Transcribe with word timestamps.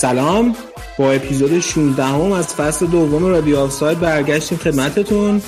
سلام. 0.00 0.56
با 0.98 1.12
اپیزود 1.12 1.60
16 1.60 2.04
هم 2.04 2.32
از 2.32 2.54
فصل 2.54 2.86
دوم 2.86 3.26
رادیو 3.26 3.58
آفساید 3.58 4.00
برگشتیم 4.00 4.58
خدمتتون. 4.58 5.42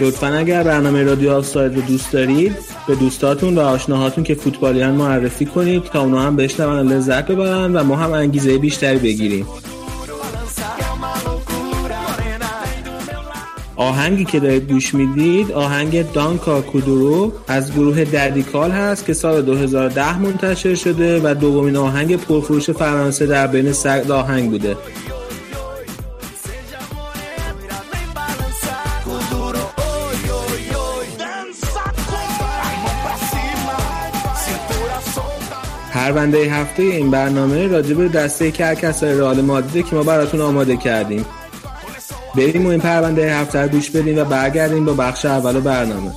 لطفا 0.00 0.26
اگر 0.26 0.62
برنامه 0.62 1.02
رادیو 1.02 1.32
آفساید 1.32 1.74
رو 1.74 1.80
دوست 1.80 2.12
دارید 2.12 2.56
به 2.88 2.94
دوستاتون 2.94 3.58
و 3.58 3.60
آشناهاتون 3.60 4.24
که 4.24 4.34
فوتبالیان 4.34 4.94
معرفی 4.94 5.46
کنید 5.46 5.84
تا 5.84 6.02
اونا 6.02 6.20
هم 6.20 6.36
بشنون 6.36 6.92
لذت 6.92 7.26
ببرن 7.26 7.72
و 7.72 7.84
ما 7.84 7.96
هم 7.96 8.12
انگیزه 8.12 8.58
بیشتری 8.58 8.98
بگیریم. 8.98 9.46
آهنگی 13.76 14.24
که 14.24 14.40
دارید 14.40 14.72
گوش 14.72 14.94
می‌دید 14.94 15.52
آهنگ 15.52 16.12
دانکا 16.12 16.60
کودورو 16.60 17.32
از 17.48 17.72
گروه 17.72 18.04
دردیکال 18.04 18.70
هست 18.70 19.06
که 19.06 19.14
سال 19.14 19.42
2010 19.42 20.18
منتشر 20.18 20.74
شده 20.74 21.20
و 21.24 21.34
دومین 21.34 21.76
آهنگ 21.76 22.16
پرفروش 22.16 22.70
فرانسه 22.70 23.26
در 23.26 23.46
بین 23.46 23.72
صد 23.72 24.10
آهنگ 24.10 24.50
بوده. 24.50 24.76
پرونده 35.92 36.38
هفته 36.38 36.82
این 36.82 37.10
برنامه 37.10 37.66
راجع 37.66 37.94
به 37.94 38.08
دسته 38.08 38.50
کرکسای 38.50 39.18
رئال 39.18 39.40
مادرید 39.40 39.86
که 39.86 39.96
ما 39.96 40.02
براتون 40.02 40.40
آماده 40.40 40.76
کردیم. 40.76 41.24
بریم 42.36 42.66
و 42.66 42.68
این 42.68 42.80
پرونده 42.80 43.34
هفته 43.34 43.68
گوش 43.68 43.90
بدیم 43.90 44.18
و 44.18 44.24
برگردیم 44.24 44.84
با 44.84 44.92
بخش 44.92 45.24
اول 45.24 45.60
برنامه. 45.60 46.12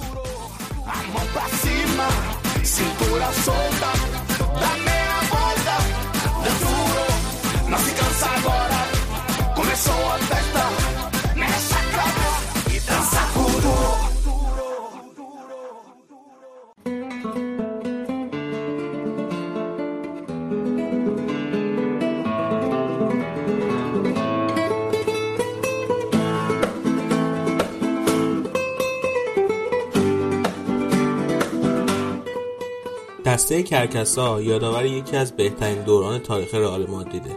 دسته 33.55 33.63
کرکسا 33.63 34.41
یادآور 34.41 34.85
یکی 34.85 35.17
از 35.17 35.35
بهترین 35.35 35.83
دوران 35.83 36.19
تاریخ 36.19 36.55
رئال 36.55 36.85
مادریده. 36.85 37.35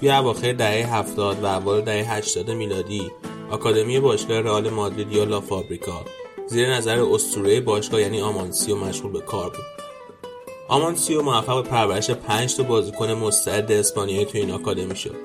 توی 0.00 0.10
اواخر 0.10 0.52
دهه 0.52 0.94
70 0.96 1.42
و 1.42 1.46
اوایل 1.46 1.84
دهه 1.84 2.14
80 2.14 2.50
میلادی، 2.50 3.10
آکادمی 3.50 4.00
باشگاه 4.00 4.40
رئال 4.40 4.70
مادرید 4.70 5.12
یا 5.12 5.24
لا 5.24 5.40
فابریکا 5.40 6.04
زیر 6.46 6.74
نظر 6.74 7.00
اسطوره 7.00 7.60
باشگاه 7.60 8.00
یعنی 8.00 8.20
آمانسیو 8.20 8.76
مشغول 8.76 9.12
به 9.12 9.20
کار 9.20 9.50
بود. 9.50 9.64
آمانسیو 10.68 11.22
موفق 11.22 11.62
به 11.62 11.68
پرورش 11.68 12.10
5 12.10 12.56
تا 12.56 12.62
بازیکن 12.62 13.10
مستعد 13.12 13.72
اسپانیایی 13.72 14.24
توی 14.24 14.40
این 14.40 14.50
آکادمی 14.50 14.96
شد. 14.96 15.16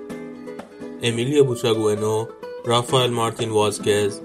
امیلیو 1.03 1.43
بوتراگوئنو، 1.43 2.25
رافائل 2.65 3.09
مارتین 3.09 3.49
وازکز، 3.49 4.19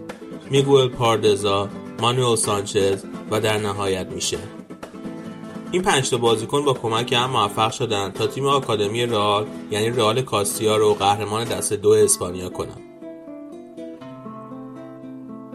میگوئل 0.51 0.89
پاردزا، 0.89 1.69
مانوئل 2.01 2.37
سانچز 2.37 3.05
و 3.31 3.41
در 3.41 3.59
نهایت 3.59 4.07
میشل 4.07 4.39
این 5.75 5.83
پنج 5.83 6.11
تا 6.11 6.19
بازیکن 6.19 6.65
با 6.65 6.73
کمک 6.73 7.13
هم 7.13 7.31
موفق 7.31 7.73
شدن 7.73 8.11
تا 8.11 8.27
تیم 8.27 8.47
آکادمی 8.47 9.07
رئال 9.07 9.47
یعنی 9.71 9.91
رئال 9.91 10.23
کاستیا 10.23 10.77
رو 10.77 10.95
قهرمان 10.95 11.45
دسته 11.45 11.77
دو 11.77 11.91
اسپانیا 11.91 12.49
کنن. 12.49 12.81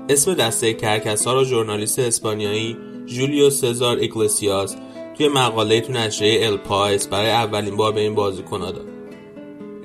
اسم 0.09 0.34
دسته 0.34 0.74
کرکسا 0.74 1.34
رو 1.34 1.44
ژورنالیست 1.44 2.00
اسپانیایی 2.00 2.78
جولیو 3.06 3.50
سزار 3.50 3.97
اگلسیاس 3.97 4.75
توی 5.18 5.28
مقاله 5.28 5.81
تو 5.81 5.94
نشریه 5.94 6.47
ال 6.47 6.58
پایس 6.58 7.08
برای 7.08 7.31
اولین 7.31 7.75
بار 7.75 7.91
به 7.91 8.00
این 8.00 8.16
بازیکن 8.16 8.59
داد. 8.59 8.85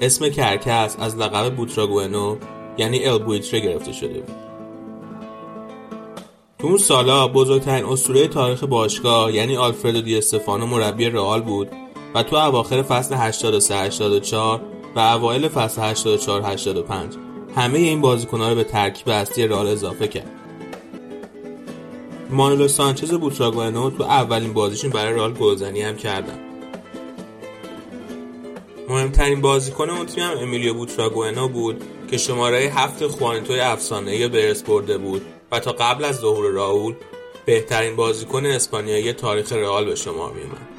اسم 0.01 0.29
کرکس 0.29 0.97
از 1.01 1.17
لقب 1.17 1.55
بوتراگوئنو 1.55 2.37
یعنی 2.79 3.07
ال 3.07 3.19
بویتره 3.19 3.61
گرفته 3.61 3.93
شده 3.93 4.21
بود. 4.21 4.44
تو 6.65 6.69
اون 6.71 6.79
سالا 6.79 7.29
بزرگترین 7.29 7.85
اسطوره 7.85 8.29
تاریخ 8.29 8.65
باشگاه 8.65 9.35
یعنی 9.35 9.57
آلفردو 9.57 10.01
دی 10.01 10.19
استفانو 10.19 10.67
مربی 10.67 11.11
رئال 11.11 11.43
بود 11.43 11.69
و 12.15 12.23
تو 12.23 12.37
اواخر 12.37 12.83
فصل 12.83 13.15
83 13.15 13.75
84 13.77 14.61
و 14.97 15.01
اوایل 15.01 15.49
فصل 15.49 15.83
84 15.83 16.43
85 16.43 17.15
همه 17.57 17.79
این 17.79 18.01
بازیکن‌ها 18.01 18.49
رو 18.49 18.55
به 18.55 18.65
ترکیب 18.65 19.09
اصلی 19.09 19.47
رئال 19.47 19.67
اضافه 19.67 20.09
کرد. 20.09 20.31
مانولو 22.31 22.69
سانچز 22.69 23.13
بوتراگوئنو 23.13 23.91
تو 23.91 24.03
اولین 24.03 24.53
بازیشون 24.53 24.91
برای 24.91 25.15
رئال 25.15 25.33
گلزنی 25.33 25.83
هم 25.83 25.97
کردن. 25.97 26.39
مهمترین 28.89 29.41
بازیکن 29.41 29.91
اون 29.91 30.07
تیم 30.07 30.25
هم 30.25 30.39
امیلیو 30.39 30.75
بوتراگوئنو 30.75 31.49
بود 31.49 31.85
که 32.11 32.17
شماره 32.17 32.59
هفت 32.59 33.07
خوانیتوی 33.07 33.61
افسانه‌ای 33.61 34.29
برس 34.29 34.63
برده 34.63 34.99
بود 34.99 35.23
تا 35.61 35.73
قبل 35.73 36.05
از 36.05 36.17
ظهور 36.17 36.53
راول 36.53 36.95
بهترین 37.45 37.97
بازیکن 37.97 38.47
اسپانیایی 38.47 39.13
تاریخ 39.13 39.53
رئال 39.53 39.85
به 39.85 39.95
شمار 39.95 40.33
میومد. 40.33 40.75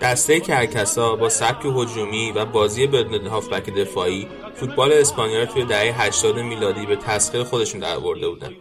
دسته 0.00 0.40
کرکسا 0.40 1.16
با 1.16 1.28
سبک 1.28 1.64
هجومی 1.64 2.32
و 2.32 2.44
بازی 2.44 2.86
بدون 2.86 3.26
هافبک 3.26 3.70
دفاعی 3.74 4.28
فوتبال 4.54 4.92
اسپانیا 4.92 5.38
را 5.38 5.46
توی 5.46 5.64
دهه 5.64 6.02
80 6.02 6.38
میلادی 6.38 6.86
به 6.86 6.96
تسخیر 6.96 7.42
خودشون 7.42 7.80
درآورده 7.80 8.28
بودن. 8.28 8.52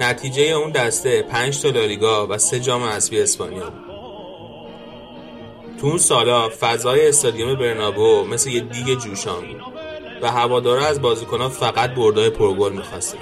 نتیجه 0.00 0.42
اون 0.42 0.70
دسته 0.70 1.22
5 1.22 1.62
تا 1.62 1.68
لالیگا 1.68 2.26
و 2.26 2.38
3 2.38 2.60
جام 2.60 2.82
حذفی 2.82 3.20
اسپانیا 3.20 3.70
بود. 3.70 3.90
تو 5.80 5.86
اون 5.86 5.98
سالا 5.98 6.48
فضای 6.60 7.08
استادیوم 7.08 7.54
برنابو 7.54 8.24
مثل 8.24 8.50
یه 8.50 8.60
دیگ 8.60 8.98
جوشان 8.98 9.46
بود 9.46 9.62
و 10.22 10.30
هوادارا 10.30 10.86
از 10.86 11.02
بازیکنها 11.02 11.48
فقط 11.48 11.94
بردای 11.94 12.30
پرگل 12.30 12.72
می‌خواستن. 12.72 13.18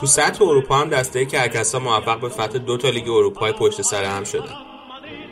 تو 0.00 0.06
سطح 0.06 0.44
اروپا 0.44 0.76
هم 0.76 0.88
دسته 0.88 1.24
کرکسا 1.24 1.78
موفق 1.78 2.20
به 2.20 2.28
فتح 2.28 2.58
دو 2.58 2.76
تا 2.76 2.88
لیگ 2.88 3.08
اروپای 3.08 3.52
پشت 3.52 3.82
سر 3.82 4.04
هم 4.04 4.24
شدن. 4.24 4.54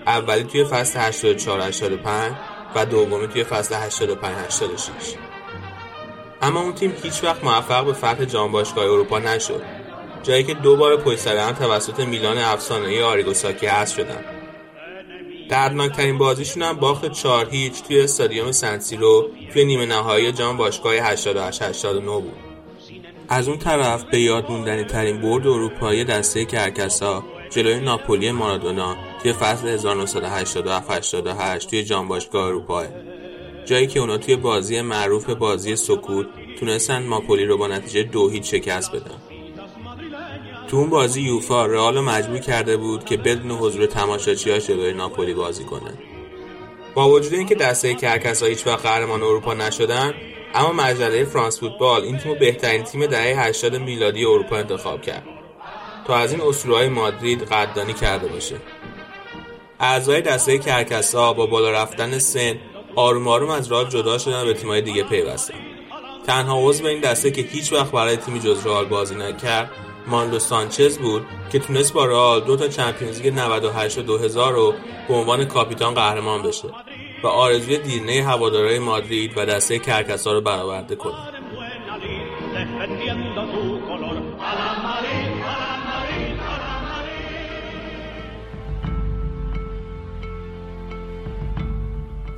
اولی 0.07 0.45
توی 0.45 0.65
فصل 0.65 1.01
84 1.01 1.61
85 1.61 2.33
و 2.75 2.87
دومی 2.87 3.29
توی 3.29 3.45
فصل 3.45 3.75
85 3.75 4.37
86. 4.37 4.91
اما 6.43 6.61
اون 6.61 6.73
تیم 6.75 6.95
هیچ 7.03 7.25
وقت 7.25 7.45
موفق 7.45 7.85
به 7.85 7.93
فتح 7.93 8.25
جام 8.25 8.53
باشگاه 8.53 8.85
اروپا 8.85 9.19
نشد. 9.19 9.63
جایی 10.23 10.45
که 10.45 10.55
دو 10.55 10.77
بار 10.77 10.97
پشت 10.97 11.19
سر 11.19 11.37
هم 11.37 11.53
توسط 11.53 12.01
میلان 12.01 12.39
افسانه‌ای 12.39 13.03
آریگوساکی 13.03 13.67
حذف 13.67 13.97
شدن. 13.97 14.25
دردناکترین 15.53 16.19
بازیشون 16.19 16.63
هم 16.63 16.73
باخت 16.73 17.13
4 17.13 17.49
هیچ 17.51 17.83
توی 17.83 18.01
استادیوم 18.01 18.53
سنسیرو 18.53 19.31
توی 19.53 19.65
نیمه 19.65 19.87
نهایی 19.87 20.33
جام 20.33 20.57
باشگاه 20.57 20.95
88 20.95 21.63
89 21.63 22.07
بود. 22.07 22.33
از 23.29 23.49
اون 23.49 23.59
طرف 23.59 24.05
به 24.05 24.21
یاد 24.21 24.51
موندنی 24.51 24.85
ترین 24.85 25.21
برد 25.21 25.47
اروپایی 25.47 26.05
دسته 26.05 26.45
کرکسا 26.45 27.25
جلوی 27.51 27.81
ناپولی 27.81 28.33
مارادونا 28.33 28.97
توی 29.23 29.33
فصل 29.33 29.69
1987 29.69 30.91
88 30.91 31.71
توی 31.71 31.85
جام 31.85 32.09
باشگاه 32.09 32.47
اروپا 32.47 32.85
جایی 33.65 33.87
که 33.87 34.01
اونا 34.01 34.19
توی 34.19 34.37
بازی 34.37 34.81
معروف 34.81 35.31
بازی 35.31 35.77
سکوت 35.77 36.27
تونستن 36.61 37.03
ناپولی 37.03 37.45
رو 37.45 37.57
با 37.57 37.67
نتیجه 37.67 38.03
دو 38.03 38.29
هیچ 38.29 38.51
شکست 38.51 38.93
بدن 38.93 39.32
تو 40.73 40.79
اون 40.79 40.91
بازی 40.91 41.21
یوفا 41.21 41.67
رئال 41.67 42.01
مجبور 42.01 42.39
کرده 42.39 42.77
بود 42.77 43.05
که 43.05 43.17
بدون 43.17 43.51
حضور 43.51 43.87
تماشاچی‌هاش 43.87 44.67
جلوی 44.67 44.93
ناپولی 44.93 45.35
بازی 45.35 45.65
کنه. 45.65 45.95
با 46.95 47.09
وجود 47.09 47.35
اینکه 47.35 47.55
دسته 47.55 47.95
کرکسا 47.95 48.47
هیچ 48.47 48.67
وقت 48.67 48.87
قهرمان 48.87 49.23
اروپا 49.23 49.55
نشدن 49.55 50.15
اما 50.55 50.73
مجله 50.73 51.25
فرانس 51.25 51.61
فوتبال 51.61 52.03
این 52.03 52.19
تیم 52.19 52.39
بهترین 52.39 52.83
تیم 52.83 53.07
دهه 53.07 53.47
80 53.47 53.77
میلادی 53.77 54.25
اروپا 54.25 54.57
انتخاب 54.57 55.03
کرد 55.03 55.25
تا 56.07 56.17
از 56.17 56.33
این 56.33 56.41
اسطوره‌های 56.41 56.89
مادرید 56.89 57.43
قدردانی 57.43 57.93
کرده 57.93 58.29
باشه. 58.29 58.57
اعضای 59.81 60.21
دسته 60.21 60.59
کرکسا 60.59 61.33
با 61.33 61.47
بالا 61.47 61.71
رفتن 61.71 62.19
سن 62.19 62.55
آروم 62.97 63.29
آروم 63.29 63.51
از 63.51 63.67
رال 63.67 63.89
جدا 63.89 64.19
شدن 64.19 64.43
و 64.43 64.45
به 64.45 64.55
تیمای 64.55 64.83
دیگه 64.83 65.03
پیوستن. 65.03 65.55
تنها 66.27 66.69
عضو 66.69 66.87
این 66.87 67.01
دسته 67.01 67.31
که 67.31 67.43
هیچ 67.43 67.73
وقت 67.73 67.91
برای 67.91 68.17
تیمی 68.17 68.41
جز 68.41 68.67
رئال 68.67 68.85
بازی 68.85 69.15
نکرد 69.15 69.71
ماندو 70.07 70.39
سانچز 70.39 70.99
بود 70.99 71.27
که 71.53 71.59
تونست 71.59 71.93
با 71.93 72.05
رئال 72.05 72.41
دو 72.41 72.57
تا 72.57 72.69
چمپیونز 72.69 73.21
لیگ 73.21 73.39
98 73.39 73.99
و 73.99 74.03
2000 74.03 74.53
رو 74.53 74.75
به 75.09 75.15
عنوان 75.15 75.45
کاپیتان 75.45 75.95
قهرمان 75.95 76.43
بشه 76.43 76.69
و 77.23 77.27
آرزوی 77.27 77.79
دیرینه 77.79 78.23
هوادارهای 78.23 78.79
مادرید 78.79 79.33
و 79.39 79.47
دسته 79.47 79.79
کرکسا 79.79 80.33
رو 80.33 80.41
برآورده 80.41 80.97
کنه. 80.97 81.15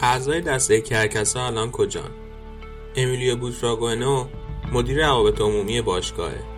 اعضای 0.00 0.40
دسته 0.40 0.80
کرکسا 0.80 1.46
الان 1.46 1.70
کجان؟ 1.70 2.10
امیلیو 2.96 3.36
بوتراگونو 3.36 4.26
مدیر 4.72 5.06
روابط 5.06 5.40
عمومی 5.40 5.80
باشگاهه 5.80 6.53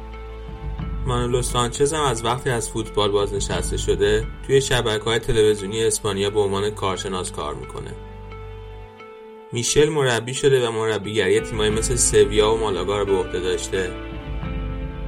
مانولو 1.06 1.42
سانچز 1.42 1.92
هم 1.92 2.02
از 2.04 2.24
وقتی 2.24 2.50
از 2.50 2.70
فوتبال 2.70 3.10
بازنشسته 3.10 3.76
شده 3.76 4.26
توی 4.46 4.60
شبکه 4.60 5.04
های 5.04 5.18
تلویزیونی 5.18 5.84
اسپانیا 5.84 6.30
به 6.30 6.40
عنوان 6.40 6.70
کارشناس 6.70 7.32
کار 7.32 7.54
می‌کنه. 7.54 7.94
میشل 9.52 9.88
مربی 9.88 10.34
شده 10.34 10.68
و 10.68 10.70
مربیگری 10.70 11.40
تیمایی 11.40 11.70
مثل 11.70 11.96
سویا 11.96 12.54
و 12.54 12.58
مالاگا 12.58 12.98
رو 12.98 13.04
به 13.04 13.12
عهده 13.12 13.40
داشته. 13.40 13.90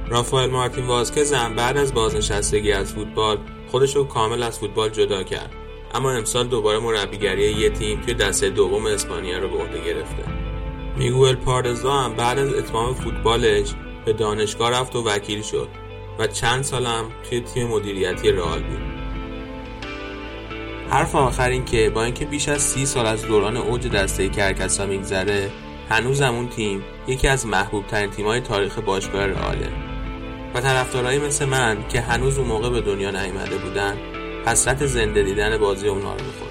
رافائل 0.09 0.49
مارتین 0.49 0.85
واسکز 0.85 1.33
هم 1.33 1.55
بعد 1.55 1.77
از 1.77 1.93
بازنشستگی 1.93 2.71
از 2.71 2.93
فوتبال 2.93 3.37
خودش 3.71 3.95
رو 3.95 4.03
کامل 4.03 4.43
از 4.43 4.59
فوتبال 4.59 4.89
جدا 4.89 5.23
کرد. 5.23 5.51
اما 5.93 6.11
امسال 6.11 6.47
دوباره 6.47 6.79
مربیگری 6.79 7.51
یه 7.51 7.69
تیم 7.69 8.01
توی 8.01 8.13
دسته 8.13 8.49
دوم 8.49 8.85
اسپانیا 8.85 9.39
رو 9.39 9.49
به 9.49 9.57
عهده 9.57 9.85
گرفته. 9.85 10.23
میگوئل 10.97 11.35
پاردزا 11.35 11.91
هم 11.91 12.13
بعد 12.13 12.39
از 12.39 12.53
اتمام 12.53 12.93
فوتبالش 12.93 13.73
به 14.05 14.13
دانشگاه 14.13 14.71
رفت 14.71 14.95
و 14.95 15.03
وکیل 15.03 15.41
شد. 15.41 15.88
و 16.19 16.27
چند 16.27 16.63
سالم 16.63 17.05
توی 17.29 17.41
تیم 17.41 17.67
مدیریتی 17.67 18.31
رئال 18.31 18.59
بود. 18.59 18.79
حرف 20.89 21.15
آخر 21.15 21.49
این 21.49 21.65
که 21.65 21.89
با 21.89 22.03
اینکه 22.03 22.25
بیش 22.25 22.49
از 22.49 22.61
سی 22.61 22.85
سال 22.85 23.05
از 23.05 23.25
دوران 23.25 23.57
اوج 23.57 23.87
دسته 23.87 24.29
کرکسا 24.29 24.85
میگذره 24.85 25.51
هنوز 25.89 26.21
اون 26.21 26.49
تیم 26.49 26.83
یکی 27.07 27.27
از 27.27 27.45
محبوب 27.45 27.87
ترین 27.87 28.09
تیمای 28.09 28.39
تاریخ 28.39 28.79
باشگاه 28.79 29.25
رئاله. 29.25 29.69
و 30.55 30.61
طرفدارایی 30.61 31.19
مثل 31.19 31.45
من 31.45 31.87
که 31.87 32.01
هنوز 32.01 32.37
اون 32.37 32.47
موقع 32.47 32.69
به 32.69 32.81
دنیا 32.81 33.11
نیامده 33.11 33.57
بودن 33.57 33.97
حسرت 34.45 34.85
زنده 34.85 35.23
دیدن 35.23 35.57
بازی 35.57 35.87
اونا 35.87 36.13
رو 36.13 36.48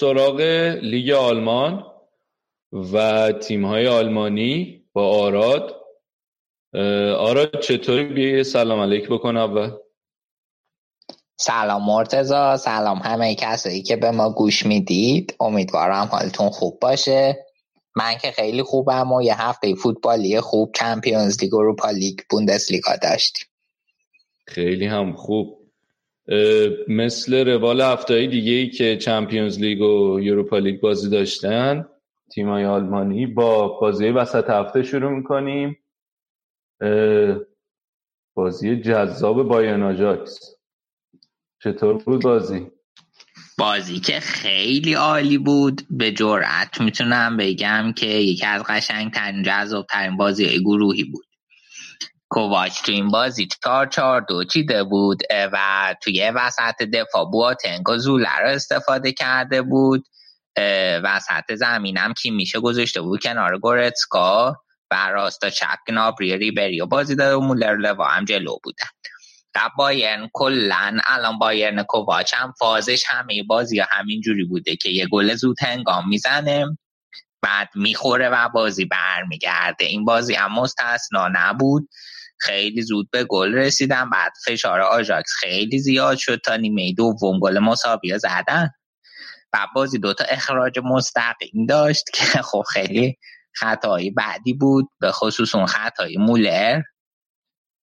سراغ 0.00 0.40
لیگ 0.82 1.10
آلمان 1.10 1.84
و 2.72 3.32
تیم 3.32 3.64
های 3.64 3.86
آلمانی 3.86 4.84
با 4.92 5.08
آراد. 5.08 5.74
آراد 7.18 7.60
چطوری؟ 7.60 8.04
بیا 8.04 8.44
سلام 8.44 8.80
علیک 8.80 9.08
بکن 9.08 9.36
اول. 9.36 9.70
سلام 11.36 11.84
مرتزا 11.84 12.56
سلام 12.56 12.98
همه 12.98 13.34
کسایی 13.34 13.82
که 13.82 13.96
به 13.96 14.10
ما 14.10 14.30
گوش 14.30 14.66
می‌دید. 14.66 15.36
امیدوارم 15.40 16.06
حالتون 16.06 16.50
خوب 16.50 16.80
باشه. 16.80 17.46
من 17.96 18.18
که 18.18 18.30
خیلی 18.30 18.62
خوبم 18.62 19.12
و 19.12 19.22
یه 19.22 19.42
هفته 19.42 19.74
فوتبالی 19.74 20.40
خوب 20.40 20.72
چمپیونز 20.74 21.42
لیگ 21.42 21.54
اروپا 21.54 21.90
لیگ 21.90 22.18
بوندس 22.30 22.70
لیگا 22.70 22.96
داشتیم. 23.02 23.48
خیلی 24.46 24.86
هم 24.86 25.12
خوب. 25.12 25.57
مثل 26.88 27.48
روال 27.48 27.80
هفته 27.80 28.26
دیگه 28.26 28.52
ای 28.52 28.70
که 28.70 28.96
چمپیونز 28.96 29.58
لیگ 29.58 29.80
و 29.80 30.20
یوروپا 30.20 30.58
لیگ 30.58 30.80
بازی 30.80 31.10
داشتن 31.10 31.88
تیمای 32.34 32.64
آلمانی 32.64 33.26
با 33.26 33.68
بازی 33.68 34.08
وسط 34.08 34.50
هفته 34.50 34.82
شروع 34.82 35.10
می‌کنیم. 35.10 35.78
بازی 38.34 38.76
جذاب 38.76 39.42
بایرن 39.42 39.82
آجاکس. 39.82 40.54
چطور 41.62 41.94
بود 41.94 42.22
بازی؟ 42.22 42.66
بازی 43.58 44.00
که 44.00 44.20
خیلی 44.20 44.94
عالی 44.94 45.38
بود. 45.38 45.82
به 45.90 46.12
جرأت 46.12 46.80
می‌تونم 46.80 47.36
بگم 47.36 47.92
که 47.96 48.06
یکی 48.06 48.46
از 48.46 48.62
قشنگترین 48.68 49.42
جذابترین 49.42 50.16
بازی 50.16 50.58
گروهی 50.58 51.04
بود. 51.04 51.24
کوواچ 52.30 52.82
تو 52.82 52.92
این 52.92 53.08
بازی 53.08 53.48
چهار 53.64 53.86
چهار 53.86 54.20
دو 54.20 54.44
چیده 54.44 54.84
بود 54.84 55.22
و 55.30 55.94
توی 56.02 56.30
وسط 56.30 56.82
دفاع 56.82 57.24
بواتنگ 57.24 57.88
و 57.88 57.98
زوله 57.98 58.38
رو 58.38 58.48
استفاده 58.48 59.12
کرده 59.12 59.62
بود. 59.62 60.08
وسط 61.04 61.54
زمینم 61.54 62.14
کی 62.14 62.30
میشه 62.30 62.60
گذاشته 62.60 63.00
بود 63.00 63.22
کنار 63.22 63.58
گورتسکا 63.58 64.56
و 64.90 65.08
راستا 65.10 65.50
چپ 65.50 65.78
نابری 65.88 66.38
ریبری 66.38 66.80
و 66.80 66.86
بازی 66.86 67.16
داده 67.16 67.36
و 67.36 67.40
مولر 67.40 67.76
لوا 67.76 68.04
هم 68.04 68.24
جلو 68.24 68.56
بودن 68.64 68.86
و 69.56 69.70
بایرن 69.78 70.30
کلن 70.32 71.00
الان 71.06 71.38
بایرن 71.38 71.82
کوواچ 71.82 72.34
هم 72.34 72.54
فازش 72.58 73.04
همه 73.06 73.42
بازی 73.42 73.80
همین 73.80 74.20
جوری 74.20 74.44
بوده 74.44 74.76
که 74.76 74.88
یه 74.88 75.06
گل 75.06 75.34
زود 75.34 75.56
هنگام 75.62 76.08
می‌زنه 76.08 76.66
بعد 77.42 77.68
می‌خوره 77.74 78.28
و 78.28 78.48
بازی 78.48 78.84
برمیگرده. 78.84 79.84
این 79.84 80.04
بازی 80.04 80.34
هم 80.34 80.54
مستثنا 80.54 81.28
نبود. 81.32 81.88
خیلی 82.40 82.82
زود 82.82 83.10
به 83.10 83.24
گل 83.24 83.54
رسیدن 83.54 84.10
بعد 84.10 84.32
فشار 84.46 84.80
آژاکس 84.80 85.30
خیلی 85.40 85.78
زیاد 85.78 86.16
شد 86.16 86.40
تا 86.44 86.56
نیمه 86.56 86.92
دوم 86.92 87.38
گل 87.40 87.58
مساوی 87.58 88.18
زدن. 88.18 88.70
و 89.52 89.66
بازی 89.74 89.98
دوتا 89.98 90.24
اخراج 90.28 90.78
مستقیم 90.84 91.66
داشت 91.68 92.04
که 92.14 92.24
خب 92.50 92.62
خیلی 92.72 93.16
خطایی 93.54 94.10
بعدی 94.10 94.52
بود. 94.54 94.88
به 95.00 95.12
خصوص 95.12 95.54
اون 95.54 95.66
خطای 95.66 96.16
مولر 96.16 96.80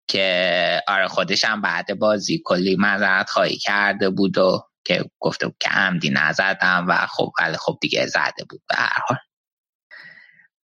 که 0.07 0.81
آره 0.87 1.07
خودش 1.07 1.45
هم 1.45 1.61
بعد 1.61 1.99
بازی 1.99 2.41
کلی 2.45 2.75
مذارت 2.79 3.29
خواهی 3.29 3.57
کرده 3.57 4.09
بود 4.09 4.37
و 4.37 4.67
که 4.85 5.05
گفته 5.19 5.47
بود 5.47 5.57
که 5.59 5.69
عمدی 5.69 6.09
نزدم 6.09 6.85
و 6.87 7.07
خب 7.07 7.31
خب 7.59 7.77
دیگه 7.81 8.05
زده 8.05 8.45
بود 8.49 8.61
به 8.69 8.75
هر 8.75 9.01
حال. 9.07 9.17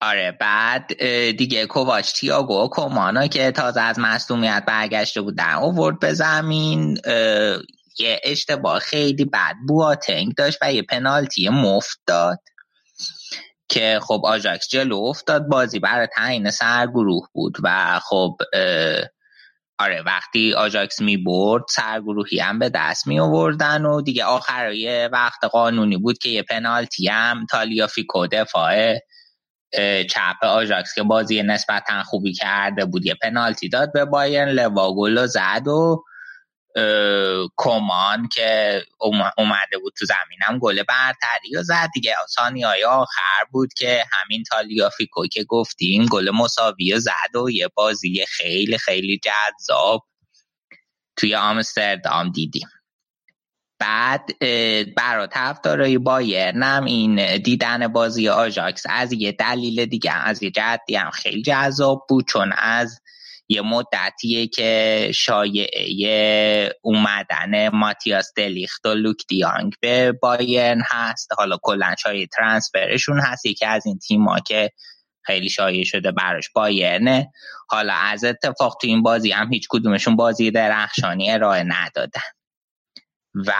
آره 0.01 0.31
بعد 0.31 0.93
دیگه 1.31 1.65
کوواچ 1.65 2.13
تیاگو 2.13 2.63
و 2.63 2.67
کومانا 2.67 3.27
که 3.27 3.51
تازه 3.51 3.81
از 3.81 3.99
مصدومیت 3.99 4.63
برگشته 4.67 5.21
بودن 5.21 5.53
اوورد 5.53 5.99
به 5.99 6.13
زمین 6.13 6.97
یه 7.99 8.21
اشتباه 8.23 8.79
خیلی 8.79 9.25
بد 9.25 9.55
بواتنگ 9.67 10.35
داشت 10.35 10.57
و 10.61 10.73
یه 10.73 10.81
پنالتی 10.81 11.49
مفت 11.49 11.99
داد 12.07 12.39
که 13.69 13.99
خب 14.03 14.21
آجاکس 14.25 14.67
جلو 14.69 14.97
افتاد. 14.97 15.47
بازی 15.47 15.79
برای 15.79 16.07
تعیین 16.15 16.51
سرگروه 16.51 17.27
بود 17.33 17.57
و 17.63 17.99
خب 17.99 18.37
آره 19.79 20.01
وقتی 20.05 20.53
آجاکس 20.53 21.01
می 21.01 21.17
برد 21.17 21.63
سرگروهی 21.69 22.39
هم 22.39 22.59
به 22.59 22.69
دست 22.69 23.07
می 23.07 23.19
آوردن 23.19 23.85
و 23.85 24.01
دیگه 24.01 24.25
آخرای 24.25 25.07
وقت 25.07 25.43
قانونی 25.43 25.97
بود 25.97 26.17
که 26.17 26.29
یه 26.29 26.43
پنالتی 26.43 27.07
هم 27.07 27.45
تالیا 27.45 27.87
فیکو 27.87 28.27
دفاع 28.27 28.97
چپ 30.09 30.43
آژاکس 30.43 30.95
که 30.95 31.03
بازی 31.03 31.43
نسبتا 31.43 32.03
خوبی 32.03 32.33
کرده 32.33 32.85
بود 32.85 33.05
یه 33.05 33.15
پنالتی 33.15 33.69
داد 33.69 33.93
به 33.93 34.05
بایرن 34.05 34.49
لوا 34.49 34.80
گلو 34.80 35.27
زد 35.27 35.67
و 35.67 36.03
کومان 37.57 38.27
که 38.33 38.81
اومده 39.37 39.77
بود 39.81 39.93
تو 39.99 40.05
زمینم 40.05 40.59
گل 40.59 40.83
برتری 40.83 41.57
و 41.57 41.63
زد. 41.63 41.89
دقیقه 41.93 42.15
های 42.39 42.83
آخر 42.83 43.43
بود 43.51 43.73
که 43.73 44.03
همین 44.11 44.43
تالیافیکو 44.43 45.27
که 45.27 45.43
گفتیم 45.43 46.05
گل 46.05 46.29
مساوی 46.29 46.99
زد 46.99 47.35
و 47.35 47.49
یه 47.49 47.67
بازی 47.75 48.25
خیلی 48.25 48.77
خیلی 48.77 49.19
جذاب 49.23 50.07
توی 51.15 51.35
آمستردام 51.35 52.31
دیدیم. 52.31 52.67
بعد 53.79 54.29
برا 54.95 55.27
طرفدارای 55.27 55.97
بایرنم 55.97 56.85
این 56.85 57.37
دیدن 57.37 57.87
بازی 57.87 58.29
آژاکس 58.29 58.83
از 58.89 59.13
یه 59.13 59.31
دلیل 59.31 59.85
دیگه 59.85 60.11
از 60.11 60.43
یه 60.43 60.51
جهتی 60.51 60.95
هم 60.95 61.11
خیلی 61.11 61.41
جذاب 61.41 62.05
بود 62.09 62.25
چون 62.27 62.53
از 62.57 63.01
یه 63.49 63.61
مدتیه 63.61 64.47
که 64.47 65.11
شایعه 65.15 66.69
اومدن 66.81 67.69
ماتیاس 67.69 68.33
دلیخت 68.35 68.85
و 68.85 68.93
لوک 68.93 69.23
دیانگ 69.27 69.73
به 69.81 70.11
بایرن 70.11 70.81
هست. 70.87 71.29
حالا 71.37 71.57
کلا 71.61 71.95
شایعه 71.99 72.27
transfer 72.27 72.88
شون 72.88 73.19
هست. 73.19 73.45
یکی 73.45 73.65
از 73.65 73.85
این 73.85 73.99
تیما 73.99 74.39
که 74.39 74.71
خیلی 75.21 75.49
شایع 75.49 75.83
شده 75.83 76.11
براش 76.11 76.49
بایرنه. 76.55 77.31
حالا 77.69 77.93
از 77.93 78.23
اتفاق 78.23 78.77
تو 78.81 78.87
این 78.87 79.03
بازی 79.03 79.31
هم 79.31 79.53
هیچ 79.53 79.67
کدومشون 79.69 80.15
بازی 80.15 80.51
درخشانی 80.51 81.31
ارائه 81.31 81.63
ندادن. 81.63 82.36
و 83.47 83.53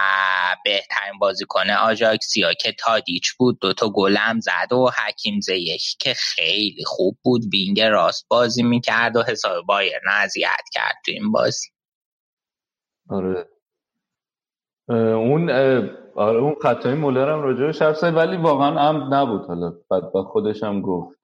بهترین 0.66 1.20
بازیکن 1.20 1.70
آژاکسیا 1.70 2.54
که 2.54 2.72
تادیچ 2.72 3.34
بود. 3.34 3.60
دوتا 3.62 3.90
گلم 3.90 4.40
زد 4.40 4.74
و 4.74 4.90
حکیم 4.90 5.40
زیاش 5.40 5.96
که 6.00 6.14
خیلی 6.14 6.84
خوب 6.86 7.18
بود 7.24 7.42
wing 7.54 7.82
راست 7.82 8.26
بازی 8.30 8.64
می‌کرد 8.64 9.16
و 9.16 9.24
حسابی 9.24 9.66
بایرن 9.66 10.00
اذیت 10.08 10.64
کرد 10.74 10.96
تو 11.06 11.12
این 11.12 11.32
بازی. 11.32 11.68
آره. 13.10 13.48
اون 14.90 15.50
آره 16.16 16.40
اون 16.40 16.56
خطای 16.62 16.94
مولر 16.94 17.30
هم 17.32 17.42
راجعش 17.42 17.82
حرف 17.82 18.04
ولی 18.04 18.38
واقعا 18.38 18.80
عمد 18.80 19.14
نبود 19.14 19.48
حالا. 19.48 19.74
بعد 19.90 20.12
با 20.12 20.24
خودش 20.24 20.64
هم 20.64 20.82
گفت. 20.82 21.18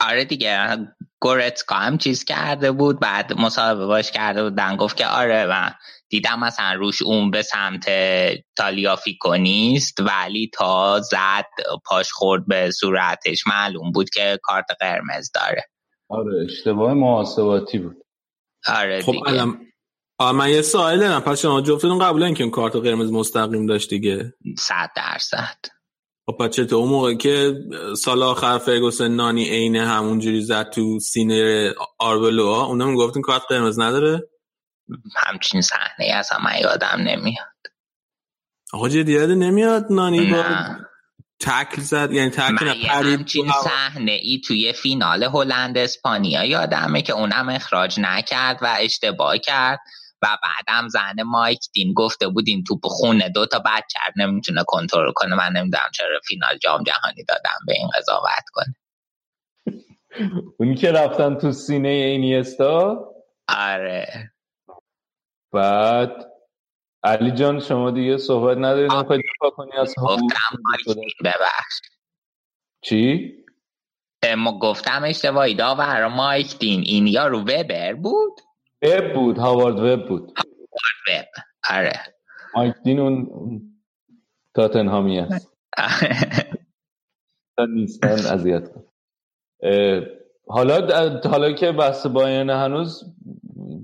آره 0.00 0.24
دیگه 0.24 0.78
گورتسکا 1.20 1.74
هم 1.74 1.98
چیز 1.98 2.24
کرده 2.24 2.72
بود 2.72 3.00
بعد 3.00 3.32
مصاحبه 3.32 3.86
باش 3.86 4.10
کرده 4.10 4.42
بودن 4.42 4.76
گفت 4.76 4.96
که 4.96 5.06
آره 5.06 5.46
و 5.46 5.70
دیدم 6.12 6.40
مثلا 6.40 6.72
روش 6.72 7.02
اون 7.02 7.30
به 7.30 7.42
سمت 7.42 7.84
تالیافیکو 8.56 9.36
نیست 9.36 9.98
ولی 10.00 10.50
تا 10.54 11.00
زد 11.00 11.46
پاش 11.84 12.12
خورد 12.12 12.46
به 12.46 12.70
صورتش. 12.70 13.46
معلوم 13.46 13.92
بود 13.92 14.10
که 14.10 14.38
کارت 14.42 14.66
قرمز 14.80 15.30
داره. 15.34 15.64
آره 16.08 16.44
اشتباه 16.44 16.94
محاسباتی 16.94 17.78
بود. 17.78 17.96
آره 18.68 19.02
خب 19.02 19.12
دیگه. 19.12 19.44
من 20.34 20.50
یه 20.50 20.62
سوال 20.62 20.98
دارم. 20.98 21.20
پس 21.20 21.40
شما 21.40 21.60
جفتتون 21.60 21.98
قبول 21.98 22.34
که 22.34 22.42
اون 22.42 22.50
کارت 22.50 22.76
قرمز 22.76 23.12
مستقیم 23.12 23.66
داشت 23.66 23.90
دیگه؟ 23.90 24.32
صد 24.58 24.90
درصد. 24.96 25.56
خب 26.26 26.32
پس 26.32 26.58
اون 26.58 26.88
موقع 26.88 27.14
که 27.14 27.54
سال 27.98 28.22
آخر 28.22 28.58
فرگوسن 28.58 29.08
نانی 29.08 29.48
عینه 29.48 29.86
همونجوری 29.86 30.40
زد 30.40 30.70
تو 30.70 30.98
سینه 30.98 31.70
آربلوها 31.98 32.64
اونم 32.66 32.96
گفتن 32.96 33.20
کارت 33.20 33.42
قرمز 33.48 33.80
نداره؟ 33.80 34.31
همچین 35.16 35.60
صحنه 35.60 36.06
اصلا 36.14 36.38
من 36.38 36.58
یادم 36.60 36.96
نمیاد. 36.98 37.46
آقا 38.72 38.88
جدی 38.88 39.16
نمیاد 39.34 39.86
نانی 39.90 40.30
با 40.30 40.44
تکل 41.40 41.82
زد؟ 41.82 42.12
یعنی 42.12 42.30
تکل 42.30 42.68
همچین 42.68 43.52
صحنه 43.64 44.12
ای 44.12 44.40
توی 44.46 44.72
فینال 44.72 45.22
هلند 45.22 45.78
اسپانیا 45.78 46.44
یادمه 46.44 47.02
که 47.02 47.12
اونم 47.12 47.48
اخراج 47.48 48.00
نکرد 48.00 48.58
و 48.62 48.76
اشتباه 48.80 49.38
کرد 49.38 49.78
و 50.22 50.38
بعدم 50.42 50.88
زن 50.88 51.22
مایک 51.26 51.60
دین 51.72 51.92
گفته 51.94 52.28
بود 52.28 52.44
این 52.46 52.64
توپ 52.64 52.80
خونه 52.82 53.28
دو 53.28 53.46
تا 53.46 53.58
بچه 53.58 53.98
نمی‌تونه 54.16 54.64
کنترل 54.66 55.12
کنه. 55.14 55.34
من 55.34 55.52
نمی‌دونم 55.52 55.90
چرا 55.92 56.20
فینال 56.24 56.58
جام 56.58 56.82
جهانی 56.82 57.24
دادم 57.28 57.58
به 57.66 57.74
این 57.76 57.88
قضاوت 57.98 58.44
کنه. 58.52 58.74
اونی 60.58 60.74
که 60.74 60.92
رفتن 60.92 61.34
تو 61.34 61.52
سینه 61.52 61.88
اینیستا؟ 61.88 62.98
آره. 63.48 64.31
بعد 65.52 66.32
علی 67.04 67.30
جان 67.30 67.60
شما 67.60 67.90
دیگه 67.90 68.16
صحبت 68.16 68.56
ندارید. 68.58 68.92
نمی‌خواید 68.92 69.22
دفاع 69.36 69.50
کنی 69.50 69.72
از 69.72 69.94
ببخش. 71.24 71.80
چی؟ 72.80 73.32
ما 74.38 74.58
گفتم 74.58 75.02
اشتباهی. 75.04 75.54
داور 75.54 76.06
مایک 76.06 76.58
دین. 76.58 76.80
این 76.80 77.06
یا 77.06 77.26
رو 77.26 77.40
وبر 77.40 77.94
بود؟ 77.94 78.40
وب 78.82 79.12
بود 79.14 79.38
هاوارد 79.38 79.78
وب 79.78 80.08
بود. 80.08 80.32
هاوارد 80.38 81.26
وب. 81.26 81.44
آره. 81.70 82.00
مایک 82.54 82.74
دین 82.84 83.00
اون 83.00 83.60
تاتنهامی 84.54 85.18
هست 85.18 85.52
نیستن 87.68 88.08
اذیت 88.08 88.70
حالا 90.46 90.86
حالا 91.24 91.52
که 91.52 91.72
بحث 91.72 92.06
بایرن 92.06 92.50
هنوز 92.50 93.14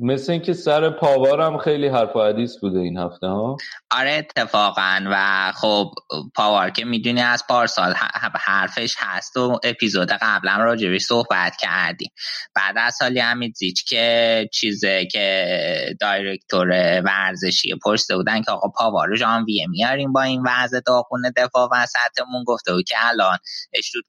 مثل 0.00 0.32
اینکه 0.32 0.52
سر 0.52 0.90
پاوار 0.90 1.58
خیلی 1.58 1.88
حرف 1.88 2.16
و 2.16 2.22
حدیث 2.22 2.58
بوده 2.58 2.78
این 2.78 2.98
هفته 2.98 3.26
ها. 3.26 3.56
آره 3.90 4.10
اتفاقا. 4.10 5.00
و 5.10 5.52
خب 5.52 5.90
پاوار 6.34 6.70
که 6.70 6.84
می‌دونی 6.84 7.20
از 7.20 7.44
پارسال 7.48 7.94
حرفش 8.34 8.94
هست 8.98 9.36
و 9.36 9.60
اپیزود 9.64 10.08
قبلا 10.20 10.56
راجبش 10.56 11.00
صحبت 11.00 11.56
کردیم. 11.56 12.10
بعد 12.54 12.74
از 12.78 12.94
سالی 12.94 13.20
زیچ 13.56 13.84
که 13.84 14.48
چیزه 14.52 15.06
که 15.06 15.96
دایرکتور 16.00 16.68
ورزشی 17.04 17.74
پرسته 17.84 18.16
بودن 18.16 18.42
که 18.42 18.50
آقا 18.50 18.68
پاوار 18.68 19.16
ژانویه 19.16 19.66
میاریم 19.68 20.12
با 20.12 20.22
این 20.22 20.42
وضع 20.46 20.80
داغون 20.80 21.32
دفاع 21.36 21.68
وسطمون 21.72 22.44
گفته 22.46 22.72
بود 22.72 22.84
که 22.84 22.96
الان 23.08 23.38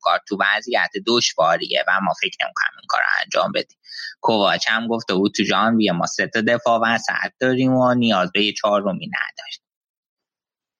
کار 0.01 0.19
تو 0.27 0.38
وضعیت 0.39 0.91
دشواریه 1.07 1.83
و 1.88 1.91
ما 2.01 2.13
فکر 2.21 2.38
نمی‌کنم 2.45 2.77
این 2.79 2.88
کار 2.88 3.01
انجام 3.24 3.51
بدیم. 3.51 3.78
کوواچ 4.22 4.68
هم 4.68 4.88
گفته 4.88 5.13
بود 5.13 5.32
تو 5.32 5.44
جان 5.44 5.77
بیا 5.77 5.94
ما 5.94 6.06
سه 6.06 6.27
تا 6.27 6.41
دفاع 6.41 6.79
وسط 6.84 7.32
داریم 7.39 7.74
و 7.74 7.94
نیاز 7.94 8.32
به 8.32 8.44
یه 8.44 8.53
چهارمی 8.53 9.08
نداشت. 9.08 9.62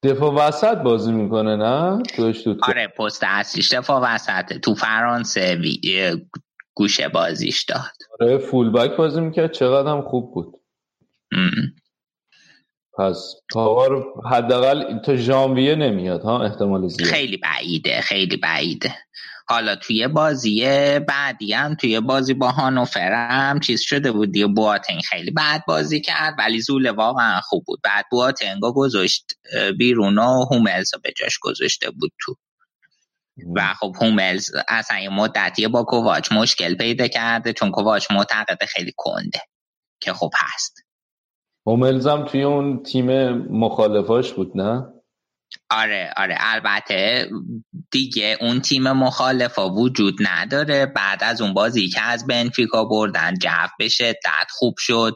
دفاع 0.04 0.34
وسط 0.34 0.78
بازی 0.78 1.12
می‌کنه 1.12 1.56
نه؟ 1.56 2.04
آره 2.62 2.88
پست 2.88 3.24
اصلیش 3.28 3.74
دفاع 3.74 4.02
وسط 4.14 4.54
تو 4.54 4.76
فرانسه 4.76 5.56
وی... 5.56 5.82
گوشه 6.74 7.08
بازیش 7.08 7.64
داد. 7.64 7.92
آره 8.20 8.38
فول 8.38 8.72
بک 8.72 8.98
بازی 8.98 9.22
می‌کرد 9.22 9.52
چقدر 9.52 9.92
هم 9.92 10.02
خوب 10.02 10.34
بود. 10.34 10.54
ام. 11.32 11.76
پس 12.98 13.36
پاور 13.54 14.04
حداقل 14.32 15.00
تا 15.00 15.16
ژانویه 15.16 15.76
نمیاد 15.76 16.22
ها؟ 16.22 16.44
احتمال 16.44 16.88
زیاد. 16.88 17.10
خیلی 17.10 17.38
بعیده 17.38 18.02
خیلی 18.02 18.38
بعیده. 18.38 18.96
حالا 19.50 19.76
توی 19.76 20.08
بازی 20.08 20.64
بعدی 21.00 21.54
هم 21.54 21.76
توی 21.76 22.00
بازی 22.00 22.34
با 22.34 22.52
هانوفر 22.52 23.12
هم 23.12 23.60
چیز 23.60 23.82
شده 23.82 24.12
بود 24.12 24.32
دیگه 24.32 24.48
بواتنگ 24.48 25.02
خیلی 25.02 25.32
بعد 25.32 25.64
بازی 25.68 26.02
کرد 26.02 26.36
ولی 26.38 26.62
زول 26.62 26.90
واقعا 26.90 27.42
خوب 27.42 27.64
بود. 27.66 27.80
بعد 27.84 28.06
بواتنگا 28.12 28.72
گذاشت 28.72 29.26
بیرون 29.78 30.18
و 30.18 30.46
هوملز 30.52 30.92
به 31.04 31.14
جاش 31.18 31.40
گذاشته 31.42 31.92
بود 31.92 32.12
تو. 32.20 32.36
و 33.56 33.74
خب 33.74 33.96
هوملز 34.02 34.50
اصلا 34.68 35.00
یه 35.00 35.10
مدتی 35.10 35.68
با 35.68 35.84
کوواچ 35.84 36.32
مشکل 36.32 36.76
پیدا 36.76 37.08
کرده 37.08 37.54
چون 37.54 37.72
کوواچ 37.72 38.12
معتقد 38.12 38.66
خیلی 38.66 38.94
کنده 38.98 39.40
که 40.00 40.14
خب 40.14 40.32
هست. 40.38 40.84
هوملز 41.68 42.08
هم 42.08 42.26
توی 42.26 42.44
اون 42.44 42.84
تیم 42.84 43.30
مخالفاش 43.38 44.34
بود 44.34 44.52
نه؟ 44.58 44.99
آره 45.70 46.14
آره. 46.18 46.36
البته 46.40 47.30
دیگه 47.92 48.38
اون 48.42 48.62
تیم 48.62 48.92
مخالفا 48.92 49.70
وجود 49.70 50.16
نداره. 50.20 50.86
بعد 50.86 51.24
از 51.24 51.42
اون 51.42 51.54
بازی 51.54 51.90
که 51.90 52.02
از 52.02 52.28
بنفیکا 52.28 52.86
بردن 52.86 53.34
جف 53.42 53.72
به 53.80 53.90
شدت 53.90 54.48
خوب 54.50 54.76
شد. 54.78 55.14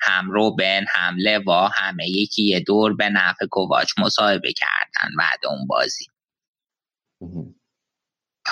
هم 0.00 0.30
روبن 0.30 0.84
هم 0.88 1.16
لوا 1.18 1.68
همه 1.68 2.08
یکی 2.08 2.42
یه 2.42 2.60
دور 2.60 2.96
به 2.96 3.08
نفع 3.08 3.46
کوواچ 3.50 3.92
مصاحبه 3.98 4.52
کردن 4.52 5.16
بعد 5.18 5.38
اون 5.46 5.66
بازی. 5.66 6.06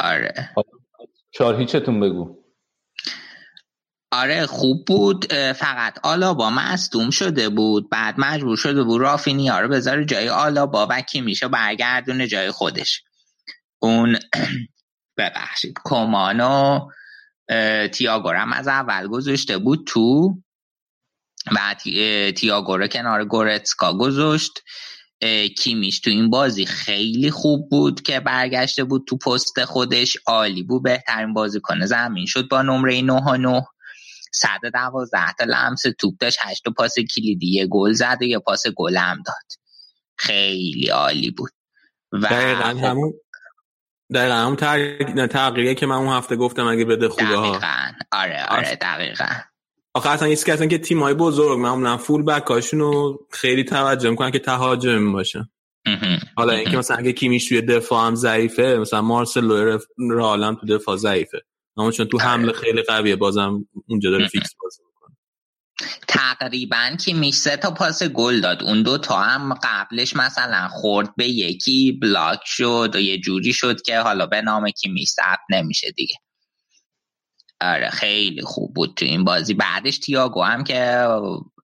آره. 0.00 0.50
چهار 1.30 1.60
هیچتون 1.60 2.00
بگو. 2.00 2.41
آره 4.12 4.46
خوب 4.46 4.84
بود. 4.86 5.34
فقط 5.34 5.98
آلابا 6.02 6.50
مصدوم 6.50 7.10
شده 7.10 7.48
بود. 7.48 7.90
بعد 7.90 8.14
مجبور 8.18 8.56
شده 8.56 8.82
بود 8.82 9.00
رافینیا 9.00 9.60
رو 9.60 9.68
بذاره 9.68 10.04
جای 10.04 10.28
آلابا 10.28 10.86
و 10.90 11.00
کی 11.00 11.20
میشه 11.20 11.48
برگردونه 11.48 12.26
جای 12.26 12.50
خودش. 12.50 13.02
اون 13.82 14.18
ببخشید 15.18 15.74
کمانو 15.84 16.80
تیاگو 17.92 18.32
از 18.54 18.68
اول 18.68 19.06
گذاشته 19.06 19.58
بود 19.58 19.86
تو. 19.86 20.38
و 21.52 21.74
تیاگو 22.36 22.76
رو 22.76 22.86
کنار 22.86 23.24
گورتسکا 23.24 23.92
گذاشت. 23.98 24.52
کیمیش 25.58 26.00
تو 26.00 26.10
این 26.10 26.30
بازی 26.30 26.66
خیلی 26.66 27.30
خوب 27.30 27.70
بود 27.70 28.02
که 28.02 28.20
برگشته 28.20 28.84
بود 28.84 29.06
تو 29.08 29.16
پست 29.18 29.64
خودش. 29.64 30.16
عالی 30.26 30.62
بود 30.62 30.82
بهترین 30.82 31.34
بازی 31.34 31.60
کنه 31.60 31.86
زمین 31.86 32.26
شد 32.26 32.48
با 32.48 32.62
نمره 32.62 33.02
9 33.02 33.12
و 33.12 33.36
9 33.36 33.62
112 34.34 35.32
تا 35.38 35.44
لمس 35.44 35.82
توپ 35.98 36.14
داشت 36.20 36.38
8 36.40 36.68
پاس 36.76 36.94
کلیدی 37.14 37.50
یه 37.50 37.66
گل 37.66 37.92
زد 37.92 38.18
و 38.20 38.24
یه 38.24 38.38
پاس 38.38 38.62
گل 38.76 38.96
هم 38.96 39.22
داد. 39.26 39.62
خیلی 40.16 40.88
عالی 40.88 41.30
بود. 41.30 41.50
و 42.12 42.18
دقیقا 42.18 42.62
خب 42.62 42.84
همون 42.84 43.12
دقیقا 44.14 44.34
همون 44.34 44.56
که 45.74 45.86
من 45.86 45.96
اون 45.96 46.08
هفته 46.08 46.36
گفتم 46.36 46.66
اگه 46.66 46.84
بده 46.84 47.08
خوبه 47.08 47.36
ها. 47.36 47.60
آره 48.12 48.46
آره 48.48 48.76
دقیقا. 48.76 49.28
آخه 49.94 50.10
اصلا 50.10 50.28
یه 50.28 50.36
که 50.36 50.68
که 50.68 50.78
تیم 50.78 51.02
های 51.02 51.14
بزرگ 51.14 51.58
معمولا 51.58 51.96
فول 51.96 52.22
بک 52.22 52.44
رو 52.72 53.18
خیلی 53.30 53.64
توجه 53.64 54.10
می‌کنن 54.10 54.30
که 54.30 54.38
تهاجم 54.38 55.12
باشه. 55.12 55.48
حالا 56.36 56.52
اینکه 56.52 56.76
مثلا 56.76 56.96
اگه 56.96 57.12
کیمیش 57.12 57.48
توی 57.48 57.62
دفاع 57.62 58.06
هم 58.06 58.14
ضعیفه 58.14 58.76
مثلا 58.80 59.02
مارسلو 59.02 59.78
رالم 60.10 60.54
تو 60.54 60.66
دفاع 60.66 60.96
ضعیفه. 60.96 61.42
اما 61.76 61.90
چون 61.90 62.06
تو 62.06 62.18
حمله 62.18 62.48
آره. 62.48 62.58
خیلی 62.58 62.82
قویه 62.82 63.16
بازم 63.16 63.68
اونجا 63.88 64.10
داره 64.10 64.28
فیکس 64.28 64.50
بازی 64.62 64.82
می‌کنه. 64.86 65.16
تقریبا 66.08 66.96
کیمیش 67.04 67.34
سه 67.34 67.56
تا 67.56 67.70
پاس 67.70 68.02
گل 68.02 68.40
داد. 68.40 68.62
اون 68.62 68.82
دو 68.82 68.98
تا 68.98 69.16
هم 69.16 69.54
قبلش 69.62 70.16
مثلا 70.16 70.68
خورد 70.68 71.16
به 71.16 71.28
یکی 71.28 71.92
block 71.92 72.40
شد 72.44 72.90
و 72.94 73.00
یه 73.00 73.18
جوری 73.18 73.52
شد 73.52 73.82
که 73.82 73.98
حالا 73.98 74.26
به 74.26 74.42
نام 74.42 74.70
کیمیش 74.70 75.08
ثبت 75.08 75.40
نمیشه 75.50 75.90
دیگه. 75.90 76.14
آره 77.60 77.90
خیلی 77.90 78.42
خوب 78.42 78.74
بود 78.74 78.94
تو 78.96 79.04
این 79.04 79.24
بازی. 79.24 79.54
بعدش 79.54 79.98
تیاگو 79.98 80.42
هم 80.42 80.64
که 80.64 81.08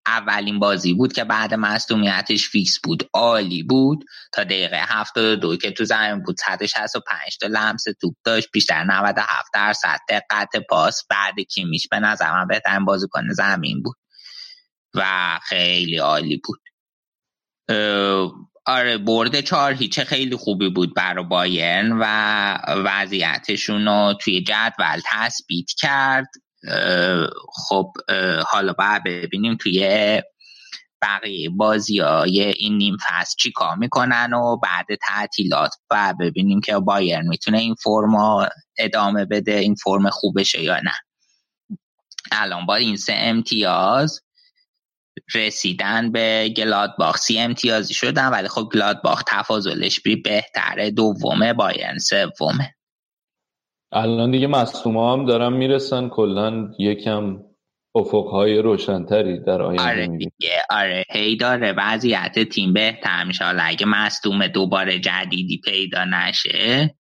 اولین 0.08 0.58
بازی 0.58 0.94
بود 0.94 1.12
که 1.12 1.24
بعد 1.24 1.54
مصدومیتش 1.54 2.48
فیکس 2.48 2.80
بود. 2.84 3.08
عالی 3.14 3.62
بود. 3.62 4.04
تا 4.32 4.44
دقیقه 4.44 4.80
72 4.88 5.56
که 5.56 5.70
تو 5.70 5.84
زمین 5.84 6.22
بود. 6.22 6.36
165 6.46 7.38
تا 7.40 7.46
لمس 7.46 7.84
توپ 8.00 8.14
داشت. 8.24 8.48
بیشتر 8.52 8.84
97 8.84 9.48
درصد. 9.54 9.98
دقت 10.08 10.56
پاس 10.70 11.02
بعد 11.10 11.40
کیمیش 11.40 11.88
به 11.88 11.98
نظر 11.98 12.32
من 12.32 12.46
بهترین 12.46 12.84
بازیکن 12.84 13.28
زمین 13.30 13.82
بود. 13.82 13.96
و 14.94 15.38
خیلی 15.42 15.96
عالی 15.96 16.40
بود. 16.44 16.60
آره 18.66 18.98
برد 18.98 19.40
چهار 19.40 19.72
هیچه 19.72 20.04
خیلی 20.04 20.36
خوبی 20.36 20.70
بود 20.70 20.94
برای 20.94 21.24
بایرن 21.24 21.92
و 21.92 22.04
وضعیتشون 22.66 23.84
رو 23.84 24.14
توی 24.20 24.42
جدول 24.42 25.00
تثبیت 25.06 25.66
کرد. 25.78 26.26
خب 27.68 27.92
حالا 28.46 28.72
باید 28.72 29.02
ببینیم 29.04 29.56
توی 29.56 30.22
بقیه 31.02 31.50
بازی 31.50 31.98
های 31.98 32.40
این 32.40 32.76
نیم 32.76 32.96
فصل 33.08 33.34
چی 33.38 33.52
کار 33.52 33.76
می‌کنن 33.76 34.34
و 34.34 34.56
بعد 34.56 34.86
تعطیلات. 35.02 35.74
و 35.90 36.14
ببینیم 36.20 36.60
که 36.60 36.78
بایرن 36.78 37.26
می‌تونه 37.26 37.58
این 37.58 37.74
فرم 37.74 38.14
ادامه 38.78 39.24
بده 39.24 39.52
این 39.52 39.74
فرم 39.74 40.10
خوبشه 40.10 40.62
یا 40.62 40.76
نه. 40.76 40.94
الان 42.32 42.66
با 42.66 42.76
این 42.76 42.96
سه 42.96 43.12
امتیاز 43.16 44.20
رسیدن 45.34 46.12
به 46.12 46.54
گلادباخ. 46.56 47.16
سی 47.16 47.38
امتیازی 47.38 47.94
شدن 47.94 48.28
ولی 48.28 48.48
خب 48.48 48.68
گلادباخ 48.72 49.22
تفاضلش 49.26 50.00
بی 50.00 50.16
بهتره 50.16 50.90
دومه 50.90 51.52
بایرن 51.52 51.98
سومه. 51.98 52.74
الان 53.92 54.30
دیگه 54.30 54.46
مصوم 54.46 54.96
هم 54.96 55.26
دارن 55.26 55.52
می‌رسن 55.52 56.08
کلا 56.08 56.70
یکم 56.78 57.38
افقهای 57.94 58.58
روشنتری 58.58 59.44
در 59.44 59.62
آینده 59.62 59.82
آره 59.82 60.06
دیگه. 60.06 60.62
آره 60.70 61.04
هی 61.10 61.36
داره. 61.36 61.74
وضعیت 61.76 62.48
تیم 62.48 62.72
بهتر 62.72 63.24
میشه. 63.24 63.44
حالا 63.44 63.62
اگه 63.62 63.86
مصدوم 63.86 64.46
دوباره 64.46 65.00
جدیدی 65.00 65.60
پیدا 65.64 66.04
نشه 66.04 66.94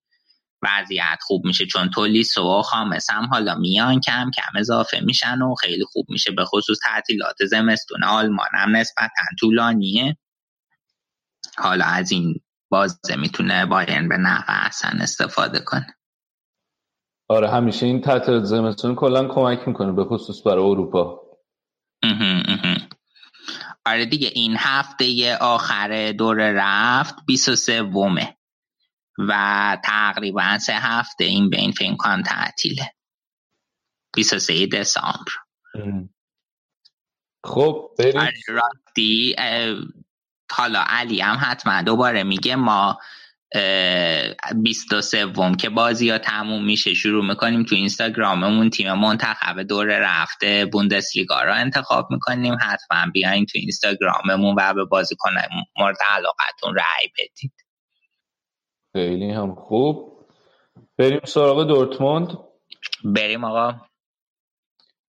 وضعیت 0.62 1.18
خوب 1.20 1.44
میشه. 1.44 1.66
چون 1.66 1.90
تولیس 1.90 2.38
و 2.38 2.62
خامس 2.62 3.10
هم 3.10 3.24
حالا 3.24 3.54
میان 3.54 4.00
کم 4.00 4.30
کم 4.36 4.58
اضافه 4.58 5.00
میشن 5.00 5.42
و 5.42 5.54
خیلی 5.54 5.84
خوب 5.84 6.06
میشه. 6.08 6.30
به 6.32 6.44
خصوص 6.44 6.78
تعطیلات 6.84 7.44
زمستون. 7.44 8.04
آلمان 8.04 8.48
هم 8.54 8.76
نسبتا 8.76 9.22
طولانیه. 9.40 10.16
حالا 11.58 11.84
از 11.84 12.12
این 12.12 12.40
بازه 12.70 13.16
می‌تونه 13.16 13.66
باین 13.66 14.08
به 14.08 14.16
نفع 14.16 14.66
اصلا 14.66 14.90
استفاده 15.00 15.58
کنه. 15.58 15.97
آره 17.28 17.50
همیشه 17.50 17.86
این 17.86 18.00
تعطیلات 18.00 18.44
زمستون 18.44 18.94
کلا 18.94 19.28
کمک 19.28 19.68
می‌کنه 19.68 19.92
به 19.92 20.04
خصوص 20.04 20.46
برای 20.46 20.64
اروپا. 20.64 21.20
آره 23.86 24.06
دیگه 24.06 24.30
این 24.34 24.56
هفته 24.58 25.36
آخر 25.40 26.12
دور 26.12 26.52
رفت 26.52 27.14
23 27.26 27.82
ومه 27.82 28.36
و 29.18 29.78
تقریبا 29.84 30.58
سه 30.58 30.72
هفته 30.72 31.24
این 31.24 31.50
بین 31.50 31.72
کنم 31.98 32.22
تعطیله. 32.22 32.92
23 34.16 34.66
دسامبر. 34.66 35.32
خب 37.44 37.90
بریم. 37.98 38.20
آره، 38.20 38.32
حالا 40.52 40.84
علی 40.86 41.20
هم 41.20 41.38
حتما 41.40 41.82
دوباره 41.82 42.22
میگه 42.22 42.56
ما 42.56 42.98
23 44.62 45.26
وم 45.26 45.54
که 45.54 45.68
بازی 45.68 46.10
ها 46.10 46.18
تموم 46.18 46.64
میشه. 46.64 46.94
شروع 46.94 47.24
می‌کنیم 47.24 47.64
تو 47.64 47.74
اینستاگراممون. 47.74 48.70
تیم 48.70 48.92
منتخب 48.92 49.62
دور 49.62 49.86
رفته 49.86 50.66
بوندسلیگا 50.72 51.42
را 51.42 51.54
انتخاب 51.54 52.08
می‌کنیم. 52.10 52.56
حتما 52.60 53.10
بیاین 53.12 53.46
تو 53.46 53.58
اینستاگراممون 53.58 54.54
و 54.58 54.74
به 54.74 54.84
بازی 54.84 55.16
کنه 55.18 55.48
مورد 55.78 55.96
علاقتون 56.08 56.74
رأی 56.74 57.08
بدید. 57.18 57.52
خیلی 58.92 59.30
هم 59.30 59.54
خوب. 59.54 60.26
بریم 60.98 61.20
سراغ 61.24 61.64
دورتموند. 61.64 62.38
بریم 63.04 63.44
آقا. 63.44 63.74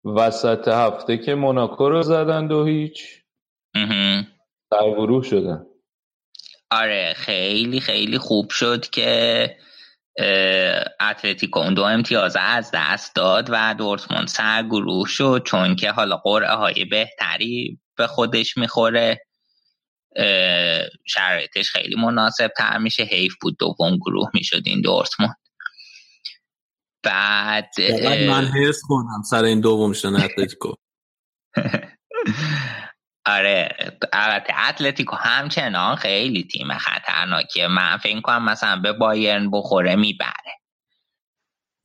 وسط 0.05 0.67
هفته 0.67 1.17
که 1.17 1.35
موناکو 1.35 1.89
رو 1.89 2.01
زدن 2.01 2.47
دو 2.47 2.65
هیچ. 2.65 3.23
در 4.71 4.91
گروه 4.97 5.23
شدن. 5.23 5.65
آره 6.71 7.13
خیلی 7.17 7.79
خیلی 7.79 8.17
خوب 8.17 8.49
شد 8.49 8.89
که 8.89 9.57
اتلتیکو 10.99 11.59
اون 11.59 11.73
دو 11.73 11.83
امتیاز 11.83 12.37
از 12.39 12.71
دست 12.73 13.15
داد 13.15 13.49
و 13.51 13.75
دورتموند 13.77 14.27
سر 14.27 14.63
گروه 14.63 15.07
شد 15.07 15.43
چون 15.45 15.75
که 15.75 15.91
حالا 15.91 16.17
قرعه 16.17 16.55
های 16.55 16.85
بهتری 16.85 17.79
به 17.97 18.07
خودش 18.07 18.57
می‌خوره. 18.57 19.25
شرایطش 21.05 21.71
خیلی 21.71 21.95
مناسب 21.95 22.51
تر 22.57 22.77
میشه 22.77 23.03
حیف 23.03 23.33
بود 23.41 23.57
دوم 23.59 23.97
گروه 23.97 24.29
می‌شد 24.33 24.61
این 24.65 24.81
دورتموند. 24.81 25.35
بعد 27.03 27.69
من 28.27 28.45
حس 28.47 28.81
کنم 28.87 29.21
سر 29.29 29.43
این 29.43 29.61
دوم 29.61 29.93
شدن 29.93 30.15
اتلتیکو. 30.15 30.73
آره 33.37 33.69
البته 34.13 34.69
اتلتیکو 34.69 35.15
همچنان 35.15 35.95
خیلی 35.95 36.43
تیم 36.43 36.77
خطرناکیه. 36.77 37.67
من 37.67 37.97
فکر 37.97 38.21
کنم 38.21 38.45
مثلا 38.45 38.75
به 38.75 38.93
بایرن 38.93 39.51
بخوره 39.51 39.95
می‌بره. 39.95 40.53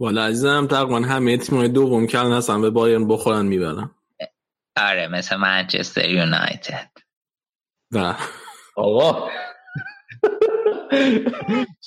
والا 0.00 0.24
عزیزم 0.24 0.66
تقریبا 0.66 1.00
همه 1.00 1.37
تیم 1.37 1.66
دوم 1.66 2.07
کردن 2.07 2.33
هستن 2.33 2.61
به 2.61 2.70
بایرن 2.70 3.09
بخورن 3.09 3.46
می‌برن. 3.46 3.90
آره 4.76 5.09
مثل 5.09 5.37
منچستر 5.37 6.09
یونایتد. 6.09 6.90
و 7.92 8.14
آقا. 8.76 9.30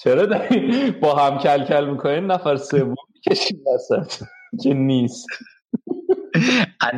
چرا 0.03 0.25
داری 0.25 0.91
با 0.91 1.15
هم 1.15 1.39
کل 1.39 1.65
کل 1.65 1.85
می‌کنین؟ 1.85 2.25
نفر 2.25 2.55
سوم 2.55 2.95
کشیم 3.29 3.59
وسط. 3.75 4.23
که 4.63 4.73
نیست. 4.73 5.27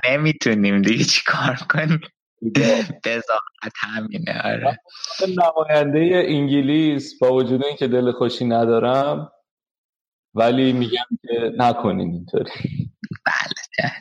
نمی‌تونیم 0.09 0.81
دیگه 0.81 1.03
چی 1.03 1.21
کار 1.25 1.55
کنیم. 1.55 2.01
بزاقت 3.05 3.73
همینه 3.75 4.41
آره. 4.43 4.79
نماینده 5.37 6.23
انگلیس 6.27 7.19
با 7.19 7.33
وجود 7.33 7.65
اینکه 7.65 7.87
دل 7.87 8.11
خوشی 8.11 8.45
ندارم 8.45 9.31
ولی 10.35 10.73
میگم 10.73 11.05
که 11.21 11.51
نکنین 11.57 12.13
اینطوری. 12.13 12.51
بله 13.25 13.91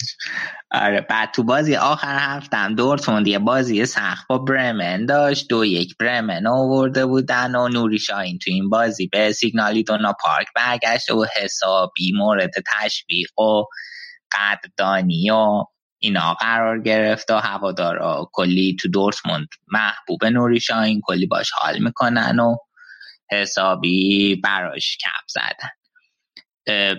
آره 0.70 1.00
بعد 1.00 1.30
تو 1.30 1.42
بازی 1.42 1.76
آخر 1.76 2.16
هفتم 2.20 2.74
دورتموند 2.74 3.28
یه 3.28 3.38
بازی 3.38 3.86
سخت 3.86 4.28
با 4.28 4.38
برمن 4.38 5.06
داشت. 5.06 5.48
دو 5.48 5.64
یک 5.64 5.96
برمن 6.00 6.46
آورده 6.46 7.06
بودن 7.06 7.54
و 7.54 7.68
نوری 7.68 7.98
شاین 7.98 8.38
تو 8.38 8.50
این 8.50 8.68
بازی 8.68 9.06
به 9.06 9.32
سیگنالی 9.32 9.84
دونا 9.84 10.14
پارک 10.20 10.46
برگشته 10.54 11.14
و 11.14 11.26
حسابی 11.36 12.12
مورد 12.12 12.50
تشویق 12.66 13.38
و 13.40 13.64
قدردانی 14.32 15.30
و 15.30 15.64
اینا 15.98 16.34
قرار 16.34 16.82
گرفت 16.82 17.30
و 17.30 17.38
هوادارا 17.38 18.30
کلی 18.32 18.76
تو 18.80 18.88
دورتموند 18.88 19.48
محبوب 19.66 20.24
نوری 20.24 20.60
شاین 20.60 21.00
کلی 21.04 21.26
باش 21.26 21.50
حال 21.50 21.78
می‌کنن 21.78 22.40
و 22.40 22.56
حسابی 23.30 24.34
براش 24.44 24.96
کپ 24.96 25.24
زدن. 25.28 25.68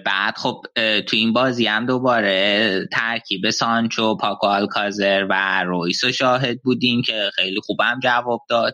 بعد 0.06 0.38
خب 0.38 0.62
تو 0.76 1.16
این 1.16 1.34
بازی 1.34 1.68
هم 1.68 1.86
دوباره 1.86 2.88
ترکیب 2.92 3.50
سانچو 3.50 4.18
پاکو 4.18 4.48
آلکازر 4.48 5.28
و 5.30 5.64
رویس 5.64 6.06
شاهد 6.06 6.62
بودیم 6.64 7.02
که 7.02 7.32
خیلی 7.36 7.60
خوبم 7.64 8.00
جواب 8.04 8.42
داد. 8.50 8.74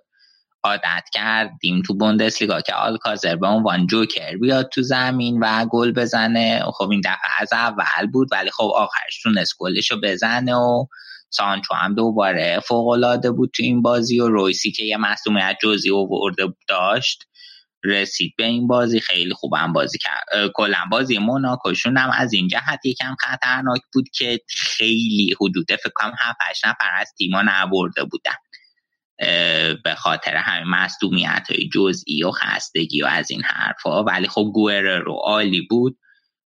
عادت 0.66 1.04
کردیم 1.14 1.82
تو 1.82 1.94
بوندسلیگا 1.94 2.62
که 2.62 2.74
آلکازر 2.74 3.36
به 3.36 3.48
عنوان 3.48 3.88
جوکر 3.88 4.38
بیاد 4.38 4.70
تو 4.70 4.82
زمین 4.82 5.40
و 5.40 5.66
گل 5.66 5.92
بزنه. 5.92 6.64
خب 6.74 6.90
این 6.90 7.02
دفعه 7.02 7.32
از 7.40 7.54
اول 7.54 8.08
بود 8.14 8.28
ولی 8.32 8.52
خب 8.52 8.72
آخرش 8.76 9.22
تونست 9.24 9.54
گلش 9.60 9.92
رو 9.92 9.98
بزنه 10.04 10.56
و 10.56 10.86
سانچو 11.30 11.74
هم 11.74 11.96
دوباره 11.96 12.60
فوق 12.60 12.88
العاده 12.88 13.32
بود 13.32 13.52
تو 13.56 13.64
این 13.64 13.82
بازی 13.82 14.20
و 14.20 14.28
رویسی 14.28 14.72
که 14.72 14.84
یه 14.84 14.98
مصومیت 14.98 15.58
جزئی 15.64 15.92
آورده 15.92 16.44
داشت 16.68 17.24
رسید 17.84 18.34
به 18.38 18.46
این 18.46 18.68
بازی. 18.68 19.00
خیلی 19.00 19.34
خوبم 19.34 19.74
بازی 19.74 19.98
کرد. 19.98 20.52
کلا 20.54 20.78
بازی 20.92 21.18
موناکوشون 21.18 21.98
هم 21.98 22.10
از 22.10 22.34
این 22.34 22.48
جهت 22.48 22.86
یکم 22.86 23.16
خطرناک 23.20 23.82
بود 23.94 24.10
که 24.14 24.40
خیلی 24.48 25.36
حدود 25.42 25.66
فکر 25.72 25.92
کنم 25.96 26.14
7 26.20 26.66
نفر 26.66 26.90
از 27.00 27.14
تیما 27.18 27.42
نبرده 27.46 28.04
بودن. 28.04 28.32
به 29.84 29.96
خاطر 29.98 30.36
همین 30.36 30.70
مصدومیت 30.70 31.48
های 31.50 31.70
جزئی 31.74 32.24
و 32.24 32.32
خستگی 32.32 33.02
و 33.02 33.06
از 33.06 33.32
این 33.32 33.44
حرفها. 33.44 34.04
ولی 34.04 34.28
خب 34.28 34.52
گوهر 34.54 34.98
رو 34.98 35.14
عالی 35.14 35.62
بود. 35.70 35.98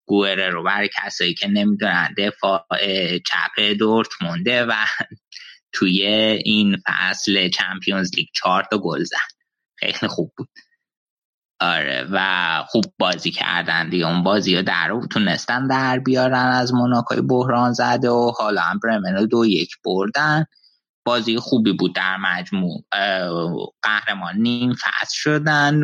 گوهر 0.06 0.48
رو 0.48 0.62
برای 0.62 0.90
کسایی 0.94 1.34
که 1.34 1.48
نمی‌دونن 1.48 2.14
دفاع 2.18 2.66
چپ 3.18 3.60
دورت 3.78 4.08
مونده 4.20 4.64
و 4.64 4.74
توی 5.72 6.06
این 6.44 6.76
فصل 6.86 7.48
چمپیونز 7.48 8.14
لیگ 8.16 8.26
چهار 8.34 8.66
تا 8.70 8.78
گل 8.78 9.04
زد. 9.04 9.16
خیلی 9.76 10.08
خوب 10.08 10.32
بود. 10.36 10.48
آره 11.60 12.08
و 12.10 12.64
خوب 12.68 12.84
بازی 12.98 13.30
کردن 13.30 13.90
دیگه. 13.90 14.06
اون 14.06 14.22
بازی 14.22 14.54
ها 14.54 14.62
در 14.62 14.88
رو 14.88 15.06
تونستن 15.06 15.66
در 15.66 15.98
بیارن 15.98 16.34
از 16.34 16.74
موناکوی 16.74 17.20
بحران 17.20 17.72
زده 17.72 18.10
و 18.10 18.32
حالا 18.38 18.60
هم 18.60 18.80
برمن 18.82 19.26
دو 19.26 19.46
یک 19.46 19.70
بردن. 19.84 20.44
بازی 21.08 21.36
خوبی 21.36 21.72
بود 21.72 21.94
در 21.94 22.16
مجموع. 22.16 22.84
قهرمان 23.82 24.36
نیم 24.36 24.72
فصل 24.72 25.14
شدن 25.14 25.80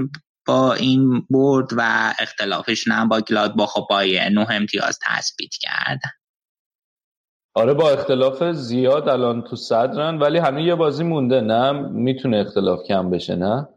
با 0.46 0.74
این 0.74 1.26
برد 1.30 1.68
و 1.76 2.14
اختلافش 2.18 2.88
نه 2.88 3.06
با 3.06 3.20
گلاد 3.20 3.56
با 3.56 3.66
خب 3.66 3.86
با 3.90 4.02
نه 4.30 4.46
امتیاز 4.50 4.98
تثبیت 5.06 5.54
کردن. 5.60 6.10
آره 7.54 7.74
با 7.74 7.90
اختلاف 7.90 8.42
زیاد 8.42 9.08
الان 9.08 9.42
تو 9.42 9.56
صدرن 9.56 10.18
ولی 10.18 10.38
هنوز 10.38 10.66
یه 10.66 10.74
بازی 10.74 11.04
مونده 11.04 11.40
نه؟ 11.40 11.72
می‌تونه 11.72 12.36
اختلاف 12.36 12.82
کم 12.88 13.10
بشه 13.10 13.34
نه؟ 13.36 13.68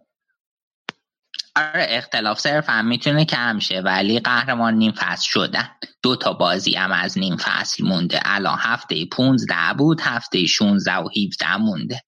اختلاف 1.73 2.39
صرف 2.39 2.69
هم 2.69 2.87
می‌تونه 2.87 3.25
کم 3.25 3.59
شه 3.59 3.81
ولی 3.81 4.19
قهرمان 4.19 4.73
نیم 4.73 4.91
فصل 4.91 5.25
شدن. 5.29 5.69
دو 6.03 6.15
تا 6.15 6.33
بازی 6.33 6.75
هم 6.75 6.91
از 6.91 7.17
نیم 7.17 7.37
فصل 7.37 7.85
مونده. 7.85 8.19
الان 8.25 8.57
هفته 8.59 9.05
15 9.05 9.55
بود 9.77 10.01
هفته 10.01 10.45
16 10.45 10.95
و 10.95 11.09
17 11.25 11.57
مونده. 11.57 12.01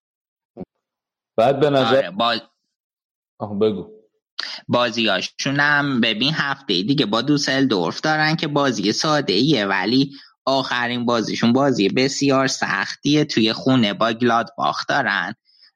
بعد 1.36 1.60
به 1.60 1.70
نظر 1.70 1.96
آره 1.96 2.10
با... 2.10 2.36
بگو. 3.60 3.90
بازیاشون 4.68 5.60
هم 5.60 6.00
ببین 6.00 6.34
هفته 6.34 6.82
دیگه 6.82 7.06
با 7.06 7.22
دوسل 7.22 7.66
دورف 7.66 8.00
دارن 8.00 8.36
که 8.36 8.46
بازی 8.46 8.92
ساده 8.92 9.32
ایه 9.32 9.66
ولی 9.66 10.12
آخرین 10.44 11.06
بازیشون 11.06 11.52
بازی 11.52 11.88
بسیار 11.88 12.46
سختیه. 12.46 13.24
توی 13.24 13.52
خونه 13.52 13.94
با 13.94 14.12
گلادباخ 14.12 14.88
دارن. 14.88 15.34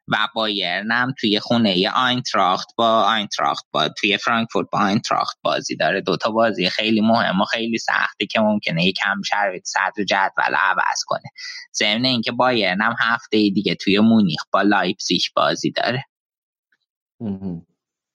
و 0.09 0.29
بایرن 0.35 0.93
هم 0.93 1.15
توی 1.21 1.41
خونه 1.41 1.91
آینتراخت 1.91 2.69
با 2.77 3.03
آینتراخت 3.03 3.65
با 3.73 3.89
توی 3.89 4.19
فرانکفورت 4.19 4.69
با 4.73 4.79
آینتراخت 4.79 5.39
بازی 5.43 5.77
داره. 5.77 6.01
دوتا 6.01 6.31
بازی 6.31 6.71
خیلی 6.71 7.01
مهم 7.01 7.41
و 7.41 7.45
خیلی 7.45 7.79
سختی 7.79 8.27
که 8.27 8.41
ممکنه 8.41 8.85
یکم 8.85 9.23
شرایط 9.23 9.65
صدر 9.65 10.05
جدول 10.09 10.55
عوض 10.57 11.05
کنه. 11.07 11.31
ضمن 11.75 12.05
اینکه 12.05 12.33
بایرن 12.33 12.83
هم 12.83 12.95
هفته 13.01 13.37
دیگه 13.37 13.75
توی 13.75 13.99
مونیخ 13.99 14.41
با 14.53 14.63
لایپسیش 14.63 15.31
بازی 15.31 15.71
داره. 15.71 16.05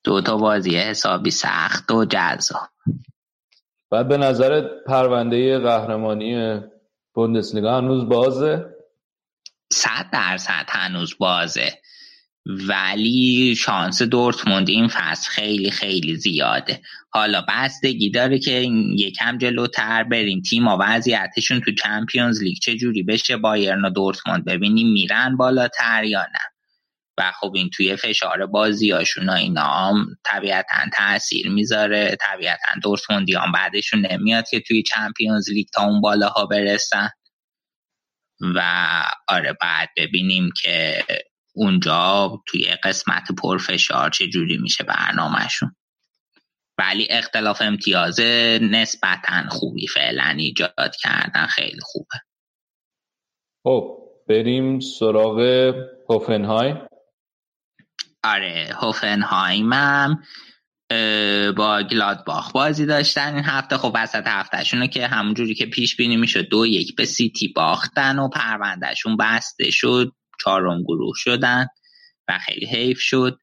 دوتا 0.04 0.38
بازی 0.38 0.78
حسابی 0.78 1.32
سخت 1.32 1.92
و 1.92 2.06
جذاب. 2.06 2.70
بعد 3.92 4.08
به 4.08 4.18
نظر 4.18 4.62
پرونده 4.88 5.60
قهرمانی 5.60 6.60
بوندسلیگا 7.14 7.78
هنوز 7.78 8.10
بازه؟ 8.10 8.79
صد 9.74 10.06
درصد 10.12 10.66
هنوز 10.70 11.16
بازه. 11.18 11.80
ولی 12.46 13.56
شانس 13.56 14.02
دورتموند 14.02 14.70
این 14.70 14.88
فصل 14.88 15.32
خیلی 15.32 15.72
خیلی 15.72 16.16
زیاده. 16.16 16.82
حالا 17.10 17.46
بستگی 17.48 18.10
داره 18.10 18.40
که 18.40 18.52
یکم 18.98 19.38
جلوتر 19.38 20.04
بریم. 20.04 20.42
تیم 20.42 20.68
و 20.68 20.78
وضعیتشون 20.78 21.62
تو 21.62 21.72
چمپیونز 21.72 22.44
لیگ 22.44 22.58
چه 22.58 22.76
جوری 22.76 23.04
بشه 23.04 23.38
بایرن 23.38 23.86
و 23.86 23.90
دورتموند 23.90 24.46
ببینیم 24.46 24.94
میرن 24.94 25.38
بالاتر 25.38 26.04
یا 26.04 26.22
نه. 26.22 26.40
و 27.18 27.32
خب 27.40 27.52
این 27.56 27.70
توی 27.70 27.96
فشار 27.96 28.46
بازیاشون 28.46 29.30
و 29.30 29.34
اینا 29.34 29.64
هم 29.64 30.08
طبیعتا 30.26 30.78
تاثیر 30.98 31.50
می‌ذاره. 31.50 32.18
طبیعتا 32.22 32.80
دورتموندیان 32.84 33.52
بعدشون 33.52 34.06
نمیاد 34.12 34.50
که 34.50 34.60
توی 34.60 34.84
چمپیونز 34.84 35.50
لیگ 35.50 35.68
تا 35.74 35.84
اون 35.84 36.02
بالاها 36.02 36.46
برسن. 36.46 37.10
و 38.42 38.62
آره 39.28 39.58
بعد 39.62 39.90
ببینیم 39.98 40.50
که 40.62 41.04
اونجا 41.56 42.32
توی 42.48 42.66
قسمت 42.84 43.32
پرفشار 43.44 44.10
چه 44.10 44.28
جوری 44.28 44.58
میشه 44.58 44.84
برنامهشون. 44.84 45.76
ولی 46.78 47.08
اختلاف 47.10 47.62
امتیاز 47.62 48.20
نسبتا 48.62 49.50
خوبی 49.50 49.88
فعلا 49.88 50.36
ایجاد 50.38 50.96
کردن 51.00 51.46
خیلی 51.46 51.80
خوبه. 51.82 52.16
خب 53.64 53.98
بریم 54.28 54.80
سراغ 54.80 55.40
هوفنهایم. 56.10 56.88
آره 58.24 58.70
هوفنهایم 58.82 59.74
هم 59.74 60.24
با 61.58 61.84
گلادباخ 61.92 62.52
بازی 62.52 62.86
داشتن 62.86 63.36
این 63.36 63.44
هفته. 63.44 63.78
خب 63.78 63.92
وسط 63.96 64.24
هفتهشون 64.28 64.88
که 64.88 65.08
همونجوری 65.08 65.56
که 65.56 65.66
پیش 65.66 65.96
بینی 65.96 66.18
می‌شد 66.18 66.48
دو 66.50 66.66
یک 66.66 66.96
به 66.96 67.06
سیتی 67.06 67.48
باختن 67.48 68.20
و 68.20 68.30
پروندهشون 68.30 69.18
بسته 69.18 69.72
شد 69.72 70.12
چهارم 70.44 70.84
گروه 70.84 71.14
شدن 71.16 71.68
و 72.28 72.40
خیلی 72.46 72.66
حیف 72.66 73.00
شد. 73.00 73.40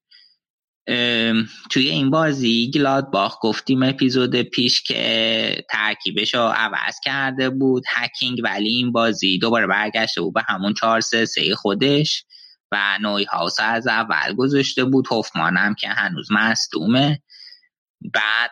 توی 1.71 1.89
این 1.89 2.11
بازی 2.11 2.71
گلادباخ 2.75 3.39
گفتیم 3.43 3.83
اپیزود 3.83 4.43
پیش 4.43 4.83
که 4.83 5.65
ترکیبش 5.71 6.35
رو 6.35 6.41
عوض 6.41 7.01
کرده 7.05 7.51
بود. 7.51 7.83
هکینگ 7.89 8.41
ولی 8.45 8.69
این 8.69 8.93
بازی 8.93 9.39
دوباره 9.39 9.67
برگشته 9.67 10.21
بود 10.21 10.35
به 10.35 10.43
همون 10.49 10.75
چهار 10.75 11.01
سه 11.01 11.25
سه 11.25 11.55
خودش 11.55 12.25
و 12.73 12.99
نوی 13.01 13.25
هاوس 13.25 13.57
از 13.59 13.87
اول 13.87 14.35
گذاشته 14.37 14.85
بود. 14.85 15.09
هفمان 15.13 15.57
هم 15.57 15.75
که 15.75 15.89
هنوز 15.89 16.33
مصدومه. 16.33 17.23
بعد 18.15 18.51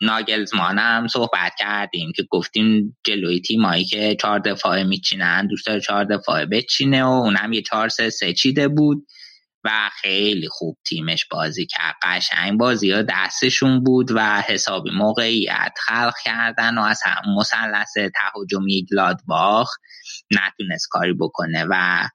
ناگلزمان 0.00 0.78
هم 0.78 1.08
صحبت 1.08 1.52
کردیم 1.58 2.12
که 2.16 2.22
گفتیم 2.30 2.96
جلوی 3.04 3.40
تیمایی 3.40 3.84
که 3.84 4.16
چهار 4.20 4.38
دفاعه 4.38 4.84
میچینن 4.84 5.46
دوست 5.46 5.66
داره 5.66 5.80
چهار 5.80 6.04
دفاعه 6.04 6.46
بچینه 6.46 7.04
و 7.04 7.08
اونم 7.08 7.52
یه 7.52 7.62
چهار 7.62 7.88
سه 7.88 8.10
سه 8.10 8.32
چیده 8.32 8.68
بود 8.68 9.06
و 9.64 9.90
خیلی 10.00 10.48
خوب 10.48 10.78
تیمش 10.86 11.26
بازی 11.30 11.66
کرد. 11.66 11.94
قشنگ 12.02 12.58
بازی 12.58 12.90
ها 12.90 13.02
دستشون 13.02 13.84
بود 13.84 14.10
و 14.14 14.40
حسابی 14.40 14.90
موقعیت 14.90 15.72
خلق 15.86 16.14
کردن 16.24 16.78
و 16.78 16.80
از 16.82 17.00
مسلس 17.36 17.92
تهاجمی 17.92 18.86
گلادباخ 18.92 19.70
نتونست 20.30 20.88
کاری 20.90 21.12
بکنه 21.12 21.66
و 21.70 22.08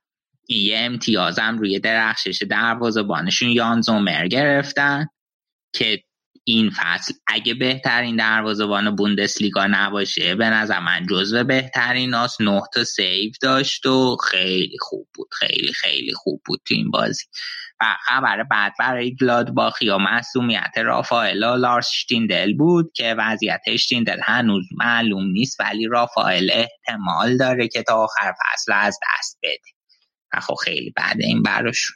یه 0.49 0.77
امتیازم 0.79 1.57
روی 1.57 1.79
درخشش 1.79 2.43
دروازه‌بانشون 2.49 3.49
یان 3.49 3.81
زومر 3.81 4.27
گرفتن 4.27 5.05
که 5.73 6.03
این 6.47 6.69
فصل 6.69 7.13
اگه 7.27 7.53
بهترین 7.53 8.15
دروازه‌بان 8.15 8.95
بوندسلیگا 8.95 9.67
نباشه 9.67 10.35
به 10.35 10.49
نظر 10.49 10.79
من 10.79 11.05
جزو 11.09 11.43
بهترین 11.43 12.13
هاست 12.13 12.41
نه 12.41 12.61
تا 12.73 12.83
سیو 12.83 13.31
داشت 13.41 13.85
و 13.85 14.17
خیلی 14.17 14.77
خوب 14.79 15.07
بود 15.15 15.27
خیلی 15.31 15.73
خیلی 15.73 16.13
خوب 16.13 16.41
بود 16.45 16.61
تو 16.67 16.73
این 16.73 16.91
بازی. 16.91 17.23
و 17.81 17.85
خبر 18.05 18.43
بعد 18.43 18.73
برای 18.79 19.15
گلادباخ 19.15 19.81
یا 19.81 19.97
مسئولیت 19.97 20.77
رافائل 20.77 21.57
لارس 21.57 21.89
شتیندل 21.91 22.53
بود 22.53 22.91
که 22.93 23.15
وضعیت 23.17 23.75
شتیندل 23.77 24.19
هنوز 24.23 24.65
معلوم 24.77 25.31
نیست 25.31 25.59
ولی 25.59 25.87
رافائل 25.87 26.51
احتمال 26.53 27.37
داره 27.37 27.67
که 27.67 27.83
تا 27.83 27.93
آخر 27.95 28.33
فصل 28.33 28.71
از 28.75 28.99
دست 29.03 29.39
بده. 29.43 29.75
خب 30.41 30.55
خیلی 30.55 30.93
بعد 30.95 31.21
این 31.21 31.43
براشون. 31.43 31.95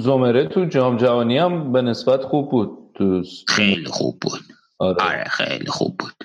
زمره 0.00 0.46
تو 0.48 0.64
جام 0.64 0.96
جوانی 0.96 1.38
هم 1.38 1.72
به 1.72 1.82
نسبت 1.82 2.22
خوب 2.22 2.50
بود. 2.50 2.92
دوست 2.92 3.50
خیلی 3.50 3.86
خوب 3.86 4.20
بود. 4.20 4.40
آره, 4.78 5.04
آره 5.04 5.24
خیلی 5.24 5.66
خوب 5.66 5.96
بود. 5.98 6.24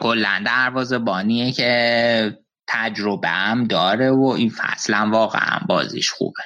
کلا 0.00 0.42
دروازه 0.46 0.98
بانیه 0.98 1.52
که 1.52 2.38
تجربه 2.68 3.28
هم 3.28 3.64
داره 3.64 4.10
و 4.10 4.24
این 4.24 4.50
فصل 4.50 4.94
هم 4.94 5.12
واقعا 5.12 5.58
بازیش 5.68 6.10
خوبه. 6.10 6.42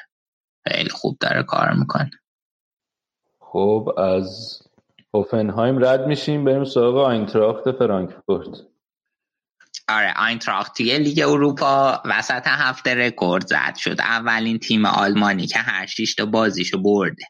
خیلی 0.68 0.90
خوب 0.90 1.16
داره 1.20 1.42
کار 1.42 1.72
می‌کنه. 1.72 2.10
خب 3.40 3.94
از 3.98 4.58
هوفنهایم 5.14 5.84
رد 5.84 6.06
میشیم. 6.06 6.44
بریم 6.44 6.64
سراغ 6.64 6.96
آینتراخت 6.96 7.72
فرانکفورت. 7.72 8.69
آره 9.90 10.14
آینتراخت 10.16 10.76
توی 10.76 10.98
لیگ 10.98 11.20
اروپا 11.28 12.02
وسط 12.04 12.42
هفته 12.46 12.94
رکورد 12.94 13.46
زد. 13.46 13.76
شد 13.76 14.00
اولین 14.00 14.58
تیم 14.58 14.86
آلمانی 14.86 15.46
که 15.46 15.58
هر 15.58 15.86
شیش 15.86 16.14
تا 16.14 16.26
بازیشو 16.26 16.82
برده. 16.82 17.24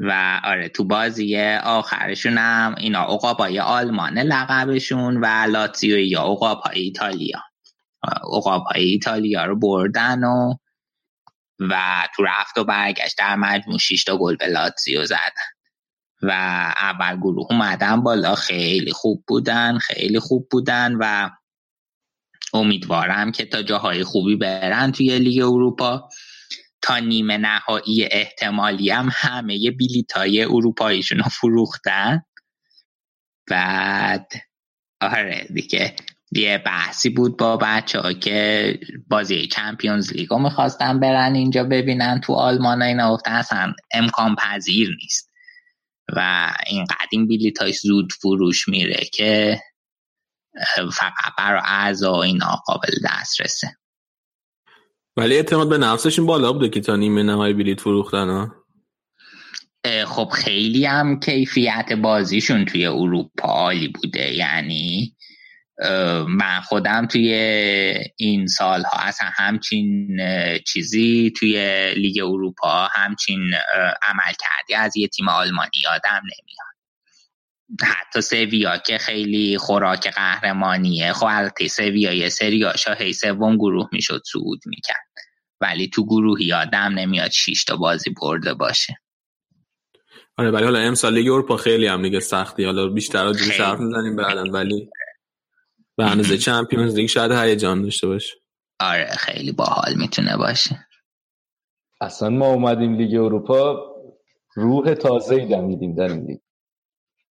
و 0.00 0.40
آره 0.44 0.68
تو 0.68 0.84
بازی 0.84 1.36
آخرشون 1.64 2.38
هم 2.38 2.74
اینا 2.78 3.04
عقابای 3.04 3.60
آلمان 3.60 4.18
لقبشون 4.18 5.16
و 5.16 5.26
لاتزیو 5.26 5.98
یا 5.98 6.22
عقابای 6.22 6.80
ایتالیا. 6.80 7.42
اقابای 8.32 8.84
ایتالیا 8.84 9.44
رو 9.44 9.58
بردن 9.58 10.24
و 10.24 10.54
و 11.60 12.08
تو 12.16 12.22
رفت 12.22 12.58
و 12.58 12.64
برگشت 12.64 13.18
در 13.18 13.36
مجموع 13.36 13.78
6 13.78 14.04
تا 14.04 14.16
گل 14.16 14.36
به 14.36 14.46
لاتزیو 14.46 15.04
زدن 15.04 15.59
و 16.22 16.30
اول 16.76 17.16
گروه 17.16 17.46
اومدن 17.50 18.02
بالا. 18.02 18.34
خیلی 18.34 18.92
خوب 18.92 19.24
بودن 19.28 19.78
خیلی 19.78 20.18
خوب 20.18 20.48
بودن 20.50 20.96
و 21.00 21.30
امیدوارم 22.52 23.32
که 23.32 23.44
تا 23.44 23.62
جاهای 23.62 24.04
خوبی 24.04 24.36
برن 24.36 24.92
توی 24.92 25.18
لیگ 25.18 25.42
اروپا. 25.42 26.08
تا 26.82 26.98
نیمه 26.98 27.36
نهایی 27.36 28.08
احتمالی 28.10 28.90
هم 28.90 29.08
همه 29.12 29.70
بلیت 29.70 30.12
های 30.12 30.44
اروپاییشون 30.44 31.18
رو 31.18 31.24
فروختن. 31.24 32.22
بعد 33.50 34.32
آره 35.00 35.46
دیگه 35.54 35.96
یه 36.32 36.58
بحثی 36.58 37.10
بود 37.10 37.36
با 37.36 37.56
بچه 37.56 38.00
ها 38.00 38.12
که 38.12 38.78
بازی 39.08 39.46
چمپیونز 39.46 40.12
لیگو 40.12 40.38
می‌خواستن 40.38 41.00
برن 41.00 41.34
اینجا 41.34 41.64
ببینن. 41.64 42.20
تو 42.20 42.32
آلمان 42.32 42.82
اینا 42.82 43.14
گفتن 43.14 43.32
اصلا 43.32 43.72
امکان 43.94 44.36
پذیر 44.36 44.96
نیست. 45.02 45.29
و 46.16 46.50
این 46.66 46.84
قدیم 46.84 47.26
بلیت 47.26 47.58
های 47.58 47.72
زود 47.72 48.12
فروش 48.12 48.68
میره 48.68 49.04
که 49.12 49.60
فقط 50.92 51.32
برای 51.38 51.60
اعضا 51.64 52.22
اینا 52.22 52.62
قابل 52.66 52.92
دسترسه. 53.04 53.76
ولی 55.16 55.36
اعتماد 55.36 55.68
به 55.68 55.78
نفسشون 55.78 56.26
بالا 56.26 56.52
بوده 56.52 56.68
که 56.68 56.80
تا 56.80 56.96
نیمه 56.96 57.22
نهایی 57.22 57.54
بلیت 57.54 57.80
فروختن 57.80 58.28
ها؟ 58.28 58.60
خب 60.06 60.28
خیلی 60.28 60.84
هم 60.84 61.20
کیفیت 61.20 61.92
بازیشون 61.92 62.64
توی 62.64 62.86
اروپا 62.86 63.48
عالی 63.48 63.88
بوده. 63.88 64.34
یعنی 64.34 65.16
من 66.28 66.60
خودم 66.60 67.06
توی 67.06 67.32
این 68.16 68.46
سالها 68.46 68.98
اصلا 68.98 69.28
همچین 69.34 70.20
چیزی 70.66 71.32
توی 71.36 71.54
لیگ 71.96 72.24
اروپا 72.24 72.88
همچین 72.92 73.40
عمل 74.02 74.32
کردی. 74.40 74.74
از 74.74 74.96
یه 74.96 75.08
تیم 75.08 75.28
آلمانی 75.28 75.70
یادم 75.84 76.20
نمیاد. 76.22 76.70
حتی 77.82 78.20
سویا 78.20 78.78
که 78.78 78.98
خیلی 78.98 79.58
خوراک 79.58 80.08
قهرمانیه. 80.08 81.12
خب 81.12 81.26
البته 81.30 81.68
سویا 81.68 82.12
یه 82.12 82.28
سریاشا 82.28 82.94
هی 82.94 83.12
سوم 83.12 83.56
گروه 83.56 83.88
می‌شد 83.92 84.22
صعود 84.32 84.60
می‌کرد. 84.66 85.06
ولی 85.60 85.88
تو 85.88 86.04
گروه 86.04 86.42
یادم 86.42 86.98
نمیاد 86.98 87.30
6 87.30 87.64
تا 87.64 87.76
بازی 87.76 88.10
برده 88.22 88.54
باشه. 88.54 88.96
آره 90.36 90.50
ولی 90.50 90.64
حالا 90.64 90.78
امسال 90.78 91.14
لیگ 91.14 91.28
اروپا 91.28 91.56
خیلی 91.56 91.86
هم 91.86 92.02
دیگه 92.02 92.20
سختی. 92.20 92.64
حالا 92.64 92.88
بیشتر 92.88 93.26
از 93.26 93.50
حرف 93.50 93.80
می‌زنیم 93.80 94.16
بعدن 94.16 94.50
ولی 94.50 94.90
به 96.00 96.06
اندازه 96.10 96.38
Champions 96.38 96.94
League 96.94 97.06
شاید 97.06 97.32
هیجان 97.32 97.82
داشته 97.82 98.06
باشه. 98.06 98.34
آره 98.80 99.10
خیلی 99.18 99.52
باحال 99.52 99.94
می‌تونه 99.96 100.36
باشه. 100.36 100.86
اصلا 102.00 102.30
ما 102.30 102.46
اومدیم 102.46 102.94
لیگ 102.94 103.20
اروپا 103.20 103.76
روح 104.54 104.94
تازه 104.94 105.34
ای 105.34 105.48
دمیدیم 105.48 105.94
در 105.94 106.08
این 106.08 106.26
لیگ. 106.26 106.38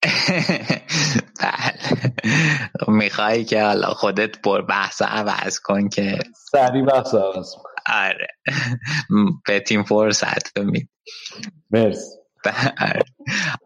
بله. 1.40 2.12
می‌خوای 2.88 3.44
که 3.44 3.62
حالا 3.62 3.86
خودت 3.86 4.42
بر 4.42 4.62
بحث 4.62 5.02
عوض 5.02 5.58
کن 5.58 5.88
که 5.88 6.18
سری 6.50 6.82
بحث 6.82 7.14
عوض 7.14 7.54
آره. 7.86 8.28
به 9.46 9.60
تیم 9.60 9.84
فرصت 9.84 10.58
بمید 10.58 10.90
مرسی. 11.70 12.23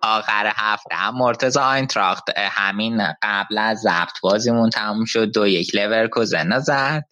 آخر 0.03 0.53
هفته 0.57 0.95
هم 0.95 1.15
مرتزا 1.15 1.63
آینتراخت. 1.63 2.25
همین 2.37 3.03
قبل 3.23 3.59
از 3.59 3.79
ضبط 3.79 4.21
بازیمون 4.23 4.71
تموم 4.71 5.05
شد 5.05 5.33
دو 5.33 5.47
یک 5.47 5.75
لورکوزن 5.75 6.59
زد. 6.59 7.05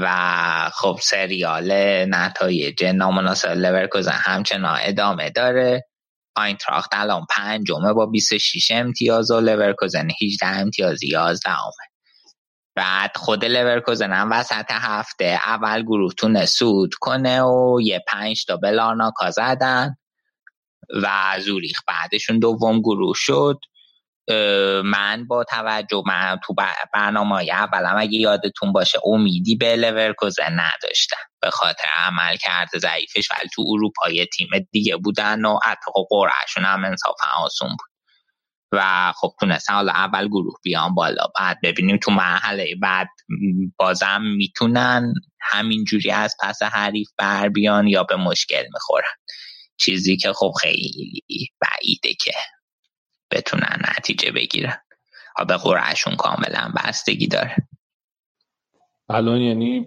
و 0.00 0.70
خب 0.74 0.98
سریال 1.02 1.72
نتایج 2.04 2.84
نامناسب 2.84 3.48
لورکوزن 3.48 4.12
همچنان 4.12 4.78
ادامه 4.82 5.30
داره. 5.30 5.84
آینتراخت 6.36 6.90
الان 6.92 7.26
پنجمه 7.30 7.92
با 7.92 8.06
26 8.06 8.70
امتیاز 8.70 9.30
و 9.30 9.40
لورکوزن 9.40 10.08
18 10.22 10.46
امتیاز 10.46 11.02
11 11.02 11.50
آمه 11.50 11.95
بعد 12.76 13.16
خود 13.16 13.44
لورکوزن 13.44 14.12
هم 14.12 14.32
وسط 14.32 14.64
هفته 14.70 15.40
اول 15.46 15.82
گروه 15.82 16.12
تونه 16.12 16.46
سود 16.46 16.94
کنه 16.94 17.42
و 17.42 17.80
یه 17.82 18.04
پنج 18.08 18.44
تا 18.44 18.56
به 18.56 18.70
لارناکا 18.70 19.30
زدن 19.30 19.96
و 21.02 21.36
زوریخ 21.40 21.78
بعدشون 21.86 22.38
دوم 22.38 22.80
گروه 22.80 23.14
شد. 23.16 23.58
من 24.84 25.26
با 25.28 25.44
توجه 25.44 26.02
من 26.06 26.38
تو 26.44 26.54
برنامه 26.94 27.44
اولم 27.52 27.96
اگه 27.98 28.18
یادتون 28.18 28.72
باشه 28.72 28.98
امیدی 29.04 29.56
به 29.56 29.76
لورکوزن 29.76 30.60
نداشتم. 30.60 31.16
به 31.40 31.50
خاطر 31.50 31.88
عمل 31.96 32.36
کرده 32.36 32.78
ضعیفش 32.78 33.28
ولی 33.30 33.48
تو 33.54 33.64
اروپا 33.68 34.08
تیم 34.36 34.48
دیگه 34.72 34.96
بودن 34.96 35.44
و 35.44 35.58
حتی 35.64 35.90
قرعهشون 36.10 36.64
هم 36.64 36.84
انصافا 36.84 37.26
آسون 37.44 37.68
بود. 37.68 37.95
و 38.72 39.12
خب 39.16 39.32
تونستن 39.40 39.74
حالا 39.74 39.92
اول 39.92 40.28
گروه 40.28 40.54
بیان 40.62 40.94
بالا 40.94 41.26
بعد 41.40 41.58
ببینیم 41.62 41.96
تو 41.96 42.10
مرحله 42.10 42.74
بعد 42.82 43.08
بازم 43.76 44.22
می‌تونن 44.22 45.14
همینجوری 45.40 46.10
از 46.10 46.36
پس 46.42 46.62
حریف 46.62 47.08
بر 47.18 47.48
بیان 47.48 47.86
یا 47.86 48.04
به 48.04 48.16
مشکل 48.16 48.62
می‌خورن. 48.72 49.14
چیزی 49.76 50.16
که 50.16 50.32
خب 50.32 50.52
خیلی 50.60 51.22
بعیده 51.60 52.14
که 52.20 52.32
بتونن 53.30 53.82
نتیجه 53.98 54.30
بگیرن. 54.30 54.78
به 55.48 55.56
قرعهشون 55.56 56.16
کاملا 56.16 56.72
بستگی 56.76 57.26
داره. 57.26 57.56
الان 59.08 59.40
یعنی 59.40 59.86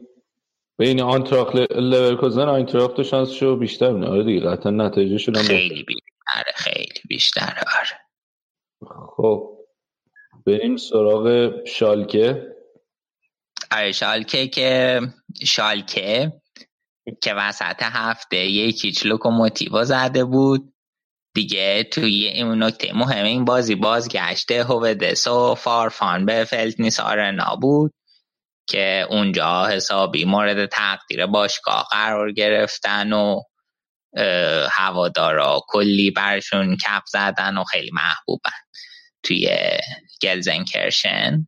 بین 0.78 1.02
آنتراخ 1.02 1.56
لورکوزن 1.56 2.50
آینتراخت 2.50 3.04
شانسشو 3.04 3.56
بیشتر 3.56 3.94
بینه 3.94 4.08
آره 4.08 4.24
دیگه 4.24 4.40
قطعا 4.40 4.72
نتیجه 4.72 5.42
خیلی 5.42 5.84
بیشتر 5.84 6.44
خیلی 6.56 7.02
بیشتر 7.10 7.64
آره. 7.80 8.09
خب 8.88 9.58
بریم 10.46 10.78
سراغ 10.78 11.52
شالکه. 11.66 12.56
آره 13.72 13.92
شالکه 13.92 14.48
که 14.48 15.02
شالکه 15.46 16.34
که 17.22 17.34
وسط 17.34 17.82
هفته 17.82 18.38
یک 18.38 18.67
هیچ 18.67 19.06
لوکوموتیو 19.06 19.84
زده 19.84 20.26
بود. 20.26 20.74
دیگه 21.36 21.84
توی 21.84 22.28
این 22.28 22.64
نکته 22.64 22.94
مهم 22.94 23.26
این 23.26 23.46
بازی 23.46 23.76
بازگشته 23.76 24.64
هوودس 24.64 25.28
و 25.28 25.56
فارفان 25.56 26.26
به 26.26 26.44
فلتینس 26.44 27.00
آرنا 27.00 27.56
بود 27.62 27.94
که 28.70 29.08
اونجا 29.10 29.68
حسابی 29.68 30.26
مورد 30.26 30.66
تقدیر 30.66 31.26
باشگاه 31.26 31.88
قرار 31.92 32.32
گرفتن 32.32 33.14
و 33.14 33.42
هوادارا. 34.72 35.62
کلی 35.68 36.12
برشون 36.12 36.78
کپ 36.78 37.04
زدن 37.06 37.58
و 37.58 37.64
خیلی 37.64 37.92
محبوبن 37.94 38.52
توی 39.24 39.50
گلزنکرشن. 40.22 41.48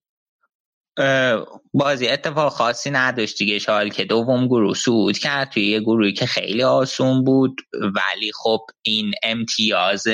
بازی 1.73 2.07
اتفاق 2.07 2.53
خاصی 2.53 2.91
نداشت 2.91 3.37
دیگه. 3.37 3.59
شال 3.59 3.89
که 3.89 4.05
دوم 4.05 4.47
گروه 4.47 4.75
سود 4.75 5.17
کرد 5.17 5.49
توی 5.49 5.67
یه 5.67 5.79
گروهی 5.79 6.13
که 6.13 6.25
خیلی 6.25 6.63
آسون 6.63 7.23
بود 7.23 7.61
ولی 7.73 8.31
خب 8.35 8.65
این 8.81 9.13
امتیاز 9.23 10.07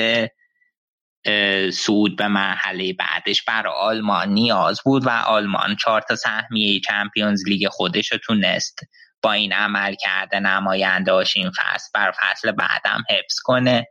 سود 1.72 2.16
به 2.16 2.28
مرحله 2.28 2.92
بعدش 2.92 3.42
برای 3.42 3.72
آلمان 3.76 4.28
نیاز 4.28 4.80
بود 4.84 5.06
و 5.06 5.10
آلمان 5.10 5.76
چهار 5.76 6.00
تا 6.00 6.16
سهمیه 6.16 6.80
چمپیونز 6.80 7.42
لیگ 7.46 7.68
خودش 7.68 8.12
رو 8.12 8.18
تونست 8.18 8.78
با 9.22 9.32
این 9.32 9.52
عمل 9.52 9.94
کرده 9.94 10.40
نماینداش 10.40 11.36
این 11.36 11.50
فصل 11.50 11.90
بر 11.94 12.10
فصل 12.10 12.52
بعدم 12.52 13.04
حفظ 13.10 13.38
کنه. 13.44 13.86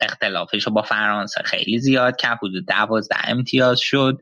اختلافش 0.00 0.62
رو 0.62 0.72
با 0.72 0.82
فرانسه 0.82 1.42
خیلی 1.42 1.78
زیاد 1.78 2.16
که 2.16 2.28
حدود 2.28 2.66
دوازده 2.66 3.16
امتیاز 3.24 3.80
شد 3.80 4.18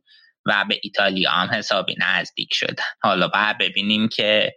و 0.47 0.65
به 0.69 0.81
ایتالیا 0.83 1.31
هم 1.31 1.49
حسابی 1.55 1.95
نزدیک 1.99 2.49
شدن 2.53 2.85
حالا 3.03 3.29
بعد 3.29 3.59
ببینیم 3.59 4.09
که 4.09 4.53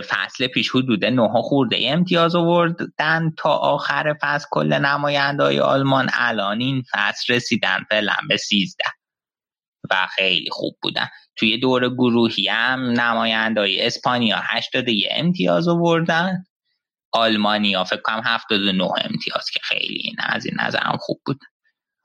فصل 0.00 0.46
پیش 0.46 0.70
حدود 0.70 1.04
نه 1.04 1.28
خورده 1.42 1.76
امتیاز 1.80 2.34
آوردن 2.34 3.32
تا 3.38 3.50
آخر 3.50 4.14
فصل. 4.22 4.46
کل 4.50 4.72
نماینده 4.72 5.42
های 5.42 5.60
آلمان 5.60 6.10
الان 6.12 6.60
این 6.60 6.82
فصل 6.92 7.34
رسیدن 7.34 7.78
فعلا 7.90 8.16
به 8.28 8.36
سیزده. 8.36 8.84
و 9.90 10.06
خیلی 10.06 10.48
خوب 10.52 10.76
بودن. 10.82 11.08
توی 11.36 11.58
دور 11.58 11.88
گروهی 11.88 12.48
هم 12.48 12.80
نماینده 12.80 13.60
های 13.60 13.86
اسپانیا 13.86 14.42
یه 14.86 15.08
امتیاز 15.12 15.68
آوردن. 15.68 16.44
آلمانیا 17.12 17.84
فکر 17.84 18.00
کنم 18.00 18.22
79 18.24 18.84
امتیاز 18.84 19.50
که 19.52 19.60
خیلی 19.62 20.00
این 20.04 20.16
از 20.18 20.46
این 20.46 20.54
نظرم 20.60 20.96
خوب 21.00 21.20
بود. 21.26 21.38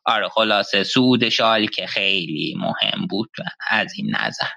آره 0.05 0.29
خلاصه 0.29 0.83
سود 0.83 1.29
شال 1.29 1.67
که 1.67 1.87
خیلی 1.87 2.55
مهم 2.57 3.07
بود 3.07 3.29
از 3.69 3.93
این 3.97 4.15
نظر. 4.15 4.47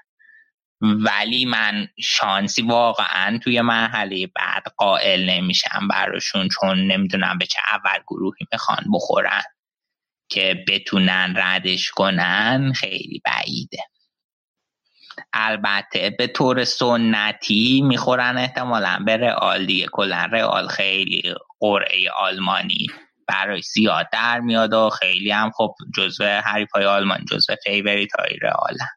ولی 0.81 1.45
من 1.45 1.87
شانسی 1.99 2.61
واقعا 2.61 3.39
توی 3.43 3.61
مرحله 3.61 4.27
بعد 4.27 4.63
قائل 4.77 5.29
نمیشم 5.29 5.87
براشون 5.89 6.47
چون 6.47 6.91
نمی‌دونم 6.91 7.37
به 7.37 7.45
چه 7.45 7.59
اول 7.71 7.99
گروهی 8.07 8.45
می‌خوان 8.51 8.83
بخورن. 8.93 9.41
که 10.29 10.65
بتونن 10.67 11.33
ردش 11.37 11.89
کنن 11.89 12.73
خیلی 12.75 13.21
بعیده. 13.25 13.83
البته 15.33 16.15
به 16.17 16.27
طور 16.27 16.63
سنتی 16.63 17.81
می‌خورن 17.81 18.37
احتمالا 18.37 19.03
به 19.05 19.17
رئال 19.17 19.65
دیگه. 19.65 19.87
کلا 19.91 20.29
رئال 20.31 20.67
خیلی 20.67 21.33
قرعه 21.59 22.11
آلمانی 22.17 22.87
برای 23.27 23.61
زیاد 23.61 24.07
در 24.13 24.39
میاد 24.39 24.73
و 24.73 24.89
خیلی 24.89 25.31
هم 25.31 25.51
خب 25.51 25.75
جزو 25.95 26.23
حریف 26.23 26.71
های 26.71 26.85
آلمان 26.85 27.25
جزو 27.31 27.55
favorite 27.63 28.09
های 28.19 28.37
رئالن 28.41 28.87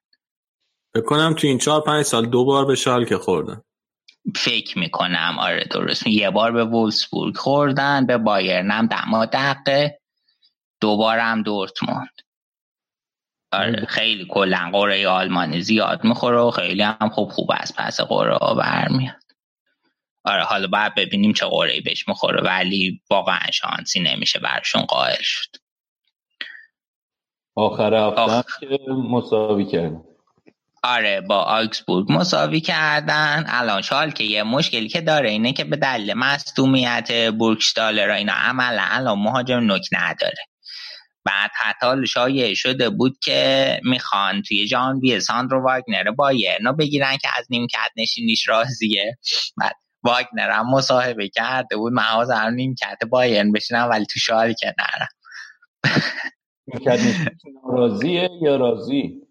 بکنم 0.95 1.35
تو 1.35 1.47
این 1.47 1.59
چهار 1.59 1.81
پنج 1.81 2.03
سال 2.05 2.27
دو 2.27 2.45
بار 2.45 2.64
به 2.64 2.75
شالکه 2.75 3.18
خوردن. 3.18 3.62
فکر 4.37 4.79
می‌کنم. 4.79 5.37
آره 5.38 5.64
درست. 5.71 6.07
یه 6.07 6.31
بار 6.31 6.53
به 6.53 6.64
وولسبورگ 6.64 7.37
خوردن 7.37 8.07
به 8.07 8.18
بایرن 8.18 8.71
هم 8.71 8.87
دما 8.87 9.27
دقه 9.27 9.99
دوبارم 10.83 11.42
دورتموند 11.42 12.23
آره 13.53 13.87
خیلی 13.87 14.27
کلا 14.31 14.71
قره 14.73 15.09
آلمانی 15.09 15.61
زیاد 15.61 16.05
می‌خوره 16.05 16.38
و 16.38 16.51
خیلی 16.51 16.83
هم 16.83 17.09
خوب 17.12 17.31
خوب 17.31 17.51
از 17.55 17.75
پس 17.77 18.01
قره 18.01 18.37
ها 18.37 18.55
برمیاد. 18.55 19.23
آره 20.25 20.42
حالا 20.42 20.66
باید 20.66 20.95
ببینیم 20.95 21.33
چه 21.33 21.47
قره 21.47 21.81
بهش 21.81 22.09
می‌خوره 22.09 22.42
ولی 22.42 23.03
واقعا 23.11 23.51
شانسی 23.53 24.01
نمیشه 24.01 24.38
برشون 24.38 24.83
قائل 24.83 25.23
شد. 25.23 25.49
آخر 27.57 27.95
هفته 27.95 28.79
مساوی 29.11 29.64
کرد 29.64 29.92
آره 30.85 31.21
با 31.21 31.38
آکسبورگ 31.38 32.07
مساوی 32.12 32.61
کردن. 32.61 33.45
الان 33.49 33.83
شال 33.83 34.11
که 34.11 34.25
یه 34.25 34.42
مشکلی 34.42 34.88
که 34.88 35.01
داره 35.01 35.31
اینه 35.31 35.53
که 35.53 35.64
به 35.64 35.77
دلیل 35.77 36.14
مصدومیت 36.14 37.31
بورکشتالر 37.38 38.11
اینا 38.11 38.33
عملا 38.33 38.87
الان 38.90 39.18
مهاجم 39.18 39.73
نک 39.73 39.88
نداره. 39.92 40.52
بعد 41.24 41.50
حتی 41.54 42.06
شایع 42.06 42.54
شده 42.54 42.90
بود 42.90 43.18
که 43.22 43.80
می‌خوان 43.85 44.42
توی 44.42 44.66
جان 44.66 44.98
وی 44.98 45.20
ساندرو 45.20 45.64
واگنر 45.64 46.11
بایرنا 46.11 46.72
بگیرن 46.72 47.16
که 47.16 47.28
از 47.38 47.46
نیمکت 47.50 47.90
نشینیش 47.96 48.48
راضیه. 48.48 49.18
بعد 49.56 49.76
واگنر 50.02 50.50
هم 50.50 50.70
مصاحبه 50.70 51.28
کرده 51.28 51.76
بود 51.76 51.92
محاز 51.92 52.30
هم 52.30 52.54
نیمکت 52.54 52.98
بایرن 53.11 53.52
بشینم 53.52 53.88
ولی 53.90 54.06
تو 54.06 54.18
شال 54.18 54.52
که 54.52 54.74
نرم 54.78 55.08
ناراضیه 57.64 58.28
یا 58.42 58.56
راضی؟ 58.56 59.22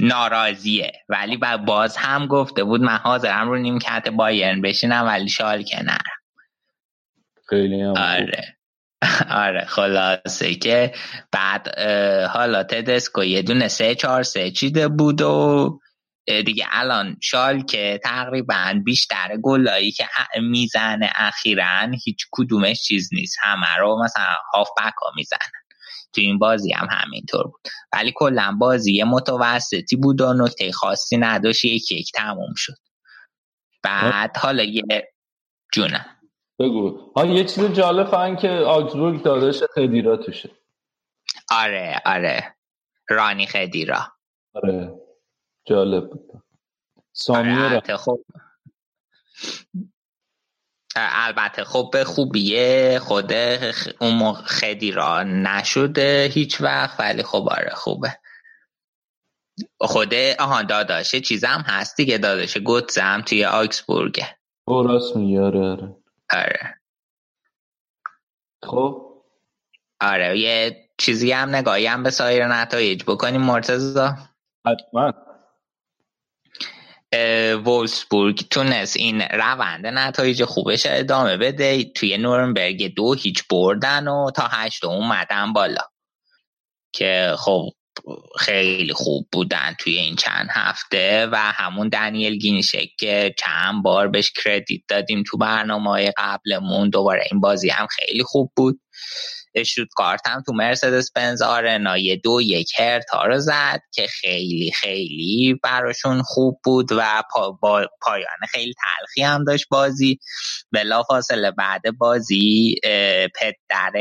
ناراضیه. 0.00 0.92
ولی 1.08 1.38
باز 1.66 1.96
هم 1.96 2.26
گفته 2.26 2.64
بود 2.64 2.80
من 2.80 2.96
حاضرم 2.96 3.48
رو 3.48 3.58
نیمکت 3.58 4.08
بایرن 4.08 4.60
بشینم 4.60 5.04
ولی 5.06 5.28
شال 5.28 5.62
که 5.62 5.82
نرم 5.82 6.16
خیلی 7.48 7.80
هم 7.80 7.94
آره. 7.96 8.55
آره 9.46 9.64
خلاصه 9.64 10.54
که 10.54 10.94
بعد 11.32 11.78
حالا 12.28 12.62
تدسکو 12.62 13.24
یه 13.24 13.42
دونه 13.42 13.68
سه 13.68 13.94
چهار 13.94 14.22
سه 14.22 14.50
چیده 14.50 14.88
بود 14.88 15.20
و 15.22 15.78
دیگه 16.46 16.66
الان 16.70 17.16
شال 17.22 17.62
که 17.62 18.00
تقریبا 18.04 18.82
بیشتر 18.84 19.36
گلایی 19.42 19.92
که 19.92 20.04
می‌زنه 20.42 21.12
اخیرا 21.16 21.90
هیچ 22.04 22.26
کدومش 22.32 22.82
چیز 22.82 23.08
نیست. 23.12 23.36
همه 23.42 23.76
رو 23.78 24.04
مثلا 24.04 24.34
هاف 24.54 24.68
بک 24.78 24.94
ها 25.02 25.12
می‌زنن. 25.16 25.50
تو 26.14 26.20
این 26.20 26.38
بازی 26.38 26.72
هم 26.72 26.88
همینطور 26.90 27.44
بود. 27.44 27.60
ولی 27.92 28.12
کلا 28.16 28.56
بازی 28.60 29.02
متوسطی 29.02 29.96
بود 29.96 30.20
و 30.20 30.34
نکته 30.34 30.72
خاصی 30.72 31.16
نداشت 31.16 31.64
یک 31.64 31.92
یک 31.92 32.10
تموم 32.14 32.54
شد. 32.56 32.76
بعد 33.82 34.36
حالا 34.36 34.62
یه 34.62 34.82
جونم. 35.72 36.15
بگو. 36.58 37.12
ها 37.16 37.26
یه 37.26 37.44
چیز 37.44 37.64
جالب 37.64 38.06
فهم 38.06 38.36
که 38.36 38.50
آگزبورگ 38.50 39.22
داداش 39.22 39.62
خدیرا 39.62 40.16
توشه. 40.16 40.50
آره 41.50 42.02
آره. 42.06 42.56
رانی 43.08 43.46
خدیرا. 43.46 44.00
آره. 44.54 44.94
جالب 45.64 46.10
بود. 46.10 46.42
سامیه 47.12 47.64
آره 47.64 47.96
خب 47.96 48.20
البته 50.96 51.64
خب 51.64 51.90
به 51.92 52.04
خوبیه. 52.04 52.98
خود 53.02 53.32
اون 54.00 54.32
خدیرا 54.32 55.22
نشده 55.22 56.30
هیچ 56.32 56.60
وقت 56.60 57.00
ولی 57.00 57.22
خب 57.22 57.48
آره 57.50 57.74
خوبه. 57.74 58.18
خود 59.80 60.14
آها 60.38 60.62
داداشه 60.62 61.20
چیزم 61.20 61.64
هست 61.66 61.96
دیگه 61.96 62.18
داداشه 62.18 62.60
گوتزم 62.60 63.22
توی 63.26 63.44
آکسبورگه 63.44 64.36
او 64.64 64.82
راست 64.82 65.16
میاره 65.16 65.60
آره. 65.60 65.96
آره. 66.32 66.80
خب. 68.62 69.06
آره 70.00 70.38
یه 70.38 70.88
چیزی 70.98 71.32
هم 71.32 71.56
نگاهی 71.56 71.86
هم 71.86 72.02
به 72.02 72.10
سایر 72.10 72.46
نتایج 72.46 73.02
بکنیم 73.02 73.40
مرتزا 73.40 74.16
حتما. 74.66 75.12
وولسبورگ 77.64 78.48
تونست 78.50 78.96
این 78.96 79.20
روند 79.22 79.86
نتایج 79.86 80.44
خوبش 80.44 80.86
ادامه 80.86 81.36
بده. 81.36 81.84
توی 81.84 82.18
نورنبرگ 82.18 82.94
دو 82.94 83.14
هیچ 83.14 83.48
بردن 83.48 84.08
و 84.08 84.30
تا 84.30 84.48
هشت 84.50 84.84
اومدن 84.84 85.52
بالا. 85.52 85.82
که 86.92 87.34
خب 87.38 87.70
خیلی 88.38 88.92
خوب 88.92 89.28
بودن 89.32 89.74
توی 89.78 89.96
این 89.96 90.16
چند 90.16 90.48
هفته 90.50 91.26
و 91.26 91.36
همون 91.36 91.88
دنیل 91.88 92.38
گینشک 92.38 92.88
که 92.98 93.34
چند 93.38 93.82
بار 93.82 94.08
بهش 94.08 94.32
کردیت 94.44 94.82
دادیم 94.88 95.22
تو 95.26 95.38
برنامه 95.38 96.12
قبلمون 96.16 96.90
دوباره 96.90 97.24
این 97.30 97.40
بازی 97.40 97.68
هم 97.68 97.86
خیلی 97.86 98.22
خوب 98.22 98.52
بود. 98.56 98.80
کارت 99.96 100.26
هم 100.26 100.42
تو 100.46 100.52
مرسدس 100.52 101.12
بنز 101.12 101.42
آرنا 101.42 101.98
یه 101.98 102.16
دو 102.16 102.40
یک 102.42 102.72
هرتا 102.78 103.26
رو 103.26 103.38
زد 103.38 103.80
که 103.94 104.06
خیلی 104.06 104.72
خیلی 104.80 105.60
براشون 105.62 106.22
خوب 106.22 106.60
بود 106.64 106.92
و 106.92 107.22
با 107.62 107.86
پایان 108.02 108.46
خیلی 108.50 108.74
تلخی 108.74 109.22
هم 109.22 109.44
داشت 109.44 109.66
بازی. 109.70 110.18
بلا 110.72 111.02
فاصله 111.02 111.50
بعد 111.50 111.82
بازی 111.98 112.74
پدر 113.40 113.92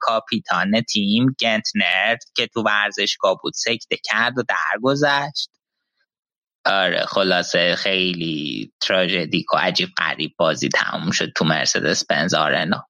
کاپیتان 0.00 0.80
تیم 0.80 1.26
گنتنر 1.40 2.16
که 2.36 2.46
تو 2.46 2.62
ورزشگاه 2.62 3.38
بود 3.42 3.52
سکته 3.56 3.96
کرد 4.04 4.38
و 4.38 4.42
درگذشت. 4.48 5.50
آره 6.66 7.06
خلاصه 7.06 7.74
خیلی 7.76 8.72
تراژدیک 8.80 9.54
و 9.54 9.56
عجیب 9.56 9.88
غریب 9.98 10.34
بازی 10.38 10.68
تموم 10.68 11.10
شد 11.10 11.32
تو 11.36 11.44
مرسدس 11.44 12.04
بنز 12.06 12.34
آرنا. 12.34 12.87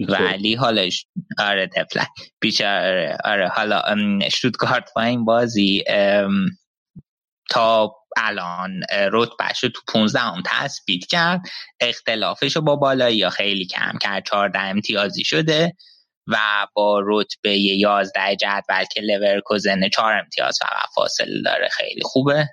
ولی 0.00 0.54
حالش 0.54 1.06
آره 1.38 1.66
تفلک 1.66 2.08
بیچاره. 2.40 3.18
آره 3.24 3.48
حالا 3.48 3.82
شتوتگارت 4.30 4.90
و 4.96 5.00
این 5.00 5.24
بازی 5.24 5.84
تا 7.50 7.94
الان 8.16 8.80
رتبهش 9.12 9.64
رو 9.64 9.68
تو 9.68 9.80
15 9.88 10.20
هم 10.20 10.42
تثبیت 10.46 11.06
کرد. 11.06 11.40
اختلافش 11.80 12.56
رو 12.56 12.62
با 12.62 12.76
بالایی 12.76 13.16
یا 13.16 13.30
خیلی 13.30 13.66
کم 13.66 13.98
کرد. 14.00 14.24
14 14.26 14.58
امتیازی 14.58 15.24
شده 15.24 15.72
و 16.26 16.66
با 16.74 17.02
رتبه 17.06 17.58
11 17.58 18.36
جدول 18.36 18.84
که 18.92 19.00
لورکوزن 19.00 19.88
4 19.88 20.12
امتیاز 20.12 20.58
فقط 20.60 20.88
فاصله 20.94 21.42
داره 21.44 21.68
خیلی 21.72 22.02
خوبه. 22.02 22.48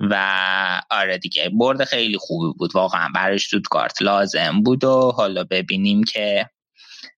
و 0.00 0.82
آره 0.90 1.18
دیگه 1.18 1.48
برد 1.48 1.84
خیلی 1.84 2.18
خوبی 2.18 2.58
بود 2.58 2.74
واقعا 2.74 3.08
برای 3.14 3.38
شتوتگارت 3.38 4.02
لازم 4.02 4.62
بود 4.62 4.84
و 4.84 5.12
حالا 5.16 5.44
ببینیم 5.44 6.04
که 6.04 6.50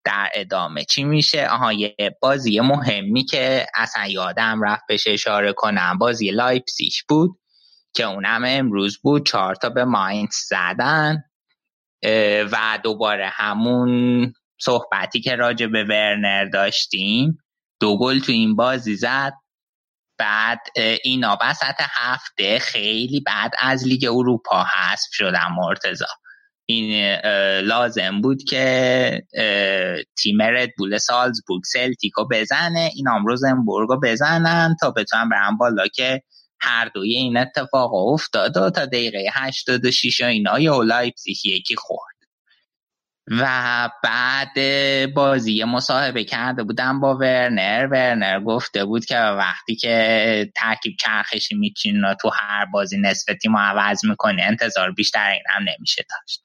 در 0.04 0.30
ادامه 0.34 0.84
چی 0.84 1.04
میشه. 1.04 1.48
آها 1.48 1.72
یه 1.72 1.96
بازی 2.22 2.60
مهمی 2.60 3.24
که 3.24 3.66
اصلا 3.74 4.06
یادم 4.06 4.62
رفت 4.62 4.82
بهش 4.88 5.06
اشاره 5.06 5.52
کنم 5.52 5.98
بازی 5.98 6.30
لایپسیش 6.30 7.04
بود 7.08 7.38
که 7.94 8.04
اونم 8.04 8.42
امروز 8.46 8.98
بود 9.02 9.26
چهار 9.26 9.54
تا 9.54 9.68
به 9.68 9.84
ماینت 9.84 10.32
زدن 10.48 11.22
و 12.52 12.78
دوباره 12.82 13.28
همون 13.32 14.32
صحبتی 14.60 15.20
که 15.20 15.36
راجع 15.36 15.66
به 15.66 15.84
ورنر 15.84 16.44
داشتیم 16.44 17.38
دو 17.80 17.98
گل 17.98 18.18
تو 18.18 18.32
این 18.32 18.56
بازی 18.56 18.96
زد. 18.96 19.32
بعد 20.18 20.58
اینا. 21.04 21.38
وسط 21.42 21.74
هفته 21.80 22.58
خیلی 22.58 23.20
بعد 23.20 23.50
از 23.58 23.86
لیگ 23.86 24.04
اروپا 24.04 24.64
حذف 24.64 25.08
شدن 25.12 25.46
مرتزا 25.56 26.06
این 26.68 27.16
لازم 27.60 28.20
بود 28.20 28.42
که 28.42 29.22
تیم 30.22 30.42
ردبول 30.42 30.98
سالزبورگ 30.98 31.62
سلتیکو 31.64 32.28
بزنه 32.30 32.90
این 32.94 33.06
روزنبورگ 33.26 33.88
رو 33.88 34.00
بزنن 34.02 34.76
تا 34.80 34.90
بتونن 34.90 35.28
برن 35.28 35.56
بالا 35.56 35.86
که 35.94 36.22
هر 36.60 36.88
دوی 36.94 37.14
این 37.14 37.36
اتفاق 37.36 37.94
افتاد 37.94 38.56
و 38.56 38.70
تا 38.70 38.86
دقیقه 38.86 39.24
86 39.34 40.20
و 40.20 40.24
اینا 40.24 40.58
یا 40.58 40.82
لایپزیگ 40.82 41.46
یکی 41.46 41.76
خورد. 41.76 42.15
و 43.30 43.90
بعد 44.02 44.54
بازی 45.14 45.64
مصاحبه 45.64 46.24
کرده 46.24 46.62
بودم 46.62 47.00
با 47.00 47.16
ورنر. 47.16 47.86
ورنر 47.86 48.40
گفته 48.40 48.84
بود 48.84 49.04
که 49.04 49.18
وقتی 49.18 49.76
که 49.76 50.52
ترکیب 50.56 50.96
چرخشی 51.00 51.54
میچین 51.54 52.14
تو 52.20 52.30
هر 52.34 52.64
بازی 52.64 53.00
نصف 53.00 53.32
تیم 53.42 53.56
عوض 53.56 54.04
می‌کنه 54.04 54.42
انتظار 54.42 54.92
بیشتر 54.92 55.30
این 55.30 55.42
هم 55.50 55.62
نمیشه 55.62 56.04
داشت. 56.10 56.42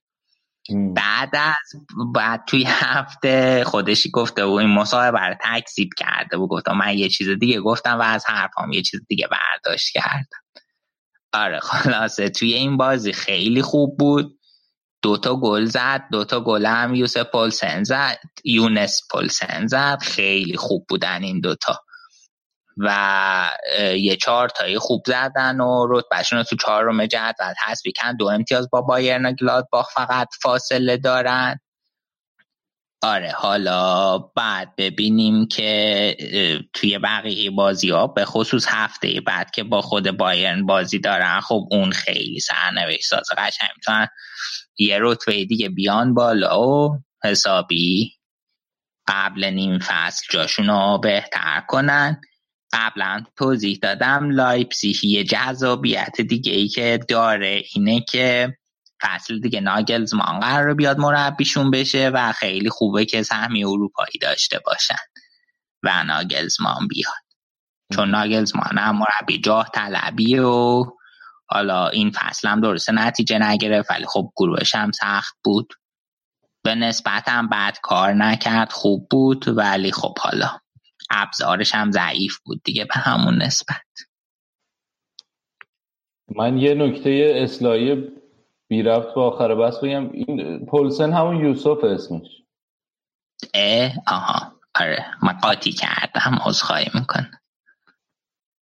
بعد 0.95 1.29
از 1.33 1.81
بعد 2.15 2.43
توی 2.47 2.63
هفته 2.67 3.63
خودشی 3.63 4.11
گفته 4.11 4.43
و 4.43 4.51
این 4.51 4.69
مصاحبه 4.69 5.19
رو 5.19 5.35
تکذیب 5.41 5.89
کرده 5.97 6.37
و 6.37 6.47
گفتم 6.47 6.73
من 6.73 6.97
یه 6.97 7.09
چیز 7.09 7.29
دیگه 7.29 7.61
گفتم 7.61 7.99
و 7.99 8.01
از 8.01 8.25
حرفام 8.27 8.71
یه 8.71 8.81
چیز 8.81 9.01
دیگه 9.07 9.27
برداشت 9.27 9.93
کردم. 9.93 10.41
آره 11.33 11.59
خلاصه 11.59 12.29
توی 12.29 12.53
این 12.53 12.77
بازی 12.77 13.13
خیلی 13.13 13.61
خوب 13.61 13.97
بود. 13.97 14.39
دوتا 15.01 15.35
گل 15.35 15.65
زد 15.65 16.03
دوتا 16.11 16.39
گل 16.39 16.65
هم 16.65 16.95
یوسف 16.95 17.25
پولسن 17.31 17.83
زد 17.83 18.19
یونس 18.43 19.01
پولسن 19.11 19.67
زد. 19.67 19.99
خیلی 20.01 20.57
خوب 20.57 20.85
بودن 20.89 21.23
این 21.23 21.39
دوتا. 21.39 21.79
و 22.77 23.51
یه 23.97 24.15
چهار 24.15 24.49
تایی 24.49 24.79
خوب 24.79 25.03
زدن 25.07 25.59
و 25.61 25.87
رتبهشون 25.89 26.37
رو 26.37 26.43
تو 26.43 26.55
چهارم 26.55 27.05
جدول 27.05 27.53
حذف 27.67 27.83
کردن. 27.95 28.17
دو 28.17 28.27
امتیاز 28.27 28.69
با 28.69 28.81
بایرن 28.81 29.35
گلادباخ 29.35 29.89
فقط 29.93 30.27
فاصله 30.41 30.97
دارن. 30.97 31.59
آره 33.03 33.31
حالا 33.31 34.17
بعد 34.17 34.75
ببینیم 34.75 35.47
که 35.47 36.65
توی 36.73 36.97
بقیه 36.97 37.51
بازی 37.51 37.89
ها 37.89 38.07
به 38.07 38.25
خصوص 38.25 38.65
هفته 38.67 39.21
بعد 39.21 39.51
که 39.51 39.63
با 39.63 39.81
خود 39.81 40.11
بایرن 40.11 40.65
بازی 40.65 40.99
دارن 40.99 41.39
خب 41.41 41.67
اون 41.71 41.91
خیلی 41.91 42.39
سرنوشت 42.39 43.07
ساز 43.07 43.29
قشنگ 43.37 43.69
می‌تونن 43.75 44.07
یه 44.77 44.97
رتبه 45.01 45.45
دیگه 45.45 45.69
بیان 45.69 46.13
بالا 46.13 46.61
و 46.61 46.99
حسابی 47.23 48.11
قبل 49.07 49.45
نیم 49.45 49.79
فصل 49.79 50.25
جاشون 50.29 50.67
رو 50.67 50.99
بهتر 51.03 51.63
کنن. 51.67 52.21
قبلا 52.73 53.23
توضیح 53.37 53.79
دادم 53.81 54.29
لایپسیش 54.29 55.03
یه 55.03 55.23
جذابیت 55.23 56.21
دیگه 56.21 56.53
ای 56.53 56.67
که 56.67 56.99
داره 57.07 57.63
اینه 57.73 58.01
که 58.09 58.57
فصل 59.01 59.39
دیگه 59.39 59.59
ناگلزمان 59.59 60.39
قرار 60.39 60.73
بیاد 60.73 60.99
مربیشون 60.99 61.71
بشه 61.71 62.09
و 62.13 62.31
خیلی 62.31 62.69
خوبه 62.69 63.05
که 63.05 63.23
سهمی 63.23 63.63
اروپایی 63.63 64.19
داشته 64.21 64.59
باشن 64.65 65.03
و 65.83 66.03
ناگلزمان 66.03 66.87
بیاد. 66.87 67.13
چون 67.93 68.09
ناگلزمان 68.09 68.77
هم 68.77 68.97
مربی 68.97 69.41
جاه 69.41 69.69
طلبی 69.73 70.39
و 70.39 70.83
حالا 71.51 71.87
این 71.89 72.11
فصل 72.11 72.47
هم 72.47 72.61
درسته 72.61 72.93
نتیجه 72.93 73.39
نگرفت 73.39 73.91
ولی 73.91 74.05
خب 74.05 74.31
گروهش 74.37 74.75
هم 74.75 74.91
سخت 74.91 75.35
بود. 75.43 75.73
به 76.65 76.75
نسبت 76.75 77.29
هم 77.29 77.49
بد 77.49 77.77
کار 77.83 78.13
نکرد 78.13 78.71
خوب 78.71 79.07
بود 79.11 79.45
ولی 79.47 79.91
خب 79.91 80.19
حالا 80.19 80.59
ابزارش 81.11 81.75
هم 81.75 81.91
ضعیف 81.91 82.39
بود 82.45 82.61
دیگه 82.63 82.85
به 82.85 82.95
همون 82.95 83.41
نسبت. 83.41 83.75
من 86.35 86.57
یه 86.57 86.73
نکته 86.73 87.33
اصلاحی 87.35 88.09
بی 88.67 88.83
رفت 88.83 89.15
به 89.15 89.21
آخر 89.21 89.55
بس 89.55 89.79
بگم. 89.79 90.11
این 90.11 90.65
پولسن 90.65 91.13
همون 91.13 91.45
یوسف 91.45 91.83
اسمش. 91.83 92.27
اه 93.53 93.91
آها. 94.07 94.53
آره 94.75 95.05
من 95.23 95.33
قاطی 95.33 95.71
کردم 95.71 96.39
عذرخواهی 96.45 96.87
میکن 96.95 97.31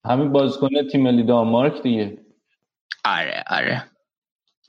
همین 0.06 0.32
بازیکن 0.32 0.70
تیم 0.92 1.04
ملی 1.04 1.24
دانمارک 1.24 1.84
دیگه. 1.84 2.25
آره 3.06 3.44
آره. 3.48 3.92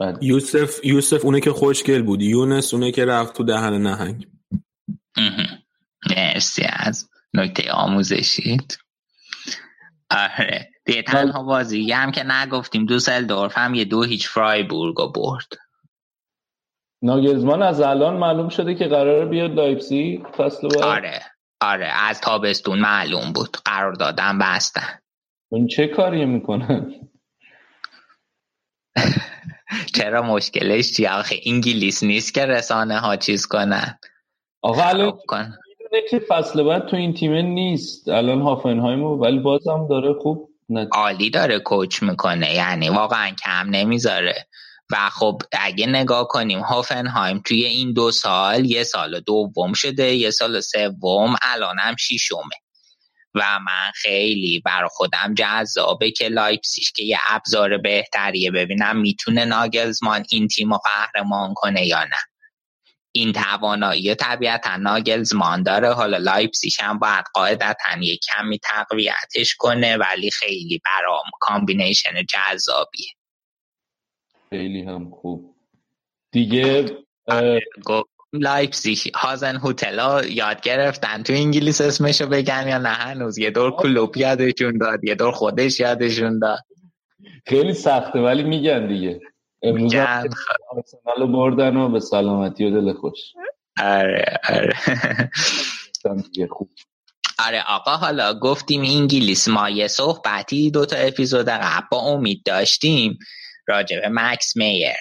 بعد. 0.01 0.23
یوسف 0.23 0.85
یوسف 0.85 1.25
اونه 1.25 1.41
که 1.41 1.51
خوشگل 1.51 2.03
بود. 2.03 2.23
یونس 2.23 2.75
اونه 2.75 2.93
که 2.93 3.05
رفت 3.05 3.35
تو 3.35 3.45
دهن 3.45 3.83
نهنگ. 3.83 4.27
مرسی 6.11 6.67
از 6.69 7.11
نکته 7.35 7.73
آموزشید 7.73 8.79
آره. 10.11 10.71
دیگه 10.85 11.03
تنها 11.03 11.43
بازی 11.43 11.93
هم 11.93 12.13
که 12.13 12.23
نگفتیم 12.23 12.87
دو 12.87 12.99
دورف 13.29 13.59
هم 13.59 13.75
یه 13.75 13.85
دو 13.85 14.03
هیچ 14.03 14.29
فرایبورگ 14.29 15.13
برد. 15.15 15.49
ناگلزمان 17.03 17.63
از 17.63 17.81
الان 17.81 18.17
معلوم 18.17 18.49
شده 18.49 18.75
که 18.75 18.85
قراره 18.85 19.27
بیاد 19.27 19.51
لایپسی 19.51 20.23
فصل 20.37 20.69
بعد. 20.69 20.85
آره. 20.85 21.23
آره 21.61 21.87
از 21.87 22.21
تابستون 22.21 22.79
معلوم 22.79 23.33
بود. 23.33 23.57
قرار 23.65 23.93
دادن 23.93 24.39
بستن. 24.39 24.99
اون 25.49 25.67
چه 25.67 25.87
کاری 25.87 26.25
می‌کنن؟ 26.25 27.06
چرا 29.95 30.23
مشکلش 30.23 30.93
چی؟ 30.93 31.07
آخه 31.07 31.41
انگلیس 31.47 32.03
نیست 32.03 32.35
که 32.35 32.47
رسانه 32.47 32.99
ها 32.99 33.17
چیز 33.17 33.47
کنن. 33.47 33.99
آقا 34.63 34.83
الان 34.83 35.13
که 36.11 36.19
فصل 36.19 36.63
بعد 36.63 36.87
تو 36.87 36.97
این 36.97 37.15
تیم 37.15 37.33
نیست. 37.33 38.09
الان 38.09 38.43
هافنهایم 38.43 39.05
ولی 39.05 39.39
بازم 39.39 39.87
داره 39.91 40.15
خوب 40.23 40.51
عالی 40.93 41.31
داره 41.31 41.59
کوچ 41.59 42.03
می‌کنه. 42.03 42.55
یعنی 42.55 42.89
واقعا 42.89 43.31
کم 43.31 43.71
نمی‌ذاره. 43.71 44.47
و 44.93 44.97
خب 45.11 45.43
اگه 45.53 45.87
نگاه 45.87 46.29
کنیم 46.29 46.61
هافنهایم 46.61 47.43
توی 47.45 47.65
این 47.65 47.93
دو 47.93 48.11
سال 48.11 48.65
یه 48.65 48.85
سال 48.85 49.21
دوم 49.21 49.73
شده 49.73 50.15
یه 50.15 50.31
سال 50.31 50.61
سوم 50.61 51.37
الانم 51.43 51.97
شیشمه 51.99 52.66
و 53.37 53.59
من 53.59 53.93
خیلی 53.95 54.61
بر 54.61 54.87
خودم 54.91 55.35
جذابه 55.35 56.11
که 56.11 56.29
لایپسیش 56.29 56.93
که 56.93 57.05
یه 57.05 57.19
ابزار 57.29 57.79
بهتریه. 57.79 58.51
ببینم 58.51 58.97
می‌تونه 58.97 59.45
ناگلزمان 59.45 60.25
این 60.31 60.49
تیم 60.49 60.73
رو 60.73 60.79
قهرمان 60.79 61.55
کنه 61.55 61.87
یا 61.87 62.05
نه. 62.05 62.19
این 63.13 63.33
توانایی 63.33 64.15
طبیعتا 64.15 64.77
ناگلزمان 64.77 65.63
داره. 65.63 65.93
حالا 65.93 66.19
لایپسیش 66.19 66.81
هم 66.81 66.99
باید 66.99 67.25
قاعدتا 67.35 67.99
یه 68.01 68.17
کمی 68.17 68.59
تقویتش 68.59 69.55
کنه 69.59 69.97
ولی 69.97 70.31
خیلی 70.31 70.81
برام 70.85 71.25
combination 71.41 72.13
جذابیه. 72.29 73.11
خیلی 74.51 74.83
هم 74.83 75.11
خوب. 75.11 75.57
دیگه 76.33 76.97
لایپزیگ 78.33 78.99
هازن 79.15 79.57
هوتلا 79.57 80.25
یاد 80.25 80.61
گرفتن. 80.61 81.23
تو 81.23 81.33
انگلیس 81.33 81.81
اسمشو 81.81 82.27
بگن 82.27 82.69
یا 82.69 82.79
نه 82.79 82.89
هنوز 82.89 83.39
یه 83.39 83.51
دور 83.51 83.71
کلوپ 83.71 84.17
یادشون 84.17 84.79
داد 84.79 85.05
یه 85.05 85.15
دور 85.15 85.33
خودش 85.33 85.81
یادشون 85.81 86.39
داد. 86.39 86.59
خیلی 87.47 87.75
سخته 87.75 88.19
ولی 88.19 88.43
میگن 88.43 88.87
دیگه. 88.87 89.21
امروز 89.63 89.95
آرسنال 89.95 91.33
بردن 91.33 91.77
و 91.77 91.89
به 91.89 92.01
سلامتی 92.01 92.65
و 92.65 92.71
دل 92.71 92.93
خوش. 92.93 93.19
آره 93.83 94.25
آره. 94.49 94.77
خوب. 96.51 96.71
آره 97.47 97.65
آقا 97.69 97.97
حالا 97.97 98.39
گفتیم 98.39 98.81
انگلیس 98.81 99.49
ما 99.49 99.71
یه 99.71 99.89
صحبتی 99.89 100.71
دوتا 100.71 100.97
اپیزود 100.97 101.49
قبل 101.49 101.87
با 101.91 101.99
امید 101.99 102.43
داشتیم. 102.45 103.19
راجع 103.67 104.01
به 104.01 104.09
مکس 104.09 104.57
میر. 104.57 104.97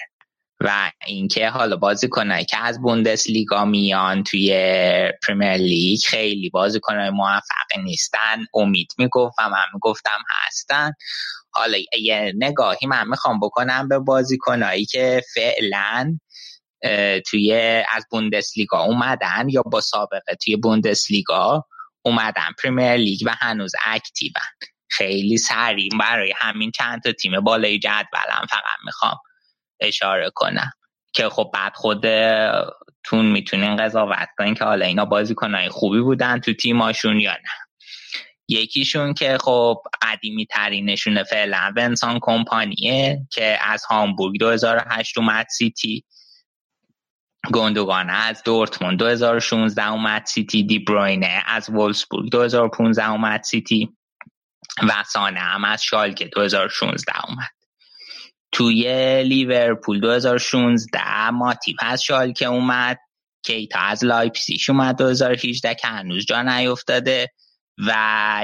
و 0.60 0.90
اینکه 1.06 1.48
حالا 1.48 1.76
بازیکنایی 1.76 2.44
که 2.44 2.58
از 2.58 2.80
بوندس 2.82 3.26
لیگا 3.26 3.64
میان 3.64 4.22
توی 4.22 4.50
پریمیر 5.26 5.54
لیگ 5.56 6.00
خیلی 6.06 6.50
بازیکنای 6.50 7.10
موفق 7.10 7.78
نیستن. 7.84 8.46
امید 8.54 8.92
می‌گفت 8.98 9.34
و 9.38 9.48
من 9.48 9.64
می‌گفتم 9.74 10.18
هستن. 10.28 10.92
حالا 11.50 11.78
یه 11.98 12.32
نگاهی 12.36 12.86
من 12.86 13.08
می‌خوام 13.08 13.40
بکنم 13.40 13.88
به 13.88 13.98
بازیکنایی 13.98 14.84
که 14.84 15.22
فعلا 15.34 16.18
توی 17.30 17.54
از 17.92 18.06
بوندسلیگا 18.10 18.80
اومدن 18.80 19.48
یا 19.48 19.62
با 19.62 19.80
سابقه 19.80 20.34
توی 20.44 20.56
بوندسلیگا 20.56 21.64
اومدن 22.02 22.48
پریمیر 22.62 22.92
لیگ 22.96 23.20
و 23.26 23.34
هنوز 23.38 23.72
اکتیون. 23.84 24.32
خیلی 24.88 25.38
سریع 25.38 25.90
برای 26.00 26.34
همین 26.36 26.70
چند 26.70 27.02
تا 27.02 27.12
تیم 27.12 27.40
بالای 27.40 27.78
جدولم 27.78 28.46
فقط 28.50 28.78
می‌خوام 28.84 29.16
اشاره 29.80 30.30
کنم. 30.34 30.70
که 31.12 31.28
خب 31.28 31.50
بعد 31.54 31.72
خودتون 31.74 33.26
می‌تونین 33.26 33.76
قضاوت 33.76 34.28
کنین 34.38 34.54
که 34.54 34.64
حالا 34.64 34.86
اینا 34.86 35.04
بازیکنای 35.04 35.68
خوبی 35.68 36.00
بودن 36.00 36.40
تو 36.40 36.54
تیماشون 36.54 37.20
یا 37.20 37.32
نه. 37.32 37.66
یکیشون 38.48 39.14
که 39.14 39.38
خب 39.38 39.82
قدیمی 40.02 40.46
ترینشونه 40.46 41.24
فعلا 41.24 41.72
ونسان 41.76 42.18
کمپانیه 42.22 43.26
که 43.32 43.58
از 43.62 43.84
هامبورگ 43.84 44.38
2008 44.38 45.18
اومد 45.18 45.46
سیتی. 45.50 46.04
گندوگان 47.52 48.10
از 48.10 48.42
دورتموند 48.42 48.98
2016 48.98 49.88
اومد 49.88 50.24
سیتی. 50.26 50.62
دی 50.62 50.78
بروینه 50.78 51.42
از 51.46 51.70
وولسبورگ 51.70 52.30
2015 52.30 53.10
اومد 53.10 53.42
سیتی. 53.42 53.96
و 54.82 55.04
سانه 55.06 55.40
هم 55.40 55.64
از 55.64 55.82
شالکه 55.82 56.24
2016 56.24 57.12
اومد. 57.28 57.55
توی 58.56 59.22
لیورپول 59.22 60.00
2016 60.00 61.30
ماتیپ 61.30 61.76
از 61.80 62.02
شالکه 62.02 62.46
اومد 62.46 62.98
کیتا 63.44 63.78
از 63.78 64.04
لایپسیش 64.04 64.70
اومد 64.70 64.96
2018 64.96 65.74
که 65.74 65.88
هنوز 65.88 66.26
جا 66.26 66.42
نیفتاده 66.42 67.28
و 67.86 67.92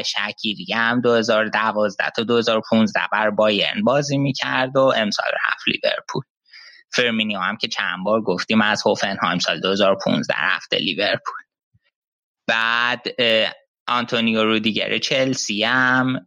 شکیری 0.06 0.72
هم 0.74 1.00
2012 1.00 2.10
تا 2.16 2.22
2015 2.22 3.00
برا 3.12 3.30
بایرن 3.30 3.82
بازی 3.84 4.18
می‌کرد 4.18 4.76
و 4.76 4.80
امسال 4.80 5.30
رفت 5.46 5.68
لیورپول. 5.68 6.22
فرمینیو 6.94 7.38
هم 7.38 7.56
که 7.56 7.68
چند 7.68 8.04
بار 8.04 8.20
گفتیم 8.22 8.60
از 8.60 8.82
هوفنهایم 8.86 9.38
سال 9.38 9.60
2015 9.60 10.34
رفته 10.38 10.78
لیورپول. 10.78 11.42
بعد 12.46 13.02
آنتونیو 13.88 14.44
رودیگر 14.44 14.98
چلسی 14.98 15.64
هم 15.64 16.24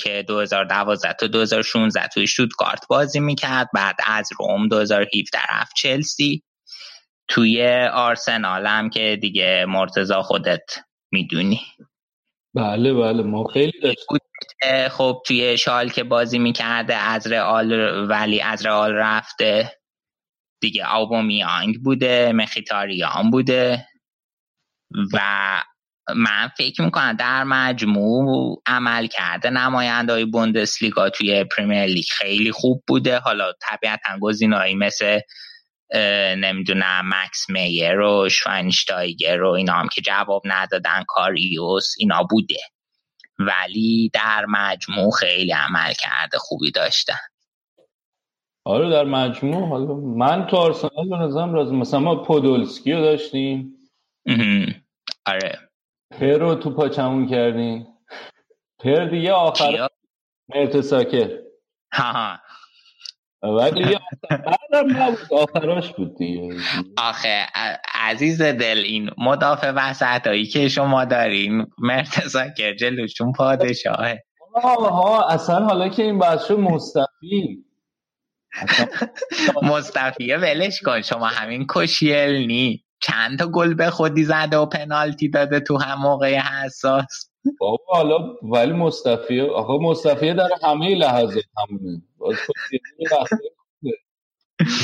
که 0.00 0.24
2012 0.28 1.12
تا 1.12 1.26
2016 1.26 2.08
توی 2.08 2.26
اشتوتگارت 2.58 2.86
بازی 2.88 3.20
می‌کرد. 3.20 3.68
بعد 3.74 3.96
از 4.06 4.28
روم 4.38 4.68
2017 4.68 5.38
رفت 5.50 5.72
چلسی. 5.76 6.42
توی 7.28 7.66
آرسنال 7.92 8.66
هم 8.66 8.90
که 8.90 9.18
دیگه 9.20 9.64
مرتزا 9.68 10.22
خودت 10.22 10.64
می‌دونی. 11.12 11.60
بله 12.54 12.94
بله 12.94 13.22
ما 13.22 13.44
خیلی 13.44 13.80
داشتیم. 13.82 14.18
خب 14.88 15.22
توی 15.26 15.58
شال 15.58 15.88
که 15.88 16.04
بازی 16.04 16.38
می‌کرده 16.38 16.94
از 16.94 17.26
رئال 17.26 17.72
ولی 18.10 18.40
از 18.40 18.66
رئال 18.66 18.92
رفته. 18.92 19.78
دیگه 20.60 20.86
آوبامیانگ 20.86 21.82
بوده 21.84 22.32
مخیتاریان 22.32 23.30
بوده. 23.30 23.86
و 25.12 25.18
من 26.16 26.48
فکر 26.58 26.82
می‌کنم 26.82 27.12
در 27.12 27.44
مجموع 27.44 28.62
عمل 28.66 29.06
کرده 29.06 29.50
نماینده 29.50 30.12
های 30.12 30.24
بوندسلیگا 30.24 31.10
توی 31.10 31.44
پریمیر 31.44 31.84
لیگ 31.84 32.04
خیلی 32.10 32.52
خوب 32.52 32.82
بوده. 32.86 33.18
حالا 33.18 33.52
طبیعتا 33.60 34.18
گزینهایی 34.20 34.74
مثل 34.74 35.20
نمی‌دونم 36.36 37.02
مکس 37.04 37.50
میر 37.50 38.00
و 38.00 38.28
شواینشتایگر 38.28 39.42
و 39.42 39.50
اینا 39.50 39.72
هم 39.72 39.88
که 39.88 40.00
جواب 40.00 40.42
ندادن 40.44 41.04
کاریوس 41.08 41.94
اینا 41.98 42.22
بوده. 42.30 42.60
ولی 43.38 44.10
در 44.14 44.46
مجموع 44.46 45.10
خیلی 45.10 45.52
عمل 45.52 45.92
کرده 45.92 46.38
خوبی 46.38 46.70
داشتن 46.70 47.18
آره 48.64 48.90
در 48.90 49.04
مجموع. 49.04 49.68
حالا 49.68 49.94
من 49.94 50.46
تو 50.46 50.56
آرسنال 50.56 51.08
به 51.10 51.16
نظرم 51.16 51.76
مثلا 51.76 52.00
ما 52.00 52.16
پودولسکی 52.24 52.92
رو 52.92 53.00
داشتیم 53.00 53.74
آره. 55.26 55.67
پر 56.20 56.38
رو 56.38 56.54
تو 56.54 56.70
پاچمون 56.70 57.26
کردیم 57.26 57.86
پر 58.78 59.04
دیگه 59.04 59.32
آخر 59.32 59.88
مرتساکر 60.54 61.30
ها 61.92 62.38
ولی 63.42 63.98
نبود 64.72 65.32
آخراش 65.32 65.92
بود 65.92 66.16
دیگه. 66.18 66.56
آخه 66.96 67.46
عزیز 67.94 68.42
دل 68.42 68.78
این 68.78 69.10
مدافع 69.18 69.72
وسط 69.76 70.26
هایی 70.26 70.46
که 70.46 70.68
شما 70.68 71.04
دارین 71.04 71.66
مرتزا 71.78 72.48
جلوشون 72.78 73.32
پادشاهه. 73.32 74.24
آها 74.62 75.28
اصلا 75.28 75.64
حالا 75.64 75.88
که 75.88 76.02
این 76.02 76.18
بچه 76.18 76.54
مستفی 76.54 77.64
مستفیه 79.62 80.36
ولش 80.36 80.80
کن. 80.80 81.02
شما 81.02 81.26
همین 81.26 81.66
کشیل 81.70 82.46
نی. 82.46 82.84
چند 83.00 83.38
تا 83.38 83.46
گل 83.46 83.74
به 83.74 83.90
خودی 83.90 84.24
زده 84.24 84.56
و 84.56 84.66
پنالتی 84.66 85.28
داده 85.28 85.60
تو 85.60 85.76
هم 85.76 85.98
موقع 86.02 86.38
حساس. 86.38 87.30
بابا 87.60 87.84
حالا 87.88 88.34
ولی 88.42 88.72
مصطفی 88.72 89.40
آقا 89.40 89.78
مصطفی 89.78 90.34
داره 90.34 90.54
همه 90.62 90.94
لحظه 90.94 91.42
همونه. 91.56 92.02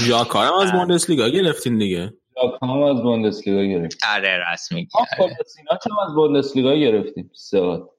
ژاکا 0.07 0.41
هم 0.41 0.55
از 0.55 0.73
بوندسلیگا 0.73 1.29
گرفتین 1.29 1.79
دیگه. 1.79 2.13
ژاکا 2.35 2.67
هم 2.67 2.83
از 2.83 3.03
بوندسلیگا 3.03 3.63
گرفتیم. 3.63 4.11
آره 4.15 4.53
رسمی 4.53 4.89
آره. 4.95 5.37
هم 5.91 5.99
از 6.09 6.15
بوندسلیگا 6.15 6.75
گرفتیم؟ 6.75 7.31
سواد 7.35 7.94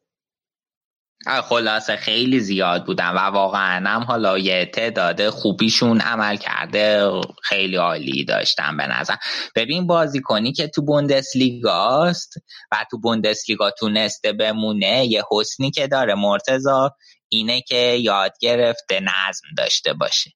خلاصه 1.44 1.96
خیلی 1.96 2.40
زیاد 2.40 2.86
بودن 2.86 3.10
و 3.10 3.18
واقعا 3.18 3.90
هم 3.90 4.04
حالا 4.04 4.38
یه 4.38 4.66
تعداد 4.74 5.30
خوبیشون 5.30 6.02
عمل 6.02 6.38
کرده 6.38 7.12
خیلی 7.44 7.76
عالی 7.76 8.26
داشتن 8.26 8.78
به 8.78 8.88
نظر 8.88 9.16
ببین 9.56 9.88
بازیکنی 9.88 10.54
که 10.54 10.68
تو 10.68 10.82
بوندسلیگاست 10.82 12.34
و 12.72 12.86
تو 12.92 13.00
بوندسلیگا 13.00 13.72
تونسته 13.72 14.34
بمونه 14.34 15.06
یه 15.06 15.24
حسنی 15.32 15.72
که 15.72 15.88
داره 15.88 16.16
مرتزا 16.16 16.92
اینه 17.30 17.62
که 17.62 17.76
یاد 17.76 18.34
گرفته 18.42 19.00
نظم 19.00 19.48
داشته 19.58 19.94
باشه. 19.94 20.32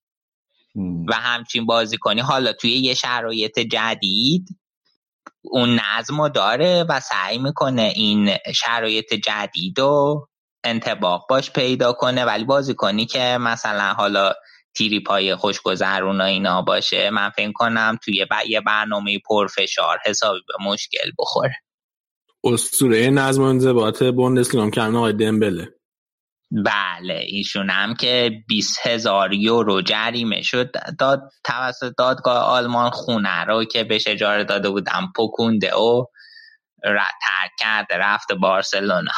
و 1.07 1.13
همچین 1.13 1.65
بازیکنی 1.65 2.21
حالا 2.21 2.53
توی 2.53 2.71
یه 2.71 2.93
شرایط 2.93 3.59
جدید 3.59 4.47
اون 5.41 5.80
نظم 5.80 6.21
رو 6.21 6.30
داره 6.30 6.86
و 6.89 6.99
سعی 6.99 7.38
می‌کنه 7.38 7.93
این 7.95 8.38
شرایط 8.55 9.13
جدید 9.13 9.80
رو 9.80 10.28
انتباق 10.64 11.26
باش 11.30 11.51
پیدا 11.51 11.93
کنه 11.93 12.26
ولی 12.26 12.43
بازی 12.43 12.74
کنی 12.74 13.05
که 13.05 13.38
مثلا 13.41 13.93
حالا 13.93 14.34
تیری 14.78 14.99
پای 14.99 15.36
خوشگذرون 15.36 16.22
و 16.22 16.24
اینا 16.24 16.62
باشه 16.62 17.10
من 17.10 17.30
فکر 17.30 17.51
کنم 17.51 17.97
توی 18.03 18.26
یه 18.47 18.62
برنامه 18.62 19.20
پرفشار 19.30 19.97
حسابی 20.05 20.39
به 20.47 20.70
مشکل 20.70 21.12
بخوره. 21.20 21.55
اسطوره 22.43 23.10
نظم 23.10 23.41
و 23.41 23.45
انضباط 23.45 24.03
بوندسلیگا 24.03 24.70
که 24.70 24.82
آقای 24.82 25.14
دمبله. 25.14 25.68
بله 26.51 27.24
ایشون 27.28 27.70
هم 27.70 27.93
که 27.93 28.32
20 28.47 28.88
هزار 28.88 29.34
یورو 29.34 29.82
جریمه 29.82 30.41
شد. 30.41 30.72
داد 30.99 31.22
توسط 31.43 31.93
دادگاه 31.97 32.43
آلمان 32.43 32.89
خونه 32.89 33.43
رو 33.43 33.66
که 33.66 33.84
بهش 33.84 34.07
اجاره 34.07 34.43
داده 34.43 34.70
بودم 34.70 35.12
پکونده 35.16 35.76
و 35.76 36.05
ترک 36.84 37.51
کرده 37.60 37.97
رفته 37.97 38.36
بارسلونا. 38.36 39.12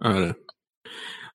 آره. 0.00 0.36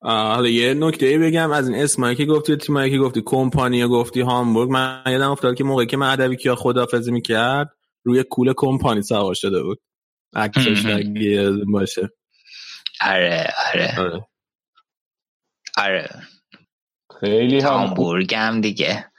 حالا 0.01 0.47
یه 0.47 0.73
نکته 0.73 1.19
بگم 1.19 1.51
از 1.51 1.69
این 1.69 1.83
اسمایی 1.83 2.15
که 2.15 2.25
گفتی 2.25 2.55
تیمایی 2.55 2.91
که 2.91 2.97
گفتی 2.97 3.21
کمپانی 3.25 3.87
گفتی 3.87 4.21
هامبورگ. 4.21 4.69
من 4.69 5.03
یادم 5.07 5.31
افتاد 5.31 5.55
که 5.55 5.63
موقعی 5.63 5.85
که 5.85 5.97
من 5.97 6.11
ادبی 6.11 6.35
کیا 6.35 6.55
خدافظی 6.55 7.11
می‌کرد 7.11 7.69
روی 8.03 8.23
کول 8.23 8.53
کمپانی 8.57 9.01
سوار 9.01 9.33
شده 9.33 9.63
بود. 9.63 9.81
عکسش 10.35 10.85
باشه. 11.73 12.09
آره 13.01 13.53
آره. 13.73 13.99
آره, 13.99 14.27
آره. 15.77 16.09
خیلی 17.19 17.59
هامبورگ 17.59 18.35
هم 18.35 18.61
دیگه. 18.61 19.11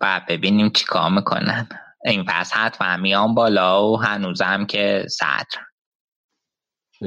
بعد 0.00 0.26
ببینیم 0.26 0.70
چی 0.70 0.84
کار 0.84 1.10
می‌کنن. 1.10 1.68
این 2.04 2.24
پس 2.28 2.52
حتما 2.52 2.96
میان 2.96 3.34
بالا 3.34 3.88
و 3.88 3.96
هنوزم 3.96 4.66
که 4.66 5.06
صدر. 5.08 5.62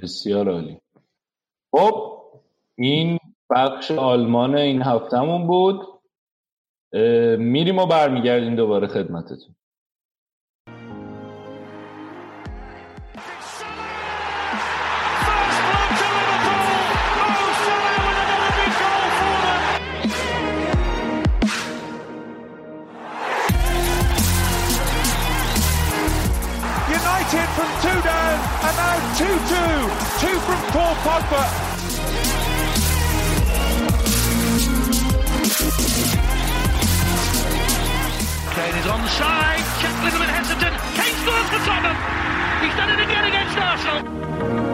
بسیار 0.03 0.49
عالی. 0.49 0.79
خب 1.75 2.21
این 2.75 3.19
بخش 3.49 3.91
آلمان 3.91 4.55
این 4.55 4.81
هفتهمون 4.81 5.47
بود. 5.47 5.81
میریم 7.39 7.79
و 7.79 7.85
برمیگردیم 7.85 8.55
دوباره 8.55 8.87
خدمتتون. 8.87 9.54
Now 28.75 28.95
2-2. 29.15 29.25
Two 30.19 30.39
from 30.45 30.61
Paul 30.71 30.95
Pogba. 31.05 31.43
Kane 38.55 38.75
is 38.75 38.85
onside. 38.85 39.65
Check 39.81 39.93
a 39.99 40.03
little 40.05 40.19
bit 40.19 40.29
hesitant. 40.29 40.75
Kane 40.95 41.15
scores 41.23 41.49
for 41.51 41.61
Tottenham. 41.65 41.97
He's 42.63 42.75
done 42.75 42.89
it 42.89 43.03
again 43.03 43.25
against 43.25 43.57
Arsenal. 43.57 44.64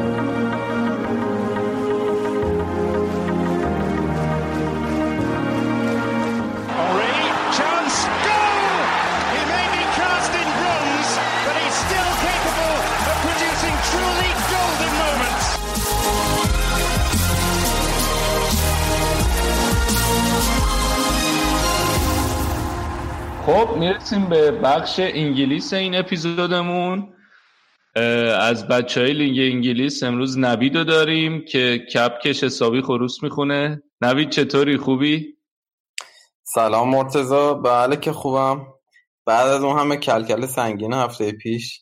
خب 23.45 23.77
می‌رسیم 23.77 24.29
به 24.29 24.51
بخش 24.51 24.99
انگلیس 24.99 25.73
این 25.73 25.95
اپیزودمون. 25.95 27.13
از 28.39 28.67
بچه 28.67 29.01
های 29.01 29.13
لینگ 29.13 29.39
انگلیس 29.39 30.03
امروز 30.03 30.37
نوید 30.37 30.77
رو 30.77 30.83
داریم 30.83 31.45
که 31.45 31.77
کپکش 31.93 32.43
حسابی 32.43 32.81
خروس 32.81 33.23
می‌خونه. 33.23 33.83
نوید 34.01 34.29
چطوری؟ 34.29 34.77
خوبی؟ 34.77 35.37
سلام 36.43 36.89
مرتزا 36.89 37.53
بله 37.53 37.95
که 37.95 38.11
خوبم. 38.11 38.67
بعد 39.25 39.47
از 39.47 39.63
اون 39.63 39.79
همه 39.79 39.97
کلکل 39.97 40.45
سنگین 40.45 40.93
هفته 40.93 41.31
پیش 41.31 41.81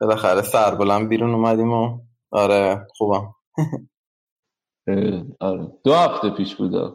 بالاخره 0.00 0.42
سربلند 0.42 1.08
بیرون 1.08 1.34
اومدیم 1.34 1.72
و 1.72 2.00
آره 2.30 2.86
خوبم. 2.96 3.34
آره. 5.40 5.72
دو 5.84 5.94
هفته 5.94 6.30
پیش 6.30 6.56
بوده 6.56 6.90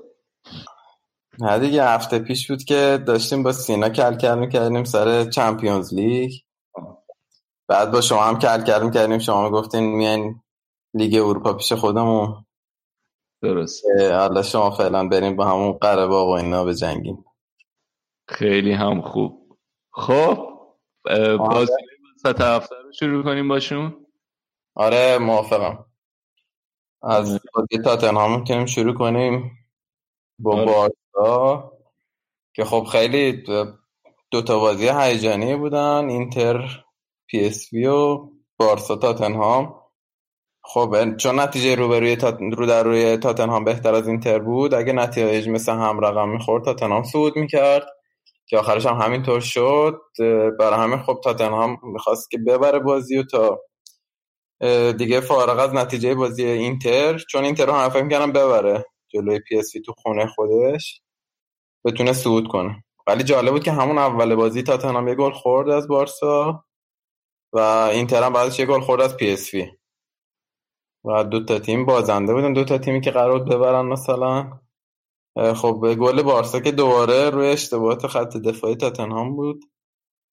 نه 1.40 1.60
دیگه 1.60 1.84
هفته 1.86 2.20
پیش 2.20 2.52
بود 2.52 2.64
که 2.64 3.04
داشتیم 3.08 3.44
با 3.44 3.52
سینا 3.52 3.90
کل 3.90 4.16
کل 4.16 4.40
می‌کردیم 4.40 4.84
سر 4.84 5.30
چمپیونز 5.30 5.94
لیگ. 5.94 6.32
بعد 7.68 7.92
با 7.92 8.02
شما 8.02 8.24
هم 8.24 8.40
کل 8.40 8.64
کل 8.64 8.86
می‌کردیم 8.86 9.20
شما 9.20 9.50
گفتین 9.50 9.96
میان 9.96 10.42
لیگ 10.94 11.16
اروپا 11.16 11.54
پیش 11.54 11.74
خودمون. 11.74 12.46
درست. 13.42 13.84
حالا 14.00 14.44
شما 14.44 14.72
فعلا 14.72 15.08
بریم 15.08 15.36
با 15.36 15.46
همون 15.46 15.72
قره 15.72 16.06
و 16.06 16.14
اینا 16.14 16.64
به 16.64 16.76
جنگیم 16.76 17.26
خیلی 18.28 18.72
هم 18.72 19.02
خوب. 19.02 19.58
خب 19.92 20.50
بازی 21.38 21.72
وسط 22.16 22.42
هفته 22.42 22.76
رو 22.84 22.94
شروع 22.94 23.24
کنیم 23.24 23.48
باشون. 23.48 24.06
آره 24.76 25.18
موافقم. 25.18 25.86
از 27.04 27.40
بازی 27.54 27.84
تاتنهام 27.84 28.40
می‌تونیم 28.40 28.66
شروع 28.66 28.94
کنیم. 28.94 29.52
با 30.40 30.62
آره. 30.62 30.94
که 32.56 32.64
خب 32.66 32.84
خیلی 32.92 33.44
دو 34.32 34.42
تا 34.42 34.60
بازی 34.60 34.90
هیجانی 34.90 35.56
بودن 35.56 36.10
اینتر 36.10 36.84
پی 37.28 37.46
اس 37.46 37.74
وی 37.74 37.86
و 37.86 38.30
بارسا 38.58 38.96
تاتنهام. 38.96 39.76
خب 40.66 41.16
چون 41.18 41.40
نتیجه 41.40 41.76
رو 41.76 41.94
روی 41.94 42.16
تات... 42.16 42.38
رو 42.58 42.66
در 42.66 42.84
روی 42.84 43.18
تاتنهام 43.18 43.64
بهتر 43.64 43.94
از 43.96 44.08
اینتر 44.08 44.40
بود 44.40 44.74
اگه 44.74 44.94
نتیجه 44.94 45.52
مثل 45.52 45.72
هم 45.72 46.00
رقم 46.00 46.30
می‌خورد 46.30 46.64
تاتنهام 46.66 47.04
صعود 47.04 47.36
می‌کرد 47.36 47.86
که 48.48 48.58
آخرش 48.58 48.86
هم 48.86 49.02
همینطور 49.02 49.40
شد. 49.40 50.02
برای 50.60 50.80
همین 50.80 50.98
خب 50.98 51.22
تاتنهام 51.24 51.78
می‌خواست 51.84 52.32
که 52.32 52.38
ببره 52.38 52.80
بازی 52.80 53.18
و 53.18 53.24
تا 53.24 53.62
دیگه 54.98 55.22
فارغ 55.22 55.60
از 55.60 55.74
نتیجه 55.74 56.16
بازی 56.16 56.46
اینتر 56.46 57.18
چون 57.18 57.44
اینتر 57.44 57.66
رو 57.66 57.74
هم 57.74 57.90
فکر 57.90 58.04
می‌کنم 58.04 58.32
ببره 58.32 58.86
جلوی 59.08 59.40
پی 59.40 59.58
اس 59.58 59.72
تو 59.86 59.94
خونه 59.98 60.28
خودش. 60.28 61.03
بتونه 61.86 62.14
صعود 62.14 62.48
کنه. 62.48 62.84
ولی 63.08 63.24
جالب 63.24 63.52
بود 63.52 63.64
که 63.64 63.72
همون 63.72 63.98
اول 63.98 64.36
بازی 64.36 64.64
تاتنهام 64.64 65.08
یه 65.08 65.16
گل 65.16 65.32
خورد 65.32 65.70
از 65.70 65.88
بارسا 65.88 66.66
و 67.54 67.60
اینتر 67.94 68.24
هم 68.24 68.34
بعدش 68.34 68.60
یه 68.60 68.66
گل 68.66 68.82
خورد 68.82 69.02
از 69.02 69.18
پی 69.18 69.32
اس 69.32 69.52
و 71.06 71.24
دو 71.24 71.46
تا 71.46 71.60
تیم 71.60 71.86
بازنده 71.86 72.34
بودن. 72.34 72.54
دو 72.54 72.64
تا 72.64 72.78
تیمی 72.78 73.02
که 73.02 73.12
قرار 73.12 73.40
ببرن 73.40 73.86
مثلا. 73.86 74.60
خب 75.56 75.96
گل 76.00 76.22
بارسا 76.22 76.60
که 76.60 76.72
دوباره 76.72 77.30
روی 77.30 77.48
اشتباهات 77.48 78.08
خط 78.08 78.38
دفاعی 78.38 78.76
تاتنهام 78.76 79.36
بود. 79.36 79.66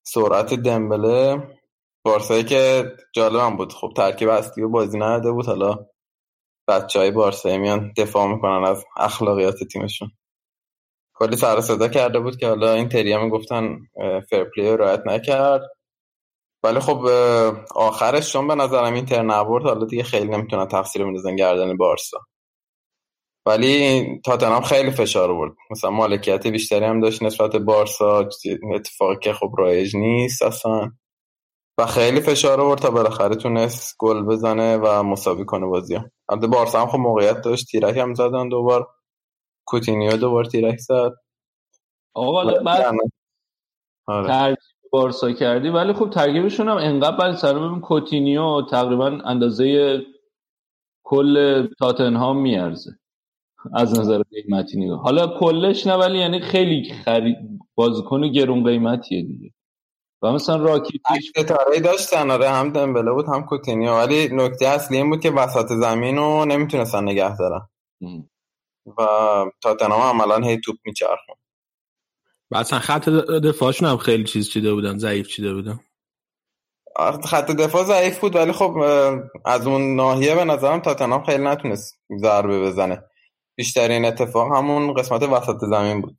سرعت 0.07 0.55
دمبله. 0.55 1.49
بارسایی 2.05 2.45
که 2.45 2.93
جالب 3.15 3.57
بود. 3.57 3.73
خب 3.73 3.93
ترکیب 3.97 4.29
اصلی 4.29 4.67
بازی 4.67 4.99
نده 4.99 5.33
بود. 5.33 5.47
حالا 5.47 5.87
بچه 6.69 6.99
های 6.99 7.11
بارسایی 7.11 7.59
میان 7.59 7.93
دفاع 7.97 8.27
می‌کنن 8.27 8.65
از 8.65 8.85
اخلاقیات 8.97 9.65
تیمشون. 9.73 10.11
کلی 11.21 11.37
سر 11.37 11.61
صدا 11.61 11.89
کرده 11.89 12.21
بود 12.21 12.37
که 12.37 12.49
حالا 12.49 12.73
این 12.73 12.89
تری 12.89 13.12
هم 13.12 13.29
گفتن 13.29 13.79
فرپلی 14.31 14.77
رایت 14.77 15.03
نکرد. 15.07 15.62
ولی 16.64 16.81
خب 16.81 17.07
آخرش 17.75 18.33
چون 18.33 18.49
به 18.49 18.55
نظرم 18.55 18.95
این 18.95 19.07
تر 19.07 19.23
نبرد 19.23 19.64
حالا 19.64 19.85
دیگه 19.85 20.03
خیلی 20.03 20.29
نمی‌تونن 20.29 20.68
تقصیر 20.68 21.05
بندازن 21.05 21.37
گردن 21.37 21.77
بارسا. 21.77 22.18
ولی 23.47 24.05
تاتنهام 24.25 24.62
خیلی 24.62 24.91
فشار 24.91 25.31
آورد. 25.31 25.53
مثلا 25.71 25.91
مالکیت 25.91 26.47
بیشتری 26.47 26.85
هم 26.85 27.01
داشت 27.01 27.23
نسبت 27.23 27.57
بارسا 27.57 28.29
اتفاقی 28.75 29.16
که 29.23 29.33
خب 29.33 29.55
رایج 29.59 29.97
نیست 29.97 30.43
اصلا. 30.43 30.91
و 31.79 31.87
خیلی 31.87 32.21
فشار 32.21 32.61
آورد 32.61 32.81
تا 32.81 32.91
بالاخره 32.91 33.37
تونست 33.37 33.97
گل 33.99 34.23
بزنه 34.23 34.77
و 34.77 35.03
مساوی 35.03 35.45
کنه 35.45 35.66
بازی 35.66 35.99
البته 36.29 36.47
بارسا 36.47 36.81
هم 36.81 36.87
خب 36.87 36.99
موقعیت 36.99 37.41
داشت 37.41 37.66
تیرک 37.66 37.97
هم 37.97 38.14
زدن 38.14 38.49
دوبار. 38.49 38.89
کوتینیو 39.71 40.16
دوبار 40.16 40.45
تیرک 40.45 40.79
زد. 40.79 41.12
آقا 42.14 42.45
بعد 42.45 42.95
آره. 44.07 44.57
بارسا 44.93 45.33
کردی. 45.33 45.68
ولی 45.68 45.93
خب 45.93 46.11
ترکیبشون 46.11 46.68
هم 46.68 46.77
انقدر 46.77 47.16
بعد 47.16 47.37
سر 47.37 47.59
ببین 47.59 47.81
کوتینیو 47.81 48.62
تقریبا 48.71 49.07
اندازه 49.07 49.99
کل 51.05 51.66
تاتنهام 51.79 52.43
میارزه. 52.43 52.91
از 53.75 54.01
نظر 54.01 54.23
قیمتی 54.23 54.85
نگاه. 54.85 55.03
حالا 55.03 55.39
کلش 55.39 55.87
نه 55.87 55.95
ولی 55.95 56.18
یعنی 56.18 56.41
خیلی 56.41 56.93
خرید 57.05 57.37
بازیکن 57.75 58.33
گرون 58.33 58.64
قیمتیه 58.64 59.23
دیگه. 59.23 59.51
و 60.23 60.33
مثلا 60.33 60.57
راکیتیش 60.57 61.31
ستاره 61.37 61.81
داشتن. 61.81 62.31
آره 62.31 62.49
هم 62.49 62.73
دمبله 62.73 63.12
بود 63.12 63.27
هم 63.27 63.45
کوتینیو. 63.45 63.93
ولی 63.95 64.29
نکته 64.33 64.66
اصلی 64.66 64.97
این 64.97 65.11
بود 65.11 65.21
که 65.21 65.31
وسط 65.31 65.66
زمین 65.68 66.16
رو 66.16 66.45
نمی‌تونستن 66.45 67.05
نگه 67.05 67.37
دارن. 67.37 67.68
و 68.87 69.07
تاتنهام 69.62 70.01
عملا 70.01 70.47
هی 70.47 70.61
توپ 70.61 70.76
میچرخون. 70.85 71.37
و 72.51 72.57
اصلا 72.57 72.78
خط 72.78 73.09
دفاعشون 73.09 73.89
هم 73.89 73.97
خیلی 73.97 74.24
چیز 74.24 74.51
چیده 74.51 74.74
بودن 74.74 74.99
ضعیف 74.99 75.28
چیده 75.28 75.55
بودن. 75.55 75.81
خط 77.24 77.51
دفاع 77.51 77.85
ضعیف 77.85 78.18
بود 78.18 78.37
ولی 78.37 78.53
خب 78.53 78.76
از 79.45 79.66
اون 79.66 79.97
ناحیه 79.97 80.35
به 80.35 80.45
نظرم 80.45 80.81
تاتنهام 80.81 81.24
خیلی 81.24 81.45
نتونست 81.45 82.01
ضربه 82.20 82.61
بزنه. 82.61 83.03
بیشترین 83.57 84.05
اتفاق 84.05 84.57
همون 84.57 84.95
قسمت 84.95 85.22
وسط 85.22 85.57
زمین 85.70 86.01
بود 86.01 86.18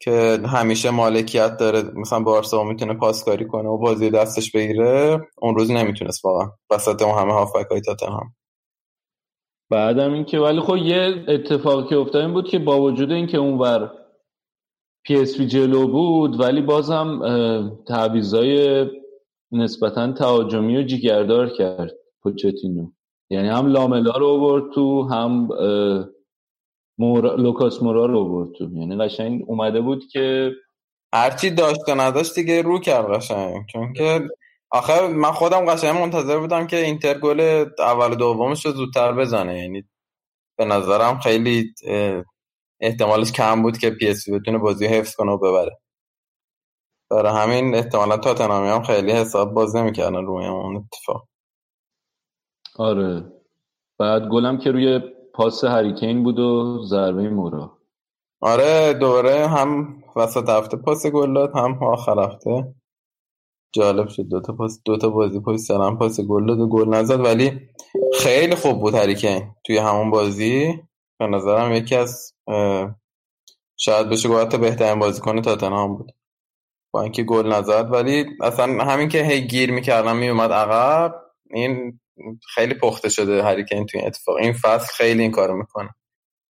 که 0.00 0.40
همیشه 0.46 0.90
مالکیت 0.90 1.56
داره 1.56 1.82
مثلا 1.82 2.20
بارسا 2.20 2.64
می‌تونه 2.64 2.94
پاسکاری 2.94 3.46
کنه 3.46 3.68
و 3.68 3.78
بازی 3.78 4.10
دستش 4.10 4.52
بگیره 4.52 5.20
اون 5.38 5.54
روز 5.54 5.70
نمی‌تونست 5.70 6.24
واقعا. 6.24 6.50
وسط 6.70 7.02
اون 7.02 7.18
همه 7.18 7.32
هافبک 7.32 7.66
های 7.66 7.80
تاتنهام. 7.80 8.34
بعدم 9.70 10.12
اینکه 10.12 10.38
ولی 10.38 10.60
خب 10.60 10.76
یه 10.76 11.24
اتفاقی 11.28 11.88
که 11.88 11.96
افتاد 11.96 12.22
این 12.22 12.32
بود 12.32 12.48
که 12.48 12.58
با 12.58 12.80
وجود 12.80 13.12
اینکه 13.12 13.38
اونور 13.38 13.92
پی 15.04 15.16
اس 15.16 15.40
جلو 15.40 15.88
بود 15.88 16.40
ولی 16.40 16.62
بازم 16.62 17.20
تعویضای 17.86 18.86
نسبتا 19.52 20.12
تهاجمی 20.12 20.76
و 20.76 20.82
جیگردار 20.82 21.48
کرد 21.48 21.94
پوچتینو. 22.22 22.90
یعنی 23.30 23.48
هم 23.48 23.66
لاملا 23.66 24.12
رو 24.12 24.26
آورد 24.26 24.72
تو 24.74 25.02
هم 25.02 25.48
مور... 26.98 27.36
لوکاس 27.36 27.82
مورا 27.82 28.06
رو 28.06 28.18
آورد 28.18 28.52
تو. 28.52 28.64
یعنی 28.64 28.96
قشنگ 28.96 29.44
اومده 29.46 29.80
بود 29.80 30.06
که 30.12 30.52
هرچی 31.14 31.50
داشت 31.50 31.88
و 31.88 31.94
نداشت 31.94 32.34
دیگه 32.34 32.62
رو 32.62 32.78
کرد 32.78 33.06
قشنگ. 33.06 33.66
چون 33.72 33.92
که 33.92 34.20
آخر 34.70 35.06
من 35.06 35.32
خودم 35.32 35.66
قشنگ 35.66 36.00
منتظر 36.00 36.38
بودم 36.38 36.66
که 36.66 36.76
اینتر 36.76 37.18
گل 37.18 37.66
اول 37.78 38.14
دومش 38.14 38.66
رو 38.66 38.72
زودتر 38.72 39.12
بزنه. 39.12 39.58
یعنی 39.58 39.84
به 40.58 40.64
نظرم 40.64 41.18
خیلی 41.18 41.74
احتمالش 42.80 43.32
کم 43.32 43.62
بود 43.62 43.78
که 43.78 43.90
پی 43.90 44.08
اس 44.08 44.28
بتونه 44.28 44.58
بازی 44.58 44.86
حفظ 44.86 45.14
کنه 45.14 45.32
و 45.32 45.38
ببره. 45.38 45.78
برای 47.10 47.42
همین 47.42 47.74
احتمالا 47.74 48.16
تاتنهامی 48.16 48.68
هم 48.68 48.82
خیلی 48.82 49.12
حساب 49.12 49.54
باز 49.54 49.76
نمی‌کردن 49.76 50.26
روی 50.26 50.46
اون 50.46 50.76
اتفاق. 50.76 51.28
آره. 52.76 53.32
بعد 53.98 54.28
گلم 54.28 54.58
که 54.58 54.70
روی 54.70 55.00
پاس 55.34 55.64
هریکین 55.64 56.22
بود 56.22 56.38
و 56.38 56.78
ضربه 56.86 57.28
مورا. 57.28 57.78
آره 58.40 58.94
دوره 58.94 59.46
هم 59.48 60.02
وسط 60.16 60.48
هفته 60.48 60.76
پاس 60.76 61.06
گل 61.06 61.34
داد 61.34 61.56
هم 61.56 61.82
آخر 61.82 62.18
هفته 62.18 62.74
جالب 63.72 64.08
شد. 64.08 64.22
دوتا 64.22 64.52
پاس 64.52 64.80
دوتا 64.84 65.08
بازی 65.08 65.40
پاس 65.40 65.66
سلام 65.66 65.98
پاس 65.98 66.20
گل 66.20 66.46
داد 66.46 66.68
گل 66.68 66.88
نزد. 66.88 67.20
ولی 67.20 67.68
خیلی 68.20 68.54
خوب 68.54 68.80
بود 68.80 68.94
هریکین 68.94 69.54
توی 69.66 69.78
همون 69.78 70.10
بازی. 70.10 70.82
به 71.18 71.26
نظرم 71.26 71.72
یکی 71.72 71.94
از 71.94 72.34
شاید 73.76 74.08
بشه 74.08 74.28
گفت 74.28 74.56
بهترین 74.56 74.98
بازیکن 74.98 75.42
تاتنهام 75.42 75.96
بود. 75.96 76.12
با 76.90 77.02
اینکه 77.02 77.22
گل 77.22 77.52
نزد. 77.52 77.92
ولی 77.92 78.26
اصلا 78.40 78.84
همین 78.84 79.08
که 79.08 79.22
هی 79.22 79.46
گیر 79.46 79.72
می‌کردم 79.72 80.16
میومد 80.16 80.52
عقب 80.52 81.14
این 81.50 82.00
خیلی 82.54 82.74
پخته 82.74 83.08
شده 83.08 83.42
هریکین 83.42 83.86
توی 83.86 84.00
اتفاق. 84.00 84.36
این 84.36 84.52
فصل 84.52 84.92
خیلی 84.94 85.22
این 85.22 85.30
کارو 85.30 85.56
می‌کنه. 85.56 85.90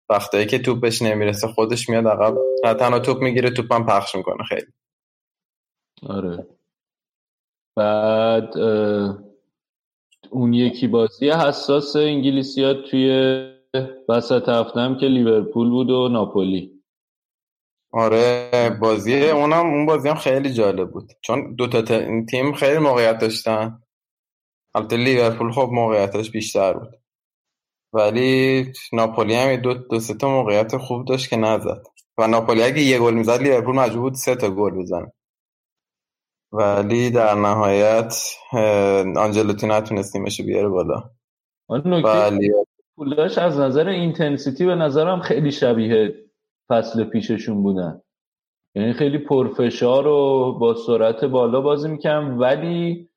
وقتایی 0.08 0.46
که 0.46 0.58
توپش 0.58 1.02
نمی‌رسه 1.02 1.48
خودش 1.48 1.88
میاد 1.88 2.06
عقب. 2.06 2.38
نه 2.64 2.74
تنها 2.74 2.98
توپ 2.98 3.22
می‌گیره 3.22 3.50
توپم 3.50 3.86
پخش 3.86 4.14
می‌کنه 4.14 4.44
خیلی. 4.48 4.72
آره. 6.08 6.46
بعد 7.76 8.58
اون 10.30 10.52
یکی 10.54 10.86
بازی 10.86 11.30
حساس 11.30 11.96
انگلیسی 11.96 12.64
ها 12.64 12.74
توی 12.74 13.08
وسط 14.08 14.48
هفتم 14.48 14.96
که 14.96 15.06
لیورپول 15.06 15.70
بود 15.70 15.90
و 15.90 16.08
ناپولی. 16.08 16.82
آره 17.92 18.78
بازی 18.80 19.30
اونم 19.30 19.66
اون 19.66 19.86
بازی 19.86 20.08
هم 20.08 20.14
خیلی 20.14 20.52
جالب 20.52 20.90
بود. 20.90 21.12
چون 21.20 21.54
دو 21.54 21.66
تا 21.66 21.82
تیم 22.30 22.52
خیلی 22.52 22.78
موقعیت 22.78 23.18
داشتن. 23.18 23.82
البته 24.74 24.96
لیورپول 24.96 25.52
خب 25.52 25.68
موقعیتش 25.72 26.30
بیشتر 26.30 26.72
بود. 26.72 26.96
ولی 27.92 28.72
ناپولی 28.92 29.34
هم 29.34 29.56
دو 29.56 29.74
دو 29.74 30.00
سه 30.00 30.14
تا 30.14 30.28
موقعیت 30.28 30.76
خوب 30.76 31.04
داشت 31.04 31.30
که 31.30 31.36
نزد. 31.36 31.82
و 32.18 32.26
ناپولی 32.26 32.62
اگه 32.62 32.80
یه 32.80 32.98
گل 32.98 33.14
می‌زد 33.14 33.42
لیورپول 33.42 33.74
مجبور 33.74 34.00
بود 34.00 34.14
سه 34.14 34.34
تا 34.34 34.50
گل 34.50 34.70
بزنه. 34.70 35.12
ولی 36.52 37.10
در 37.10 37.34
نهایت 37.34 38.14
آنجلوتی 39.16 39.66
نتونست 39.66 40.12
تیمش 40.12 40.40
بیاره 40.40 40.68
بالا. 40.68 41.10
ولی 41.68 42.52
پولش 42.96 43.38
از 43.38 43.58
نظر 43.58 43.88
intensity 43.88 44.66
به 44.66 44.74
نظرم 44.74 45.20
خیلی 45.20 45.52
شبیه 45.52 46.14
فصل 46.68 47.04
پیششون 47.04 47.62
بودن. 47.62 48.02
یعنی 48.74 48.92
خیلی 48.92 49.18
پرفشار 49.18 50.06
و 50.06 50.52
با 50.60 50.74
سرعت 50.74 51.24
بالا 51.24 51.60
بازی 51.60 51.88
می‌کنن 51.88 52.38
ولی 52.38 53.08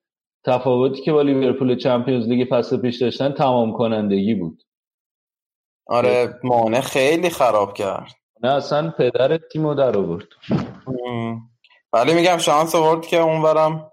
تفاوتی 0.45 1.01
که 1.01 1.11
با 1.11 1.21
لیورپول 1.21 1.77
چمپیونز 1.77 2.27
لیگ 2.27 2.47
فصل 2.51 2.77
پیش 2.77 3.01
داشتن 3.01 3.31
تمام 3.31 3.73
کنندگی 3.73 4.35
بود. 4.35 4.63
آره 5.87 6.39
مانه 6.43 6.81
خیلی 6.81 7.29
خراب 7.29 7.73
کرد. 7.73 8.11
نه 8.43 8.53
اصلا 8.53 8.93
پدر 8.97 9.37
تیمو 9.37 9.73
در 9.73 9.97
آورد. 9.97 10.27
ولی 11.95 12.13
میگم 12.13 12.37
شانس 12.37 12.75
آورد 12.75 13.05
که 13.05 13.17
اونورم 13.17 13.91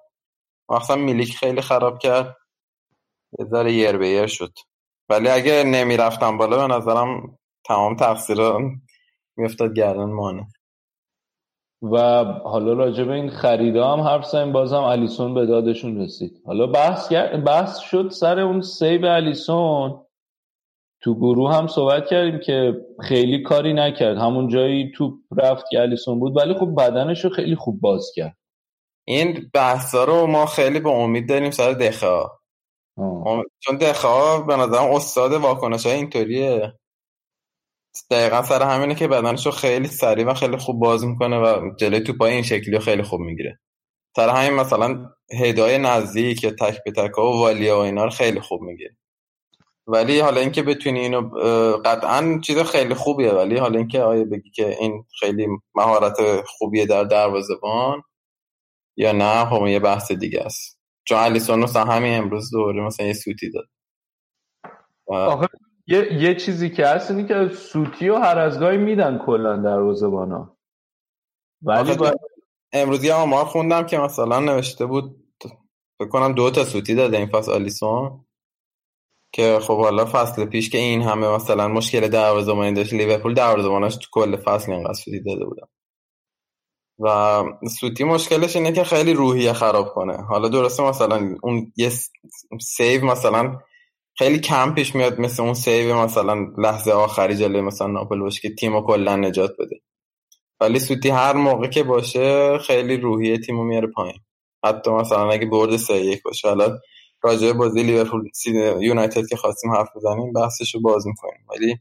مثلا 0.68 0.96
میلیک 0.96 1.36
خیلی 1.36 1.60
خراب 1.60 1.98
کرد. 1.98 2.36
یه 3.38 3.46
ذره 3.46 3.72
یر 3.72 3.96
به 3.96 4.08
یر 4.08 4.26
شد. 4.26 4.52
ولی 5.08 5.28
اگه 5.28 5.62
نمی‌رفتم 5.66 6.38
بالا 6.38 6.66
به 6.66 6.74
نظرم 6.74 7.38
تمام 7.64 7.96
تقصیر 7.96 8.38
میفتاد 9.36 9.74
گردن 9.74 10.04
مانه. 10.04 10.46
و 11.82 12.24
حالا 12.24 12.72
راجع 12.72 13.10
این 13.10 13.30
خریدا 13.30 13.92
هم 13.92 14.00
حرف 14.00 14.24
زدیم 14.24 14.52
بازم 14.52 14.82
الیسون 14.82 15.34
به 15.34 15.46
دادشون 15.46 16.00
رسید. 16.00 16.42
حالا 16.46 16.66
بحث 16.66 17.12
بحث 17.46 17.78
شد 17.78 18.10
سر 18.10 18.40
اون 18.40 18.60
سیو 18.60 19.06
الیسون 19.06 20.06
تو 21.04 21.14
گروه 21.14 21.54
هم 21.54 21.66
صحبت 21.66 22.06
کردیم 22.06 22.40
که 22.40 22.72
خیلی 23.00 23.42
کاری 23.42 23.72
نکرد. 23.72 24.18
همون 24.18 24.48
جایی 24.48 24.92
تو 24.96 25.18
رفت 25.38 25.64
که 25.70 25.80
الیسون 25.80 26.20
بود. 26.20 26.36
ولی 26.36 26.54
خب 26.54 26.74
بدنش 26.78 27.24
رو 27.24 27.30
خیلی 27.30 27.56
خوب 27.56 27.80
باز 27.80 28.12
کرد. 28.14 28.36
این 29.08 29.50
بحثا 29.54 30.04
رو 30.04 30.26
ما 30.26 30.46
خیلی 30.46 30.80
به 30.80 30.90
امید 30.90 31.28
داریم 31.28 31.50
سر 31.50 31.72
دخه 31.72 32.22
چون 33.60 33.76
دخه 33.80 34.42
به 34.46 34.56
نظرم 34.56 34.90
استاد 34.90 35.32
واکنش 35.32 35.86
های 35.86 35.94
اینطوریه. 35.94 36.72
دقیقا 38.10 38.42
سر 38.42 38.62
همینه 38.62 38.94
که 38.94 39.08
بدنشو 39.08 39.50
خیلی 39.50 39.88
سریع 39.88 40.26
و 40.26 40.34
خیلی 40.34 40.56
خوب 40.56 40.80
باز 40.80 41.04
می‌کنه 41.04 41.38
و 41.38 41.70
جلوی 41.76 42.00
توپای 42.00 42.32
این 42.32 42.42
شکلی 42.42 42.78
خیلی 42.78 43.02
خوب 43.02 43.20
می‌گیره. 43.20 43.58
سر 44.16 44.28
همین 44.28 44.60
مثلا 44.60 45.10
هدای 45.40 45.78
نزدیک 45.78 46.46
تک 46.46 46.84
به 46.84 46.92
تک 46.92 47.18
و 47.18 47.22
والیا 47.22 47.78
و 47.78 47.80
اینا 47.80 48.04
رو 48.04 48.10
خیلی 48.10 48.40
خوب 48.40 48.62
می‌گیره. 48.62 48.96
ولی 49.86 50.20
حالا 50.20 50.40
اینکه 50.40 50.62
بتونی 50.62 51.00
اینو 51.00 51.28
قطعا 51.84 52.40
چیز 52.44 52.58
خیلی 52.58 52.94
خوبیه 52.94 53.32
ولی 53.32 53.56
حالا 53.58 53.78
اینکه 53.78 54.02
آیا 54.02 54.24
بگی 54.24 54.50
که 54.50 54.76
این 54.80 55.04
خیلی 55.20 55.46
مهارت 55.74 56.16
خوبیه 56.46 56.86
در 56.86 57.04
دروازه‌بان 57.04 58.02
یا 58.96 59.12
نه 59.12 59.44
خب 59.44 59.66
یه 59.66 59.78
بحث 59.78 60.12
دیگه 60.12 60.40
است. 60.40 60.78
چون 61.04 61.18
الیسون 61.18 61.58
مثلا 61.58 61.84
همین 61.84 62.18
امروز 62.18 62.50
دوره 62.50 62.86
مثلا 62.86 63.06
یه 63.06 63.12
سوتی 63.12 63.50
داد. 63.50 63.68
آخه 65.06 65.48
یه, 65.86 66.12
یه 66.12 66.34
چیزی 66.34 66.70
که 66.70 66.86
هست 66.86 67.10
اینه 67.10 67.28
که 67.28 67.54
سوتی 67.54 68.08
و 68.08 68.16
هر 68.16 68.38
از 68.38 68.60
گاهی 68.60 68.78
میدن 68.78 69.18
کلا 69.26 69.56
دروازه‌بانا. 69.56 70.56
ولی 71.62 71.96
با... 71.96 72.12
امروزی 72.72 73.10
هم 73.10 73.28
ما 73.28 73.44
خوندم 73.44 73.86
که 73.86 73.98
مثلا 73.98 74.40
نوشته 74.40 74.86
بود 74.86 75.34
فکر 75.98 76.08
کنم 76.08 76.32
دو 76.32 76.50
تا 76.50 76.64
سوتی 76.64 76.94
داده 76.94 77.18
این 77.18 77.26
فصل 77.26 77.52
آلیسون 77.52 78.24
که 79.32 79.58
خب 79.62 79.78
حالا 79.78 80.04
فصل 80.04 80.44
پیش 80.44 80.70
که 80.70 80.78
این 80.78 81.02
همه 81.02 81.28
مثلا 81.28 81.68
مشکل 81.68 82.08
دروازه‌بانی 82.08 82.74
داشت 82.74 82.92
لیورپول 82.92 83.34
دروازه‌باناش 83.34 83.96
تو 83.96 84.06
کل 84.12 84.36
فصل 84.36 84.72
اینقدر 84.72 84.92
سوتی 84.92 85.20
داده 85.20 85.44
بودن. 85.44 85.66
و 86.98 87.42
سوتی 87.80 88.04
مشکلش 88.04 88.56
اینه 88.56 88.72
که 88.72 88.84
خیلی 88.84 89.12
روحیه 89.12 89.52
خراب 89.52 89.94
کنه. 89.94 90.16
حالا 90.16 90.48
درسته 90.48 90.82
مثلا 90.82 91.36
اون 91.42 91.72
یه 91.76 91.90
save 92.60 93.04
مثلا 93.04 93.58
خیلی 94.18 94.40
کم 94.40 94.74
پیش 94.74 94.94
میاد 94.94 95.20
مثل 95.20 95.42
اون 95.42 95.54
save 95.54 95.96
مثلا 95.96 96.46
لحظه 96.58 96.92
آخری 96.92 97.36
جلوی 97.36 97.60
مثلا 97.60 97.86
ناپل 97.86 98.20
باشه 98.20 98.40
که 98.40 98.54
تیمو 98.54 98.82
کلا 98.82 99.16
نجات 99.16 99.50
بده. 99.58 99.80
ولی 100.60 100.78
سوتی 100.78 101.08
هر 101.08 101.32
موقع 101.32 101.66
که 101.66 101.82
باشه 101.82 102.58
خیلی 102.58 102.96
روحیه 102.96 103.38
تیمو 103.38 103.64
میاره 103.64 103.88
پایین. 103.88 104.18
حتی 104.64 104.90
مثلا 104.90 105.30
اگه 105.30 105.46
برد 105.46 105.76
سه 105.76 105.94
یک 105.94 106.22
باشه. 106.22 106.48
حالا 106.48 106.78
راجع 107.22 107.52
بازی 107.52 107.82
لیورپول 107.82 108.30
یونایتد 108.80 109.26
که 109.26 109.36
خواستیم 109.36 109.72
حرف 109.72 109.96
بزنیم 109.96 110.32
بحثش 110.32 110.74
رو 110.74 110.80
باز 110.80 111.06
می‌کنیم. 111.06 111.46
ولی 111.50 111.78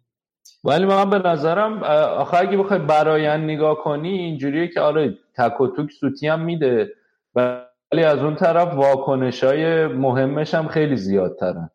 ولی 0.63 0.85
من 0.85 1.09
به 1.09 1.19
نظرم 1.19 1.83
آخه 1.83 2.37
اگه 2.37 2.57
بخوای 2.57 2.79
برایند 2.79 3.43
نگاه 3.43 3.83
کنی 3.83 4.09
اینجوریه 4.09 4.67
که 4.67 4.81
آره 4.81 5.17
تک 5.37 5.61
و 5.61 5.67
توک 5.67 5.91
سوتی 5.91 6.27
هم 6.27 6.41
میده. 6.41 6.89
ولی 7.35 8.03
از 8.03 8.19
اون 8.19 8.35
طرف 8.35 8.73
واکنش 8.73 9.43
های 9.43 9.87
مهمش 9.87 10.53
هم 10.53 10.67
خیلی 10.67 10.97
زیادترن 10.97 11.69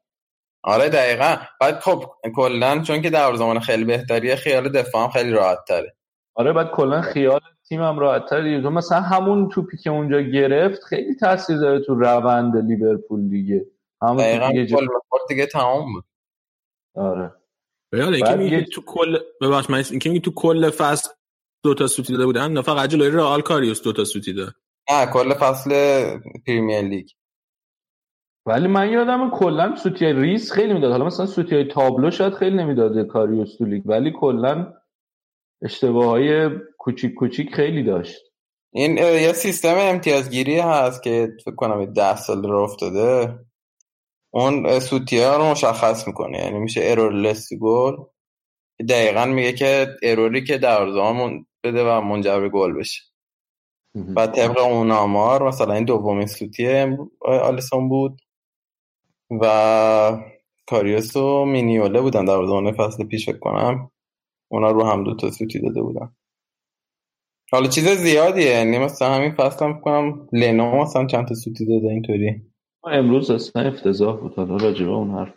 آره 0.63 0.89
دقیقا. 0.89 1.37
بعد 1.61 1.81
خب 1.81 2.05
کلا 2.35 2.83
چون 2.83 3.03
که 3.03 3.11
در 3.11 3.35
زمان 3.35 3.61
خیلی 3.61 3.85
بهتریه 3.85 4.37
خیال 4.37 4.69
دفاع 4.69 5.05
هم 5.05 5.11
خیلی 5.11 5.31
راحت 5.31 5.59
تره 5.69 5.95
آره 6.35 6.53
بعد 6.53 6.71
کلا 6.71 7.01
خیال 7.01 7.41
تیم 7.69 7.83
هم 7.83 7.99
راحت 7.99 8.27
تره 8.31 8.63
تو 8.63 8.71
مثلا 8.71 9.01
همون 9.01 9.49
توپی 9.49 9.77
که 9.77 9.91
اونجا 9.91 10.21
گرفت 10.21 10.85
خیلی 10.85 11.15
تاثیر 11.15 11.57
داره 11.57 11.81
تو 11.81 11.95
روند 11.95 12.57
لیورپول 12.57 13.29
دیگه. 13.29 13.67
همون 14.03 14.17
دقیقا 14.17 14.49
دیگه, 14.49 14.79
دیگه 15.29 15.47
تمام 15.47 15.93
بود. 15.93 16.05
آره. 16.95 17.33
بله 17.93 18.17
اینکه 18.17 18.37
میگه 18.37 18.65
تو 18.65 18.83
کل 18.87 19.19
ببخش 19.41 19.71
من 19.71 19.83
اینکه 19.91 20.09
میگه 20.09 20.21
تو 20.21 20.33
کل 20.35 20.71
فصل 20.71 21.11
دو 21.65 21.75
تا 21.75 21.87
سوتی 21.87 22.13
داده 22.13 22.27
بودن 22.27 22.53
نه 22.53 22.63
فقط 22.63 22.89
جلوی 22.89 23.11
رئال 23.11 23.41
کاریوس 23.41 23.83
دو 23.83 23.93
تا 23.93 24.05
سوتی 24.05 24.33
داد. 24.33 24.53
نه 24.91 25.07
کل 25.07 25.35
فصل 25.35 25.71
Premier 26.47 26.81
League. 26.81 27.09
ولی 28.47 28.69
من 28.69 28.91
یادم 28.91 29.31
کلا 29.31 29.77
سوتی 29.77 30.13
ریس 30.13 30.53
خیلی 30.53 30.73
می‌داد. 30.73 30.91
حالا 30.93 31.05
مثلا 31.05 31.27
سوتی 31.27 31.55
های 31.55 31.65
تابلو 31.65 32.11
شاید 32.11 32.35
خیلی 32.35 32.57
نمی‌داده 32.57 33.05
کاریوس 33.05 33.57
تو 33.57 33.65
لیگ 33.65 33.83
ولی 33.87 34.13
کلا 34.21 34.75
اشتباه 35.63 36.07
های 36.07 36.51
کوچیک 36.87 37.15
کوچیک 37.15 37.55
خیلی 37.55 37.83
داشت. 37.83 38.23
این 38.73 38.99
یه 38.99 39.33
سیستم 39.33 39.75
امتیازگیری 39.79 40.59
هست 40.59 41.03
که 41.03 41.29
فکر 41.45 41.55
کنم 41.55 41.85
ده 41.85 42.17
سال 42.17 42.43
رو 42.43 42.59
افتاده. 42.59 43.39
اون 44.31 44.81
سوتی 44.81 45.19
ها 45.19 45.37
رو 45.37 45.45
مشخص 45.51 46.07
می‌کنه. 46.07 46.39
یعنی 46.39 46.59
میشه 46.59 46.81
ارور 46.85 47.13
لس 47.13 47.49
گل 47.61 47.97
دقیقا 48.89 49.25
میگه 49.25 49.53
که 49.53 49.87
اروری 50.03 50.45
که 50.45 50.59
در 50.59 50.91
زمان 50.91 51.47
بده 51.65 51.85
و 51.85 52.01
منجر 52.01 52.41
به 52.41 52.49
گل 52.49 52.73
بشه. 52.73 53.03
و 54.17 54.27
طبق 54.27 54.59
اون 54.59 54.91
آمار 54.91 55.49
مثلا 55.49 55.75
این 55.75 55.85
دومین 55.85 56.27
سوتی 56.27 56.87
آلیسون 57.21 57.89
بود 57.89 58.21
و 59.41 60.23
کاریوس 60.67 61.17
و 61.17 61.45
مینیوله 61.45 62.01
بودن. 62.01 62.25
در 62.25 62.47
زمان 62.47 62.73
فصل 62.73 63.05
پیش 63.05 63.29
کنم. 63.29 63.91
اونا 64.49 64.71
رو 64.71 64.85
هم 64.85 65.05
دو 65.05 65.17
تا 65.17 65.31
سوتی 65.31 65.61
داده 65.61 65.83
بودن. 65.83 66.17
حالا 67.53 67.69
چیز 67.69 67.89
زیادیه 67.89 68.47
یعنی 68.47 68.79
مثلا 68.79 69.15
همین 69.15 69.35
فصل 69.35 69.65
هم 69.65 69.81
کنم 69.81 70.29
لنو 70.33 70.83
مثلا 70.83 71.07
چند 71.07 71.29
تا 71.29 71.35
سوتی 71.35 71.67
داده 71.67 71.93
اینطوری. 71.93 72.43
امروز 72.85 73.31
اصلا 73.31 73.63
افتضاح 73.63 74.17
بود 74.17 74.35
حالا 74.35 74.57
راجبه 74.57 74.91
اون 74.91 75.11
حرف. 75.11 75.35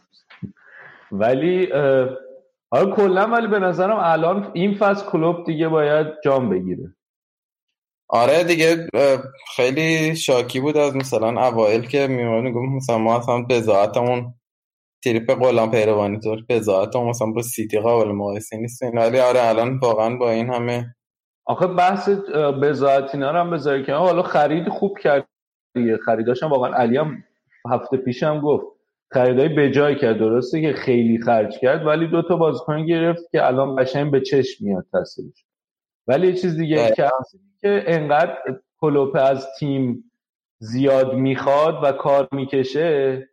ولی 1.12 1.68
حالا 2.72 2.96
کلا 2.96 3.28
ولی 3.28 3.48
به 3.48 3.60
نظرم 3.60 3.98
الان 3.98 4.52
این 4.54 4.76
فصل 4.76 5.06
کلوب 5.06 5.46
دیگه 5.46 5.68
باید 5.68 6.08
جام 6.24 6.50
بگیره. 6.50 6.96
آره 8.10 8.44
دیگه 8.44 8.88
خیلی 9.56 10.16
شاکی 10.16 10.60
بود 10.60 10.78
از 10.78 10.96
مثلا 10.96 11.48
اوایل 11.48 11.82
که 11.82 12.08
میمونی 12.08 12.52
گفت 12.52 12.72
مثلا 12.76 12.98
ما 12.98 13.18
اصلا 13.18 13.42
بزاعتمون 13.50 14.34
تریپ 15.04 15.32
قلم 15.32 15.72
پیروانی 15.72 16.20
طور 16.20 16.46
بزاعتمون 16.50 17.10
مثلا 17.10 17.28
با 17.32 17.42
سیتی 17.42 17.80
قابل 17.80 18.12
مقایسه 18.12 18.58
نیست 18.58 18.84
ولی 18.84 19.20
آره 19.20 19.44
الان 19.44 19.78
واقعا 19.78 20.18
با 20.18 20.32
این 20.32 20.54
همه 20.54 20.96
آخه 21.50 21.68
بحث 21.68 22.10
بزاعت 22.62 23.16
اینا 23.16 23.34
هم 23.34 23.50
بذاری 23.50 23.84
که 23.84 23.94
حالا 23.94 24.22
خرید 24.22 24.70
خوب 24.70 24.98
کرد 25.00 25.28
دیگه. 25.76 25.98
خریداشم 25.98 26.50
واقعا 26.50 26.74
علی 26.74 26.98
هم 26.98 27.24
هفته 27.70 27.98
پیش 27.98 28.24
هم 28.24 28.40
گفت. 28.42 28.66
خریدای 29.12 29.50
بجای 29.50 29.96
کرد. 29.96 30.18
درسته 30.18 30.62
که 30.62 30.74
خیلی 30.74 31.18
خرج 31.22 31.58
کرد 31.60 31.86
ولی 31.86 32.08
دو 32.08 32.22
تا 32.22 32.36
بازیکن 32.36 32.86
گرفت 32.86 33.32
که 33.32 33.48
الان 33.48 33.76
قشنگ 33.76 34.12
به 34.12 34.22
چشم 34.22 34.66
میاد 34.66 34.86
تاثیرش. 34.92 35.46
ولی 36.08 36.28
یه 36.28 36.34
چیز 36.34 36.58
دیگه 36.58 36.94
که 36.96 37.10
که 37.62 37.84
انقدر 37.88 38.38
کلوپه 38.78 39.22
از 39.22 39.48
تیم 39.60 40.12
زیاد 40.60 41.14
می‌خواد 41.14 41.80
و 41.84 41.92
کار 41.92 42.28
می‌کشه 42.32 43.29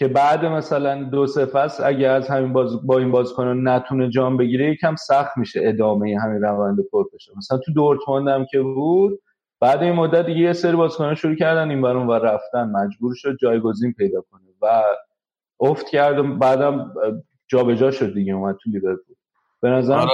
که 0.00 0.08
بعد 0.08 0.44
مثلا 0.44 1.02
دو 1.02 1.26
سه 1.26 1.46
فصل 1.46 1.84
اگه 1.84 2.08
از 2.08 2.28
همین 2.28 2.52
باز 2.52 2.86
با 2.86 2.98
این 2.98 3.10
بازیکن 3.10 3.68
نتونه 3.68 4.10
جام 4.10 4.36
بگیره 4.36 4.70
یکم 4.70 4.96
سخت 4.96 5.36
میشه 5.36 5.60
ادامه 5.64 6.18
همین 6.20 6.42
روند 6.42 6.78
پرپشه 6.92 7.32
مثلا 7.36 7.58
تو 7.58 7.72
دورتموند 7.72 8.28
هم 8.28 8.46
که 8.50 8.60
بود 8.60 9.20
بعد 9.60 9.82
این 9.82 9.92
مدت 9.92 10.26
دیگه 10.26 10.40
یه 10.40 10.52
سری 10.52 10.76
بازیکن 10.76 11.14
شروع 11.14 11.34
کردن 11.34 11.70
این 11.70 11.82
برون 11.82 12.06
و 12.06 12.12
رفتن. 12.12 12.70
مجبور 12.70 13.14
شد 13.14 13.36
جایگزین 13.40 13.92
پیدا 13.92 14.20
کنه 14.20 14.42
و 14.62 14.82
افت 15.60 15.88
کرد 15.88 16.18
و 16.18 16.36
بعدم 16.36 16.94
جابجا 17.48 17.90
شد 17.90 18.14
دیگه 18.14 18.32
اومد 18.32 18.56
تو 18.62 18.70
لیورپول. 18.70 19.14
به 19.60 19.68
نظر 19.68 19.94
آره. 19.94 20.10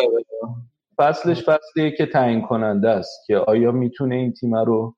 فصلش 0.99 1.45
فصلیه 1.45 1.91
که 1.91 2.07
تعیین 2.07 2.43
کننده 2.43 2.89
است 2.89 3.26
که 3.26 3.37
آیا 3.37 3.72
می‌تونه 3.72 4.14
این 4.14 4.32
تیم 4.32 4.57
رو 4.57 4.95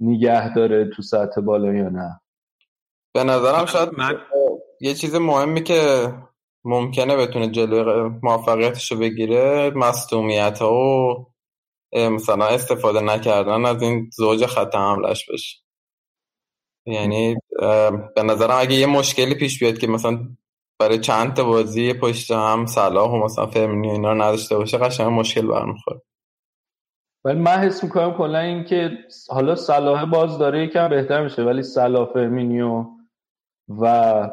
نگه 0.00 0.54
داره 0.54 0.84
تو 0.84 1.02
سطح 1.02 1.40
بالا 1.40 1.72
یا 1.74 1.88
نه. 1.88 2.21
به 3.14 3.24
نظرم 3.24 3.66
شاید 3.66 3.88
من... 3.98 4.20
یه 4.80 4.94
چیز 4.94 5.14
مهمی 5.14 5.62
که 5.62 6.12
ممکنه 6.64 7.16
بتونه 7.16 7.50
جلوی 7.50 8.10
موفقیتش 8.22 8.92
رو 8.92 8.98
بگیره 8.98 9.70
مصدومیت 9.70 10.58
ها 10.58 10.74
و 10.74 11.26
مثلا 11.94 12.46
استفاده 12.46 13.00
نکردن 13.00 13.64
از 13.64 13.82
این 13.82 14.10
زوج 14.16 14.46
خط 14.46 14.74
حملش 14.74 15.30
بشه. 15.30 15.58
یعنی 16.86 17.36
به 18.14 18.22
نظرم 18.24 18.56
اگه 18.58 18.74
یه 18.74 18.86
مشکلی 18.86 19.34
پیش 19.34 19.60
بیاد 19.60 19.78
که 19.78 19.86
مثلا 19.86 20.18
برای 20.78 20.98
چند 20.98 21.34
تا 21.34 21.44
بازی 21.44 21.92
پشت 21.92 22.30
هم 22.30 22.66
صلاح 22.66 23.10
و 23.10 23.24
مثلا 23.24 23.46
فرمینی 23.46 23.90
اینا 23.90 24.12
رو 24.12 24.22
نداشته 24.22 24.56
باشه 24.56 24.78
قشنگ 24.78 25.06
مشکل 25.06 25.46
برمیخوره. 25.46 26.02
ولی 27.24 27.38
من 27.38 27.58
حس 27.58 27.84
می‌کنم 27.84 28.14
کلا 28.18 28.38
این 28.38 28.64
که 28.64 28.90
حالا 29.28 29.56
صلاح 29.56 30.04
باز 30.04 30.38
داره 30.38 30.64
یکم 30.64 30.88
بهتر 30.88 31.22
میشه 31.22 31.42
ولی 31.42 31.62
صلاح 31.62 32.12
فرمینیو 32.12 32.84
و 33.80 34.30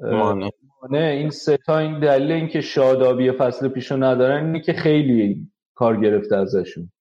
مانه 0.00 0.50
این 0.92 1.30
سه 1.30 1.56
تا 1.56 1.78
این 1.78 2.00
دلیل 2.00 2.32
اینکه 2.32 2.60
شادابی 2.60 3.32
فصل 3.32 3.68
پیشو 3.68 3.96
ندارن 3.96 4.46
اینه 4.46 4.60
که 4.60 4.72
خیلی 4.72 5.50
کار 5.74 6.00
گرفته 6.00 6.36
ازشون. 6.36 6.92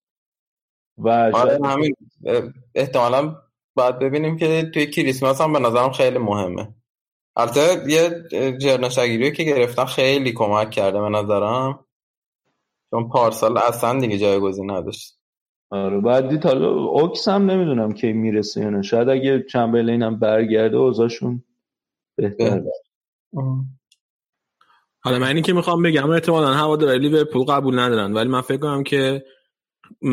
و 0.97 1.09
آره 1.09 1.59
همین 1.65 1.95
احتمالا 2.75 3.35
باید 3.75 3.99
ببینیم 3.99 4.37
که 4.37 4.71
توی 4.73 4.85
کریسمس 4.85 5.41
هم 5.41 5.53
به 5.53 5.59
نظرم 5.59 5.91
خیلی 5.91 6.17
مهمه. 6.17 6.67
البته 7.35 7.61
یه 7.87 8.09
جرنشگیری 8.57 9.31
که 9.31 9.43
گرفتن 9.43 9.85
خیلی 9.85 10.31
کمک 10.31 10.69
کرده 10.69 11.01
به 11.01 11.09
نظرم. 11.09 11.79
چون 12.91 13.09
پارسال 13.09 13.57
اصلا 13.57 13.99
دیگه 13.99 14.17
جایگزین 14.17 14.71
نداشت. 14.71 15.19
آره 15.69 15.99
بعد 15.99 16.29
دید 16.29 16.45
حالا 16.45 16.69
اوکس 16.69 17.27
هم 17.27 17.51
نمی‌دونم 17.51 17.93
کی 17.93 18.13
می‌رسه 18.13 18.61
یا 18.61 18.69
نه. 18.69 18.81
شاید 18.81 19.09
اگه 19.09 19.43
چمبرلین 19.43 20.03
هم 20.03 20.19
برگرده 20.19 20.77
اوضاعشون 20.77 21.43
بهتر 22.15 22.61
حالا 25.03 25.19
من 25.19 25.27
اینی 25.27 25.41
که 25.41 25.53
می‌خوام 25.53 25.83
بگم 25.83 26.09
احتمالا 26.09 26.53
هوادارهای 26.53 26.99
لیورپول 26.99 27.43
قبول 27.43 27.79
ندارن 27.79 28.13
ولی 28.13 28.29
من 28.29 28.41
فکر 28.41 28.57
کنم 28.57 28.83
که 28.83 29.25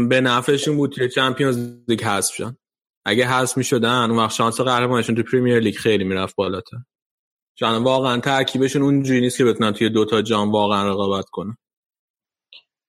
به 0.09 0.21
نفعشون 0.21 0.77
بود 0.77 0.95
که 0.95 1.09
Champions 1.09 1.79
League 1.89 2.03
حذف 2.03 2.35
شدن 2.35 2.57
اگه 3.05 3.27
حذف 3.27 3.57
می‌شدن 3.57 4.11
اون 4.11 4.19
وقت 4.19 4.35
شانس 4.35 4.61
قهرمانیشون 4.61 5.17
تو 5.17 5.23
Premier 5.23 5.59
League 5.59 5.75
خیلی 5.75 6.05
می‌رفت 6.05 6.37
بالاتر. 6.37 6.77
چون 7.55 7.85
واقعا 7.85 8.21
ترکیبشون 8.21 8.83
اونجوری 8.83 9.21
نیست 9.21 9.39
که 9.39 9.45
بتونن 9.45 9.73
توی 9.73 9.89
دوتا 9.89 10.23
جام 10.23 10.53
واقعا 10.53 10.89
رقابت 10.89 11.25
کنه 11.25 11.57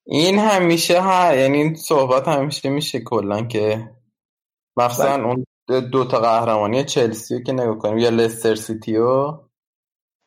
این 0.06 0.40
همیشه 0.40 1.02
ها 1.02 1.36
یعنی 1.36 1.58
این 1.58 1.76
صحبت 1.76 2.28
همیشه 2.28 2.70
میشه 2.70 3.00
کلا 3.00 3.42
که 3.42 3.90
مخصوصا 4.78 5.18
بله. 5.18 5.26
اون 5.26 5.46
دو 5.68 6.06
تا 6.06 6.20
قهرمانی 6.20 6.84
چلسی 6.84 7.44
که 7.44 7.54
نگاه 7.54 7.78
کنیم. 7.78 7.98
یا 7.98 8.10
لستر 8.10 8.56
سیتیو. 8.56 9.40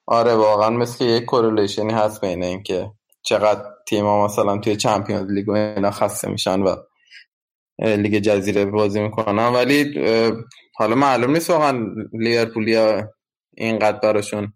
آره 0.06 0.34
واقعا 0.34 0.70
مثل 0.70 1.04
یک 1.04 1.24
correlation 1.24 1.87
ی 1.87 1.92
هست 1.92 2.20
بین 2.20 2.42
اینکه 2.42 2.90
چقدر 3.22 3.64
تیم‌ها 3.88 4.24
مثلا 4.24 4.58
توی 4.58 4.76
Champions 4.76 5.30
League 5.30 5.48
و 5.48 5.52
اینا 5.52 5.90
خسته 5.90 6.28
میشن 6.28 6.62
و 6.62 6.76
لیگ 7.78 8.18
جزیره 8.18 8.64
بازی 8.64 9.00
می‌کنن. 9.00 9.54
ولی 9.54 10.04
حالا 10.74 10.94
معلوم 10.94 11.30
نیست 11.30 11.50
واقعا 11.50 11.86
لیورپولیا 12.12 13.08
اینقدر 13.56 13.98
براشون 13.98 14.52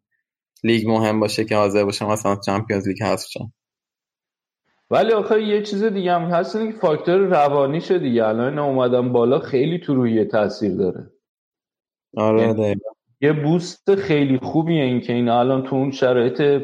لیگ 0.62 0.88
مهم 0.88 1.20
باشه 1.20 1.44
که 1.44 1.56
حاضر 1.56 1.84
باشه 1.84 2.04
مثلا 2.04 2.36
Champions 2.46 2.88
League 2.88 3.02
حذف 3.02 3.26
شن 3.28 3.52
ولی 4.90 5.12
آخه 5.12 5.42
یه 5.42 5.62
چیز 5.62 5.84
دیگه 5.84 6.12
هم 6.12 6.22
هست 6.22 6.58
که 6.58 6.72
فاکتور 6.72 7.16
روانی 7.16 7.80
شده 7.80 7.98
دیگه. 7.98 8.26
الان 8.26 8.58
اومدن 8.58 9.12
بالا 9.12 9.38
خیلی 9.38 9.78
تو 9.78 9.94
روی 9.94 10.24
تاثیر 10.24 10.76
داره. 10.76 11.10
آره 12.16 12.42
یعنی 12.42 12.76
یه 13.20 13.32
boost 13.32 13.94
خیلی 13.94 14.38
خوبیه 14.38 14.82
این 14.82 15.00
که 15.00 15.12
این 15.12 15.28
الان 15.28 15.62
تو 15.62 15.76
اون 15.76 15.90
شرایط 15.90 16.62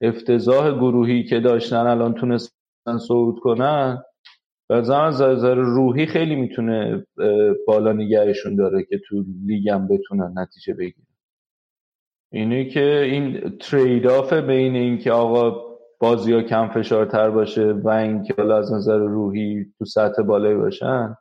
افتضاح 0.00 0.70
گروهی 0.70 1.24
که 1.24 1.40
داشتن 1.40 1.76
الان 1.76 2.14
تونستن 2.14 2.98
صعود 3.08 3.38
کنن 3.40 4.02
و 4.70 4.72
از 4.72 4.90
نظر 4.90 5.54
روحی 5.54 6.06
خیلی 6.06 6.36
می‌تونه 6.36 7.06
بالا 7.66 7.92
نگهشون 7.92 8.56
داره 8.56 8.84
که 8.84 9.00
تو 9.08 9.24
لیگم 9.46 9.88
بتونن 9.88 10.32
نتیجه 10.36 10.74
بگیرن. 10.74 11.06
اینه 12.32 12.64
که 12.64 13.00
این 13.00 13.58
ترید 13.58 14.06
آف 14.06 14.32
بین 14.32 14.76
این 14.76 14.98
که 14.98 15.12
آقا 15.12 15.71
بازی 16.02 16.32
ها 16.32 16.42
کم 16.42 16.68
فشارتر 16.68 17.30
باشه 17.30 17.72
و 17.72 17.88
اینکه 17.88 18.34
حالا 18.38 18.58
از 18.58 18.72
نظر 18.72 18.98
روحی 18.98 19.64
تو 19.78 19.84
سطح 19.84 20.22
بالایی 20.22 20.54
باشن 20.54 21.16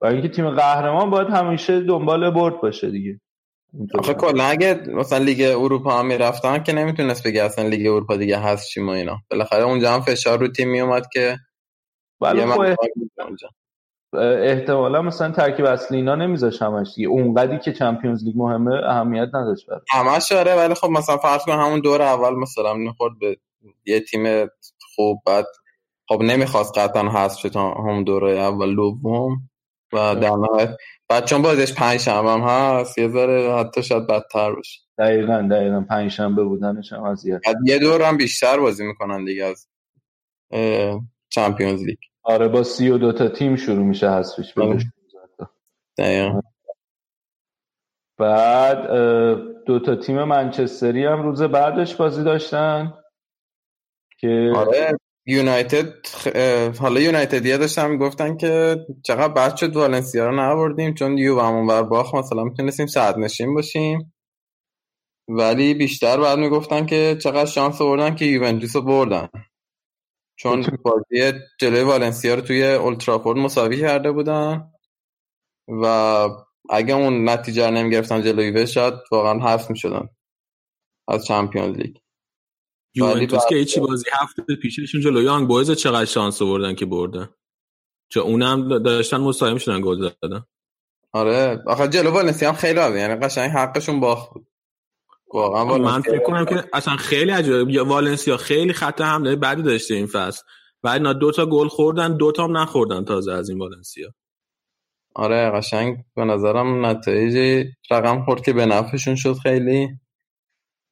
و 0.00 0.06
اینکه 0.06 0.28
تیم 0.28 0.50
قهرمان 0.50 1.10
باید 1.10 1.28
همیشه 1.28 1.80
دنبال 1.80 2.30
برد 2.30 2.60
باشه 2.60 2.90
دیگه. 2.90 3.20
آخه 3.98 4.14
کلا 4.14 4.44
اگه 4.44 4.82
مثلا 4.94 5.18
لیگ 5.18 5.56
اروپا 5.58 5.98
هم 5.98 6.06
می‌رفتن 6.06 6.62
که 6.62 6.72
نمی‌تونست 6.72 7.26
بگه 7.26 7.42
اصلا 7.42 7.68
لیگ 7.68 7.86
اروپا 7.86 8.16
دیگه 8.16 8.38
هست 8.38 8.68
چی 8.68 8.80
ما 8.80 8.94
اینا. 8.94 9.16
بالاخره 9.30 9.62
اونجا 9.62 9.92
هم 9.92 10.00
فشار 10.00 10.38
رو 10.38 10.48
تیم 10.48 10.70
میومد 10.70 11.06
که 11.12 11.36
ولی 12.20 12.46
خب 12.46 12.76
احتمالا 14.18 15.02
مثلا 15.02 15.30
ترکیب 15.30 15.64
اصلی 15.64 15.96
اینا 15.96 16.14
نمیذاش 16.14 16.62
همش 16.62 16.92
دیگه. 16.96 17.08
اونقدی 17.08 17.58
که 17.58 17.72
چمپیونز 17.72 18.24
لیگ 18.24 18.34
مهمه 18.38 18.74
اهمیت 18.74 19.28
نداشت 19.34 19.66
برای 19.66 19.80
همش 19.90 20.32
آره 20.32 20.54
ولی 20.54 20.74
خب 20.74 20.88
مثلا 20.90 21.16
فرض 21.16 21.44
کن 21.44 21.52
همون 21.52 21.80
دور 21.80 22.02
اول 22.02 22.34
مثلا 22.34 22.74
می‌خورد 22.74 23.18
به 23.20 23.36
یه 23.84 24.00
تیم 24.00 24.46
خوب 24.94 25.22
بعد 25.26 25.46
خب 26.08 26.22
نمی‌خواست 26.22 26.78
قطعا 26.78 27.08
هست 27.08 27.46
تا 27.46 27.74
هم 27.74 28.04
دوره 28.04 28.38
اول 28.38 28.76
دوم 28.76 29.50
و 29.92 29.96
در 30.14 30.30
نهایت. 30.30 30.76
بعد 31.08 31.24
چون 31.24 31.42
بازش 31.42 31.74
پنج 31.74 32.00
شنبه 32.00 32.30
هم 32.30 32.40
هست 32.40 32.98
یه 32.98 33.08
ذره 33.08 33.54
حتی 33.54 33.82
شاید 33.82 34.06
بدتر 34.06 34.52
باشه 34.52 34.80
دقیقا 34.98 35.48
دقیقا. 35.50 35.80
پنج 35.80 36.10
شنبه 36.10 36.44
بودنش 36.44 36.92
هم 36.92 37.02
اذیت. 37.02 37.40
یه 37.64 37.78
دور 37.78 38.02
هم 38.02 38.16
بیشتر 38.16 38.60
بازی 38.60 38.86
می‌کنن 38.86 39.24
دیگه 39.24 39.44
از 39.44 39.68
چمپیونز 41.28 41.82
لیگ. 41.82 41.98
آره 42.22 42.48
با 42.48 42.62
سی 42.62 42.90
و 42.90 42.98
دوتا 42.98 43.28
تیم 43.28 43.56
شروع 43.56 43.84
میشه 43.84 44.10
هستش 44.10 44.54
دقیقا. 45.98 46.40
بعد 48.18 48.86
دوتا 49.64 49.96
تیم 49.96 50.24
منچستری 50.24 51.04
هم 51.04 51.22
روز 51.22 51.42
بعدش 51.42 51.94
بازی 51.94 52.24
داشتن. 52.24 52.94
که 54.20 54.52
آره 54.56 54.98
یونایتد 55.26 55.92
حالا 56.78 57.00
یونایتد 57.00 57.46
یه 57.46 57.56
داشتن 57.56 57.96
گفتن 57.96 58.36
که 58.36 58.76
چقدر 59.04 59.32
بد 59.32 59.56
شد 59.56 59.76
والنسیا 59.76 60.26
رو 60.26 60.40
نبردیم 60.40 60.94
چون 60.94 61.18
یو 61.18 61.40
همون 61.40 61.66
بر 61.66 61.82
باخ 61.82 62.14
مثلا 62.14 62.44
می‌تونستیم 62.44 62.86
صد 62.86 63.18
نشین 63.18 63.54
باشیم. 63.54 64.14
ولی 65.28 65.74
بیشتر 65.74 66.20
بعد 66.20 66.38
می‌گفتن 66.38 66.86
که 66.86 67.16
چقدر 67.22 67.46
شانس 67.46 67.80
آوردن 67.80 68.14
که 68.14 68.24
یوونتوس 68.24 68.76
رو 68.76 68.82
بردن. 68.82 69.28
چون 70.38 70.66
بازی 70.82 71.32
جلوی 71.60 71.82
والنسیا 71.82 72.34
رو 72.34 72.40
توی 72.40 72.64
اولترافورد 72.64 73.38
مساوی 73.38 73.80
کرده 73.80 74.12
بودن. 74.12 74.70
و 75.68 75.84
اگه 76.70 76.94
اون 76.94 77.28
نتیجه 77.28 77.66
رو 77.66 77.74
نمی‌گرفتن 77.74 78.22
جلوی 78.22 78.46
یووه 78.46 78.66
شاید 78.66 78.94
واقعا 79.12 79.38
حذف 79.38 79.70
می‌شدن 79.70 80.08
از 81.08 81.24
Champions 81.24 81.76
League 81.76 81.96
یوونتوس 82.94 83.42
که 83.48 83.54
هیچی 83.54 83.80
بازی 83.80 84.04
هفته 84.12 84.42
پیششون 84.62 85.00
جلوی 85.00 85.28
یانگ 85.28 85.48
بویز 85.48 85.70
چقدر 85.70 86.04
شانس 86.04 86.42
آوردن 86.42 86.74
که 86.74 86.86
بردن؟ 86.86 87.28
چون 88.08 88.22
اونم 88.22 88.78
داشتن 88.78 89.16
مساوی 89.16 89.52
می‌شدن 89.52 89.80
گل 89.80 90.10
زدن. 90.22 90.44
آره. 91.12 91.62
آخه 91.66 91.88
جلو 91.88 92.10
والنسیا 92.10 92.48
هم 92.48 92.54
خیلی 92.54 92.78
عالی. 92.78 92.98
یعنی 92.98 93.14
قشنگ 93.14 93.50
حقشون 93.50 94.00
باخت. 94.00 94.30
واقعا 95.34 95.78
من 95.78 96.02
فکر 96.02 96.22
کنم 96.22 96.44
که 96.44 96.64
اصلا 96.72 96.96
خیلی 96.96 97.30
عجیبه. 97.30 97.82
والنسیا 97.82 98.36
خیلی 98.36 98.72
خط 98.72 99.00
حمله 99.00 99.36
بدی 99.36 99.62
داشته 99.62 99.94
این 99.94 100.06
فصل. 100.06 100.42
بعد 100.82 101.02
دو 101.02 101.32
تا 101.32 101.46
گل 101.46 101.68
خوردن 101.68 102.16
دو 102.16 102.32
تا 102.32 102.44
هم 102.44 102.56
نخوردن 102.56 103.04
تازه 103.04 103.32
از 103.32 103.50
این 103.50 103.58
والنسیا. 103.58 104.14
آره 105.14 105.50
قشنگ 105.50 105.96
به 106.16 106.24
نظرم 106.24 106.86
نتایج 106.86 107.66
رقم 107.90 108.24
خورد 108.24 108.42
که 108.42 108.52
به 108.52 108.66
نفعشون 108.66 109.14
شد 109.14 109.34
خیلی. 109.42 109.88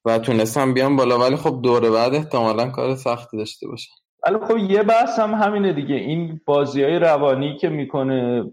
و 0.04 0.18
تونستم 0.18 0.74
بیام 0.74 0.96
بالا. 0.96 1.18
ولی 1.18 1.36
خب 1.36 1.62
دور 1.62 1.90
بعد 1.90 2.14
احتمالا 2.14 2.70
کار 2.70 2.94
سختی 2.94 3.36
داشته 3.36 3.68
باشه 3.68 3.90
ولی 4.26 4.38
خب 4.38 4.58
یه 4.58 4.82
بحث 4.82 5.18
هم 5.18 5.34
همینه 5.34 5.72
دیگه. 5.72 5.94
این 5.94 6.40
بازی 6.46 6.82
های 6.82 6.98
روانی 6.98 7.56
که 7.56 7.68
می‌کنه 7.68 8.50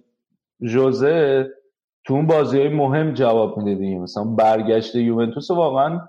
جوزه 0.61 1.47
تو 2.05 2.13
اون 2.13 2.27
بازی 2.27 2.59
های 2.59 2.69
مهم 2.69 3.13
جواب 3.13 3.57
میده 3.57 3.75
دیگه. 3.75 3.99
مثلا 3.99 4.23
برگشت 4.23 4.95
یوونتوس 4.95 5.51
واقعا 5.51 6.01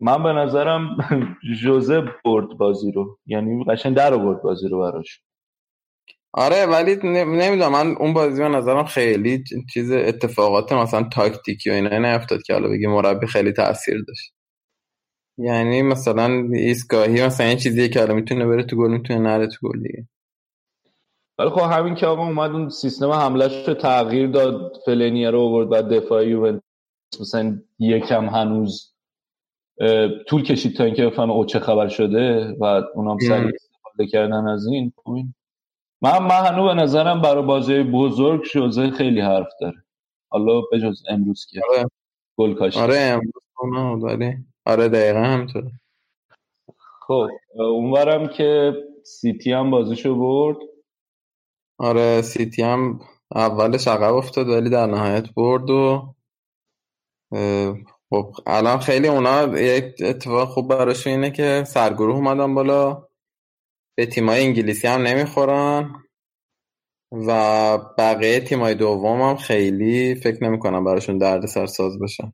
من 0.00 0.22
به 0.22 0.32
نظرم 0.32 0.96
جوزه 1.62 2.04
برد 2.24 2.48
بازی 2.48 2.92
رو. 2.92 3.18
یعنی 3.26 3.64
قشن 3.64 3.92
در 3.92 4.16
برد 4.16 4.42
بازی 4.42 4.68
رو 4.68 4.80
براش. 4.80 5.20
آره 6.36 6.66
ولی 6.66 6.96
نمی‌دونم. 7.04 7.72
من 7.72 7.96
اون 7.96 8.12
بازی 8.12 8.42
به 8.42 8.48
نظرم 8.48 8.84
خیلی 8.84 9.44
چیز 9.72 9.92
اتفاقات 9.92 10.72
مثلا 10.72 11.08
تاکتیکی 11.12 11.70
و 11.70 11.72
اینا 11.72 11.98
نیفتاد 11.98 12.42
که 12.42 12.52
حالا 12.52 12.68
بگی 12.68 12.86
مربی 12.86 13.26
خیلی 13.26 13.52
تاثیر 13.52 14.04
داشت. 14.08 14.32
یعنی 15.38 15.82
مثلا 15.82 16.48
ایستگاهی 16.52 17.26
مثلا 17.26 17.46
این 17.46 17.56
چیزیه 17.56 17.88
که 17.88 18.00
حالا 18.00 18.14
می‌تونه 18.14 18.46
بره 18.46 18.62
تو 18.62 18.76
گل 18.76 18.90
می‌تونه 18.90 19.18
نره 19.18 19.46
تو 19.46 19.68
گل 19.68 19.82
دیگه. 19.82 20.08
ولی 21.38 21.50
خب 21.50 21.60
همین 21.60 21.94
که 21.94 22.06
آقا 22.06 22.26
اومد 22.26 22.50
اون 22.50 22.68
سیستم 22.68 23.10
حملش 23.10 23.68
رو 23.68 23.74
تغییر 23.74 24.26
داد 24.26 24.72
فلنیه 24.86 25.30
رو 25.30 25.40
آورد 25.40 25.68
بعد 25.68 25.88
دفاعی 25.88 26.30
یوونتوس 26.30 26.62
مثلا 27.20 27.58
یکم 27.78 28.28
هنوز 28.28 28.94
طول 30.28 30.42
کشید 30.42 30.76
تا 30.76 30.84
اینکه 30.84 31.06
بفهمه 31.06 31.32
او 31.32 31.46
چه 31.46 31.58
خبر 31.58 31.88
شده 31.88 32.56
و 32.60 32.82
اونام 32.94 33.18
سریع 33.18 33.52
استفاده 33.54 34.06
کردن 34.12 34.48
از 34.48 34.66
این 34.66 34.92
من 36.02 36.18
من 36.18 36.46
هنو 36.46 36.64
به 36.64 36.74
نظرم 36.74 37.22
برای 37.22 37.42
بازی 37.42 37.82
بزرگ 37.82 38.44
شوزه 38.44 38.90
خیلی 38.90 39.20
حرف 39.20 39.48
داره. 39.60 39.76
حالا 40.28 40.60
به 40.60 40.80
جز 40.80 41.02
امروز 41.08 41.46
که 41.50 41.60
آره. 41.70 41.90
گل 42.36 42.54
کاشت 42.54 42.78
آره 42.78 43.20
امروز 43.62 44.04
ولی 44.04 44.34
آره 44.66 44.88
دقیقا 44.88 45.18
همطوره 45.22 45.70
خب 47.06 47.28
اونورم 47.54 48.28
که 48.28 48.74
سیتی 49.04 49.52
هم 49.52 49.70
بازیشو 49.70 50.14
برد. 50.14 50.56
آره 51.78 52.22
سیتی 52.22 52.62
هم 52.62 53.00
اولش 53.34 53.88
عقب 53.88 54.14
افتاد 54.14 54.48
ولی 54.48 54.70
در 54.70 54.86
نهایت 54.86 55.34
برد 55.34 55.70
و 55.70 56.14
خب 58.10 58.34
الان 58.46 58.78
خیلی 58.78 59.08
اونا 59.08 59.58
یک 59.58 59.94
اتفاق 60.00 60.48
خوب 60.48 60.68
براشون 60.68 61.12
اینه 61.12 61.30
که 61.30 61.64
سرگروه 61.66 62.14
اومدن 62.14 62.54
بالا. 62.54 63.05
به 63.96 64.06
تیمای 64.06 64.44
انگلیسی 64.44 64.86
هم 64.86 65.00
نمی‌خورن 65.00 66.02
و 67.12 67.78
بقیه 67.98 68.40
تیمای 68.40 68.74
دوم 68.74 69.20
هم 69.22 69.36
خیلی 69.36 70.14
فکر 70.14 70.44
نمی‌کنم 70.44 70.84
براشون 70.84 71.18
درد 71.18 71.46
سرساز 71.46 71.98
باشه 71.98 72.32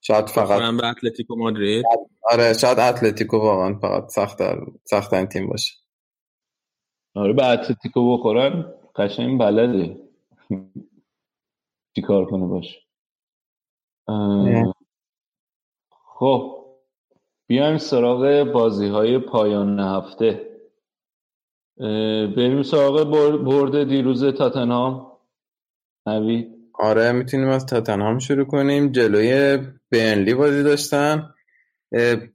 شاید 0.00 0.26
فقط 0.28 0.74
به 0.80 0.86
اتلتیکو 0.86 1.36
مادرید. 1.36 1.84
آره 2.22 2.52
شاید 2.52 2.78
اتلتیکو 2.78 3.36
واقعا 3.38 3.78
فقط 3.78 4.08
سخت 4.08 4.38
سخت 4.84 5.14
این 5.14 5.26
تیم 5.26 5.48
باشه. 5.48 5.74
آره 7.14 7.32
به 7.32 7.46
اتلتیکو 7.46 8.16
بخورن 8.16 8.74
قشنگ 8.96 9.40
بلده. 9.40 9.96
چیکار 11.94 12.24
کنه 12.24 12.46
باشه 12.46 12.80
خب. 16.18 16.61
بیایم 17.52 17.78
سراغ 17.78 18.52
بازی 18.52 18.88
های 18.88 19.18
پایان 19.18 19.80
هفته. 19.80 20.40
بریم 22.36 22.62
سراغ 22.62 23.10
برد 23.44 23.88
دیروز 23.88 24.24
تاتنهام. 24.24 25.12
نوید؟ 26.06 26.48
آره 26.74 27.12
می‌تونیم 27.12 27.48
از 27.48 27.66
تاتنهام 27.66 28.18
شروع 28.18 28.44
کنیم. 28.44 28.92
جلوی 28.92 29.58
بنلی 29.90 30.34
بازی 30.34 30.62
داشتن. 30.62 31.34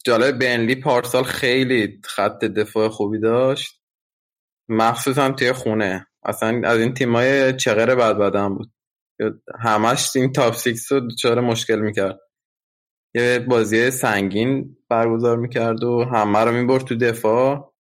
جالب 0.05 0.39
بنلی 0.39 0.75
پارسال 0.75 1.23
خیلی 1.23 2.01
خط 2.03 2.45
دفاع 2.45 2.87
خوبی 2.87 3.19
داشت. 3.19 3.81
مخصوصا 4.69 5.31
توی 5.31 5.51
خونه. 5.51 6.07
اصلا 6.23 6.61
از 6.63 6.79
این 6.79 6.93
تیمای 6.93 7.53
چغر 7.53 7.95
بد 7.95 8.17
بدن 8.17 8.55
بود. 8.55 8.71
همش 9.59 10.15
این 10.15 10.31
top 10.31 10.53
six 10.53 10.91
رو 10.91 10.99
دچار 10.99 11.41
مشکل 11.41 11.79
می‌کرد. 11.79 12.19
یه 13.17 13.39
بازی 13.39 13.91
سنگین 13.91 14.77
برگزار 14.89 15.37
می‌کرد 15.37 15.83
و 15.83 16.03
همه 16.03 16.39
رو 16.39 16.51
می‌برد 16.51 16.83
تو 16.83 16.95
دفاع 16.95 17.73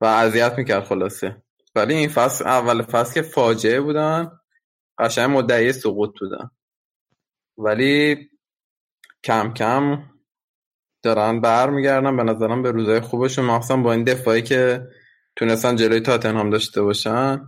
و 0.00 0.04
اذیت 0.04 0.58
می‌کرد 0.58 0.84
خلاصه. 0.84 1.42
ولی 1.74 1.94
این 1.94 2.08
فصل 2.08 2.46
اول 2.46 2.82
فصل 2.82 3.14
که 3.14 3.22
فاجعه 3.22 3.80
بودن 3.80 4.30
قشنگ 4.98 5.30
مدعی 5.30 5.72
سقوط 5.72 6.20
بودن. 6.20 6.50
ولی 7.58 8.30
کم 9.24 9.54
کم 9.54 10.02
دارن 11.02 11.40
برمیگردن. 11.40 12.16
به 12.16 12.22
نظرم 12.22 12.62
به 12.62 12.70
روزای 12.70 13.00
خوبشون 13.00 13.44
مخصوصا 13.44 13.76
با 13.76 13.92
این 13.92 14.04
دفاعی 14.04 14.42
که 14.42 14.88
تونستن 15.36 15.76
جلوی 15.76 16.00
تاتنهام 16.00 16.50
داشته 16.50 16.82
باشن 16.82 17.40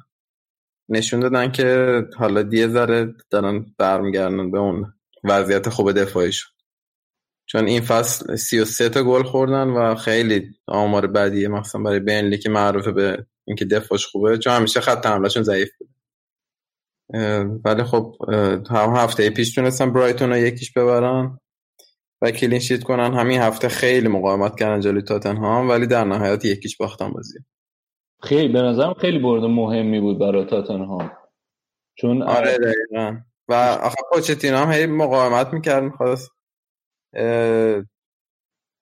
نشون 0.89 1.21
دادن 1.21 1.53
که 1.53 2.01
حالا 2.19 2.43
دیه 2.43 2.69
ذره 2.69 3.15
دارن 3.31 3.67
برمیگردن 3.79 4.51
به 4.51 4.59
اون 4.59 4.95
وضعیت 5.25 5.69
خوب 5.69 5.93
دفاعیشون. 5.93 6.53
چون 7.53 7.67
این 7.67 7.81
فصل 7.81 8.37
33 8.37 8.89
تا 8.89 9.03
گل 9.03 9.23
خوردن 9.23 9.69
و 9.69 9.95
خیلی 9.95 10.55
آمار 10.67 11.07
بدیه 11.07 11.49
مثلا 11.49 11.83
برای 11.83 12.01
بینلی 12.01 12.39
که 12.39 12.51
معروفه 12.51 12.93
به 12.93 13.27
اینکه 13.47 13.65
دفاعش 13.65 14.07
خوبه. 14.07 14.39
چون 14.39 14.53
همیشه 14.53 14.81
خط 14.81 15.07
حملهشون 15.07 15.43
ضعیف 15.43 15.71
بود 15.79 15.89
ولی 17.65 17.83
خب 17.83 18.17
هم 18.71 18.97
هفته 18.97 19.31
پیش 19.31 19.55
تونستن 19.55 19.93
برایتون 19.93 20.31
رو 20.31 20.37
یکیش 20.37 20.73
ببرن 20.73 21.39
و 22.23 22.31
کلین 22.31 22.59
شیت 22.59 22.83
کنن. 22.83 23.15
همین 23.15 23.41
هفته 23.41 23.69
خیلی 23.69 24.09
مقاومت 24.09 24.59
کردن 24.59 24.81
جلوی 24.81 25.03
تاتنهام 25.03 25.69
ولی 25.69 25.87
در 25.87 26.05
نهایت 26.05 26.45
یکیش 26.45 26.77
باختن 26.77 27.13
بازی. 27.13 27.39
خیلی 28.23 28.53
به 28.53 28.63
نظرم 28.63 28.95
خیلی 28.95 29.19
برد 29.19 29.45
مهمی 29.45 30.01
بود 30.01 30.19
برای 30.19 30.45
تاتنهام. 30.45 31.13
چون 31.95 32.23
آره 32.23 32.59
دقیقا. 32.59 33.17
و 33.49 33.55
آخه 33.83 33.97
پوچتینو 34.13 34.57
هم 34.57 34.73
هی 34.73 34.87
مقاومت 34.87 35.53
می‌کرد 35.53 35.83
می‌خواست 35.83 36.31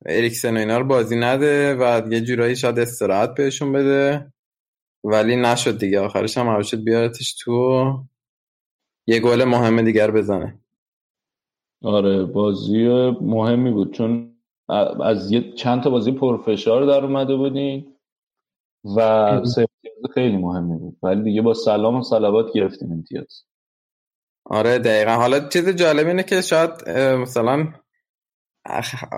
اریکسن 0.07 0.57
و 0.57 0.59
اینا 0.59 0.79
رو 0.79 0.85
بازی 0.85 1.17
نده 1.17 1.75
و 1.75 2.13
یه 2.13 2.21
جورایی 2.21 2.57
شاید 2.57 2.79
استراحت 2.79 3.35
بهشون 3.35 3.73
بده. 3.73 4.33
ولی 5.05 5.37
نشد 5.37 5.79
دیگه. 5.79 6.01
آخرش 6.01 6.39
هم 6.39 6.49
حوشت 6.49 6.75
بیارتش 6.75 7.35
تو 7.35 8.05
یه 9.07 9.21
گل 9.21 9.45
مهم 9.45 9.83
دیگر 9.83 10.11
بزنه. 10.11 10.61
آره 11.83 12.25
بازی 12.25 12.89
مهمی 13.21 13.71
بود 13.71 13.95
چون 13.95 14.37
از 15.05 15.33
یه 15.33 15.53
چند 15.53 15.83
تا 15.83 15.91
بازی 15.91 16.13
پرفشار 16.13 16.87
در 16.87 17.05
اومده 17.05 17.37
بودین 17.37 17.97
و 18.97 19.43
خیلی 20.15 20.37
مهمی 20.37 20.79
بود. 20.79 20.99
ولی 21.03 21.23
دیگه 21.23 21.43
با 21.43 21.55
سلام 21.55 21.97
و 21.97 22.03
صلوات 22.03 22.47
گرفتیم 22.55 22.93
امتیاز. 22.93 23.45
آره 24.45 24.79
دقیقا. 24.79 25.11
حالا 25.11 25.49
چیز 25.49 25.69
جالب 25.69 26.07
اینه 26.07 26.23
که 26.23 26.41
شاید 26.41 26.89
مثلا 26.91 27.73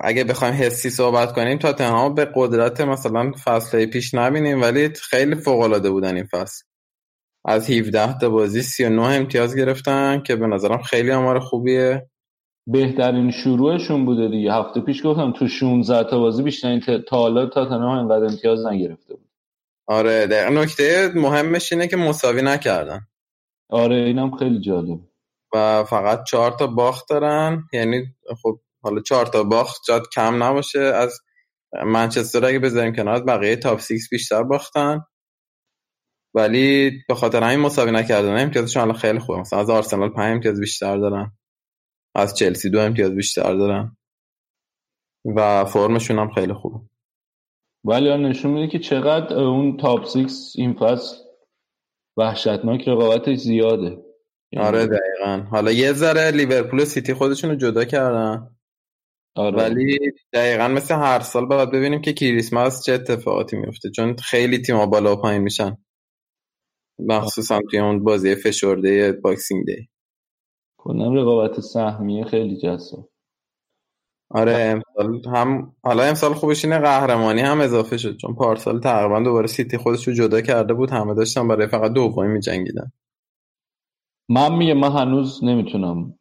اگه 0.05 0.25
بخوایم 0.25 0.55
حسی 0.55 0.91
صحبت 0.91 1.33
کنیم 1.33 1.59
تا 1.59 1.73
تنها 1.73 2.09
به 2.09 2.29
قدرت 2.35 2.81
مثلا 2.81 3.33
فصل 3.45 3.87
پیش 3.87 4.15
نبینیم 4.15 4.63
ولی 4.63 4.89
خیلی 4.89 5.35
فوق 5.35 5.61
العاده 5.61 5.91
بودن 5.91 6.17
این 6.17 6.27
فصل. 6.27 6.65
از 7.45 7.71
17 7.71 8.19
تا 8.19 8.31
بازی 8.31 8.63
39 8.63 9.03
امتیاز 9.03 9.57
گرفتن 9.57 10.23
که 10.23 10.37
به 10.37 10.47
نظرم 10.47 10.83
خیلی 10.83 11.13
آمار 11.13 11.39
خوبیه. 11.39 12.11
بهترین 12.67 13.31
شروعشون 13.31 14.05
بوده 14.05 14.29
دیگه. 14.29 14.53
هفته 14.53 14.81
پیش 14.81 15.07
گفتم 15.07 15.33
تو 15.33 15.49
16 15.49 16.11
تا 16.11 16.19
بازی 16.19 16.43
بیشترین 16.43 16.81
تا 16.81 17.17
حالا 17.17 17.47
تاتنهام 17.47 17.99
اینقدر 17.99 18.25
امتیاز 18.25 18.67
نگرفته 18.67 19.15
بود. 19.15 19.29
آره 19.87 20.27
دقیقا 20.27 20.63
نکته 20.63 21.13
مهمش 21.15 21.73
اینه 21.73 21.89
که 21.89 21.97
مساوی 21.97 22.43
نکردن. 22.43 23.01
آره 23.71 23.97
اینم 23.97 24.37
خیلی 24.37 24.61
جالب. 24.61 25.01
و 25.55 25.85
فقط 25.85 26.25
چهار 26.25 26.51
تا 26.51 26.67
باخت 26.67 27.09
دارن. 27.09 27.65
یعنی 27.73 28.05
خب 28.43 28.61
حالا 28.83 29.01
چهار 29.01 29.27
تا 29.27 29.43
باخت 29.43 29.81
شاید 29.87 30.03
کم 30.15 30.43
نباشه. 30.43 30.81
از 30.81 31.21
منچستر 31.87 32.45
اگه 32.45 32.59
بذاریم 32.59 32.95
کنار 32.95 33.25
بقیه 33.25 33.57
top 33.57 33.81
six 33.81 34.09
بیشتر 34.11 34.43
باختن. 34.43 35.01
ولی 36.35 36.91
به 37.09 37.15
خاطر 37.15 37.43
همین 37.43 37.59
مساوی 37.59 37.93
نکردن. 37.93 38.43
امتیازشون 38.43 38.83
الان 38.83 38.97
خیلی 38.97 39.19
خوبه. 39.19 39.39
مثلا 39.39 39.61
از 39.61 39.71
آرسنال 39.71 40.09
5 40.09 40.33
امتیاز 40.35 40.61
بیشتر 40.61 40.97
دارن. 40.97 41.33
از 42.15 42.35
چلسی 42.35 42.71
دو 42.71 42.81
امتیاز 42.81 43.15
بیشتر 43.15 43.55
دارن. 43.55 43.97
و 45.37 45.65
فرمشون 45.65 46.19
هم 46.19 46.31
خیلی 46.31 46.53
خوبه. 46.53 46.79
ولی 47.85 48.17
نشون 48.17 48.51
میده 48.51 48.73
که 48.73 48.79
چقدر 48.79 49.37
اون 49.37 49.77
top 49.77 50.07
six 50.07 50.53
این 50.57 50.75
فصل 50.75 51.17
وحشتناک 52.17 52.89
رقابتش 52.89 53.39
زیاده. 53.39 53.99
آره 54.57 54.87
دقیقا. 54.87 55.47
حالا 55.51 55.73
یه 55.73 55.93
ذره 55.93 56.31
لیورپول 56.31 56.81
و 56.81 56.85
سیتی 56.85 57.15
خودشون 57.15 57.51
رو 57.51 57.57
جدا 57.57 57.85
کردن. 57.85 58.57
آره. 59.35 59.57
ولی 59.57 59.99
دقیقا 60.33 60.69
مثل 60.69 60.95
هر 60.95 61.21
سال 61.21 61.47
باید 61.47 61.71
ببینیم 61.71 62.01
که 62.01 62.13
کریسمس 62.13 62.85
چه 62.85 62.93
اتفاقاتی 62.93 63.57
میفته 63.57 63.91
چون 63.91 64.17
خیلی 64.17 64.59
تیما 64.59 64.87
بالا 64.87 65.13
و 65.13 65.17
پایین 65.17 65.43
میشن. 65.43 65.77
مخصوصا 66.99 67.61
توی 67.71 67.79
اون 67.79 68.05
بازی 68.05 68.35
فشرده 68.35 69.13
Boxing 69.13 69.67
Day 69.67 69.89
کنم 70.79 71.15
رقابت 71.15 71.61
سهمیه 71.61 72.25
خیلی 72.25 72.57
جذاب. 72.57 73.09
آره 74.31 74.53
امسال 74.53 75.37
هم 75.37 75.77
حالا 75.85 76.03
امسال 76.03 76.35
خوبش 76.35 76.65
اینه 76.65 76.79
قهرمانی 76.79 77.41
هم 77.41 77.61
اضافه 77.61 77.97
شد 77.97 78.17
چون 78.17 78.35
پارسال 78.35 78.81
تقریبا 78.81 79.21
دوباره 79.21 79.47
سیتی 79.47 79.77
خودش 79.77 80.09
رو 80.09 80.15
جدا 80.15 80.41
کرده 80.41 80.75
بود 80.75 80.91
همه 80.91 81.15
داشتن 81.15 81.49
برای 81.49 81.67
فقط 81.67 81.93
دومی 81.93 82.29
میجنگیدن. 82.29 82.93
من 84.29 84.57
میگه 84.57 84.75
من 84.75 84.93
هنوز 84.93 85.45
نمی‌تونم 85.45 86.19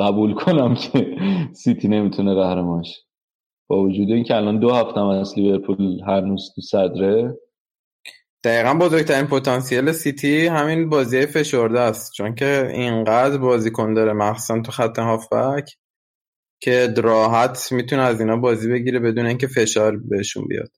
قبول 0.00 0.34
کنم 0.34 0.74
که 0.74 1.16
سیتی 1.52 1.88
نمی‌تونه 1.88 2.34
قهرمانش. 2.34 3.00
با 3.68 3.82
وجود 3.82 4.10
اینکه 4.10 4.36
الان 4.36 4.58
دو 4.58 4.70
هفته 4.70 5.00
از 5.00 5.38
لیورپول 5.38 6.00
هنوز 6.06 6.52
تو 6.54 6.60
صدره. 6.60 7.38
دقیقا 8.44 8.74
بزرگترین 8.74 9.26
پتانسیل 9.26 9.92
سیتی 9.92 10.46
همین 10.46 10.88
بازی 10.88 11.26
فشرده 11.26 11.80
است. 11.80 12.12
چون 12.12 12.34
که 12.34 12.70
اینقدر 12.74 13.38
بازیکن 13.38 13.94
داره 13.94 14.12
مخصوصا 14.12 14.60
تو 14.60 14.72
خط 14.72 14.98
هافبک 14.98 15.70
که 16.62 16.94
راحت 16.96 17.72
می‌تونه 17.72 18.02
از 18.02 18.20
اینا 18.20 18.36
بازی 18.36 18.70
بگیره 18.72 18.98
بدون 18.98 19.26
اینکه 19.26 19.46
فشار 19.46 19.96
بهشون 19.96 20.44
بیاد. 20.48 20.70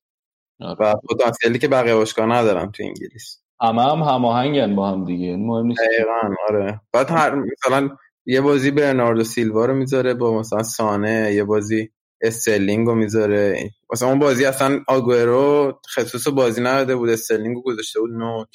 آره. 0.60 0.76
و 0.80 0.94
پتانسیلی 1.10 1.58
که 1.58 1.68
بقیه 1.68 1.94
باشگاه 1.94 2.26
ندارن 2.26 2.70
تو 2.70 2.82
انگلیس. 2.82 3.42
همه 3.60 3.82
هم 3.82 4.02
هماهنگن 4.02 4.76
با 4.76 4.90
هم 4.90 5.04
دیگه 5.04 5.36
مهم 5.36 5.66
نیست. 5.66 5.80
دقیقا 5.80 6.34
آره. 6.48 6.80
بعد 6.92 7.10
هر 7.10 7.34
مثلا 7.34 7.90
یه 8.26 8.40
بازی 8.40 8.70
برناردو 8.70 9.24
سیلوا 9.24 9.64
رو 9.64 9.74
می‌ذاره 9.74 10.14
با 10.14 10.40
مثلا 10.40 10.62
سانه 10.62 11.32
یه 11.34 11.44
بازی 11.44 11.90
استرلینگ 12.20 12.86
رو 12.86 12.94
می‌ذاره. 12.94 13.70
مثلا 13.92 14.08
اون 14.08 14.18
بازی 14.18 14.44
اصلا 14.44 14.80
آگوئرو 14.88 15.80
خسوس 15.96 16.28
بازی 16.28 16.60
نداده 16.60 16.96
بود 16.96 17.10
استرلینگ 17.10 17.56
رو 17.56 17.62
گذاشته 17.62 18.00
بود 18.00 18.10
نوک. 18.10 18.48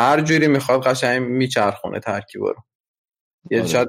هر 0.00 0.20
جوری 0.20 0.48
می‌خواد 0.48 0.82
قشنگ 0.86 1.22
میچرخونه 1.22 2.00
ترکیب 2.00 2.42
رو. 2.42 2.54
یه 3.50 3.58
آره. 3.58 3.68
شاید 3.68 3.88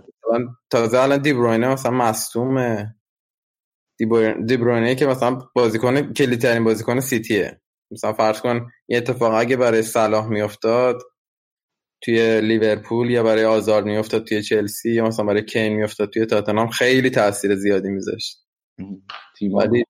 تازه 0.70 1.00
الان 1.00 1.22
دیبروینه 1.22 1.68
مثلا 1.68 1.92
مصدومه. 1.92 2.96
دیبروینه 4.48 4.96
که 4.96 5.06
مثلا 5.08 5.40
بازیکن 5.56 6.14
کلیدترین 6.14 6.64
بازیکن 6.64 7.00
سیتیه. 7.00 7.62
مثلا 7.92 8.14
فرض 8.14 8.42
کن 8.42 8.68
یه 8.88 8.98
اتفاق 8.98 9.34
اگه 9.34 9.58
برای 9.58 9.82
صلاح 9.82 10.28
میافتاد 10.28 11.04
توی 12.02 12.42
لیورپول 12.42 13.10
یا 13.10 13.24
برای 13.24 13.46
آزار 13.46 13.84
میافتاد 13.84 14.24
توی 14.24 14.42
چلسی 14.42 14.92
یا 14.92 15.06
مثلا 15.06 15.26
برای 15.26 15.46
کین 15.46 15.74
میافتاد 15.74 16.10
توی 16.10 16.26
تاتنهام 16.26 16.68
خیلی 16.68 17.10
تاثیر 17.10 17.56
زیادی 17.56 17.90
میذاشت. 17.90 18.46
تیم 19.40 19.54
ولی 19.54 19.84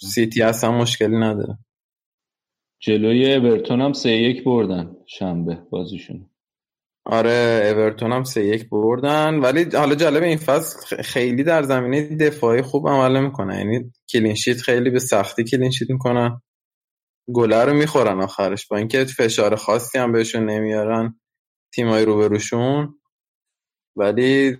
سیتی 0.00 0.42
اصلا 0.42 0.72
مشکلی 0.72 1.16
نداره. 1.16 1.58
جلوی 2.80 3.34
اورتون 3.34 3.80
هم 3.80 3.92
سه 3.92 4.10
یک 4.10 4.44
بردن 4.44 4.96
شنبه 5.06 5.54
بازیشون. 5.70 6.30
آره 7.04 7.72
اورتون 7.76 8.12
هم 8.12 8.24
سه 8.24 8.44
یک 8.44 8.68
بردن. 8.70 9.34
ولی 9.34 9.76
حالا 9.76 9.94
جالب 9.94 10.22
این 10.22 10.36
فصل 10.36 11.02
خیلی 11.02 11.44
در 11.44 11.62
زمینه 11.62 12.16
دفاعی 12.16 12.62
خوب 12.62 12.88
عمل 12.88 13.20
می‌کنن 13.20 13.58
یعنی 13.58 13.92
clean 14.12 14.36
sheet 14.36 14.60
خیلی 14.60 14.90
به 14.90 14.98
سختی 14.98 15.44
clean 15.44 15.67
sheet 15.67 15.90
می‌کنن. 15.90 16.42
گله 17.34 17.64
رو 17.64 17.74
می‌خورن 17.74 18.20
آخرش. 18.20 18.66
با 18.66 18.76
اینکه 18.76 19.04
فشار 19.04 19.56
خاصی 19.56 19.98
هم 19.98 20.12
بهشون 20.12 20.50
نمیارن. 20.50 21.20
تیمای 21.74 22.04
روبروشون 22.04 22.94
ولی 23.96 24.56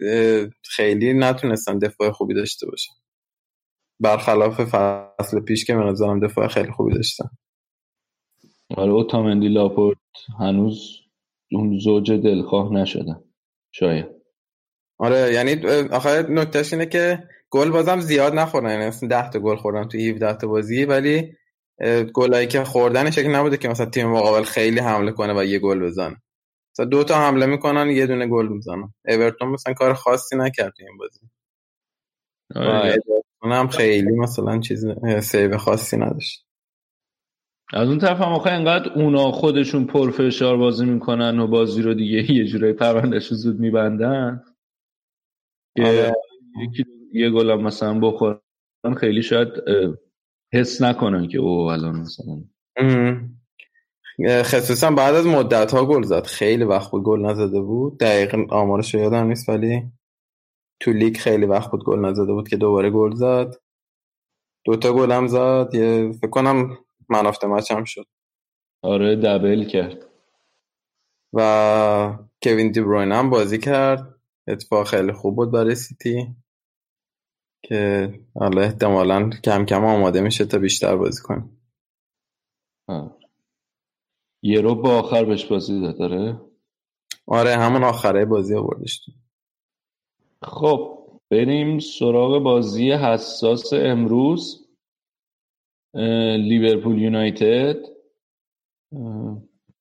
خیلی 0.63 1.13
نتونستن 1.15 1.79
دفاع 1.79 2.11
خوبی 2.11 2.35
داشته 2.35 2.67
باشن 2.67 2.93
برخلاف 4.01 4.61
فصل 4.61 5.41
پیش 5.41 5.65
که 5.65 5.75
به 5.75 5.81
نظرم 5.81 6.27
دفاع 6.27 6.49
خیلی 6.49 6.71
خوبی 6.71 6.95
داشتن 6.95 7.29
آره 8.77 8.93
اوتامندی 8.93 9.49
لاپورت 9.49 9.99
هنوز 10.39 11.03
اون 11.53 11.79
زوج 11.79 12.13
دلخواه 12.13 12.73
نشدن. 12.73 13.25
شاید. 13.73 14.07
آره 14.99 15.33
یعنی 15.33 15.67
آخر 15.91 16.27
نکتهش 16.29 16.73
اینه 16.73 16.87
که 16.87 17.29
گل 17.51 17.71
بازم 17.71 18.01
زیاد 18.01 18.35
نخوردن. 18.35 18.71
یعنی 18.71 18.87
مثلا 18.87 19.09
10 19.09 19.31
تا 19.31 19.39
گل 19.39 19.57
خوردن 19.57 19.89
تو 19.89 19.99
17 19.99 20.39
تا 20.39 20.47
بازی 20.47 20.85
ولی 20.85 21.37
گلایی 22.13 22.47
که 22.47 22.65
خوردن 22.65 23.11
شکل 23.11 23.29
نبوده 23.29 23.57
که 23.57 23.69
مثلا 23.69 23.87
تیم 23.87 24.07
مقابل 24.07 24.43
خیلی 24.43 24.81
حمله 24.81 25.13
کنه 25.13 25.41
و 25.41 25.45
یه 25.45 25.59
گل 25.59 25.81
بزنه. 25.81 26.23
مثلا 26.73 26.87
دو 26.87 27.05
تا 27.05 27.15
حمله 27.15 27.47
می‌کنن 27.47 27.91
یه 27.91 28.07
دونه 28.07 28.27
گل 28.27 28.49
می‌زنن 28.49 28.95
اورتون 29.05 29.49
مثلا 29.49 29.75
کار 29.75 29.95
خاصی 29.95 30.37
نکرد 30.37 30.73
این 30.79 30.97
بازی 30.99 31.21
آره. 32.55 32.97
اورتون 33.07 33.53
هم 33.53 33.69
خیلی 33.69 34.17
مثلا 34.19 34.61
چیز 34.61 34.87
سیو 35.21 35.59
خاصی 35.59 35.97
نداشت 35.97 36.47
از 37.75 37.89
اون 37.89 37.99
طرف 37.99 38.21
هم 38.21 38.33
آخه 38.33 38.51
انقدر 38.51 38.93
اونا 38.93 39.33
خودشون 39.33 39.85
پرفشار 39.85 40.57
بازی 40.57 40.87
می‌کنن 40.87 41.39
و 41.39 41.47
بازی 41.47 41.83
رو 41.83 41.95
دیگه 41.95 42.33
یه 42.39 42.45
جورایی 42.45 42.75
رو 42.75 43.21
زود 43.21 43.61
میبندن 43.61 44.45
که 45.77 45.83
آره. 45.85 46.13
یکی 46.63 46.85
یه 47.13 47.31
گل 47.31 47.55
مثلا 47.55 48.01
بخورن 48.01 48.41
خیلی 49.01 49.23
شاید 49.23 49.49
حس 50.53 50.83
نکنن 50.83 51.29
که 51.29 51.39
او 51.39 51.71
الان 51.71 51.97
مثلا 51.97 52.45
ام. 52.77 53.42
خصوصا 54.29 54.91
بعد 54.91 55.15
از 55.15 55.27
مدت 55.27 55.75
ها 55.75 55.87
گل 55.87 56.03
زد. 56.03 56.27
خیلی 56.27 56.65
وقت 56.65 56.91
بود 56.91 57.03
گل 57.03 57.21
نزده 57.21 57.61
بود. 57.61 57.99
دقیق 57.99 58.53
آمارش 58.53 58.95
یادم 58.95 59.27
نیست 59.27 59.49
ولی 59.49 59.93
تو 60.81 60.93
لیگ 60.93 61.17
خیلی 61.17 61.47
وقت 61.47 61.71
بود 61.71 61.85
گل 61.85 61.99
نزده 61.99 62.33
بود 62.33 62.49
که 62.49 62.57
دوباره 62.57 62.91
گل 62.91 63.15
زد. 63.15 63.55
دوتا 64.65 64.93
گل 64.93 65.13
هم 65.13 65.27
زد. 65.27 65.75
یه 65.75 66.13
فکر 66.13 66.31
کنم 66.31 66.79
man 67.09 67.27
of 67.27 67.45
match 67.45 67.73
هم 67.73 67.85
شد. 67.85 68.07
آره 68.83 69.17
double 69.17 69.65
کرد. 69.65 70.07
و 71.33 72.19
کوین 72.43 72.73
دی 72.73 72.81
بروین 72.81 73.13
هم 73.13 73.31
بازی 73.31 73.59
کرد. 73.59 74.15
اتفاق 74.49 74.87
خیلی 74.87 75.13
خوب 75.13 75.37
بود 75.37 75.51
برای 75.53 75.75
سیتی 75.75 76.37
که 77.63 78.13
حالا 78.35 78.63
احتمالا 78.63 79.31
کم 79.31 79.65
کم 79.65 79.85
آماده 79.85 80.21
میشه 80.21 80.45
تا 80.45 80.59
بیشتر 80.59 80.97
بازی 80.97 81.23
آه. 82.89 83.22
یه 84.43 84.61
رو 84.61 84.75
با 84.75 84.99
آخر 84.99 85.25
بهش 85.25 85.45
بازی 85.45 85.81
داد 85.81 85.99
داره 85.99 86.41
آره 87.27 87.57
همون 87.57 87.85
آخره 87.85 88.25
بازی 88.25 88.55
آوردش. 88.55 89.01
خب 90.43 90.99
بریم 91.31 91.79
سراغ 91.79 92.43
بازی 92.43 92.93
حساس 92.93 93.73
امروز. 93.73 94.69
لیورپول 96.39 96.99
یونایتد. 96.99 97.77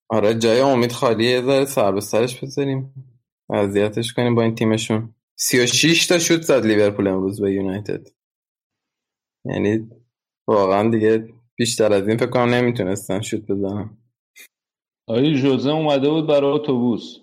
آره 0.09 0.33
جای 0.33 0.59
امید 0.59 0.91
خالیه 0.91 1.29
یه 1.29 1.41
ذره 1.41 1.65
سر 1.65 1.91
به 1.91 2.01
سرش 2.01 2.43
بذاریم. 2.43 2.93
اذیتش 3.49 4.13
کنیم 4.13 4.35
با 4.35 4.41
این 4.41 4.55
تیمشون. 4.55 5.15
36 5.35 6.07
تا 6.07 6.19
شوت 6.19 6.41
زد 6.41 6.65
لیورپول 6.65 7.07
امروز 7.07 7.41
به 7.41 7.53
یونایتد. 7.53 8.07
یعنی 9.45 9.89
واقعا 10.47 10.89
دیگه 10.89 11.33
بیشتر 11.55 11.93
از 11.93 12.07
این 12.07 12.17
فکر 12.17 12.29
کنم 12.29 12.53
نمی‌تونستن 12.53 13.21
شوت 13.21 13.41
بزنن. 13.41 14.00
آره 15.11 15.33
ژوزه 15.33 15.69
اومده 15.69 16.09
بود 16.09 16.27
برای 16.27 16.51
اتوبوس. 16.51 17.17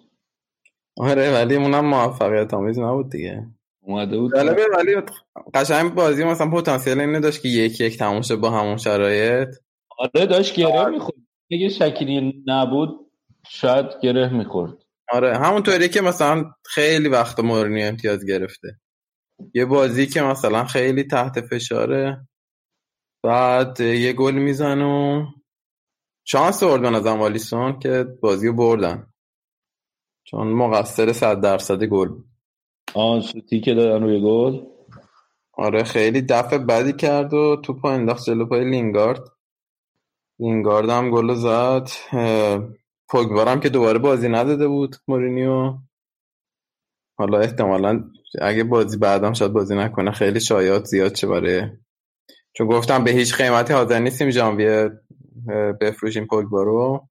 آره 0.96 1.32
ولی 1.32 1.56
اونم 1.56 1.84
موفقیت 1.84 2.54
آمیز 2.54 2.78
نبود 2.78 3.10
دیگه. 3.10 3.46
اومده 3.82 4.18
بود 4.18 4.34
جالبه 4.34 4.66
ولی 4.76 4.96
قشنگ 5.54 5.94
بازی 5.94 6.24
مثلا 6.24 6.50
پتانسیل 6.50 7.00
اینو 7.00 7.20
داشت 7.20 7.42
که 7.42 7.48
یک 7.48 7.80
یک 7.80 7.98
تموم 7.98 8.40
با 8.40 8.50
همون 8.50 8.76
شرایط. 8.76 9.48
آره 9.98 10.26
داشت 10.26 10.56
گره 10.56 10.88
می‌خورد. 10.88 11.18
اگه 11.50 11.68
شکلی 11.68 12.44
نبود 12.46 13.10
شاید 13.48 13.86
گره 14.02 14.32
می‌خورد. 14.32 14.72
آره 15.12 15.38
همونطوری 15.38 15.88
که 15.88 16.00
مثلا 16.00 16.44
خیلی 16.64 17.08
وقت 17.08 17.40
مورینیو 17.40 17.86
امتیاز 17.86 18.26
گرفته. 18.26 18.68
یه 19.54 19.64
بازی 19.64 20.06
که 20.06 20.22
مثلا 20.22 20.64
خیلی 20.64 21.04
تحت 21.04 21.40
فشاره. 21.40 22.28
بعد 23.24 23.80
یه 23.80 24.12
گل 24.12 24.34
می‌زنه 24.34 24.84
و 24.84 25.26
شانس 26.30 26.62
آورد 26.62 26.82
به 26.82 26.90
نظرم 26.90 27.22
آلیسون 27.22 27.78
که 27.78 28.06
بازی 28.20 28.48
رو 28.48 28.52
بردن. 28.52 29.06
چون 30.24 30.46
مقصر 30.46 31.12
صد 31.12 31.40
درصد 31.40 31.84
گل 31.84 32.08
آن 32.94 33.20
شوتی 33.20 33.60
که 33.60 33.74
دادن 33.74 34.02
روی 34.02 34.20
گل. 34.20 34.64
آره 35.52 35.84
خیلی 35.84 36.22
دفع 36.22 36.58
بدی 36.58 36.92
کرد 36.92 37.34
و 37.34 37.56
توپ 37.56 37.84
انداخت 37.84 38.24
جلو 38.24 38.46
پای 38.46 38.70
لینگارد. 38.70 39.20
لینگارد 40.38 40.88
هم 40.88 41.10
گل 41.10 41.34
زد. 41.34 41.88
اه، 42.12 42.68
پوگبا 43.08 43.44
هم 43.44 43.60
که 43.60 43.68
دوباره 43.68 43.98
بازی 43.98 44.28
نداده 44.28 44.68
بود 44.68 44.96
مورینیو. 45.08 45.74
حالا 47.18 47.38
احتمالا 47.38 48.04
اگه 48.40 48.64
بازی 48.64 48.96
بعدم 48.96 49.32
شاید 49.32 49.52
بازی 49.52 49.76
نکنه 49.76 50.10
خیلی 50.10 50.40
شایعات 50.40 50.84
زیاد 50.84 51.12
چه 51.12 51.26
برای 51.26 51.62
چون 52.52 52.66
گفتم 52.66 53.04
به 53.04 53.10
هیچ 53.10 53.34
قیمتی 53.34 53.72
حاضر 53.72 53.98
نیستیم 53.98 54.30
ژانویه 54.30 54.70
اه، 54.70 54.90
بفروشیم 55.80 56.26
پوگبا 56.26 56.62
رو. 56.62 57.08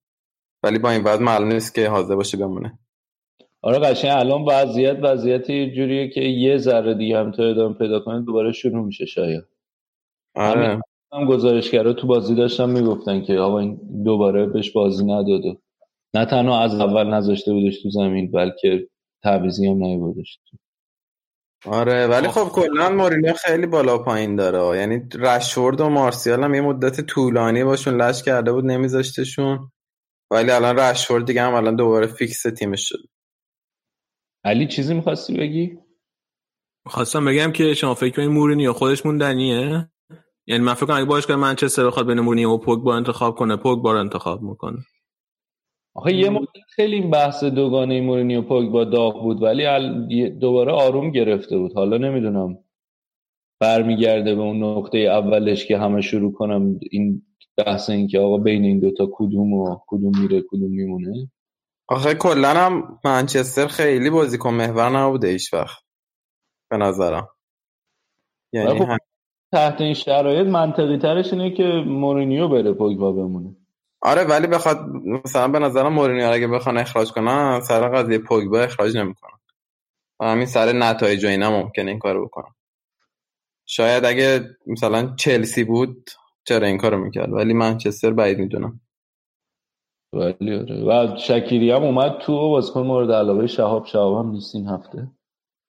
ولی 0.64 0.80
با 0.80 0.90
این 0.90 1.03
وضع 1.03 1.24
معلوم 1.24 1.52
نیست 1.52 1.76
که 1.76 1.90
حاضر 1.90 2.16
باشه 2.16 2.38
بمونه. 2.38 2.80
آره 3.61 3.80
قشنگ 3.80 4.11
الان 4.11 4.45
وضعیت 4.45 4.98
وضعیت 5.02 5.49
یه 5.49 5.72
جوریه 5.72 6.10
که 6.10 6.22
یه 6.22 6.57
ذره 6.57 6.94
دیگه 6.94 7.20
هم 7.20 7.32
تا 7.32 7.44
ادامه 7.44 7.74
پیدا 7.74 7.99
کنه 7.99 8.22
دوباره 8.22 8.52
شروع 8.52 8.86
میشه 8.86 9.06
شاید. 9.06 9.44
آره. 10.36 10.82
هم 11.14 11.26
گزارشگرا 11.26 11.94
تو 11.94 12.07
بازی 12.07 12.36
داشتن 12.36 12.70
می‌گفتن 12.70 13.22
که 13.22 13.38
آقا 13.38 13.60
این 13.60 13.80
دوباره 14.06 14.45
بهش 14.45 14.72
بازی 14.72 15.06
نداده. 15.06 15.57
نه 16.14 16.26
تنها 16.26 16.61
از 16.61 16.80
اول 16.80 17.07
نذاشته 17.07 17.53
بودش 17.53 17.84
تو 17.84 17.90
زمین 17.90 18.32
بلکه 18.32 18.88
تعویضی 19.24 19.68
هم 19.68 19.78
نیوردش 19.78 20.40
آره 21.68 22.07
ولی 22.07 22.27
خب 22.27 22.49
کلا 22.52 22.89
مورینیو 22.89 23.34
خیلی 23.34 23.65
بالا 23.65 23.98
پایین 23.98 24.35
داره. 24.35 24.80
یعنی 24.80 25.10
رشفورد 25.15 25.81
و 25.81 25.89
مارسیال 25.89 26.44
هم 26.44 26.53
یه 26.53 26.61
مدت 26.61 27.02
طولانی 27.02 27.64
باشون 27.64 28.02
لج 28.02 28.24
کرده 28.23 28.52
بود 28.52 28.65
نمیذاشتشون. 28.65 29.72
ولی 30.31 30.52
الان 30.52 30.80
رشفورد 30.80 31.26
دیگه 31.26 31.41
هم 31.41 31.53
الان 31.53 31.76
دوباره 31.76 32.07
fix 32.07 32.41
تیمش 32.41 32.89
شد. 32.89 32.99
علی 34.44 34.68
چیزی 34.68 34.94
می‌خواستی 34.94 35.38
بگی؟ 35.38 35.77
خواستم 36.88 37.26
بگم 37.26 37.52
که 37.52 37.73
شما 37.73 37.94
فکر 37.94 38.15
کنید 38.15 38.30
مورینیو 38.30 38.73
خودش 38.73 39.06
موندنیه؟ 39.06 39.89
یعنی 40.48 40.64
من 40.64 40.73
فکر 40.73 40.85
کنم 40.85 40.95
اگه 40.95 41.06
باشگاه 41.06 41.38
منچستر 41.38 41.88
بخواد 41.88 42.07
بین 42.07 42.19
مورینیو 42.19 42.49
و 42.49 42.57
پوگبا 42.57 42.95
انتخاب 42.95 43.35
کنه 43.35 43.56
پوگبا 43.56 43.91
رو 43.91 43.99
انتخاب 43.99 44.41
می‌کنه. 44.41 44.77
آخه 45.98 46.14
یه 46.14 46.30
مدت 46.30 46.48
خیلی 46.76 46.95
این 46.95 47.10
بحث 47.10 47.44
دوگانه 47.44 48.02
مورینیو 48.02 48.41
پوگبا 48.41 48.84
داغ 48.84 49.24
بود 49.24 49.41
ولی 49.41 50.30
دوباره 50.30 50.72
آروم 50.72 51.11
گرفته 51.11 51.57
بود. 51.57 51.74
حالا 51.74 51.98
نمی‌دونم. 51.98 52.57
برمیگرده 53.60 54.36
به 54.36 54.41
اون 54.41 54.64
نقطه 54.64 54.98
اولش 54.98 55.65
که 55.65 55.78
همه 55.78 56.02
شروع 56.02 56.34
کنم 56.34 56.80
این 56.91 57.22
بحث 57.57 57.90
این 57.90 58.07
که 58.07 58.19
آقا 58.19 58.38
بین 58.38 58.64
این 58.64 58.80
دوتا 58.80 59.10
کدوم 59.14 59.53
و 59.53 59.78
کدوم 59.88 60.11
میره 60.22 60.44
کدوم 60.49 60.72
میمونه؟ 60.72 61.32
آخه 61.88 62.14
کلا 62.14 62.49
هم 62.49 62.99
منچستر 63.06 63.68
خیلی 63.68 64.10
بازیکن 64.10 64.53
محور 64.53 64.90
نبوده 64.90 65.28
هیچ 65.28 65.53
وقت. 65.53 65.84
به 66.69 66.78
نظرم. 66.78 67.28
یعنی 68.53 68.80
خب 68.80 68.90
هم... 68.90 68.98
تحت 69.52 69.82
این 69.82 69.94
شرایط 69.94 70.48
منطقی 70.48 70.98
ترش 70.98 71.34
اینه 71.34 71.52
که 71.52 71.64
مورینیو 71.88 72.48
بره 72.48 72.74
پوگبا 72.74 73.11
بمونه. 73.11 73.56
آره 74.02 74.24
ولی 74.24 74.48
بخواد 74.48 74.78
مثلا 75.26 75.48
به 75.48 75.60
نظرم 75.60 75.94
مورینیو 75.94 76.32
اگه 76.32 76.48
بخوان 76.48 76.78
اخراج 76.78 77.11
کنن 77.11 77.61
سر 77.61 77.90
قضیه 77.90 78.18
پوگبا 78.18 78.60
اخراج 78.60 78.98
نمی‌کنن. 78.98 79.40
همین 80.22 80.45
سر 80.45 80.72
نتایج 80.72 81.26
و 81.26 81.28
اینا 81.28 81.52
ممکنه 81.52 81.91
این 81.91 81.99
کارو 81.99 82.26
بکنن. 82.26 82.53
شاید 83.65 84.06
اگه 84.06 84.41
مثلا 84.68 85.15
چلسی 85.15 85.64
بود 85.64 86.10
چرا 86.48 86.68
این 86.68 86.78
کارو 86.78 86.98
می‌کرد؟ 86.98 87.34
ولی 87.34 87.53
منچستر 87.53 88.11
بعید 88.14 88.40
می‌دونم. 88.40 88.82
ولی 90.14 90.56
آره. 90.56 90.84
و 90.84 91.18
شکیری 91.18 91.72
هم 91.72 91.84
اومد 91.84 92.18
تو 92.18 92.49
بازیکن 92.49 92.82
مورد 92.82 93.11
علاقه 93.11 93.48
شهاب. 93.48 93.86
شهاب 93.86 94.26
هم 94.26 94.32
نیست 94.32 94.56
این 94.56 94.68
هفته. 94.68 95.11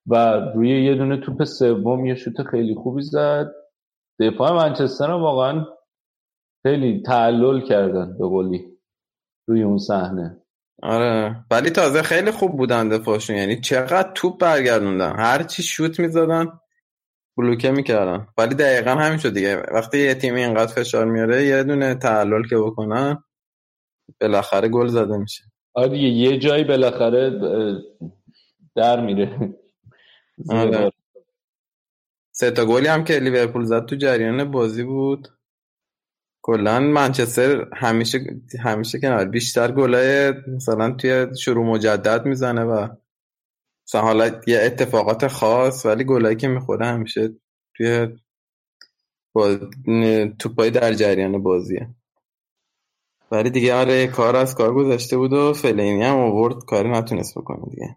و 0.07 0.41
روی 0.55 0.85
یه 0.85 0.95
دونه 0.95 1.17
توپ 1.17 1.45
سوم 1.45 2.07
یه 2.07 2.15
شوت 2.15 2.43
خیلی 2.43 2.75
خوبی 2.75 3.03
زد. 3.03 3.51
دفاع 4.21 4.53
منچستر 4.53 5.11
هم 5.11 5.23
واقعا 5.23 5.65
خیلی 6.63 7.03
تعلل 7.07 7.61
کردن 7.61 8.19
به 8.19 8.27
قولی 8.27 8.65
روی 9.49 9.63
اون 9.63 9.79
صحنه. 9.79 10.43
آره. 10.83 11.45
ولی 11.51 11.71
تازه 11.71 12.03
خیلی 12.03 12.31
خوب 12.31 12.57
بودن 12.57 12.89
دفاعشون. 12.89 13.37
یعنی 13.37 13.61
چقدر 13.61 14.13
توپ 14.15 14.41
برگردوندن. 14.41 15.17
هر 15.17 15.43
چی 15.43 15.63
شوت 15.63 16.01
می‌زدن 16.01 16.47
بلوکه 17.37 17.71
می‌کردن. 17.71 18.27
ولی 18.39 18.55
دقیقا 18.55 18.91
همین 18.91 19.19
شد 19.19 19.35
دیگه. 19.35 19.57
وقتی 19.57 19.99
یه 19.99 20.15
تیم 20.15 20.35
اینقدر 20.35 20.73
فشار 20.73 21.05
میاره 21.05 21.45
یه 21.45 21.63
دونه 21.63 21.95
تعلل 21.95 22.49
که 22.49 22.57
بکنن 22.57 23.25
بالاخره 24.21 24.69
گل 24.69 24.87
زده 24.87 25.17
میشه. 25.17 25.45
آره 25.75 25.89
دیگه 25.89 26.09
یه 26.09 26.39
جایی 26.39 26.65
بالاخره 26.65 27.31
در 28.77 29.01
میره. 29.01 29.55
آره. 30.51 30.91
سه 32.33 32.51
تا 32.51 32.65
گلی 32.65 32.87
هم 32.87 33.05
که 33.05 33.19
لیورپول 33.19 33.65
زد 33.65 33.87
تو 33.87 33.97
جریان 33.97 34.51
بازی 34.51 34.85
بود. 34.85 35.29
کلا 36.49 36.81
منچستر 36.81 37.69
همیشه 37.75 38.19
همیشه 38.61 39.01
که 39.01 39.29
بیشتر 39.33 39.73
گلای 39.73 40.33
مثلا 40.57 40.91
توی 40.91 41.27
شروع 41.37 41.67
مجدد 41.67 42.27
می‌زنه 42.27 42.65
و 42.65 42.89
مثلا 43.87 44.01
حالا 44.01 44.41
یه 44.47 44.61
اتفاقات 44.63 45.27
خاص 45.27 45.87
ولی 45.87 46.05
گلایی 46.05 46.37
که 46.37 46.49
می‌خوره 46.49 46.87
همیشه 46.87 47.31
توی 47.77 48.09
با... 49.33 49.57
توپای 50.39 50.71
در 50.71 50.93
جریان 50.93 51.43
بازیه. 51.43 51.89
ولی 53.31 53.51
دیگه 53.51 53.75
آره 53.75 54.07
کار 54.07 54.37
از 54.37 54.55
کار 54.55 54.75
گذشته 54.75 55.17
بود 55.17 55.33
و 55.33 55.53
فلینی 55.53 56.03
هم 56.03 56.17
آورد 56.17 56.65
کاری 56.65 56.91
نتونست 56.91 57.39
بکنه 57.39 57.71
دیگه. 57.71 57.97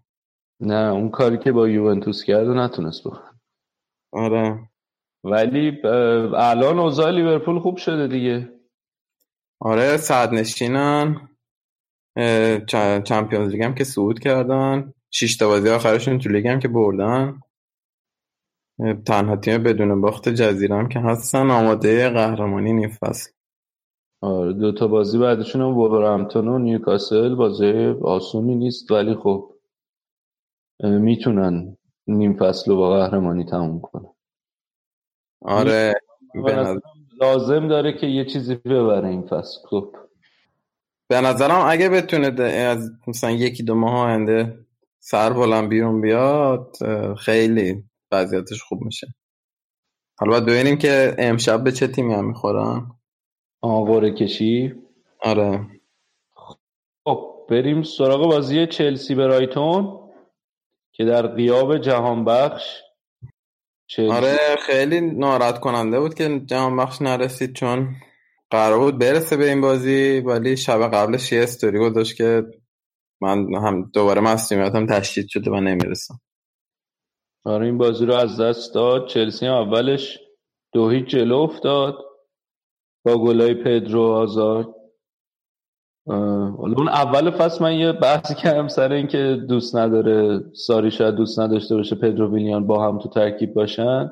نه 0.59 0.91
اون 0.93 1.09
کاری 1.09 1.37
که 1.37 1.51
با 1.51 1.69
یوونتوس 1.69 2.23
کرد 2.23 2.47
و 2.47 2.53
نتونست 2.53 3.01
بکنه. 3.01 3.39
آره. 4.11 4.70
ولی 5.23 5.81
الان 6.35 6.79
اوضاع 6.79 7.11
لیورپول 7.11 7.59
خوب 7.59 7.77
شده 7.77 8.07
دیگه. 8.07 8.49
آره 9.59 9.97
صدرنشینن. 9.97 11.29
Champions 13.03 13.51
League 13.51 13.63
هم 13.63 13.75
که 13.75 13.83
صعود 13.83 14.19
کردن. 14.19 14.93
شش 15.11 15.37
تا 15.37 15.47
بازی 15.47 15.69
آخرشون 15.69 16.19
تو 16.19 16.29
لیگ 16.29 16.47
هم 16.47 16.59
که 16.59 16.67
بردن. 16.67 17.39
تنها 19.05 19.35
تیم 19.35 19.63
بدون 19.63 20.01
باخت 20.01 20.29
جزیره 20.29 20.75
هم 20.75 20.89
که 20.89 20.99
هستن 20.99 21.51
آماده 21.51 22.09
قهرمانی 22.09 22.73
نیم 22.73 22.89
فصل. 22.89 23.31
آره 24.21 24.53
دو 24.53 24.71
تا 24.71 24.87
بازی 24.87 25.19
بعدشون 25.19 25.61
هم 25.61 25.67
وولورهمپتون 25.67 26.47
و 26.47 26.59
نیوکاسل 26.59 27.35
بازی 27.35 27.71
آسونی 28.01 28.55
نیست 28.55 28.91
ولی 28.91 29.15
خب 29.15 29.53
می‌تونن 30.83 31.77
نیم 32.07 32.37
فصل 32.37 32.71
رو 32.71 32.77
با 32.77 32.89
قهرمانی 32.89 33.45
تموم 33.45 33.81
کنن. 33.81 34.13
آره 35.41 35.93
لازم 37.21 37.67
داره 37.67 37.93
که 37.93 38.07
یه 38.07 38.25
چیزی 38.25 38.55
ببره 38.55 39.07
این 39.07 39.27
فصل. 39.27 39.67
خب. 39.69 39.95
به 41.07 41.21
نظرم 41.21 41.65
اگه 41.67 41.89
بتونه 41.89 42.43
از 42.43 42.91
مثلا 43.07 43.31
یکی 43.31 43.63
دو 43.63 43.75
ماه 43.75 43.99
آینده 43.99 44.65
سر 44.99 45.33
بلند 45.33 45.69
بیرون 45.69 46.01
بیاد 46.01 46.77
خیلی 47.17 47.83
وضعیتش 48.11 48.63
خوب 48.63 48.81
میشه. 48.81 49.07
حالا 50.19 50.31
باید 50.31 50.45
ببینیم 50.45 50.77
که 50.77 51.15
امشب 51.17 51.63
به 51.63 51.71
چه 51.71 51.87
تیمی 51.87 52.13
هم 52.13 52.27
می‌خورن. 52.27 52.91
آقاره 53.61 54.13
کشی. 54.13 54.73
آره. 55.19 55.67
خب 57.05 57.45
بریم 57.49 57.83
سراغ 57.83 58.27
بازی 58.27 58.67
چلسی 58.67 59.15
برایتون 59.15 59.99
که 60.91 61.05
در 61.05 61.27
قیاب 61.27 61.77
جهان 61.77 62.25
بخش 62.25 62.81
چلسی. 63.91 64.11
آره 64.11 64.37
خیلی 64.65 65.01
ناراحت 65.01 65.59
کننده 65.59 65.99
بود 65.99 66.13
که 66.13 66.41
جهان 66.45 66.77
بخش 66.77 67.01
نرسید 67.01 67.53
چون 67.53 67.95
قرار 68.51 68.79
بود 68.79 68.99
برسه 68.99 69.37
به 69.37 69.49
این 69.49 69.61
بازی 69.61 70.19
ولی 70.19 70.57
شب 70.57 70.91
قبلش 70.93 71.31
یه 71.31 71.43
استوری 71.43 71.79
گذاشت 71.79 72.17
که 72.17 72.43
من 73.21 73.53
هم 73.53 73.91
دوباره 73.93 74.21
مسئولیتم 74.21 74.85
تشدید 74.85 75.27
شده 75.29 75.51
و 75.51 75.59
نمی‌رسم. 75.59 76.21
آره 77.45 77.65
این 77.65 77.77
بازی 77.77 78.05
رو 78.05 78.13
از 78.13 78.39
دست 78.39 78.73
داد. 78.75 79.07
چلسی 79.07 79.45
هم 79.45 79.53
اولش 79.53 80.19
دو 80.73 80.89
هیچ 80.89 81.05
جلو 81.05 81.35
افتاد. 81.35 81.95
با 83.05 83.23
گلای 83.23 83.53
پدرو 83.53 84.01
آزاد 86.07 86.79
اون 86.79 86.89
اول 86.89 87.31
فصل 87.31 87.63
من 87.63 87.73
یه 87.73 87.91
بحثی 87.91 88.35
کردم 88.35 88.67
سر 88.67 88.91
اینکه 88.91 89.37
دوست 89.49 89.75
نداره 89.75 90.43
ساری 90.53 90.91
شاید 90.91 91.15
دوست 91.15 91.39
نداشته 91.39 91.75
باشه 91.75 91.95
پدرو 91.95 92.33
ویلیان 92.33 92.67
با 92.67 92.87
هم 92.87 92.99
تو 92.99 93.09
ترکیب 93.09 93.53
باشن 93.53 94.11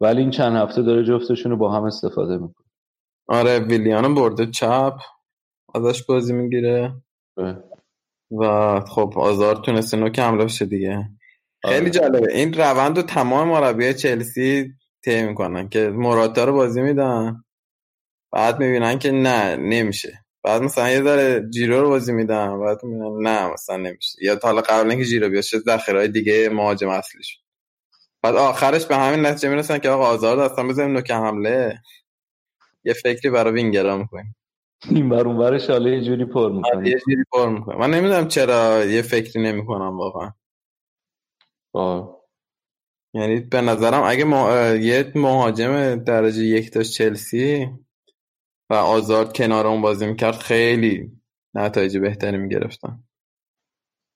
ولی 0.00 0.20
این 0.20 0.30
چند 0.30 0.56
هفته 0.56 0.82
داره 0.82 1.04
جفتشون 1.04 1.52
رو 1.52 1.58
با 1.58 1.72
هم 1.72 1.84
استفاده 1.84 2.32
می‌کنه. 2.36 2.66
آره 3.28 3.58
ویلیان 3.58 4.14
برده 4.14 4.46
چپ 4.46 4.94
ازش 5.74 6.02
بازی 6.02 6.32
می‌گیره. 6.32 6.92
و 8.38 8.80
خب 8.80 9.12
آزار 9.16 9.56
تونسته 9.56 9.96
نوک 9.96 10.18
حمله 10.18 10.44
بشه 10.44 10.66
دیگه. 10.66 11.08
خیلی 11.62 11.80
آره. 11.80 11.90
جالبه. 11.90 12.32
این 12.34 12.54
روند 12.54 12.98
و 12.98 13.02
تمام 13.02 13.48
مربی 13.48 13.94
چلسی 13.94 14.72
طی 15.04 15.22
می‌کنن 15.22 15.68
که 15.68 15.88
مراتا 15.88 16.44
رو 16.44 16.52
بازی 16.52 16.82
میدن. 16.82 17.44
بعد 18.32 18.60
می‌بینن 18.60 18.98
که 18.98 19.10
نه 19.12 19.56
نمیشه. 19.56 20.24
بعد 20.48 20.62
مثلا 20.62 20.90
یه 20.90 21.02
ذره 21.02 21.48
جیرو 21.50 21.80
رو 21.80 21.88
بازی 21.88 22.12
میدن 22.12 22.60
بعد 22.60 22.84
می‌بینن 22.84 23.28
نه 23.28 23.52
مثلا 23.52 23.76
نمیشه. 23.76 24.18
یا 24.22 24.38
حالا 24.42 24.60
قبل 24.60 24.90
اینکه 24.90 25.04
جیرو 25.04 25.28
بیاد 25.28 25.44
شد 25.44 25.58
ذخیرهای 25.58 26.08
دیگه 26.08 26.48
مهاجم 26.48 26.88
اصلیش. 26.88 27.38
بعد 28.22 28.34
آخرش 28.36 28.86
به 28.86 28.96
همین 28.96 29.26
نتیجه 29.26 29.48
می‌رسن 29.48 29.78
که 29.78 29.88
آقا 29.88 30.06
آزار 30.06 30.40
اصلا 30.40 30.68
بزنیم 30.68 30.92
نوک 30.92 31.10
حمله. 31.10 31.78
یه 32.84 32.92
فکری 32.92 33.30
برای 33.30 33.52
وینگرا 33.52 33.96
می‌کنیم. 33.96 34.36
این 34.90 35.08
بر 35.08 35.26
اون 35.26 35.38
برش 35.38 35.70
حالا 35.70 35.90
یه 35.90 36.00
جوری 36.04 36.24
پر 36.24 36.52
می‌کنه. 36.52 36.88
یه 36.88 36.98
جوری 37.08 37.24
پر 37.32 37.48
می‌کنه. 37.48 37.76
من 37.76 37.90
نمی‌دونم 37.90 38.28
چرا 38.28 38.84
یه 38.84 39.02
فکری 39.02 39.42
نمی‌کنم 39.42 39.98
واقعا. 39.98 40.32
آه. 41.72 42.18
یعنی 43.14 43.40
به 43.40 43.60
نظرم 43.60 44.02
اگه 44.02 44.24
ما... 44.24 44.66
یه 44.66 45.12
مهاجم 45.14 45.96
درجه 45.96 46.42
یک 46.42 46.72
داشت 46.72 46.92
چلسی 46.92 47.68
و 48.70 48.74
آزارد 48.74 49.32
کنار 49.32 49.66
اون 49.66 49.82
بازی 49.82 50.06
می‌کرد 50.06 50.34
خیلی 50.34 51.12
نتایج 51.54 51.98
بهتری 51.98 52.36
می‌گرفتن. 52.36 53.04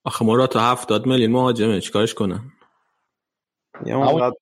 آخه 0.04 0.24
ما 0.24 0.34
را 0.34 0.46
تا 0.46 0.60
هفتاد 0.60 1.06
میلیون 1.06 1.32
مهاجمه 1.32 1.80
چیکارش 1.80 2.14
کنن 2.14 2.40
یا 3.86 4.32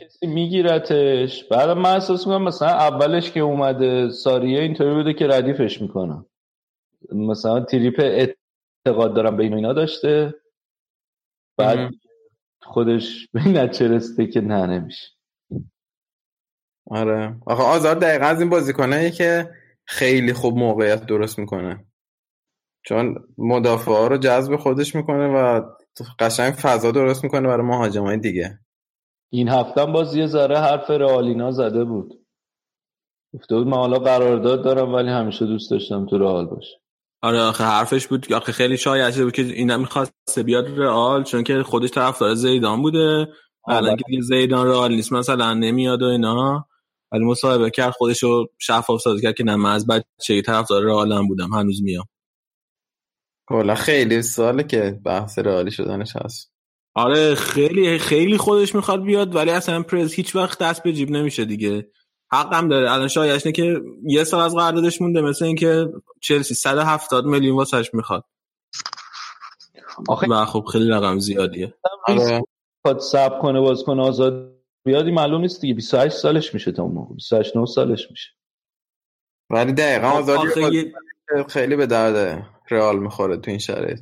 کسی 0.00 0.26
میگیرتش. 0.26 1.44
بعد 1.44 1.70
من 1.70 1.94
احساس 1.94 2.26
می‌کنم 2.26 2.42
مثلا 2.44 2.68
اولش 2.68 3.30
که 3.30 3.40
اومده 3.40 4.10
ساریه 4.10 4.60
اینطوری 4.60 4.94
بوده 4.94 5.14
که 5.14 5.26
ردیفش 5.26 5.82
می‌کنم 5.82 6.26
مثلا 7.12 7.60
تریپ 7.60 8.00
اعتقاد 8.00 9.14
دارم 9.14 9.36
به 9.36 9.44
اینا 9.44 9.72
داشته. 9.72 10.34
بعد 11.58 11.90
خودش 12.62 13.28
به 13.32 13.40
رسیده 13.80 14.26
که 14.26 14.40
نه 14.40 14.66
نمیشه. 14.66 15.13
آره. 16.86 17.36
آخه 17.46 17.62
آزار 17.62 17.94
دقیقا 17.94 18.24
از 18.24 18.40
این 18.40 18.50
بازیکنه 18.50 19.10
که 19.10 19.50
خیلی 19.84 20.32
خوب 20.32 20.58
موقعیت 20.58 21.06
درست 21.06 21.38
می‌کنه. 21.38 21.84
چون 22.86 23.18
مدافع 23.38 23.90
ها 23.90 24.06
رو 24.06 24.16
جذب 24.16 24.56
خودش 24.56 24.94
می‌کنه 24.94 25.28
و 25.28 25.62
قشنگ 26.18 26.54
فضا 26.54 26.90
درست 26.90 27.24
می‌کنه 27.24 27.48
برای 27.48 27.66
مهاجمای 27.66 28.16
دیگه. 28.16 28.58
این 29.32 29.48
هفته 29.48 29.86
باز 29.86 30.16
یه 30.16 30.26
ذره 30.26 30.58
حرف 30.58 30.90
رئالینا 30.90 31.50
زده 31.50 31.84
بود. 31.84 32.12
گفته 33.34 33.56
بود 33.56 33.66
من 33.66 33.76
حالا 33.76 33.98
قرارداد 33.98 34.64
دارم 34.64 34.94
ولی 34.94 35.08
همیشه 35.08 35.46
دوست 35.46 35.70
داشتم 35.70 36.06
تو 36.06 36.18
رئال 36.18 36.46
باشه 36.46 36.76
آره 37.22 37.40
آخه 37.40 37.64
حرفش 37.64 38.06
بود. 38.06 38.32
آخه 38.32 38.52
خیلی 38.52 38.76
شایعه 38.76 39.24
بود 39.24 39.32
که 39.32 39.42
اینا 39.42 39.76
می‌خواست 39.76 40.38
بیاد 40.38 40.78
رئال 40.78 41.22
چون 41.24 41.44
که 41.44 41.62
خودش 41.62 41.90
طرفدار 41.90 42.34
زیدان 42.34 42.82
بوده. 42.82 43.28
الان 43.68 43.96
که 43.96 44.04
دیگه 44.06 44.22
زیدان 44.22 44.66
رئال 44.66 44.94
نیست 44.94 45.12
مثلا 45.12 45.54
نمیاد 45.54 46.02
و 46.02 46.06
اینا. 46.06 46.68
ولی 47.12 47.24
مصاحبه 47.24 47.70
کرد 47.70 47.92
خودش 47.92 48.22
رو 48.22 48.46
شفاف 48.58 49.00
سازی 49.00 49.22
کرد 49.22 49.34
که 49.34 49.44
نه 49.44 49.56
من 49.56 49.72
از 49.72 49.86
بچگی 49.86 50.42
طرفدار 50.42 51.22
بودم 51.28 51.52
هنوز 51.52 51.82
میام. 51.82 52.04
کلا 53.48 53.74
خیلی 53.74 54.22
ساله 54.22 54.62
که 54.62 55.00
بحث 55.04 55.38
رئالی 55.38 55.70
شدنش 55.70 56.16
هست. 56.16 56.52
آره 56.94 57.34
خیلی 57.34 57.98
خیلی 57.98 58.36
خودش 58.38 58.74
می‌خواد 58.74 59.02
بیاد 59.02 59.34
ولی 59.34 59.50
اصلا 59.50 59.82
پرز 59.82 60.12
هیچ 60.12 60.36
وقت 60.36 60.58
دست 60.58 60.82
به 60.82 60.92
جیب 60.92 61.10
نمیشه 61.10 61.44
دیگه. 61.44 61.88
حقم 62.32 62.68
داره. 62.68 62.92
الان 62.92 63.08
شایش 63.08 63.46
که 63.46 63.80
یه 64.06 64.24
سال 64.24 64.40
از 64.40 64.54
قراردادش 64.54 65.00
مونده 65.00 65.20
مثل 65.20 65.44
اینکه 65.44 65.88
چلسی 66.20 66.54
170 66.54 67.24
میلیون 67.24 67.56
واسش 67.56 67.94
می‌خواد. 67.94 68.24
آخه 70.08 70.26
و 70.26 70.44
خب 70.44 70.64
خیلی 70.72 70.90
رقم 70.90 71.18
زیادیه. 71.18 71.74
آره. 72.06 72.44
خود 72.86 72.98
سب 72.98 73.38
کنه 73.42 73.60
باز 73.60 73.84
کنه 73.84 74.02
آزاد 74.02 74.53
بیادی 74.84 75.10
معلوم 75.10 75.40
نیست 75.40 75.60
دیگه. 75.60 75.74
28 75.74 76.16
سالش 76.16 76.54
میشه 76.54 76.72
تا 76.72 76.82
اون 76.82 76.92
موقع. 76.92 77.14
28 77.14 77.56
9 77.56 77.66
سالش 77.66 78.10
میشه. 78.10 78.30
ولی 79.50 79.72
دقیقا 79.72 80.08
آزادی 80.08 80.48
خیلی 81.48 81.76
به 81.76 81.86
درد 81.86 82.46
رئال 82.70 82.98
می‌خوره 82.98 83.36
تو 83.36 83.50
این 83.50 83.60
شرایط. 83.60 84.00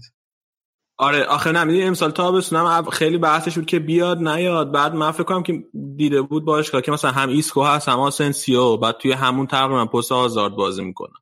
آره 0.99 1.25
آخه 1.25 1.53
نمی‌دونی 1.53 1.85
امسال 1.85 2.11
تابستونم 2.11 2.83
خیلی 2.83 3.19
بحثش 3.19 3.55
بود 3.55 3.67
که 3.67 3.79
بیاد 3.79 4.19
نیاد. 4.19 4.73
بعد 4.73 4.95
من 4.95 5.11
فکر 5.11 5.23
کنم 5.23 5.43
که 5.43 5.65
دیده 5.97 6.23
بود 6.23 6.45
باشگاه 6.45 6.83
که 6.83 6.93
مثلا 6.93 7.11
هم 7.11 7.29
ایسکو 7.29 7.63
هست 7.63 7.89
هم 7.89 8.01
آسنسیو. 8.01 8.77
بعد 8.77 8.97
توی 8.99 9.13
همون 9.13 9.47
تقریبا 9.47 9.87
پست 9.87 10.13
آزارد 10.13 10.53
بازی 10.53 10.85
می‌کنن 10.85 11.15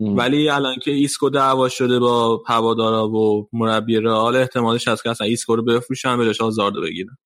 ولی 0.00 0.48
الان 0.48 0.76
که 0.82 0.90
ایسکو 0.90 1.30
دعوا 1.30 1.68
شده 1.68 1.98
با 1.98 2.42
هوادارا 2.46 3.08
و 3.08 3.48
مربی 3.52 3.96
رئال 3.96 4.36
احتمالش 4.36 4.88
هست 4.88 5.02
که 5.02 5.10
اصلا 5.10 5.26
ایسکو 5.26 5.56
رو 5.56 5.62
بفروشن 5.62 6.18
بهش 6.18 6.40
آزارد 6.40 6.74
بگیرن. 6.82 7.16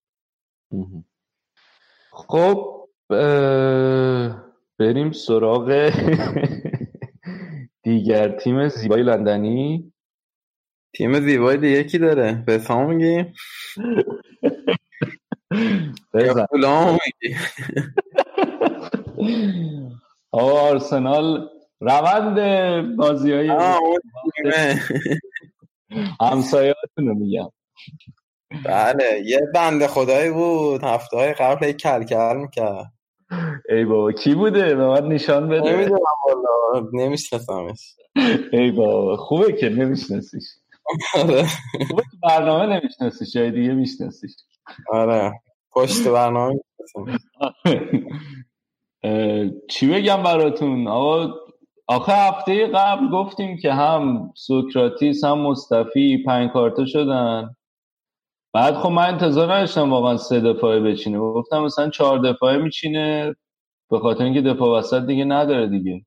خب 2.29 2.87
بریم 4.79 5.13
سراغ 5.13 5.73
دیگر 7.83 8.39
تیم 8.39 8.69
زیبای 8.69 9.03
لندنی. 9.03 9.93
تیم 10.95 11.21
زیبای 11.21 11.57
دیگه 11.57 11.85
کی 11.85 11.99
داره؟ 11.99 12.45
به 12.47 12.59
سام 12.59 12.95
میگیم 12.95 13.35
آرسنال 20.33 21.49
روند 21.81 22.37
بازی 22.97 23.33
های 23.33 23.49
همسایاتون 26.21 27.09
رو 27.09 27.15
میگم. 27.15 27.49
بله 28.65 29.23
یه 29.25 29.41
بنده 29.55 29.89
خدایی 29.89 30.31
بود. 30.31 30.85
هفته 30.85 31.17
های 31.17 31.33
قبل 31.33 31.73
کل 31.73 32.05
کل 32.05 32.37
می‌کرد. 32.37 32.93
ای 33.69 33.85
بابا 33.85 34.13
کی 34.13 34.35
بوده؟ 34.35 34.75
به 34.75 34.87
من 34.87 35.09
نشان 35.09 35.49
بده. 35.49 35.73
نمی‌دونم 35.73 36.01
والا 36.27 36.87
نمیشناسمش. 36.93 37.95
ای 38.53 38.71
بابا 38.71 39.17
خوبه 39.17 39.53
که 39.53 39.69
نمیشناسیش. 39.69 40.45
آره. 41.15 41.47
خوبه 41.89 42.03
که 42.03 42.17
برنامه 42.23 42.67
نمیشناسیش 42.67 43.33
جای 43.33 43.51
دیگه 43.51 43.73
میشناسیش. 43.73 44.33
آره 44.89 45.33
پشت 45.73 46.09
برنامه 46.09 46.61
چی 49.71 49.89
بگم 49.89 50.23
براتون؟ 50.23 50.89
آقا 50.89 51.35
آخه 51.87 52.13
هفته 52.13 52.67
قبل 52.67 53.09
گفتیم 53.13 53.59
که 53.63 53.73
هم 53.73 54.33
سوکراتیس 54.37 55.25
هم 55.25 55.39
مصطفی 55.39 56.23
پنج 56.27 56.51
کارته 56.51 56.87
شدن. 56.87 57.57
بعد 58.53 58.75
خب 58.75 58.89
من 58.89 59.07
انتظار 59.07 59.53
نداشتم 59.53 59.91
واقعا 59.91 60.17
سه 60.17 60.41
دفاعه 60.41 60.81
بچینه. 60.81 61.19
گفتم 61.19 61.63
مثلا 61.63 61.91
چهار 61.91 62.19
دفاعه 62.19 62.59
میچینه 62.59 63.37
به 63.91 63.99
خاطر 63.99 64.25
اینکه 64.25 64.41
دفاع 64.41 64.79
وسط 64.79 65.07
دیگه 65.07 65.25
نداره 65.25 65.67
دیگه. 65.67 66.05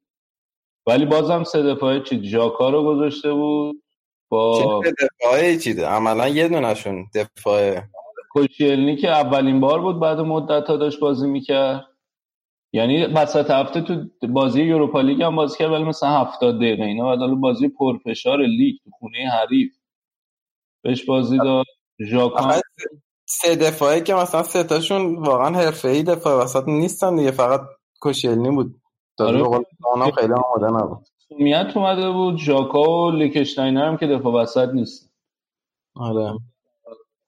ولی 0.88 1.06
بازم 1.06 1.44
سه 1.44 1.64
دفاعه 1.64 2.00
چی 2.00 2.22
جاکا 2.22 2.70
رو 2.70 2.84
گذاشته 2.84 3.34
بود 3.34 3.84
با 4.30 4.82
دفاعه 5.22 5.58
چیده 5.58 5.88
عملا 5.88 6.28
یه 6.28 6.48
دونشون 6.48 7.06
دفاعه. 7.16 7.84
کوشیلنی 8.30 8.96
که 8.96 9.10
اولین 9.10 9.60
بار 9.60 9.82
بود 9.82 10.00
بعد 10.00 10.20
مدت 10.20 10.68
ها 10.68 10.78
داشت 10.78 11.00
بازی 11.00 11.28
می‌کرد. 11.28 11.88
یعنی 12.74 13.06
وسط 13.06 13.52
هفته 13.52 13.82
تو 13.82 14.28
بازی 14.28 14.64
یوروپا 14.64 15.02
لیگ 15.02 15.24
هم 15.24 15.36
بازی 15.36 15.58
کرد 15.58 15.72
ولی 15.72 15.84
مثلا 15.84 16.10
70 16.10 16.56
دقیقه 16.56 16.84
اینا 16.84 17.06
بعد 17.06 17.20
حالا 17.20 17.36
بازی 17.36 17.70
پرفشار 17.70 18.42
لیگ 18.42 18.76
تو 18.84 18.92
خونه 19.00 19.30
حریف. 19.30 19.72
بهش 20.82 21.06
بازی 21.06 21.38
داد. 21.38 21.66
ژاکان 22.00 22.62
سه 23.26 23.56
دفاعی 23.56 24.02
که 24.02 24.14
مثلا 24.14 24.44
سه 24.44 24.64
تاشون 24.64 25.16
واقعا 25.16 25.50
حرفه‌ای 25.50 26.04
دفاع 26.04 26.44
وسط 26.44 26.64
نیستن 26.68 27.16
دیگه 27.16 27.32
فقط 27.32 27.62
کوسیلنی 28.00 28.50
بود. 28.50 28.76
آره 29.20 29.44
خیلی 30.20 30.34
آماده 30.34 30.68
نبود. 30.68 31.08
میت 31.40 31.78
اومده 31.78 32.12
بود 32.12 32.38
ژاکا 32.38 32.82
و 32.82 33.12
لیکشتاینر 33.12 33.88
هم 33.88 33.98
که 33.98 34.08
دفاع 34.08 34.34
وسط 34.34 34.70
نیست 34.74 35.12
آره. 35.96 36.40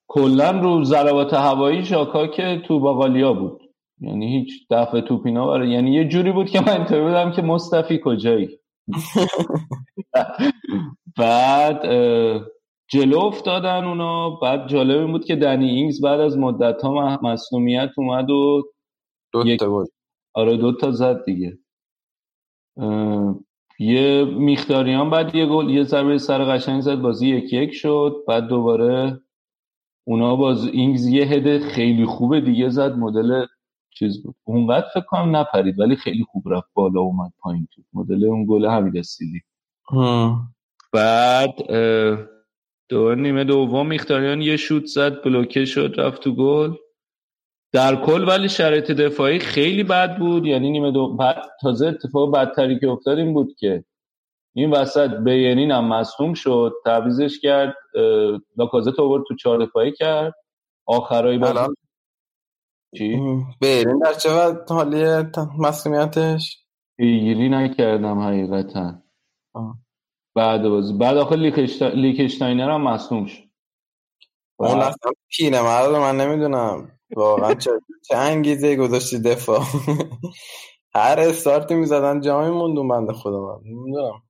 کلا 0.08 0.52
رو 0.52 0.84
ضربات 0.84 1.34
هوایی 1.34 1.84
ژاکا 1.84 2.28
که 2.28 2.62
تو 2.68 2.80
باقالیا 2.80 3.34
بود. 3.34 3.62
یعنی 4.00 4.40
هیچ 4.40 4.68
دفع 4.70 5.02
توپ 5.02 5.29
اینا 5.29 5.48
برای 5.48 5.72
یعنی 5.72 5.94
یه 5.94 6.08
جوری 6.08 6.32
بود 6.32 6.50
که 6.50 6.62
من 6.62 6.74
اینطوری 6.74 7.02
بودم 7.02 7.32
که 7.32 7.42
مصطفی 7.42 8.02
کجایی؟ 8.04 8.60
بعد 11.18 11.82
جلو 12.88 13.20
افتادن 13.20 13.86
اونا. 13.86 14.30
بعد 14.30 14.68
جالب 14.68 15.00
این 15.00 15.12
بود 15.12 15.26
که 15.26 15.36
دنی 15.36 15.70
اینگز 15.70 16.02
بعد 16.02 16.20
از 16.20 16.38
مدت 16.38 16.82
ها 16.82 17.20
مصدومیت 17.24 17.90
اومد 17.98 18.30
و 18.30 18.64
دو 19.32 19.56
تا 19.58 19.70
بود 19.70 19.90
آره 20.34 20.58
دو 20.58 20.74
تا 20.74 20.92
زد 20.92 21.26
دیگه. 21.26 21.58
یه 23.80 24.26
میختاریان 24.26 25.10
بعد 25.10 25.36
یه 25.36 25.46
گل 25.46 25.70
یه 25.70 25.84
ضربه 25.84 26.18
سر 26.18 26.44
قشنگ 26.44 26.82
زد 26.82 26.96
بازی 26.96 27.28
یک 27.28 27.54
یک 27.54 27.74
شد. 27.74 28.16
بعد 28.28 28.48
دوباره 28.48 29.22
اونا 30.08 30.36
باز 30.36 30.68
اینگز 30.68 31.08
یه 31.08 31.26
هده 31.26 31.60
خیلی 31.60 32.06
خوبه 32.06 32.42
دیگه 32.42 32.70
زد 32.70 32.96
مدل 32.98 33.46
چیز 33.90 34.24
بود. 34.24 34.36
اونقدر 34.44 34.88
فکر 34.94 35.04
کنم 35.04 35.36
نپرید 35.36 35.80
ولی 35.80 35.96
خیلی 35.96 36.24
خوب 36.24 36.54
رفت 36.54 36.70
بالا 36.74 37.02
اومد 37.02 37.32
پایین 37.40 37.68
تو 37.76 37.82
مدل 37.94 38.26
اون 38.26 38.46
گل 38.50 38.66
همین 38.66 38.98
استیلی 38.98 39.42
بعد 40.94 41.72
دو 42.90 43.16
نیمه 43.16 43.44
دوم 43.44 43.88
میختاریان 43.88 44.42
یه 44.42 44.58
شوت 44.58 44.86
زد 44.86 45.24
بلوکه 45.24 45.66
شد 45.66 45.94
رفت 45.98 46.22
تو 46.22 46.36
گل. 46.36 46.74
در 47.74 48.06
کل 48.06 48.28
ولی 48.28 48.50
شرایط 48.50 48.92
دفاعی 48.92 49.40
خیلی 49.40 49.84
بد 49.84 50.18
بود. 50.18 50.46
یعنی 50.46 50.72
نیمه 50.72 50.92
دو 50.92 51.16
بعد 51.16 51.44
تازه 51.62 51.88
اتفاق 51.88 52.36
بدتری 52.36 52.80
که 52.80 52.90
افتاد 52.90 53.18
این 53.18 53.34
بود 53.34 53.56
که 53.60 53.84
این 54.56 54.72
وسط 54.72 55.10
بیانین 55.10 55.72
هم 55.72 55.88
مصوم 55.88 56.34
شد 56.34 56.74
تعویزش 56.86 57.40
کرد 57.40 57.76
لاکازت 58.58 59.00
آورد 59.00 59.24
تو 59.28 59.36
چهار 59.36 59.66
دفاعی 59.66 59.92
کرد. 59.92 60.34
آخرای 60.86 61.38
بازی 61.38 61.74
چی؟ 62.98 63.20
بیرین 63.62 64.00
در 64.00 64.14
چه 64.14 64.30
حالی 64.70 65.04
مسئولیتش؟ 65.60 66.66
پیگیری 66.98 67.50
نکردم 67.50 68.20
حقیقتا. 68.20 69.02
بعد 70.36 70.70
بازی. 70.70 70.94
بعد 70.94 71.18
آخه 71.18 71.36
لیکشتاینر 71.96 72.70
هم 72.72 72.82
مصنوم 72.82 73.26
شد. 73.26 73.44
اون 74.60 74.80
اصلا 74.80 75.12
پینه 75.30 75.62
مرد 75.62 75.92
من 75.96 76.18
نمی‌دونم. 76.18 76.92
واقعا 77.16 77.54
چه, 77.54 77.72
چه 78.10 78.18
انگیزه 78.18 78.76
گذاشتی 78.76 79.20
دفاع. 79.20 79.60
هر 80.96 81.20
استارتی 81.20 81.76
می‌زدن 81.76 82.22
جامی 82.22 82.50
موندون 82.50 82.88
بنده 82.88 83.14
خدا 83.14 83.42
من. 83.42 83.72
نمی‌دونم. 83.72 84.22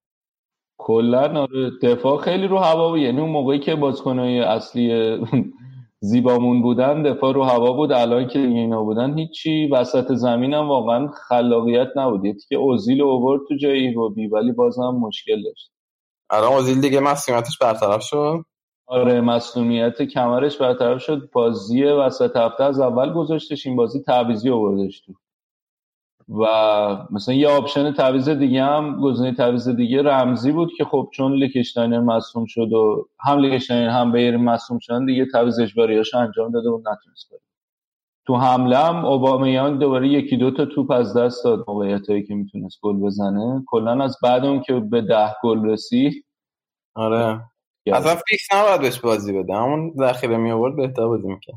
کلا 0.78 1.42
آره، 1.42 1.72
دفاع 1.84 2.18
خیلی 2.18 2.48
رو 2.48 2.58
هوا 2.58 2.90
بود. 2.90 3.00
یعنی 3.00 3.22
اون 3.22 3.30
موقعی 3.30 3.60
که 3.60 3.76
بازیکنای 3.76 4.40
اصلی 4.40 5.18
زیبامون 6.00 6.62
بودن 6.62 7.04
دفاع 7.04 7.34
رو 7.34 7.44
هوا 7.44 7.74
بود. 7.74 7.92
الان 7.92 8.28
که 8.28 8.40
اینا 8.40 8.84
بودن 8.84 9.18
هیچی. 9.18 9.68
وسط 9.68 10.14
زمین 10.14 10.54
هم 10.54 10.70
واقعا 10.70 11.08
خلاقیت 11.08 11.88
نبود. 11.96 12.26
یه 12.26 12.36
که 12.50 12.56
اوزیل 12.56 13.02
اوورد 13.02 13.42
تو 13.50 13.56
جای 13.58 13.96
بی 14.16 14.28
ولی 14.28 14.52
بازم 14.52 15.00
مشکل 15.02 15.44
داشت. 15.44 15.75
الان 16.30 16.54
اوزیل 16.54 16.82
دیگه 16.82 17.00
مصدومیتش 17.00 17.58
برطرف 17.58 18.04
شد؟ 18.04 18.46
آره 18.88 19.22
مصدومیت 19.22 20.02
کمرش 20.02 20.58
برطرف 20.58 21.02
شد. 21.02 21.30
بازی 21.34 21.84
وسط 21.84 22.36
هفته 22.36 22.64
از 22.64 22.80
اول 22.80 23.14
گذاشتش 23.14 23.68
این 23.68 23.76
بازی 23.76 24.04
تعویضی 24.04 24.50
آوردش 24.50 25.02
تو. 25.02 25.14
و 26.30 26.46
مثلا 27.12 27.36
یه 27.36 27.48
option 27.48 27.94
تعویض 27.94 28.30
دیگه 28.30 28.64
هم 28.64 29.02
گزینه 29.02 29.34
تعویض 29.36 29.70
دیگه 29.70 30.04
رمزی 30.04 30.52
بود 30.52 30.72
که 30.78 30.86
خب 30.86 31.10
چون 31.14 31.34
لیکشتاینر 31.34 32.00
مصدوم 32.00 32.46
شد 32.48 32.74
و 32.74 33.10
هم 33.20 33.40
لیکشتاینر 33.40 33.90
هم 33.90 34.12
بلرین 34.12 34.38
مصدوم 34.38 34.80
شدن 34.80 35.06
دیگه 35.06 35.26
تعویض 35.34 35.60
اجباریاش 35.60 36.14
انجام 36.14 36.52
داده 36.52 36.70
و 36.70 36.78
نتونست 36.80 37.30
کنه 37.30 37.40
تو 38.28 38.36
حمله 38.36 38.78
هم 38.78 39.06
اوبامیان 39.06 39.80
دوباره 39.80 40.08
یکی 40.08 40.38
دو 40.38 40.52
تا 40.52 40.66
توپ 40.66 40.92
از 40.92 41.18
دست 41.18 41.44
داد 41.44 41.66
موقعیتایی 41.68 42.24
که 42.24 42.36
می‌تونست 42.36 42.80
گل 42.82 42.98
بزنه. 42.98 43.64
کلا 43.68 44.04
از 44.04 44.18
بعد 44.24 44.46
اون 44.46 44.62
که 44.62 44.74
به 44.74 45.02
ده 45.02 45.36
گل 45.44 45.66
رسید. 45.66 46.26
آره. 46.96 47.42
اصلا 47.88 48.16
فیکس 48.16 48.54
نباید 48.54 48.82
بهش 48.82 49.00
بازی 49.00 49.34
بده. 49.34 49.54
همون 49.54 49.94
ذخیره 49.98 50.38
می 50.38 50.52
آورد 50.52 50.76
بهتر 50.76 51.08
بازی 51.08 51.28
می‌کرد. 51.28 51.56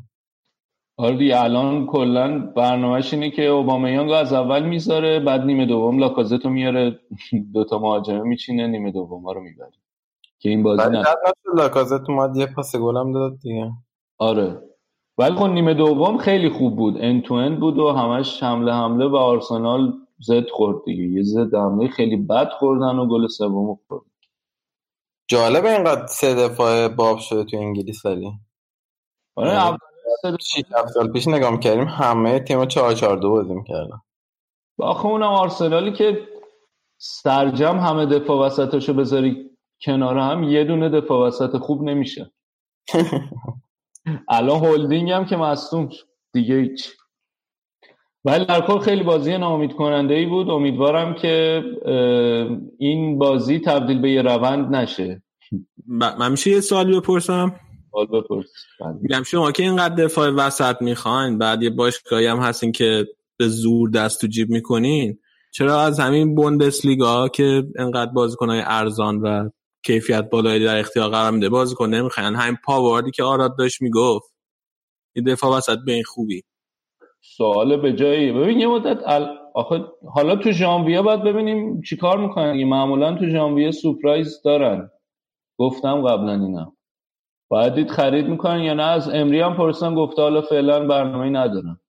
آره 0.96 1.42
الان 1.42 1.86
کلا 1.86 2.38
برنامهش 2.38 3.14
اینه 3.14 3.30
که 3.30 3.46
اوبامیانگ 3.46 4.10
از 4.10 4.32
اول 4.32 4.62
می‌ذاره 4.62 5.20
بعد 5.20 5.40
نیمه 5.40 5.66
دوم 5.66 5.98
لاکازتو 5.98 6.50
میاره. 6.50 6.98
دوتا 7.54 7.78
مهاجمه 7.78 8.20
میچینه 8.20 8.66
نیمه 8.66 8.92
دوم 8.92 9.28
رو 9.28 9.40
می‌بره. 9.40 9.72
که 10.38 10.48
این 10.48 10.62
بازی 10.62 10.90
نه 10.90 11.04
لاکازت 11.54 12.10
اومد 12.10 12.36
یه 12.36 12.46
پاس 12.46 12.76
گلم 12.76 13.12
داد 13.12 13.38
دیگه. 13.38 13.72
آره. 14.18 14.62
ولی 15.18 15.36
خب 15.36 15.44
نیمه 15.44 15.74
دوم 15.74 16.18
خیلی 16.18 16.48
خوب 16.48 16.76
بود. 16.76 16.94
ان 17.00 17.22
تو 17.22 17.34
ان 17.34 17.60
بود 17.60 17.78
و 17.78 17.90
همش 17.90 18.42
حمله 18.42 18.72
حمله 18.72 19.06
و 19.06 19.16
آرسنال 19.16 19.92
زد 20.18 20.50
خورد 20.50 20.84
دیگه. 20.84 21.02
یه 21.02 21.22
زد 21.22 21.54
حمله 21.54 21.88
خیلی 21.88 22.16
بد 22.16 22.48
خوردن 22.50 22.98
و 22.98 23.06
گل 23.06 23.26
سوم 23.26 23.78
خورد. 23.88 24.04
جالب 25.30 25.64
اینقدر 25.64 26.06
سه 26.06 26.34
دفاع 26.34 26.88
باب 26.88 27.18
شده 27.18 27.44
تو 27.44 27.56
انگلیس 27.56 28.06
ولی. 28.06 28.32
آره 29.36 29.50
آره. 29.50 29.78
اول 30.24 30.88
سال 30.94 31.12
پیش 31.12 31.28
نگاه 31.28 31.50
می‌کردیم 31.50 31.84
همه 31.84 32.40
تیم 32.40 32.64
4 32.66 32.94
4 32.94 33.16
2 33.16 33.30
بازی 33.30 33.54
می‌کردن. 33.54 34.00
آخه 34.78 35.06
اونم 35.06 35.32
آرسنالی 35.32 35.92
که 35.92 36.28
سرجم 37.00 37.78
همه 37.78 38.06
دفاع 38.06 38.46
وسطاشو 38.46 38.94
بذاری 38.94 39.50
کنار 39.82 40.18
هم 40.18 40.42
یه 40.42 40.64
دونه 40.64 40.88
دفاع 40.88 41.26
وسط 41.26 41.56
خوب 41.56 41.82
نمیشه. 41.82 42.32
الان 44.28 44.64
هولدینگ 44.64 45.10
هم 45.10 45.26
که 45.26 45.36
مصدوم 45.36 45.88
شد. 45.88 46.06
دیگه 46.32 46.54
هیچ. 46.54 46.88
ولی 48.24 48.44
در 48.44 48.60
کل 48.60 48.78
خیلی 48.78 49.02
بازی 49.02 49.38
ناامید 49.38 49.72
کننده 49.72 50.14
ای 50.14 50.26
بود. 50.26 50.50
امیدوارم 50.50 51.14
که 51.14 51.62
این 52.78 53.18
بازی 53.18 53.60
تبدیل 53.60 54.00
به 54.00 54.10
یه 54.10 54.22
روند 54.22 54.76
نشه. 54.76 55.22
ب- 56.00 56.14
من 56.18 56.30
میشه 56.30 56.50
یه 56.50 56.60
سوالی 56.60 57.00
بپرسم؟ 57.00 57.54
حال 57.92 58.06
بپرس. 58.06 58.46
بله. 58.80 58.94
میگم 59.00 59.22
شما 59.22 59.52
که 59.52 59.62
اینقدر 59.62 59.94
دفاع 59.94 60.30
وسط 60.30 60.82
می‌خواین 60.82 61.38
بعد 61.38 61.62
یه 61.62 61.70
باشگاهی 61.70 62.26
هم 62.26 62.38
هستین 62.38 62.72
که 62.72 63.06
به 63.38 63.48
زور 63.48 63.90
دست 63.90 64.20
تو 64.20 64.26
جیب 64.26 64.50
می‌کنین 64.50 65.18
چرا 65.54 65.80
از 65.80 66.00
همین 66.00 66.34
بوندسلیگا 66.34 67.28
که 67.28 67.64
اینقدر 67.78 68.12
بازیکنهای 68.12 68.62
ارزان 68.64 69.20
و 69.20 69.48
کیفیت 69.84 70.30
بالایی 70.30 70.64
در 70.64 70.78
اختیار 70.78 71.10
قرار 71.10 71.30
میده. 71.30 71.48
بازیکن 71.48 71.88
نمی‌خواین. 71.88 72.34
همین 72.34 72.58
پاواردی 72.64 73.10
که 73.10 73.22
آراد 73.22 73.58
داشت 73.58 73.82
می‌گفت. 73.82 74.34
این 75.16 75.24
دفاع 75.24 75.56
وسط 75.56 75.78
به 75.86 75.92
این 75.92 76.04
خوبی. 76.04 76.42
سوال 77.20 77.76
به 77.76 77.92
جایی. 77.92 78.32
ببین 78.32 78.60
یه 78.60 78.66
مدت 78.66 79.02
ال... 79.06 79.28
آخه 79.54 79.84
حالا 80.14 80.36
تو 80.36 80.50
ژانویه 80.50 81.02
باید 81.02 81.22
ببینیم 81.22 81.82
چیکار 81.82 82.18
می‌کنن. 82.18 82.64
معمولا 82.64 83.14
تو 83.14 83.28
ژانویه 83.28 83.70
سورپرایز 83.70 84.42
دارن. 84.44 84.90
گفتم 85.58 86.02
قبلا 86.02 86.32
اینا. 86.32 86.76
باید 87.50 87.74
دید 87.74 87.90
خرید 87.90 88.26
می‌کنن 88.26 88.60
یا 88.60 88.74
نه. 88.74 88.82
از 88.82 89.08
امری 89.08 89.40
هم 89.40 89.56
پرسن 89.56 89.94
گفته 89.94 90.22
حالا 90.22 90.42
فعلا 90.42 90.86
برنامه 90.86 91.30
ندارن 91.30 91.80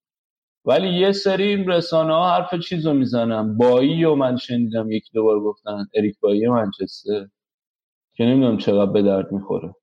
ولی 0.65 0.99
یه 0.99 1.11
سری 1.11 1.63
رسانه 1.63 2.13
ها 2.13 2.29
حرف 2.29 2.55
چیز 2.55 2.87
رو 2.87 2.93
می‌زنن. 2.93 3.57
بایی 3.57 4.05
و 4.05 4.15
من 4.15 4.37
شنیدم 4.37 4.91
یکی 4.91 5.09
دوبار 5.13 5.39
گفتن. 5.39 5.85
اریک 5.95 6.19
بایی 6.19 6.47
منچستر. 6.47 7.27
که 8.19 8.25
نمی‌دونم 8.25 8.57
چقدر 8.57 8.91
به 8.91 9.01
درد 9.01 9.31
می‌خوره. 9.31 9.75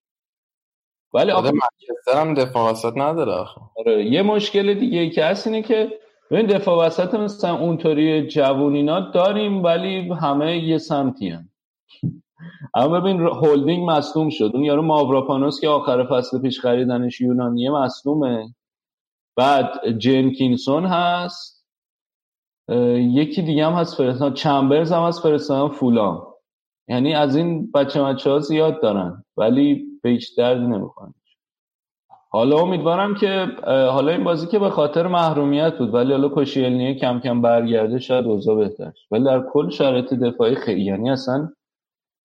ولی 1.15 1.31
آخه 1.31 1.51
منچستر 1.51 2.21
هم 2.21 2.35
دفاع 2.35 2.71
وسط 2.71 2.93
نداره 2.97 3.33
آخه. 3.33 3.61
آره 3.77 4.05
یه 4.05 4.23
مشکل 4.23 4.75
دیگه 4.75 4.99
ای 4.99 5.11
که 5.11 5.25
هست 5.25 5.47
اینه 5.47 5.63
که 5.63 6.01
ببین 6.31 6.47
دفاع 6.47 6.87
وسط 6.87 7.15
مثلا 7.15 7.59
اونطوری 7.59 8.27
جوونینا 8.27 9.01
داریم 9.01 9.63
ولی 9.63 10.13
همه 10.13 10.59
یه 10.59 10.79
سمتی 10.79 11.29
هم. 11.29 11.49
اما 12.75 13.01
ببین 13.01 13.21
هولدینگ 13.21 13.91
مصدوم 13.91 14.31
شد. 14.31 14.51
اون 14.55 14.65
یارو 14.65 14.83
ماوراپانوس 14.83 15.61
که 15.61 15.69
آخر 15.69 16.07
فصل 16.11 16.41
پیش 16.41 16.61
خریدنش 16.61 17.21
یونانیه 17.21 17.71
مصدومه. 17.71 18.55
بعد 19.37 19.89
جنکینسون 19.99 20.87
هست. 20.87 21.67
یکی 22.97 23.43
دیگه 23.43 23.67
هم 23.67 23.73
هست 23.73 23.97
فرستان 23.97 24.35
چمبرز 24.35 24.93
هم 24.93 25.03
هست 25.03 25.23
فرستان 25.23 25.69
فولام. 25.69 26.36
یعنی 26.89 27.15
از 27.15 27.37
این 27.37 27.71
بچه 27.71 28.03
بچه 28.03 28.31
ها 28.31 28.39
زیاد 28.39 28.83
دارن 28.83 29.25
ولی 29.37 29.87
به 30.03 30.11
هیچ 30.11 30.39
دردی 30.39 30.67
نمی‌خوان 30.67 31.15
حالا 32.31 32.59
امیدوارم 32.59 33.15
که 33.15 33.47
حالا 33.67 34.13
این 34.13 34.25
بازی 34.25 34.47
که 34.47 34.59
به 34.59 34.71
خاطر 34.71 35.07
محرومیت 35.07 35.79
بود 35.79 35.95
ولی 35.95 36.13
حالا 36.13 36.29
کوشیلنیه 36.29 36.95
کم 36.95 37.21
کم 37.21 37.43
برگرده 37.43 37.99
شاید 37.99 38.27
اوضاع 38.27 38.57
بهتر. 38.57 38.93
ولی 39.11 39.25
در 39.25 39.45
کل 39.53 39.71
شرایط 39.71 40.15
دفاعی 40.15 40.55
خیلی 40.55 40.85
یعنی 40.85 41.11
اصلا 41.11 41.53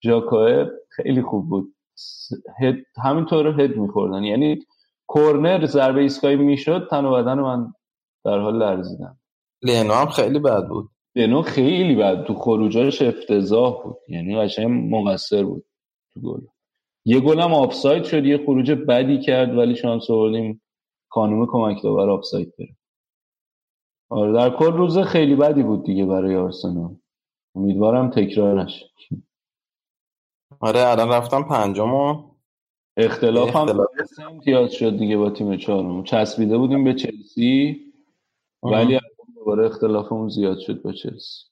ژاکوه 0.04 0.66
خیلی 0.90 1.22
خوب 1.22 1.48
بود. 1.48 1.74
هد 2.60 2.76
همینطور 3.04 3.60
هد 3.60 3.76
میخوردن. 3.76 4.24
یعنی 4.24 4.58
کورنر 5.06 5.66
ضربه 5.66 6.00
ایستگاهی 6.00 6.36
می‌شد 6.36 6.88
تن 6.90 7.04
و 7.04 7.12
بدن 7.12 7.40
من 7.40 7.72
در 8.24 8.38
حال 8.38 8.58
لرزیدن. 8.58 9.16
لینو 9.62 9.92
هم 9.92 10.06
خیلی 10.06 10.38
بد 10.38 10.68
بود. 10.68 10.88
دنو 11.16 11.42
خیلی 11.42 11.94
بد. 11.94 12.24
تو 12.24 12.34
خروجاش 12.34 13.02
افتضاح 13.02 13.82
بود. 13.82 13.96
یعنی 14.08 14.36
قشنگ 14.36 14.94
مقصر 14.94 15.44
بود 15.44 15.64
تو 16.14 16.20
گل. 16.20 16.40
یه 17.04 17.20
گلم 17.20 17.54
آفساید 17.54 18.04
شد. 18.04 18.26
یه 18.26 18.38
خروج 18.46 18.70
بدی 18.72 19.20
کرد 19.20 19.58
ولی 19.58 19.76
شانس 19.76 20.10
آوردیم 20.10 20.62
خانم 21.08 21.46
کمک 21.46 21.82
داور 21.82 22.10
آفساید 22.10 22.54
گرفت 22.58 22.78
آره 24.10 24.32
در 24.32 24.50
کل 24.56 24.72
روز 24.72 24.98
خیلی 24.98 25.36
بدی 25.36 25.62
بود 25.62 25.84
دیگه 25.84 26.06
برای 26.06 26.36
آرسنال. 26.36 26.96
امیدوارم 27.54 28.10
تکرار 28.10 28.62
نشه. 28.62 28.86
آره 30.60 30.80
الان 30.80 31.08
رفتم 31.08 31.42
پنجم 31.42 31.94
و 31.94 32.32
اختلاف 32.96 33.56
هم 33.56 33.86
امتیاز 34.28 34.72
شد 34.72 34.98
دیگه 34.98 35.16
با 35.16 35.30
تیم 35.30 35.56
چهارم 35.56 36.04
چسبیده 36.04 36.58
بودیم 36.58 36.84
به 36.84 36.94
چلسی 36.94 37.80
ولی 38.62 38.98
دوباره 39.44 39.66
اختلافمون 39.66 40.28
زیاد 40.28 40.58
شد 40.58 40.82
با 40.82 40.92
چلسی. 40.92 41.44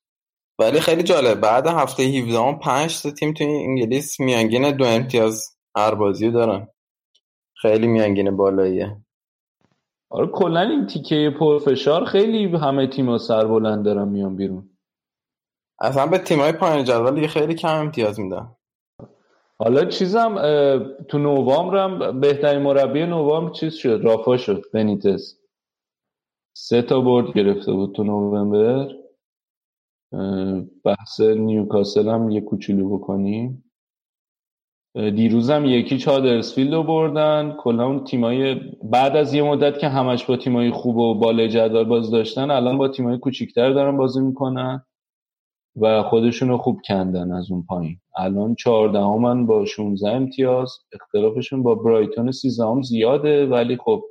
ولی 0.58 0.80
خیلی 0.80 1.02
جالب. 1.02 1.40
بعد 1.40 1.66
هفته 1.66 2.02
17 2.02 2.38
هم 2.38 2.58
پنج 2.58 3.02
تا 3.02 3.10
تیم 3.10 3.32
توی 3.32 3.46
انگلیس 3.46 4.20
میانگین 4.20 4.70
دو 4.76 4.84
امتیاز 4.84 5.56
هر 5.76 5.94
بازی 5.94 6.30
دارن. 6.30 6.68
خیلی 7.54 7.86
میانگین 7.86 8.36
بالاییه. 8.36 8.96
آره 10.10 10.26
کلا 10.26 10.60
این 10.60 10.86
تیکه 10.86 11.34
پرفشار 11.40 12.04
خیلی 12.04 12.56
همه 12.56 12.86
تیم‌ها 12.86 13.18
سر 13.18 13.46
بلند 13.46 13.84
دارن 13.84 14.08
میان 14.08 14.36
بیرون. 14.36 14.70
اصلا 15.80 16.06
به 16.06 16.18
تیمای 16.18 16.52
پایین 16.52 16.84
جدول 16.84 17.14
دیگه 17.14 17.28
خیلی 17.28 17.54
کم 17.54 17.80
امتیاز 17.80 18.20
میدن. 18.20 18.56
حالا 19.58 19.84
چیزم 19.84 20.34
تو 21.08 21.18
نوامبرم 21.18 22.20
بهترین 22.20 22.62
مربی 22.62 23.06
نوامبر 23.06 23.52
چیز 23.52 23.74
شد؟ 23.74 24.00
رافا 24.04 24.36
شد 24.36 24.64
بنیتس 24.74 25.39
سه 26.56 26.82
تا 26.82 27.00
برد 27.00 27.32
گرفته 27.32 27.72
بود 27.72 27.94
تو 27.94 28.04
نوامبر 28.04 28.88
بحث 30.84 31.20
نیوکاسل 31.20 32.08
هم 32.08 32.30
یه 32.30 32.40
کوچولو 32.40 32.98
بکنیم. 32.98 33.64
دیروزم 34.94 35.64
یکی 35.64 35.98
چادرسفیلد 35.98 36.74
رو 36.74 36.82
بردن. 36.82 37.56
کلا 37.58 37.86
اون 37.86 38.04
تیمای 38.04 38.54
بعد 38.82 39.16
از 39.16 39.34
یه 39.34 39.42
مدت 39.42 39.78
که 39.78 39.88
همش 39.88 40.24
با 40.24 40.36
تیمای 40.36 40.70
خوب 40.70 40.96
و 40.96 41.14
بالای 41.14 41.48
جدول 41.48 41.84
باز 41.84 42.10
داشتن 42.10 42.50
الان 42.50 42.78
با 42.78 42.88
تیمای 42.88 43.18
کوچیکتر 43.18 43.72
دارن 43.72 43.96
بازی 43.96 44.20
می‌کنن 44.20 44.84
و 45.76 46.02
خودشون 46.02 46.48
رو 46.48 46.58
خوب 46.58 46.80
کندن 46.88 47.32
از 47.32 47.50
اون 47.50 47.64
پایین. 47.68 47.96
الان 48.16 48.54
چهاردهمن 48.54 49.46
با 49.46 49.64
16 49.64 50.10
امتیاز 50.10 50.78
اختلافشون 50.92 51.62
با 51.62 51.74
برایتون 51.74 52.30
سیزدهم 52.30 52.82
زیاده 52.82 53.46
ولی 53.46 53.76
خب 53.76 54.04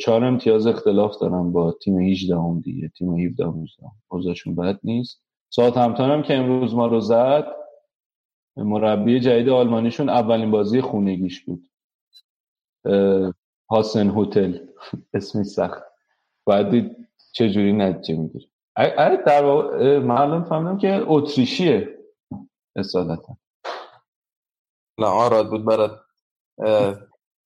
چهار 0.00 0.24
امتیاز 0.24 0.66
اختلاف 0.66 1.18
دارن 1.20 1.52
با 1.52 1.72
تیم 1.72 1.98
18 1.98 2.36
هم 2.36 2.60
دیگه 2.60 2.88
تیم 2.88 3.14
17 3.14 3.44
هم 3.44 3.62
18 3.62 3.86
اوضاعشون 4.08 4.54
بد 4.56 4.78
نیست. 4.84 5.22
ساعت 5.50 5.76
همتون 5.76 6.10
هم 6.10 6.22
که 6.22 6.34
امروز 6.34 6.74
ما 6.74 6.86
رو 6.86 7.00
زد 7.00 7.46
مربی 8.56 9.20
جدید 9.20 9.48
آلمانیشون 9.48 10.08
اولین 10.08 10.50
بازی 10.50 10.80
خونگیش 10.80 11.44
بود. 11.44 11.70
هاسن 13.70 14.10
هتل. 14.16 14.58
اسمی 15.14 15.44
سخت. 15.44 15.82
باید 16.44 16.70
دید 16.70 17.08
چجوری 17.32 17.72
نتیجه 17.72 18.20
می‌گیره. 18.20 18.46
اه، 18.76 19.16
در 19.16 19.44
واقع 19.44 19.96
الان 19.96 20.44
فهمیدم 20.44 20.78
که 20.78 21.04
اتریشیه 21.06 21.98
اصالتا. 22.76 23.36
نه 24.98 25.06
آراد 25.06 25.50
بود 25.50 25.64
برات. 25.64 26.00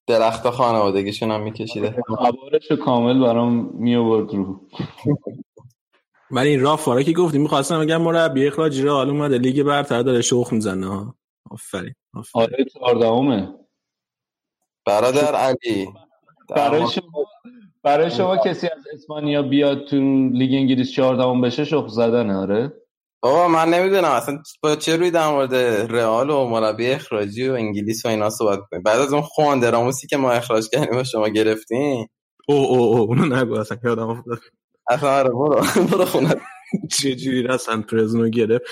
درخت 0.07 0.49
خانوادگیشون 0.49 1.31
هم 1.31 1.43
میکشیده. 1.43 1.95
عبارش 2.19 2.71
کامل 2.71 3.19
برام 3.19 3.53
می 3.73 3.95
آورد 3.95 4.33
رو. 4.33 4.61
ولی 6.31 6.49
این 6.49 6.61
رافارا 6.61 7.03
که 7.03 7.11
گفتیم 7.11 7.41
می‌خواستم 7.41 7.79
بگم 7.79 8.01
مربی 8.01 8.47
اخراجی 8.47 8.81
رو 8.81 8.91
حال 8.91 9.09
اومده 9.09 9.37
لیگ 9.37 9.63
برتر 9.63 10.01
داره 10.01 10.21
شوخ 10.21 10.53
می‌زنه. 10.53 10.87
ها 10.87 11.15
آفرین 11.51 11.93
آفرین. 12.13 12.43
آره 12.43 12.65
چهاردهمه. 12.73 13.53
برادر 14.85 15.35
علی. 15.35 15.87
برای 16.49 16.81
ما- 16.81 16.89
شما 16.89 17.25
برای 17.83 18.11
شما 18.11 18.37
کسی 18.37 18.67
از 18.67 18.83
اسپانیا 18.93 19.41
بیاد 19.41 19.85
تو 19.85 19.95
لیگ 20.29 20.53
انگلیس 20.53 20.91
14 20.91 21.41
بشه 21.41 21.65
شخ 21.65 21.87
زدن 21.87 22.29
آره؟ 22.31 22.73
بابا 23.23 23.47
من 23.47 23.69
نمی‌دونم 23.69 24.11
اصلا 24.11 24.39
با 24.63 24.75
چه 24.75 24.95
روی 24.95 25.11
در 25.11 25.29
مورد 25.29 25.55
رئال 25.91 26.29
و 26.29 26.47
مربی 26.47 26.87
اخراجی 26.87 27.49
و 27.49 27.53
انگلیس 27.53 28.05
و 28.05 28.09
اینا 28.09 28.29
صحبت 28.29 28.59
کنیم؟ 28.71 28.83
بعد 28.83 28.99
از 28.99 29.13
اون 29.13 29.21
خوانده 29.21 29.59
راموسی 29.59 30.07
که 30.07 30.17
ما 30.17 30.31
اخراج 30.31 30.69
کردیم 30.69 30.99
و 30.99 31.03
شما 31.03 31.27
گرفتین؟ 31.27 32.07
او 32.47 32.55
او 32.55 32.77
او 32.77 32.97
اونو 32.97 33.35
نگو 33.35 33.59
اصلا 33.59 33.77
یادم 33.83 34.09
افتاد. 34.09 34.39
اصلا 34.89 35.09
آره 35.19 35.29
برو 35.29 35.61
برو 35.91 36.05
خونه. 36.05 36.35
چه 36.91 37.15
جوری 37.15 37.43
رسن 37.43 37.81
پرزنو 37.81 38.29
گرفت. 38.29 38.65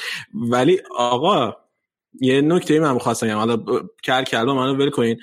ولی 0.52 0.80
آقا 0.98 1.54
یه 2.22 2.42
نکته 2.42 2.80
من 2.80 2.98
خواستم 2.98 3.28
بگم. 3.28 3.38
حالا 3.38 3.58
کر 4.04 4.24
کردم 4.24 4.56
منو 4.56 4.78
ول 4.78 4.90
کنین. 4.90 5.18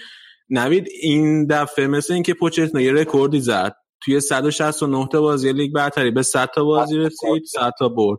نوید 0.50 0.88
این 1.02 1.46
دفعه 1.46 1.86
مثل 1.86 2.14
اینکه 2.14 2.34
پوچتینو 2.34 2.80
یه 2.80 2.92
رکوردی 2.92 3.40
زد 3.40 3.76
توی 4.04 4.20
169 4.20 5.08
تا 5.12 5.20
بازی 5.20 5.52
لیگ 5.52 5.72
برتری 5.74 6.10
به 6.10 6.22
100 6.22 6.50
تا 6.54 6.64
بازی 6.64 6.96
رسید 6.96 7.44
100 7.44 7.72
تا 7.78 7.88
برد. 7.88 8.18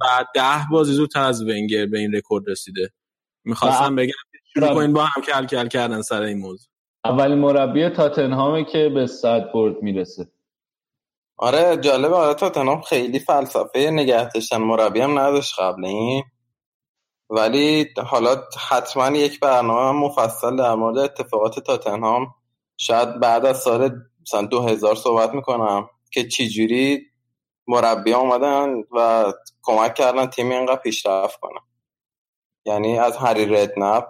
بعد 0.00 0.26
10 0.34 0.42
بازی 0.70 0.92
زودتر 0.92 1.22
از 1.22 1.42
ونگر 1.42 1.86
به 1.86 1.98
این 1.98 2.12
رکورد 2.12 2.44
رسیده. 2.48 2.90
می‌خواستم 3.44 3.96
بگم 3.96 4.12
شروع 4.54 4.74
کنین 4.74 4.92
با 4.92 5.04
هم 5.04 5.22
کل 5.22 5.46
کل 5.46 5.68
کردن 5.68 6.02
سر 6.02 6.22
این 6.22 6.38
موضوع. 6.38 6.68
اولین 7.04 7.38
مربی 7.38 7.88
تاتنهامه 7.88 8.64
که 8.64 8.88
به 8.94 9.06
100 9.06 9.52
برد 9.54 9.82
می‌رسه. 9.82 10.28
آره 11.36 11.76
جالبه. 11.76 12.14
آره 12.14 12.34
تاتنهام 12.34 12.80
خیلی 12.80 13.18
فلسفه 13.18 13.90
نگه 13.90 14.28
داشتن 14.28 14.56
مربی 14.56 15.00
هم 15.00 15.18
نداشت 15.18 15.60
قبل 15.60 15.84
این 15.84 16.22
ولی 17.30 17.86
حالا 18.06 18.44
حتما 18.68 19.16
یک 19.16 19.40
برنامه 19.40 20.00
مفصل 20.00 20.56
در 20.56 20.74
مورد 20.74 20.98
اتفاقات 20.98 21.60
تاتنهام. 21.60 22.34
شاید 22.76 23.20
بعد 23.20 23.46
از 23.46 23.62
سال 23.62 23.90
مثلا 24.20 24.46
2000 24.46 24.94
صحبت 24.94 25.34
می‌کنم 25.34 25.88
که 26.12 26.28
چجوری 26.28 27.06
مربی 27.66 28.12
اومدن 28.12 28.74
و 28.92 29.32
کمک 29.62 29.94
کردن 29.94 30.26
تیم 30.26 30.50
اینقدر 30.50 30.76
پیشرفت 30.76 31.40
کنه. 31.40 31.60
یعنی 32.64 32.98
از 32.98 33.16
هری 33.16 33.46
ردنپ 33.46 34.04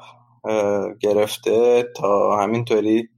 گرفته 1.00 1.82
تا 1.96 2.36
همینطوری 2.36 3.08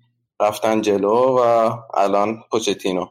رفتن 0.40 0.80
جلو 0.80 1.38
و 1.38 1.70
الان 1.94 2.42
پوچتینو. 2.50 3.06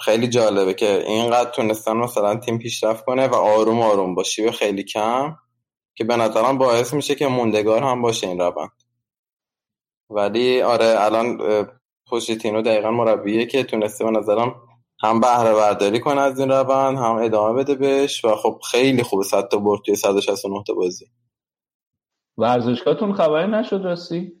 خیلی 0.00 0.28
جالبه 0.28 0.74
که 0.74 1.04
اینقدر 1.06 1.50
تونستن 1.50 1.92
مثلا 1.92 2.36
تیم 2.36 2.58
پیشرفت 2.58 3.04
کنه 3.04 3.28
و 3.28 3.34
آروم 3.34 3.82
آروم 3.82 4.14
با 4.14 4.22
شیوه 4.22 4.50
خیلی 4.50 4.84
کم 4.84 5.36
که 5.94 6.04
به 6.04 6.16
نظرم 6.16 6.58
باعث 6.58 6.94
میشه 6.94 7.14
که 7.14 7.26
موندگار 7.26 7.82
هم 7.82 8.02
باشه 8.02 8.26
این 8.26 8.40
روند. 8.40 8.82
ولی 10.10 10.62
آره 10.62 10.94
الان 10.98 11.38
پوچتینو 12.06 12.62
دقیقا 12.62 12.90
مربیه 12.90 13.46
که 13.46 13.64
تونسته 13.64 14.04
به 14.04 14.10
نظرم 14.10 14.54
هم 15.02 15.20
بهره 15.20 15.54
برداری 15.54 16.00
کنه 16.00 16.20
از 16.20 16.40
این 16.40 16.50
روند 16.50 16.98
هم 16.98 17.16
ادامه 17.16 17.62
بده 17.62 17.74
بهش 17.74 18.24
و 18.24 18.36
خب 18.36 18.60
خیلی 18.70 19.02
خوبه 19.02 19.24
100 19.24 19.48
تا 19.48 19.58
برد 19.58 19.80
توی 19.86 19.96
169 19.96 20.62
تا 20.66 20.74
بازی. 20.74 21.06
ورزشگاهتون 22.38 23.12
خبری 23.12 23.50
نشد 23.50 23.80
راستی؟ 23.84 24.32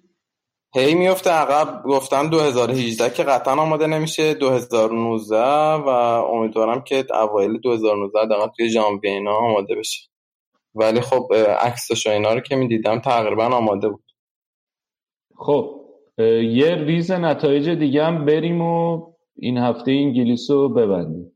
هی 0.74 0.94
میفته 0.94 1.30
عقب 1.30 1.82
گفتن 1.84 2.28
2018 2.28 3.14
که 3.14 3.22
قطعا 3.22 3.54
آماده 3.62 3.86
نمیشه 3.86 4.34
2019 4.34 5.38
و 5.74 5.88
امیدوارم 5.88 6.82
که 6.82 7.04
اوایل 7.10 7.60
2019 7.60 8.26
دقیقا 8.26 8.48
توی 8.48 8.70
ژانویه 8.70 9.10
اینا 9.10 9.36
آماده 9.36 9.74
بشه. 9.74 10.08
ولی 10.74 11.00
خب 11.00 11.34
عکسش 11.60 12.06
و 12.06 12.10
اینا 12.10 12.34
رو 12.34 12.40
که 12.40 12.56
می‌دیدم 12.56 13.00
تقریبا 13.00 13.44
آماده 13.44 13.88
بود. 13.88 14.04
خب 15.36 15.80
یه 16.42 16.74
ریز 16.74 17.10
نتایج 17.10 17.68
دیگه 17.68 18.04
هم 18.04 18.24
بریم 18.24 18.60
و 18.60 19.09
این 19.40 19.58
هفته 19.58 19.90
انگلیس 19.90 20.50
رو 20.50 20.68
ببندیم 20.68 21.32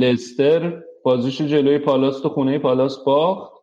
لستر 0.00 0.82
بازیش 1.04 1.42
جلوی 1.42 1.78
پالاس 1.78 2.20
تو 2.20 2.28
خونه 2.28 2.58
پالاس 2.58 3.04
باخت. 3.04 3.54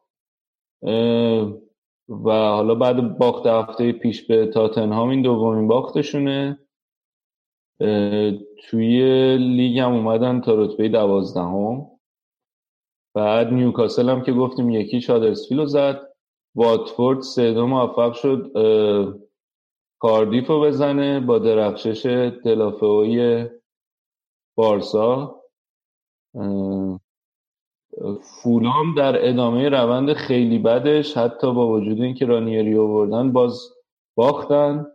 و 2.10 2.30
حالا 2.32 2.76
بعد 2.76 3.18
باخت 3.18 3.46
هفته 3.46 3.92
پیش 3.92 4.28
به 4.28 4.46
تاتنهام 4.46 5.10
این 5.10 5.22
دومین 5.22 5.68
باختشونه. 5.68 6.60
توی 8.70 9.04
لیگ 9.38 9.80
هم 9.80 9.94
اومدن 9.94 10.42
تا 10.42 10.56
رتبه 10.56 10.90
دوازدهم. 10.90 11.88
بعد 13.16 13.54
نیوکاسل 13.54 14.10
هم 14.10 14.22
که 14.22 14.34
گفتیم 14.34 14.70
یکی 14.70 15.02
شادرسفیل 15.02 15.60
رو 15.60 15.66
زد. 15.66 16.02
واتفورد 16.56 17.22
سه 17.22 17.54
دو 17.54 17.68
موفق 17.68 18.14
شد. 18.14 18.52
کاردیف 20.02 20.48
رو 20.48 20.62
بزنه 20.62 21.20
با 21.20 21.40
درخشش 21.40 22.06
دلافئوی 22.46 23.46
بارسا. 24.56 25.42
فولام 28.22 28.96
در 28.98 29.30
ادامه 29.30 29.70
روند 29.70 30.14
خیلی 30.14 30.60
بدش 30.60 31.18
حتی 31.18 31.54
با 31.54 31.68
وجود 31.68 32.02
اینکه 32.02 32.26
رانیری 32.26 32.78
آوردن 32.78 33.32
باز 33.32 33.74
باختن 34.16 34.88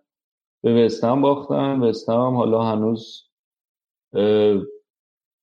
به 0.62 0.85
وستهم 0.85 1.23
باختن. 1.23 1.81
وستهم 1.81 2.37
حالا 2.37 2.62
هنوز 2.62 3.23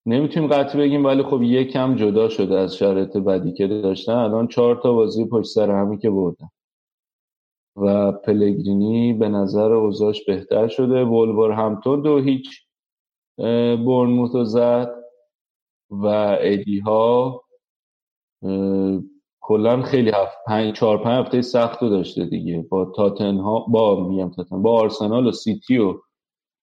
نمی‌تونیم 0.07 0.49
قطع 0.51 0.79
بگیم 0.79 1.05
ولی 1.05 1.23
خب 1.23 1.43
یکم 1.43 1.97
جدا 1.97 2.29
شده 2.29 2.59
از 2.59 2.77
شرایط 2.77 3.17
بدی 3.17 3.53
که 3.53 3.67
داشتن. 3.67 4.13
الان 4.13 4.49
چهار 4.49 4.81
تا 4.83 4.93
بازی 4.93 5.25
پشت 5.25 5.49
سر 5.49 5.71
همی 5.71 5.99
که 5.99 6.11
بردن. 6.11 6.49
و 7.77 8.13
پلگرینی 8.13 9.13
به 9.13 9.29
نظر 9.29 9.73
اوضاعش 9.73 10.25
بهتر 10.25 10.69
شده. 10.69 11.05
ولور 11.05 11.53
همتون 11.53 12.03
دو 12.03 12.19
هیچ 12.19 12.67
برنموت 13.87 14.45
زد 14.45 14.95
و 15.91 16.07
ادی 16.41 16.79
ها 16.79 17.43
کلا 19.41 19.83
خیلی 19.83 20.11
هفت 20.11 20.39
پنج 20.47 20.75
چهار 20.75 20.99
پنج 20.99 21.27
هفته 21.27 21.43
سخت 21.43 21.83
رو 21.83 21.89
داشته 21.89 22.25
دیگه. 22.25 22.67
با 22.71 22.93
تاتن 22.97 23.37
ها 23.37 23.59
با 23.61 24.09
میگم 24.09 24.31
تاتن 24.31 24.63
با 24.63 24.81
آرسنال 24.81 25.27
و 25.27 25.33
سیتی 25.33 25.79
و 25.79 25.95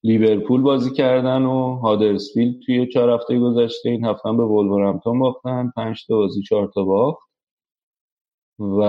لیورپول 0.04 0.62
بازی 0.62 0.92
کردن 0.92 1.46
و 1.46 1.76
هادرسفیلد 1.76 2.62
توی 2.66 2.88
چهار 2.88 3.10
هفته 3.10 3.40
گذشته. 3.40 3.90
این 3.90 4.06
هفته 4.06 4.32
به 4.34 4.44
ولورهمپتون 4.44 5.20
باختن. 5.20 5.72
پنج 5.76 6.06
تا 6.08 6.16
بازی 6.18 6.42
چهار 6.42 6.72
تا 6.74 6.84
باخت. 6.84 7.30
و 8.60 8.84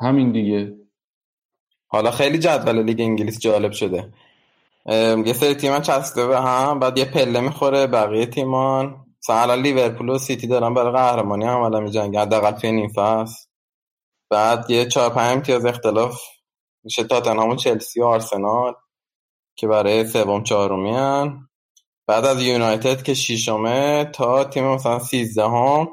همین 0.00 0.32
دیگه. 0.32 0.83
حالا 1.94 2.10
خیلی 2.10 2.38
جدول 2.38 2.82
لیگ 2.82 3.00
انگلیس 3.00 3.38
جالب 3.38 3.72
شده. 3.72 4.12
یه 5.26 5.32
سری 5.32 5.54
تیمان 5.54 5.82
چسته 5.82 6.26
به 6.26 6.40
هم 6.40 6.78
بعد 6.78 6.98
یه 6.98 7.04
پله 7.04 7.40
می‌خوره 7.40 7.86
بقیه 7.86 8.26
تیمان 8.26 9.06
مثلا 9.22 9.54
لیورپول 9.54 10.08
و 10.08 10.18
سیتی 10.18 10.46
دارن 10.46 10.74
برای 10.74 10.92
قهرمانی 10.92 11.44
هم 11.44 11.60
الان 11.60 11.82
میجنگن 11.82 12.20
حداقل 12.20 12.50
توی 12.50 12.72
نیم 12.72 12.88
فصل. 12.88 13.46
بعد 14.30 14.70
یه 14.70 14.86
چهار 14.86 15.10
پنج 15.10 15.32
امتیاز 15.32 15.66
اختلاف 15.66 16.20
میشه 16.84 17.04
تاتنهام 17.04 17.50
و 17.50 17.56
چلسی 17.56 18.00
و 18.00 18.04
آرسنال 18.04 18.74
که 19.56 19.66
برای 19.66 20.06
سوم 20.06 20.42
چهارمی 20.42 20.92
بعد 22.06 22.24
از 22.24 22.42
یونایتد 22.42 23.02
که 23.02 23.14
شیشمه 23.14 24.04
تا 24.04 24.44
تیم 24.44 24.64
مثلا 24.64 24.98
سیزدهم 24.98 25.88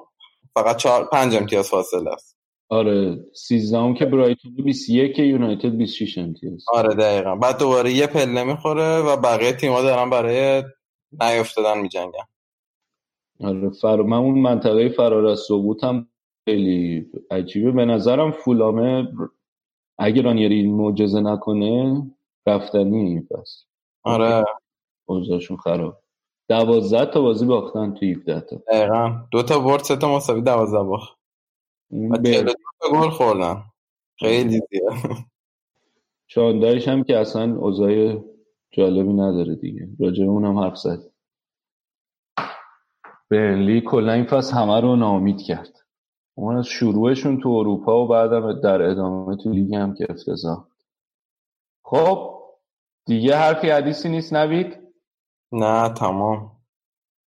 فقط 0.53 0.78
چهار 0.78 1.06
پنج 1.06 1.36
امتیاز 1.36 1.69
فاصله 1.69 2.11
است. 2.11 2.31
آره 2.72 3.26
13 3.34 3.93
که 3.93 4.06
برایتون 4.06 4.56
21 4.56 5.19
یونایتد 5.19 5.69
26 5.69 6.18
امتیاز. 6.18 6.65
آره 6.73 6.95
دقیقا. 6.95 7.35
بعد 7.35 7.60
دوباره 7.60 7.91
یه 7.91 8.07
پله 8.07 8.43
می‌خوره 8.43 8.98
و 8.99 9.18
بقیه 9.18 9.53
تیم‌ها 9.53 9.81
دارن 9.81 10.10
برای 10.10 10.64
نیافتادن 11.22 11.81
میجنگن. 11.81 12.23
آره 13.39 13.69
فر... 13.69 14.02
من 14.02 14.18
اون 14.18 14.39
منطقه 14.39 14.89
فرار 14.89 15.26
از 15.26 15.39
ثبوت 15.39 15.84
هم 15.84 16.07
خیلی 16.45 17.07
عجیبه. 17.31 17.72
به 17.72 17.85
نظرم 17.85 18.31
فولامه 18.31 19.07
اگه 19.98 20.22
رانیری 20.22 20.68
معجزه 20.68 21.22
نکنه 21.22 22.02
رفتنی 22.48 23.22
پس 23.22 23.64
آره. 24.03 24.45
اوضاعشون 25.06 25.57
خراب. 25.57 25.98
دوازده 26.49 27.06
تا 27.06 27.22
بازی 27.22 27.45
باختن 27.45 27.93
تو 27.93 28.06
17 28.06 28.39
تا. 28.41 28.56
دقیقا. 28.68 29.11
دو 29.31 29.43
تا 29.43 29.60
برد 29.60 29.84
سه 29.84 29.95
تا 29.95 30.15
مساوی 30.15 30.41
دوازده 30.41 30.84
باخت. 30.84 31.20
گل 32.92 33.10
خوردن. 33.10 33.64
خیلی 34.20 34.62
زیاد. 34.70 35.18
شاندایش 36.28 36.88
هم 36.88 37.04
که 37.04 37.18
اصلا 37.18 37.56
اوضاع 37.56 38.24
جالبی 38.72 39.14
نداره 39.14 39.56
دیگه. 39.56 39.88
راجع 40.00 40.24
اون 40.24 40.46
هم 40.46 40.60
حرف 40.60 40.78
زد. 40.78 41.00
برنلی 43.30 43.82
کلا 43.82 44.14
این 44.14 44.26
فصل 44.26 44.58
همه 44.58 44.82
رو 44.82 44.96
نامید 44.96 45.42
کرد. 45.42 45.86
اون 46.36 46.58
از 46.58 46.68
شروعشون 46.68 47.40
تو 47.40 47.50
اروپا 47.50 48.06
و 48.06 48.08
بعدم 48.08 48.62
در 48.62 48.82
ادامه 48.82 49.36
تو 49.36 49.50
لیگ 49.50 49.76
هم 49.76 49.94
که 49.94 50.08
افتضاح 50.10 50.68
خب 51.84 52.42
دیگه 53.06 53.36
حرفی 53.36 53.70
حدیثی 53.70 54.10
نیست 54.10 54.34
نوید؟ 54.34 54.78
نه 55.52 55.90
تمام. 55.90 56.52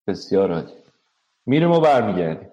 بسیار 0.08 0.54
عالی. 0.54 0.74
میریم 1.46 1.72
و 1.72 1.80
برمیگردیم. 1.80 2.51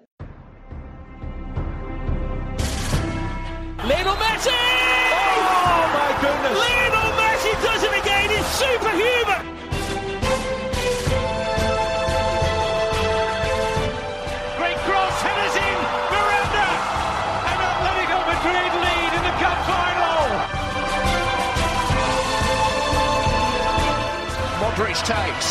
takes. 25.09 25.49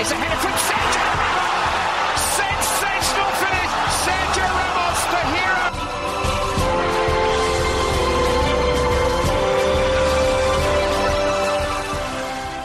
It's 0.00 0.12
a 0.16 0.18
header 0.22 0.40
from 0.44 0.56
Sergio 0.68 1.06
Ramos! 1.20 2.20
Sensational 2.40 3.30
finish! 3.42 3.72
Sergio 4.04 4.46
Ramos, 4.58 5.00
the 5.12 5.22
hero! 5.32 5.66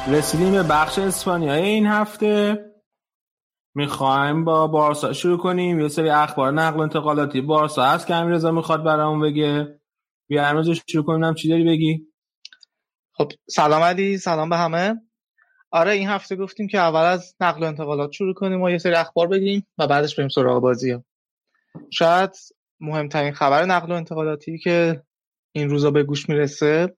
رسیدیم 0.07 0.51
به 0.51 0.63
بخش 0.63 0.99
اسپانیایی 0.99 1.65
این 1.65 1.85
هفته 1.85 2.57
می‌خوایم 3.75 4.45
با 4.45 4.67
بارسا 4.67 5.13
شروع 5.13 5.37
کنیم 5.37 5.79
یه 5.79 5.87
سری 5.87 6.09
اخبار 6.09 6.51
نقل 6.51 6.77
و 6.77 6.81
انتقالاتی 6.81 7.41
بارسا 7.41 7.85
هست 7.85 8.07
که 8.07 8.15
امیرزا 8.15 8.51
می‌خواد 8.51 8.83
برامون 8.83 9.21
بگه 9.21 9.79
بیا 10.27 10.47
امروز 10.47 10.81
شروع 10.87 11.05
کنیم 11.05 11.33
چی 11.33 11.49
داری 11.49 11.63
بگی 11.63 12.07
خب 13.13 13.31
سلام 13.49 13.81
علی 13.81 14.17
سلام 14.17 14.49
به 14.49 14.57
همه 14.57 15.01
آره 15.73 15.91
این 15.91 16.07
هفته 16.07 16.35
گفتیم 16.35 16.67
که 16.67 16.77
اول 16.77 17.01
از 17.01 17.35
نقل 17.39 17.63
و 17.63 17.65
انتقالات 17.65 18.11
شروع 18.11 18.33
کنیم 18.33 18.61
و 18.61 18.69
یه 18.69 18.77
سری 18.77 18.93
اخبار 18.93 19.27
بگیم 19.27 19.67
و 19.77 19.87
بعدش 19.87 20.15
بریم 20.15 20.29
سراغ 20.29 20.61
بازی 20.61 20.91
ها. 20.91 21.03
شاید 21.89 22.29
مهمترین 22.79 23.33
خبر 23.33 23.65
نقل 23.65 23.91
و 23.91 23.95
انتقالاتی 23.95 24.57
که 24.57 25.03
این 25.51 25.69
روزا 25.69 25.91
به 25.91 26.03
گوش 26.03 26.29
می‌رسه 26.29 26.95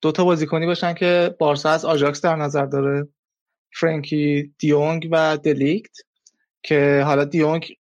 دو 0.00 0.12
تا 0.12 0.24
بازیکنی 0.24 0.66
باشن 0.66 0.94
که 0.94 1.36
بارسا 1.38 1.70
از 1.70 1.84
آژاکس 1.84 2.20
در 2.20 2.36
نظر 2.36 2.66
داره 2.66 3.08
فرانکی 3.72 4.54
دیونگ 4.58 5.08
و 5.12 5.36
دلیکت 5.36 5.96
که 6.62 7.02
حالا 7.04 7.24
دیونگ 7.24 7.76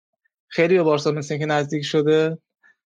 خیلی 0.48 0.78
به 0.78 0.84
بارسا 0.84 1.12
مثل 1.12 1.38
که 1.38 1.46
نزدیک 1.46 1.86
شده 1.86 2.38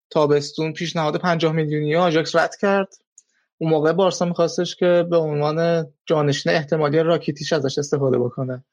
تابستون 0.09 0.73
پیشنهاد 0.73 1.21
50 1.21 1.53
میلیونی 1.53 1.95
آژاکس 1.95 2.35
رد 2.35 2.55
کرد 2.61 2.93
اون 3.57 3.71
موقع 3.71 3.91
بارسا 3.91 4.25
میخواستش 4.25 4.75
که 4.75 5.05
به 5.09 5.17
عنوان 5.17 5.87
جانشین 6.05 6.51
احتمالی 6.51 6.99
راکیتیش 6.99 7.53
ازش 7.53 7.77
استفاده 7.77 8.19
بکنه. 8.19 8.65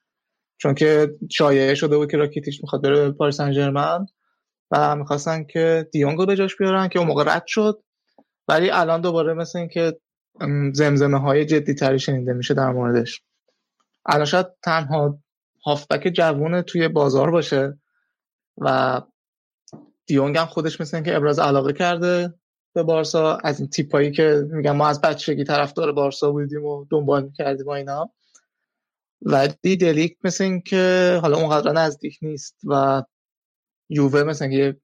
چون 0.58 0.74
که 0.74 1.14
شایعه 1.30 1.74
شده 1.74 1.96
بود 1.96 2.10
که 2.10 2.16
راکیتیش 2.16 2.62
می‌خواد 2.62 2.82
بره 2.82 3.10
پاریس 3.10 3.36
سن 3.36 4.06
و 4.70 4.96
می‌خواستن 4.96 5.44
که 5.44 5.88
دیونگو 5.92 6.26
به 6.26 6.36
جاش 6.36 6.56
بیارن 6.56 6.88
که 6.88 6.98
اون 6.98 7.08
موقع 7.08 7.36
رد 7.36 7.46
شد. 7.46 7.82
ولی 8.48 8.70
الان 8.70 9.00
دوباره 9.00 9.34
مثل 9.34 9.58
این 9.58 9.68
که 9.68 10.00
زمزمه 10.72 11.20
های 11.20 11.44
جدی 11.44 11.74
تری 11.74 11.98
شنیده 11.98 12.32
میشه 12.32 12.54
در 12.54 12.72
موردش. 12.72 13.22
الان 14.06 14.24
شاید 14.24 14.46
تنها 14.62 15.18
هافبک 15.66 16.08
جوون 16.14 16.62
توی 16.62 16.88
بازار 16.88 17.30
باشه 17.30 17.78
و 18.58 19.00
دیونگ 20.06 20.38
هم 20.38 20.46
خودش 20.46 20.80
مثل 20.80 21.02
که 21.02 21.16
ابراز 21.16 21.38
علاقه 21.38 21.72
کرده. 21.72 22.34
به 22.72 22.82
بارسا 22.82 23.36
از 23.36 23.60
این 23.60 23.68
تیپایی 23.68 24.12
که 24.12 24.44
میگم 24.50 24.76
ما 24.76 24.88
از 24.88 25.00
بچگی 25.00 25.44
طرفدار 25.44 25.92
بارسا 25.92 26.32
بودیم 26.32 26.64
و 26.64 26.86
دنبال 26.90 27.24
می‌کردیم 27.24 27.66
و 27.66 27.70
اینا. 27.70 28.10
و 29.22 29.48
دی 29.62 29.76
دلیک 29.76 30.16
مثل 30.24 30.44
این 30.44 30.60
که 30.60 31.18
حالا 31.22 31.36
اونقدر 31.36 31.72
نزدیک 31.72 32.18
نیست 32.22 32.56
و 32.64 33.02
یووه 33.88 34.22
مثل 34.22 34.50
یه 34.52 34.80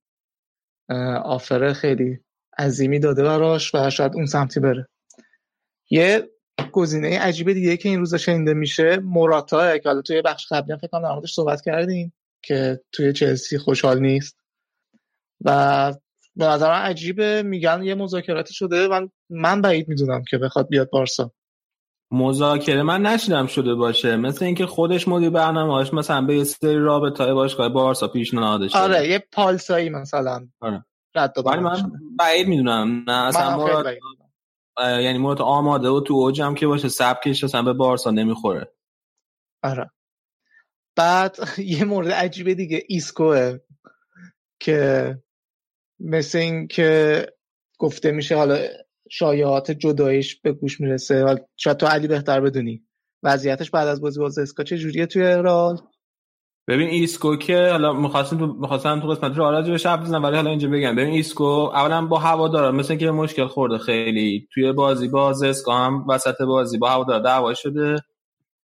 آفر 1.25 1.73
خیلی 1.73 2.21
عظیمی 2.59 2.99
داده 2.99 3.23
براش 3.23 3.75
و 3.75 3.91
شاید 3.91 4.15
اون 4.15 4.27
سمتی 4.27 4.61
بره. 4.61 4.89
یه 5.91 6.31
گزینه 6.73 7.19
عجیب 7.19 7.53
دیگه 7.53 7.77
که 7.77 7.89
این 7.89 7.99
روزا 7.99 8.19
شنیده 8.19 8.55
میشه 8.55 8.97
موراتا 8.97 9.79
که 9.79 9.89
حالا 9.89 10.03
توی 10.03 10.23
بخش 10.23 10.47
قبلی 10.53 10.73
هم 10.73 10.79
فکر 10.79 10.89
کنم 10.89 11.23
صحبت 11.27 11.61
کردیم 11.61 12.13
که 12.43 12.81
توی 12.93 13.13
چلسی 13.13 13.59
خوشحال 13.59 14.01
نیست. 14.01 14.37
و 15.45 15.95
به 16.37 16.45
نظر 16.45 16.71
من 16.71 16.83
عجیبه. 16.83 17.43
میگن 17.43 17.83
یه 17.83 17.95
مذاکراتی 17.95 18.55
شده. 18.55 18.89
من 18.89 19.11
من 19.31 19.61
بعید 19.61 19.89
می‌دونم 19.89 20.23
که 20.31 20.39
بخواد 20.39 20.69
بیاد 20.69 20.91
بارسا. 20.91 21.33
مذاکره 22.11 22.83
من 22.83 23.03
نشیدم 23.03 23.47
شده 23.47 23.75
باشه. 23.75 24.17
مثل 24.17 24.45
اینکه 24.45 24.67
خودش 24.67 25.09
مدیر 25.09 25.31
برنامه‌اش 25.31 25.95
مثلا 25.95 26.23
به 26.23 26.45
سری 26.45 26.79
رابطه 26.79 27.35
باشگاه 27.35 27.69
بارسا 27.69 28.09
پیشنهاد 28.09 28.69
شده 28.69 28.79
آره 28.79 29.09
یه 29.09 29.25
پالسایی 29.33 29.89
مثلا 29.91 30.49
آره. 30.61 30.85
رد 31.15 31.49
من 31.49 31.93
بعید 32.19 32.49
می‌دونم. 32.49 33.05
نه 33.07 33.27
اصلا 33.27 33.57
مراد 33.57 33.87
یعنی 34.79 35.19
مراد 35.19 35.43
آماده 35.43 35.89
و 35.89 36.01
تو 36.01 36.15
اوجم 36.15 36.55
که 36.55 36.67
باشه 36.67 36.89
سبکش 36.89 37.45
اصلا 37.45 37.63
به 37.63 37.73
بارسا 37.73 38.11
نمی‌خوره. 38.11 38.73
آره. 39.63 39.91
بعد 40.97 41.37
یه 41.59 41.85
مورد 41.85 42.11
عجیبه 42.11 42.55
دیگه 42.55 42.83
ایسکوه 42.89 43.59
که 44.61 45.19
مثل 46.01 46.39
این 46.39 46.68
که 46.68 47.27
گفته 47.78 48.12
میشه 48.12 48.36
حالا 48.36 48.59
شایعات 49.10 49.70
جدایش 49.70 50.40
به 50.40 50.52
گوش 50.52 50.81
می‌رسه. 50.81 51.47
شاید 51.56 51.77
تو 51.77 51.86
علی 51.86 52.09
بهتر 52.09 52.40
بدونی. 52.40 52.82
وضعیتش 53.23 53.70
بعد 53.70 53.89
از 53.89 54.01
بازی 54.01 54.20
با 54.20 54.39
زسکا 54.39 54.65
چه 54.64 54.78
جوریه 54.78 55.06
توی 55.06 55.23
رئال 55.23 55.78
ببین 56.68 56.89
ایسکو 56.89 57.36
که 57.36 57.68
حالا 57.70 57.93
می‌خواستم 57.93 58.39
تو 58.39 58.47
می‌خواستم 58.47 59.01
تو 59.01 59.09
قسمت 59.09 59.39
رئال 59.39 59.55
راجع 59.55 59.70
بهش 59.70 59.86
بزنم 59.86 60.23
ولی 60.23 60.36
حالا 60.36 60.51
اینجا 60.51 60.68
بگم. 60.68 60.97
ببین 60.97 61.14
ایسکو 61.14 61.44
اولا 61.44 62.06
با 62.06 62.18
هوادارا 62.19 62.77
مثل 62.77 62.97
که 62.97 63.10
مشکل 63.10 63.47
خورده 63.47 63.78
خیلی. 63.78 64.48
توی 64.55 64.73
بازی 64.73 65.09
با 65.09 65.43
زسکا 65.43 65.77
هم 65.77 66.05
وسط 66.09 66.43
بازی 66.43 66.78
با 66.78 66.90
هوادارا 66.90 67.23
دعوا 67.23 67.55
شده. 67.55 67.97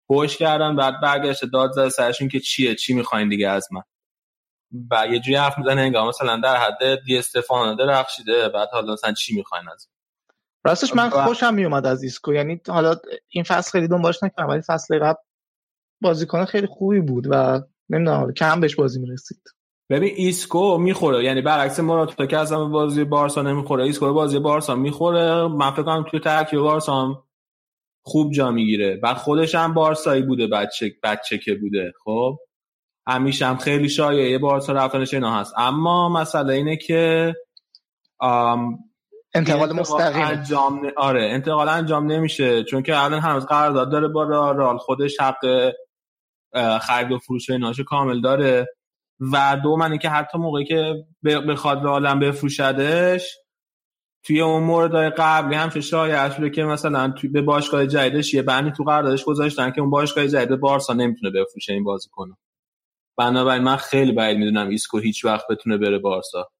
هوش 0.08 0.36
کردن 0.36 0.76
بعد 0.76 0.94
برگشت 1.02 1.44
داد 1.52 1.72
زد 1.72 1.88
سرشون 1.88 2.28
که 2.28 2.40
چیه 2.40 2.74
چی 2.74 2.94
می‌خواین 2.94 3.28
دیگه 3.28 3.48
از 3.48 3.68
من. 3.72 3.82
و 4.90 5.06
یه 5.10 5.18
جوری 5.18 5.36
حرف 5.36 5.58
می‌زنه 5.58 5.80
انگار 5.80 6.08
مثلا 6.08 6.40
در 6.44 6.56
حد 6.56 7.02
دی 7.06 7.18
استفانو 7.18 7.74
درخشیده. 7.74 8.48
بعد 8.48 8.68
حالا 8.72 8.92
مثلا 8.92 9.12
چی 9.12 9.36
می‌خواین 9.36 9.68
از 9.68 9.88
راستش 10.64 10.94
من 10.94 11.10
خوشم 11.10 11.54
میومد 11.54 11.86
از 11.86 12.02
ایسکو. 12.02 12.32
یعنی 12.32 12.60
حالا 12.68 12.96
این 13.28 13.44
فصل 13.44 13.70
خیلی 13.70 13.88
دنبالش 13.88 14.22
نکردم 14.22 14.48
ولی 14.48 14.62
فصل 14.62 14.98
قبل 14.98 15.18
بازیکن 16.00 16.44
خیلی 16.44 16.66
خوبی 16.66 17.00
بود 17.00 17.26
و 17.30 17.60
نمی‌دونم 17.88 18.32
کم 18.32 18.60
بهش 18.60 18.74
بازی 18.74 19.00
می‌رسید. 19.00 19.42
ببین 19.90 20.12
ایسکو 20.16 20.78
می‌خوره. 20.78 21.24
یعنی 21.24 21.42
برعکس 21.42 21.80
مراتا 21.80 22.26
که 22.26 22.36
به 22.36 22.52
بازی 22.52 23.04
بارسا 23.04 23.42
نمی‌خوره. 23.42 23.84
ایسکو 23.84 24.04
به 24.04 24.12
بازی 24.12 24.38
بارسا 24.38 24.74
می‌خوره. 24.74 25.46
من 25.46 25.70
فکر 25.70 25.82
کنم 25.82 26.04
توی 26.10 26.20
ترکیب 26.20 26.60
بارسا 26.60 26.94
هم 26.94 27.22
خوب 28.02 28.32
جا 28.32 28.50
می‌گیره. 28.50 28.96
بعد 28.96 29.16
خودش 29.16 29.54
هم 29.54 29.74
بارسایی 29.74 30.22
بوده 30.22 30.46
بچه 30.46 30.92
بچه 31.02 31.38
که 31.38 31.54
بوده. 31.54 31.92
خب؟ 32.04 32.38
همیشه 33.06 33.46
هم 33.46 33.56
خیلی 33.56 33.88
شایعه 33.88 34.38
بارسا 34.38 34.72
رفتنش 34.72 35.14
اینا 35.14 35.40
هست. 35.40 35.54
اما 35.56 36.08
مسئله 36.08 36.54
اینه 36.54 36.76
که 36.76 37.34
انتقال 39.34 39.72
مستقیم 39.72 40.24
انجام 40.24 40.92
آره 40.96 41.30
انتقال 41.30 41.68
انجام 41.68 42.12
نمیشه. 42.12 42.64
چون 42.64 42.82
که 42.82 43.04
الان 43.04 43.20
هنوز 43.20 43.46
قرارداد 43.46 43.92
داره 43.92 44.08
با 44.08 44.22
رال 44.50 44.78
خودش 44.78 45.20
حق 45.20 45.72
خرید 46.80 47.12
و 47.12 47.18
فروش 47.18 47.50
ایناشو 47.50 47.84
کامل 47.84 48.20
داره. 48.20 48.66
و 49.32 49.60
دو 49.62 49.76
من 49.76 49.98
که 49.98 50.08
حتی 50.08 50.38
موقعی 50.38 50.64
که 50.64 50.94
بخواد 51.48 51.84
رالم 51.84 52.20
بفروشدش 52.20 53.36
توی 54.22 54.40
اون 54.40 54.62
مورد 54.62 55.14
قبلی 55.16 55.54
هم 55.54 55.80
شایعه 55.80 56.30
شده 56.30 56.50
که 56.50 56.64
مثلا 56.64 57.10
توی 57.10 57.30
به 57.30 57.42
باشگاه 57.42 57.86
جدیدش 57.86 58.34
یه 58.34 58.42
بندی 58.42 58.70
تو 58.70 58.84
قراردادش 58.84 59.24
گذاشتن 59.24 59.70
که 59.70 59.80
اون 59.80 59.90
باشگاه 59.90 60.26
جدید 60.28 60.60
بارسا 60.60 60.92
نمی‌تونه 60.92 61.32
بفروشه 61.32 61.72
این 61.72 61.84
بازیکنو 61.84 62.34
بنابراین 63.20 63.62
من 63.62 63.76
خیلی 63.76 64.12
بعید 64.12 64.38
می‌دونم 64.38 64.68
ایسکو 64.68 64.98
هیچ 64.98 65.24
وقت 65.24 65.46
بتونه 65.50 65.76
بره 65.76 65.98
بارسا. 65.98 66.50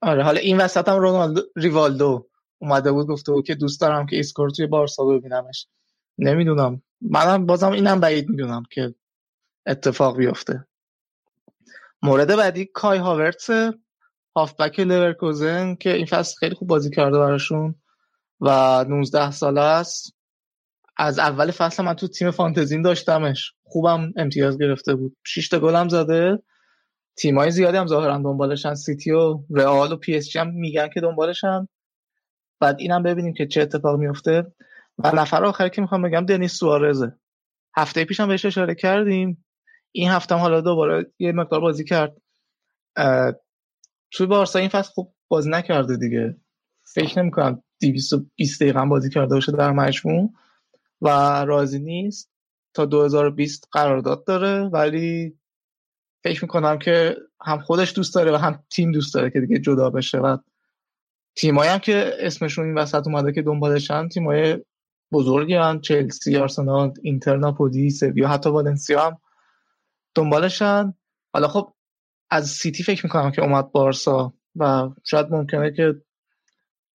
آره 0.00 0.22
حالا 0.22 0.40
این 0.40 0.56
وسط 0.56 0.88
هم 0.88 0.96
رونالدو 0.96 1.40
ریوالدو 1.56 2.28
اومده 2.58 2.92
بود 2.92 3.06
گفته 3.06 3.32
بود 3.32 3.46
که 3.46 3.54
دوست 3.54 3.80
دارم 3.80 4.06
که 4.06 4.16
ایسکو 4.16 4.50
توی 4.50 4.66
بارسا 4.66 5.04
ببینمش. 5.04 5.66
نمی‌دونم. 6.18 6.82
منم 7.00 7.46
بازم 7.46 7.72
اینم 7.72 8.00
بعید 8.00 8.28
می‌دونم 8.28 8.62
که 8.70 8.94
اتفاق 9.66 10.16
بیفته. 10.16 10.66
مورد 12.02 12.36
بعدی 12.36 12.66
کای 12.66 12.98
هاورتس 12.98 13.50
هافبک 14.36 14.80
لورکوزن 14.80 15.74
که 15.74 15.94
این 15.94 16.06
فصل 16.06 16.36
خیلی 16.38 16.54
خوب 16.54 16.68
بازی 16.68 16.90
کرده 16.90 17.18
براشون 17.18 17.74
و 18.40 18.84
19 18.88 19.30
ساله 19.30 19.60
است. 19.60 20.17
از 20.98 21.18
اول 21.18 21.50
فصل 21.50 21.84
من 21.84 21.94
تو 21.94 22.08
تیم 22.08 22.30
فانتزین 22.30 22.82
داشتمش. 22.82 23.52
خوبم 23.64 24.12
امتیاز 24.16 24.58
گرفته 24.58 24.94
بود. 24.94 25.16
6 25.26 25.48
تا 25.48 25.80
هم 25.80 25.88
زده. 25.88 26.42
تیمای 27.16 27.50
زیادی 27.50 27.76
هم 27.76 27.86
ظاهرا 27.86 28.18
دنبالشن. 28.18 28.74
سیتی 28.74 29.10
و 29.10 29.44
رئال 29.50 29.92
و 29.92 29.96
پی 29.96 30.16
اس 30.16 30.28
جی 30.28 30.38
هم 30.38 30.50
میگن 30.54 30.88
که 30.94 31.00
دنبالشن. 31.00 31.68
بعد 32.60 32.76
اینم 32.80 33.02
ببینیم 33.02 33.34
که 33.34 33.46
چه 33.46 33.62
اتفاق 33.62 33.98
میفته. 33.98 34.52
و 34.98 35.12
نفر 35.16 35.44
آخری 35.44 35.70
که 35.70 35.80
می‌خوام 35.80 36.02
بگم 36.02 36.26
دنیس 36.26 36.52
سوارزه. 36.52 37.12
هفته 37.76 38.04
پیش 38.04 38.20
هم 38.20 38.28
بهش 38.28 38.44
اشاره 38.44 38.74
کردیم. 38.74 39.44
این 39.92 40.10
هفته 40.10 40.34
هم 40.34 40.40
حالا 40.40 40.60
دوباره 40.60 41.12
یه 41.18 41.32
مقدار 41.32 41.60
بازی 41.60 41.84
کرد. 41.84 42.16
توی 44.12 44.26
بارسا 44.26 44.58
این 44.58 44.68
فصل 44.68 44.90
خوب 44.90 45.14
بازی 45.28 45.50
نکرده 45.50 45.96
دیگه. 45.96 46.36
فکر 46.94 47.18
نمی‌کنم 47.18 47.62
220 47.80 48.62
دقیقه 48.62 48.84
بازی 48.84 49.10
کرده 49.10 49.34
باشه 49.34 49.52
در 49.52 49.72
مجموع. 49.72 50.30
و 51.02 51.08
راضی 51.44 51.78
نیست. 51.78 52.30
تا 52.74 52.84
2020 52.84 53.68
قرارداد 53.72 54.26
داره 54.26 54.68
ولی 54.68 55.38
فکر 56.24 56.44
می‌کنم 56.44 56.78
که 56.78 57.16
هم 57.40 57.60
خودش 57.60 57.94
دوست 57.96 58.14
داره 58.14 58.32
و 58.32 58.36
هم 58.36 58.64
تیم 58.70 58.92
دوست 58.92 59.14
داره 59.14 59.30
که 59.30 59.40
دیگه 59.40 59.58
جدا 59.58 59.90
بشه. 59.90 60.18
و 60.18 60.36
تیمایی 61.36 61.70
هم 61.70 61.78
که 61.78 62.12
اسمشون 62.18 62.64
این 62.64 62.78
وسط 62.78 63.06
اومده 63.06 63.32
که 63.32 63.42
دنبالشن 63.42 64.08
تیمای 64.08 64.58
بزرگی 65.12 65.54
هم 65.54 65.80
چلسی 65.80 66.36
آرسنال 66.36 66.92
اینتر 67.02 67.36
ناپولی 67.36 67.90
سویا 67.90 68.28
حتی 68.28 68.50
والنسیا 68.50 69.06
هم 69.06 69.18
دنبالشن. 70.14 70.94
حالا 71.32 71.48
خب 71.48 71.74
از 72.30 72.48
سیتی 72.48 72.82
فکر 72.82 73.06
می‌کنم 73.06 73.30
که 73.30 73.42
اومد 73.42 73.72
بارسا 73.72 74.34
و 74.56 74.90
شاید 75.04 75.26
ممکنه 75.30 75.72
که 75.72 75.94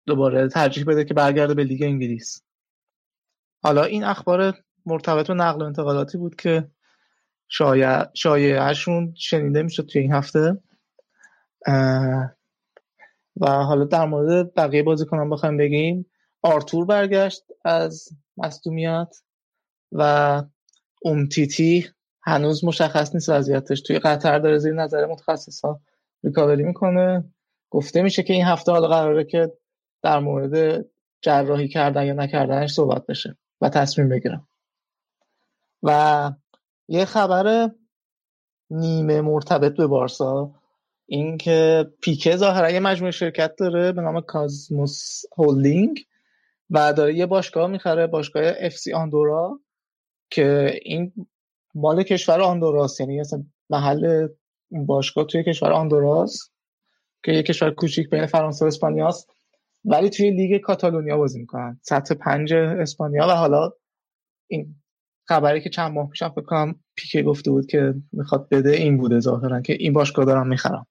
دوباره 0.05 0.47
ترجیح 0.47 0.85
بده 0.85 1.05
که 1.05 1.13
برگرده 1.13 1.53
به 1.53 1.63
لیگ 1.63 1.83
انگلیس. 1.83 2.41
حالا 3.63 3.83
این 3.83 4.03
اخبار 4.03 4.53
مرتبط 4.85 5.27
به 5.27 5.33
نقل 5.33 5.61
و 5.61 5.65
انتقالاتی 5.65 6.17
بود 6.17 6.35
که 6.35 6.67
شایعهشون 8.13 9.13
شنیده 9.17 9.63
می‌شد 9.63 9.85
توی 9.85 10.01
این 10.01 10.13
هفته. 10.13 10.57
و 13.41 13.47
حالا 13.47 13.85
در 13.85 14.05
مورد 14.05 14.53
بقیه 14.53 14.83
بازیکنان 14.83 15.29
بخوایم 15.29 15.57
بگیم. 15.57 16.05
آرتور 16.41 16.85
برگشت 16.85 17.43
از 17.65 18.09
مصدومیت 18.37 19.15
و 19.91 20.43
اومتیتی 21.01 21.87
هنوز 22.21 22.65
مشخص 22.65 23.13
نیست 23.13 23.29
وضعیتش. 23.29 23.81
توی 23.81 23.99
قطر 23.99 24.39
داره 24.39 24.57
زیر 24.57 24.73
نظر 24.73 25.05
متخصصا 25.05 25.79
ریکاوری 26.23 26.63
می‌کنه. 26.63 27.33
گفته 27.69 28.01
میشه 28.01 28.23
که 28.23 28.33
این 28.33 28.45
هفته 28.45 28.71
حالا 28.71 28.87
قراره 28.87 29.23
که 29.23 29.51
در 30.01 30.19
مورد 30.19 30.85
جراحی 31.21 31.67
کردن 31.67 32.05
یا 32.05 32.13
نکردنش 32.13 32.73
صحبت 32.73 33.05
بشه. 33.05 33.37
و 33.63 33.69
تصمیم 33.69 34.09
بگیرم. 34.09 34.47
و 35.83 36.31
یه 36.87 37.05
خبر 37.05 37.71
نیمه 38.69 39.21
مرتبط 39.21 39.75
به 39.75 39.87
بارسا 39.87 40.51
اینکه 41.05 41.91
پیکه 42.01 42.35
ظاهرا 42.35 42.71
یه 42.71 42.79
مجموعه 42.79 43.11
شرکت 43.11 43.55
داره 43.55 43.91
به 43.91 44.01
نام 44.01 44.21
کازموس 44.21 45.21
هولدینگ 45.37 46.05
و 46.69 46.93
داره 46.93 47.15
یه 47.15 47.25
باشگاه 47.25 47.67
می‌خره 47.67 48.07
باشگاه 48.07 48.43
اف 48.59 48.75
سی 48.75 48.93
آندورا 48.93 49.59
که 50.29 50.79
این 50.81 51.27
مال 51.75 52.03
کشور 52.03 52.41
آندوراست 52.41 52.99
یعنی 52.99 53.19
مثلا 53.19 53.43
محل 53.69 54.27
باشگاه 54.71 55.25
توی 55.25 55.43
کشور 55.43 55.71
آندوراس 55.71 56.49
که 57.23 57.31
یه 57.31 57.43
کشور 57.43 57.71
کوچیک 57.71 58.09
بین 58.09 58.25
فرانسه 58.25 58.65
و 58.65 58.67
اسپانیاست 58.67 59.29
ولی 59.85 60.09
توی 60.09 60.31
لیگ 60.31 60.61
کاتالونیا 60.61 61.17
بازی 61.17 61.39
می‌کنن. 61.39 61.79
سطح 61.81 62.15
پنج 62.15 62.53
اسپانیا 62.53 63.27
و 63.27 63.31
حالا 63.31 63.71
این 64.49 64.75
خبری 65.27 65.61
که 65.61 65.69
چند 65.69 65.91
ماه 65.91 66.09
پیشم 66.09 66.29
فکر 66.29 66.41
کنم 66.41 66.79
پیکه 66.95 67.23
گفته 67.23 67.51
بود 67.51 67.65
که 67.65 67.93
می‌خواد 68.11 68.49
بده 68.49 68.69
این 68.69 68.97
بوده 68.97 69.19
ظاهرا 69.19 69.61
که 69.61 69.73
این 69.79 69.93
باشگاه 69.93 70.25
دارم 70.25 70.47
می‌خرم. 70.47 70.87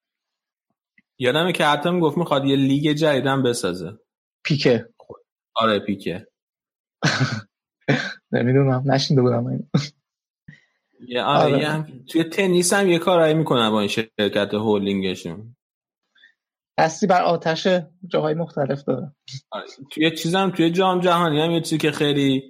یادمه 1.18 1.52
که 1.52 1.64
حتی 1.64 1.90
می‌گفت 1.90 2.18
می‌خواد 2.18 2.44
یه 2.44 2.56
لیگ 2.56 2.92
جدیدم 2.92 3.42
بسازه. 3.42 3.98
پیکه. 4.44 4.88
آره 5.54 5.78
پیکه. 5.78 6.26
نمی‌دونم 8.32 8.82
نشینده 8.86 9.22
بودم 9.22 9.46
این 9.46 9.70
یه 11.08 11.22
آره, 11.22 11.66
آره. 11.66 11.86
توی 12.06 12.24
تنیس 12.24 12.72
هم 12.72 12.88
یه 12.88 12.98
کارایی 12.98 13.34
می‌کنه 13.34 13.70
با 13.70 13.80
این 13.80 13.88
شرکت 13.88 14.54
هولینگشون. 14.54 15.56
دستی 16.82 17.06
بر 17.06 17.22
آتش 17.22 17.68
جاهای 18.08 18.34
مختلف 18.34 18.84
داره. 18.84 19.12
آره. 19.50 19.64
توی 19.92 20.10
چیزم 20.10 20.50
توی 20.50 20.70
جام 20.70 21.00
جهانی 21.00 21.40
هم 21.40 21.50
یه 21.50 21.60
چیزی 21.60 21.78
که 21.78 21.92
خیلی 21.92 22.42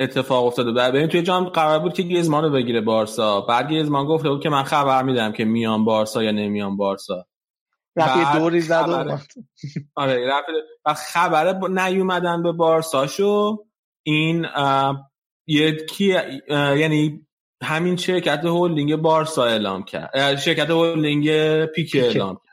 اتفاق 0.00 0.46
افتاده. 0.46 0.72
بعد 0.72 0.94
ببین 0.94 1.08
توی 1.08 1.22
جام 1.22 1.44
قرار 1.44 1.78
بود 1.78 1.92
که 1.92 2.02
گیزمان 2.02 2.44
رو 2.44 2.50
بگیره 2.50 2.80
بارسا. 2.80 3.40
بعد 3.40 3.68
گیزمان 3.68 4.06
گفته 4.06 4.28
بود 4.28 4.42
که 4.42 4.48
من 4.48 4.62
خبر 4.62 5.02
میدم 5.02 5.32
که 5.32 5.44
میام 5.44 5.84
بارسا 5.84 6.22
یا 6.22 6.30
نمیام 6.30 6.76
بارسا. 6.76 7.26
رفت 7.96 8.38
دوری 8.38 8.60
زد 8.60 9.18
آره 9.94 10.26
رفت 10.28 10.46
و 10.84 10.94
خبر 10.94 11.68
نیومدن 11.68 12.42
به 12.42 12.52
بارساشو. 12.52 13.64
این 14.02 14.46
یکی 15.46 16.16
یعنی 16.48 17.26
همین 17.62 17.96
شرکت 17.96 18.44
هولدینگ 18.44 18.96
بارسا 18.96 19.44
اعلام 19.44 19.82
کرد. 19.82 20.36
شرکت 20.36 20.70
هولدینگ 20.70 21.26
پیکه. 21.64 22.02
اعلام 22.02 22.34
کرد. 22.34 22.49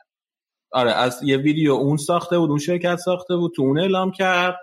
آره 0.72 0.92
از 0.92 1.22
یه 1.22 1.36
ویدیو 1.36 1.72
اون 1.72 1.96
ساخته 1.96 2.38
بود 2.38 2.50
اون 2.50 2.58
شرکت 2.58 2.96
ساخته 2.96 3.36
بود 3.36 3.52
تو 3.56 3.62
اون 3.62 3.78
اعلام 3.78 4.12
کرد. 4.12 4.58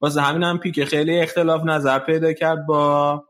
واسه 0.00 0.20
همین 0.20 0.42
هم 0.42 0.58
پیکه 0.58 0.84
خیلی 0.84 1.20
اختلاف 1.20 1.64
نظر 1.64 1.98
پیدا 1.98 2.32
کرد 2.32 2.66
با 2.66 3.24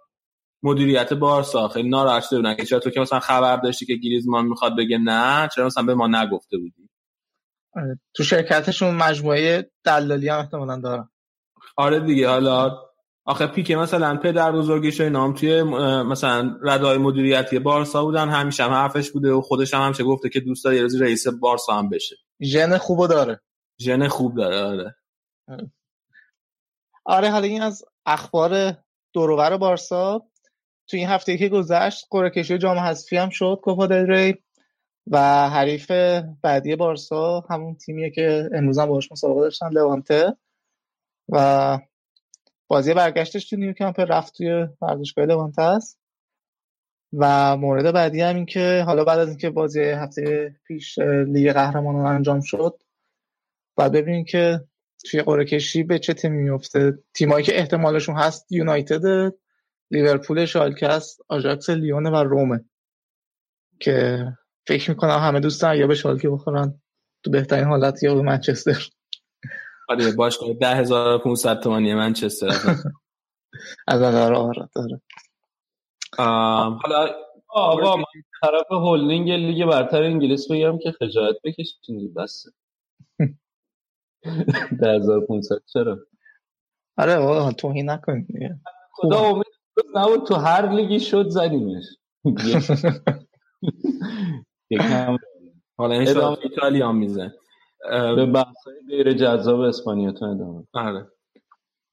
مدیریت 0.62 1.12
بارسا. 1.12 1.68
خیلی 1.68 1.88
ناراحت 1.88 2.22
شده 2.22 2.36
بودن 2.36 2.54
که 2.56 2.64
چرا 2.64 2.78
تو 2.78 2.90
که 2.90 3.00
مثلا 3.00 3.20
خبر 3.20 3.56
داشتی 3.56 3.86
که 3.86 3.96
گریزمان 3.96 4.46
می‌خواد 4.46 4.76
بگه 4.76 4.98
نه 4.98 5.48
چرا 5.54 5.66
مثلا 5.66 5.84
به 5.84 5.94
ما 5.94 6.06
نگفته 6.06 6.58
بودی؟ 6.58 6.90
آره. 7.76 7.98
تو 8.14 8.22
شرکتشون 8.22 8.94
مجموعه 8.94 9.70
دلالی 9.84 10.28
هم 10.28 10.38
احتمالا 10.38 10.80
دارن. 10.80 11.08
آره 11.76 12.00
دیگه 12.00 12.28
حالا 12.28 12.85
آخه 13.28 13.46
پیکه 13.46 13.76
مثلا 13.76 14.16
پدر 14.16 14.52
بزرگش 14.52 15.00
نام 15.00 15.34
توی 15.34 15.62
مثلا 16.02 16.58
ردای 16.62 16.98
مدیریتی 16.98 17.58
بارسا 17.58 18.04
بودن 18.04 18.28
همیشه 18.28 18.64
هم 18.64 18.70
حرفش 18.70 19.10
بوده 19.10 19.32
و 19.32 19.40
خودش 19.40 19.74
هم 19.74 19.82
همیشه 19.82 20.04
گفته 20.04 20.28
که 20.28 20.40
دوست 20.40 20.64
داره 20.64 20.86
رئیس 21.00 21.26
بارسا 21.28 21.72
هم 21.72 21.88
بشه. 21.88 22.16
ژن 22.42 22.78
خوبو 22.78 23.06
داره. 23.06 23.40
ژن 23.80 24.08
خوب 24.08 24.36
داره 24.36 24.60
آره. 24.60 24.96
آره. 27.06 27.30
حالا 27.30 27.46
این 27.46 27.62
از 27.62 27.84
اخبار 28.06 28.76
دورور 29.12 29.56
بارسا. 29.56 30.22
تو 30.88 30.96
این 30.96 31.08
هفته 31.08 31.38
که 31.38 31.48
گذشت 31.48 32.06
قرعه 32.10 32.30
کشی 32.30 32.58
جام 32.58 32.78
حذفی 32.78 33.16
هم 33.16 33.30
شد 33.30 33.60
کوپا 33.62 33.86
دل 33.86 34.06
ری. 34.06 34.34
و 35.10 35.48
حریف 35.48 35.90
بعدی 36.42 36.76
بارسا 36.76 37.44
همون 37.50 37.74
تیمیه 37.74 38.10
که 38.10 38.50
امروز 38.54 38.78
هم 38.78 38.86
باهاش 38.86 39.12
مسابقه 39.12 39.40
داشتن 39.40 39.68
لوانته. 39.68 40.36
و 41.28 41.78
بازی 42.68 42.94
برگشتش 42.94 43.48
تو 43.48 43.56
نیوکمپ 43.56 44.00
رفت 44.00 44.36
توی 44.36 44.66
ورزشگاه 44.82 45.24
لوانته 45.24 45.62
است 45.62 45.98
و 47.12 47.56
مورد 47.56 47.94
بعدی 47.94 48.20
هم 48.20 48.36
این 48.36 48.46
که 48.46 48.82
حالا 48.86 49.04
بعد 49.04 49.18
از 49.18 49.28
اینکه 49.28 49.50
بازی 49.50 49.80
هفته 49.80 50.56
پیش 50.66 50.98
لیگ 50.98 51.52
قهرمانان 51.52 52.06
انجام 52.06 52.40
شد 52.40 52.82
و 53.76 53.90
ببینیم 53.90 54.24
که 54.24 54.60
توی 55.10 55.22
قرعه 55.22 55.44
کشی 55.44 55.82
به 55.82 55.98
چه 55.98 56.14
تیمی 56.14 56.42
میفته 56.42 56.98
تیمایی 57.14 57.44
که 57.44 57.58
احتمالشون 57.58 58.16
هست 58.16 58.52
یونایتد 58.52 59.34
لیورپول 59.90 60.44
شالکه 60.44 60.88
آژاکس 61.28 61.70
لیون 61.70 62.06
و 62.06 62.24
رومه 62.24 62.64
که 63.80 64.26
فکر 64.66 64.90
می‌کنم 64.90 65.18
همه 65.18 65.40
دوستان 65.40 65.76
یا 65.76 65.86
به 65.86 65.94
شالکه 65.94 66.28
بخورن 66.30 66.80
تو 67.22 67.30
بهترین 67.30 67.64
حالت 67.64 68.02
یا 68.02 68.14
به 68.14 68.22
منچستر. 68.22 68.88
آره 69.88 70.16
باشگاه 70.16 70.52
10500 70.52 71.60
تومانی 71.60 71.94
منچستر. 71.94 72.46
از 73.88 74.02
نظر 74.02 74.34
آره 74.34 74.68
داره 74.74 75.00
حالا 76.18 77.14
آقا 77.48 77.96
من 77.96 78.04
طرف 78.42 78.70
هولدینگ 78.70 79.30
لیگ 79.30 79.66
برتر 79.66 80.02
انگلیس 80.02 80.50
بگم 80.50 80.78
که 80.78 80.92
خجالت 80.92 81.36
بکشید 81.44 82.14
بس. 82.16 82.46
10500 84.80 85.56
چرا؟ 85.72 85.98
آره 86.96 87.14
آقا 87.14 87.52
توهین 87.52 87.90
نکن 87.90 88.26
خدا 88.92 89.18
امید 89.18 89.46
نبود 89.94 90.26
تو 90.26 90.34
هر 90.34 90.72
لیگی 90.72 91.00
شد 91.00 91.28
زدیمش. 91.28 91.84
حالا 95.78 95.94
این 95.94 96.08
ایتالیا 96.42 96.88
هم 96.88 96.96
میزن 96.96 97.32
به 97.90 98.26
بحثای 98.26 98.74
غیر 98.88 99.12
جذاب 99.12 99.60
اسپانیا 99.60 100.12
تو 100.12 100.24
ادامه 100.24 100.64
آره. 100.72 101.06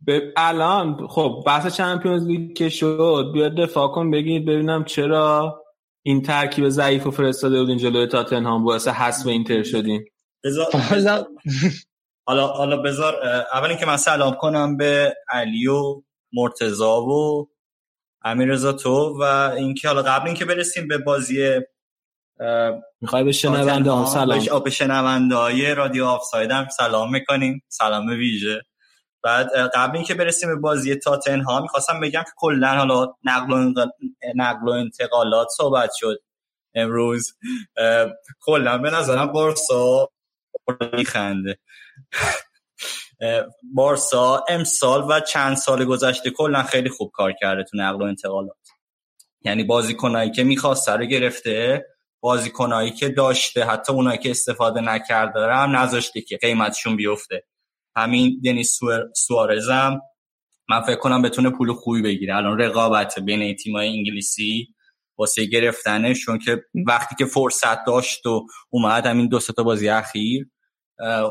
به 0.01 0.33
الان 0.37 1.07
خب 1.07 1.43
بحث 1.45 1.75
چمپیونز 1.77 2.27
لیگ 2.27 2.53
که 2.53 2.69
شد 2.69 3.31
بیاد 3.33 3.55
دفاع 3.55 3.87
کن 3.87 4.11
بگید 4.11 4.45
ببینم 4.45 4.83
چرا 4.83 5.59
این 6.05 6.21
ترکیب 6.21 6.69
ضعیف 6.69 7.07
و 7.07 7.11
فرستاده 7.11 7.59
بودین 7.59 7.77
جلوی 7.77 8.07
تاتنهام. 8.07 8.63
باعث 8.63 8.87
حذف 8.87 9.27
اینتر 9.27 9.63
شدین 9.63 10.05
حالا 12.27 12.47
حالا 12.47 12.77
بذار 12.77 13.15
اول 13.53 13.69
اینکه 13.69 13.85
من 13.85 13.97
سلام 13.97 14.33
کنم 14.33 14.77
به 14.77 15.15
علی 15.29 15.67
و 15.67 16.01
مرتضا 16.33 17.01
و 17.01 17.49
رضا 18.25 18.73
تو 18.73 19.17
و 19.19 19.23
اینکه 19.57 19.87
حالا 19.87 20.01
قبل 20.01 20.27
اینکه 20.27 20.45
برسیم 20.45 20.87
به 20.87 20.97
بازی 20.97 21.59
می‌خوای 23.01 23.23
به 23.23 23.31
شنونده 23.31 23.91
ها 23.91 24.05
سلام. 24.05 24.63
به 24.63 24.69
شنونده 24.69 25.35
های 25.35 25.75
رادیو 25.75 26.05
آفساید 26.05 26.69
سلام 26.69 27.11
می‌کنیم. 27.11 27.63
سلام 27.67 28.07
ویژه. 28.07 28.61
بعد 29.23 29.49
قبل 29.55 29.95
اینکه 29.95 30.13
برسیم 30.13 30.49
به 30.49 30.55
بازی 30.55 30.95
تاتن 30.95 31.41
ها 31.41 31.61
می‌خواستم 31.61 31.99
بگم 31.99 32.23
که 32.23 32.31
کلا 32.37 32.77
حالا 32.77 33.13
نقل 33.23 33.53
و, 33.53 33.73
نقل 34.35 34.69
و 34.69 34.71
انتقالات 34.71 35.47
صحبت 35.57 35.89
شد 35.99 36.19
امروز. 36.75 37.37
کلا 38.39 38.77
به 38.77 38.89
نظرم 38.89 39.31
بارسا 39.31 40.09
میخنده 40.93 41.59
بارسا 43.73 44.45
امسال 44.49 45.11
و 45.11 45.19
چند 45.19 45.57
سال 45.57 45.85
گذشته 45.85 46.29
کلا 46.29 46.63
خیلی 46.63 46.89
خوب 46.89 47.11
کار 47.13 47.33
کرده 47.41 47.63
تو 47.63 47.77
نقل 47.77 48.01
و 48.01 48.05
انتقالات. 48.05 48.57
یعنی 49.41 49.63
بازیکنایی 49.63 50.31
که 50.31 50.43
می‌خواسته 50.43 50.91
رو 50.91 51.05
گرفته 51.05 51.85
بازیکنایی 52.23 52.91
که 52.91 53.09
داشته 53.09 53.65
حتی 53.65 53.93
اونایی 53.93 54.17
که 54.17 54.31
استفاده 54.31 54.81
نکرده 54.81 55.39
هم 55.39 55.75
نذاشته 55.75 56.21
که 56.21 56.37
قیمتشون 56.37 56.95
بیفته. 56.95 57.43
همین 57.95 58.41
دنیس 58.45 58.79
سوارزم 59.15 60.01
من 60.69 60.81
فکر 60.81 60.95
کنم 60.95 61.21
بتونه 61.21 61.49
پول 61.49 61.73
خوبی 61.73 62.01
بگیره. 62.01 62.35
الان 62.35 62.57
رقابت 62.57 63.19
بین 63.19 63.55
تیمای 63.55 63.87
انگلیسی 63.87 64.67
واسه 65.17 65.45
گرفتنش 65.45 66.25
چون 66.25 66.39
که 66.39 66.63
وقتی 66.87 67.15
که 67.15 67.25
فرصت 67.25 67.85
داشت 67.85 68.25
و 68.25 68.45
اومد 68.69 69.05
همین 69.05 69.27
دو 69.27 69.39
تا 69.39 69.63
بازی 69.63 69.89
اخیر 69.89 70.49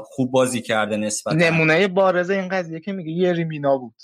خوب 0.04 0.30
بازی 0.30 0.62
کرده 0.62 0.96
نسبت 0.96 1.34
نمونه 1.34 1.88
بارز 1.88 2.30
این 2.30 2.48
قضیه 2.48 2.80
که 2.80 2.92
میگه 2.92 3.10
یه 3.10 3.32
ریمینا 3.32 3.78
بود 3.78 3.94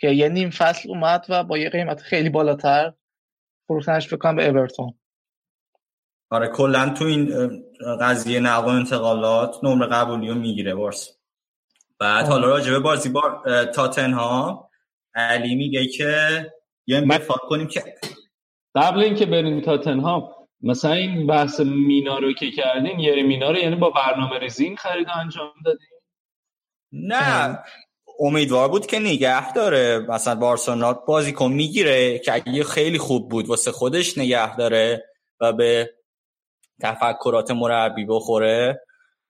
که 0.00 0.08
یه 0.08 0.28
نیم 0.28 0.50
فصل 0.50 0.88
اومد 0.88 1.26
و 1.28 1.44
با 1.44 1.58
یه 1.58 1.70
قیمت 1.70 2.00
خیلی 2.00 2.28
بالاتر 2.28 2.92
فروختنش 3.66 4.14
بکنم 4.14 4.36
به 4.36 4.48
اورتون. 4.48 4.94
آره 6.30 6.48
کلا 6.48 6.94
تو 6.98 7.04
این 7.04 7.50
قضیه 8.00 8.40
نقل 8.40 8.64
و 8.64 8.68
انتقالات 8.68 9.56
نمره 9.62 9.86
قبولی 9.86 10.28
رو 10.28 10.34
می‌گیره 10.34 10.74
بارس. 10.74 11.18
بعد 11.98 12.26
حالا 12.26 12.48
راجبه 12.48 12.78
بازی 12.78 13.08
بار 13.08 13.64
تاتنهام 13.64 14.68
علی 15.14 15.54
میگه 15.54 15.86
که 15.86 16.52
یه 16.86 17.00
دفاع 17.00 17.38
کنیم 17.48 17.66
که 17.66 17.94
قبل 18.74 19.00
اینکه 19.00 19.26
بریم 19.26 19.60
تاتنهام 19.60 20.30
مثلا 20.62 20.92
این 20.92 21.26
بحث 21.26 21.60
مینا 21.60 22.18
رو 22.18 22.32
که 22.32 22.50
کردین 22.50 23.00
یه 23.00 23.22
مینا 23.22 23.50
رو 23.50 23.56
یعنی 23.56 23.76
با 23.76 23.90
برنامه 23.90 24.38
ریزی 24.38 24.64
این 24.64 24.76
خرید 24.76 25.06
انجام 25.20 25.52
دادین؟ 25.64 25.88
نه 26.92 27.58
امیدوار 28.20 28.68
بود 28.68 28.86
که 28.86 28.98
نگه 28.98 29.52
داره. 29.52 30.06
مثلا 30.08 30.34
بارسلونا 30.34 30.92
بازیکن 30.92 31.52
می‌گیره 31.52 32.18
که 32.18 32.34
اگه 32.34 32.64
خیلی 32.64 32.98
خوب 32.98 33.30
بود 33.30 33.48
واسه 33.48 33.72
خودش 33.72 34.18
نگه 34.18 34.56
داره 34.56 35.04
و 35.40 35.52
به 35.52 35.90
تفکرات 36.80 37.50
مربی 37.50 38.04
بخوره. 38.04 38.80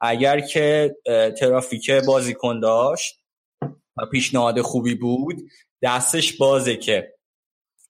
اگر 0.00 0.40
که 0.40 0.96
ترافیک 1.40 1.90
بازیکن 1.90 2.60
داشت 2.60 3.24
و 3.96 4.06
پیشنهاد 4.12 4.60
خوبی 4.60 4.94
بود 4.94 5.36
دستش 5.82 6.36
بازه 6.36 6.76
که 6.76 7.14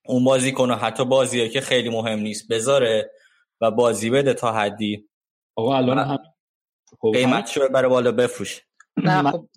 اون 0.06 0.24
بازی 0.24 0.52
کنه 0.52 0.76
حتی 0.76 1.04
بازیه 1.04 1.48
که 1.48 1.60
خیلی 1.60 1.88
مهم 1.88 2.18
نیست 2.18 2.52
بذاره 2.52 3.10
و 3.60 3.70
بازی 3.70 4.10
بده 4.10 4.34
تا 4.34 4.52
حدی. 4.52 5.08
آقا 5.56 5.76
الان 5.76 5.98
هم 5.98 6.18
خب 7.00 7.12
قیمت 7.14 7.46
شو 7.46 7.68
برای 7.68 7.90
بالا 7.90 8.12
بفروش. 8.12 8.60
نه 8.96 9.30
خب. 9.30 9.48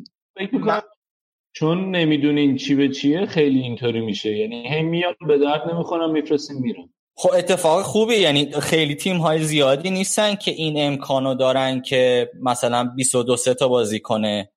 چون 1.54 1.96
نمی‌دونین 1.96 2.56
چی 2.56 2.76
به 2.76 2.90
چیه 2.90 3.26
خیلی 3.26 3.60
اینطوری 3.60 4.02
میشه. 4.02 4.38
یعنی 4.38 4.68
هی 4.70 4.84
میاد 4.84 5.16
به 5.28 5.38
درد 5.38 5.70
نمی‌خورم 5.74 6.12
میفرستیم 6.12 6.58
میرم 6.62 6.94
خب 7.20 7.30
اتفاق 7.34 7.82
خوبی 7.82 8.16
یعنی 8.16 8.52
خیلی 8.52 8.96
تیم 8.96 9.18
های 9.18 9.44
زیادی 9.44 9.90
نیستن 9.90 10.36
که 10.36 10.52
این 10.52 10.88
امکانو 10.88 11.36
دارن 11.36 11.82
که 11.82 12.32
مثلا 12.42 12.84
22 12.96 13.36
تا 13.54 13.68
بازی 13.68 14.00
کنه 14.00 14.52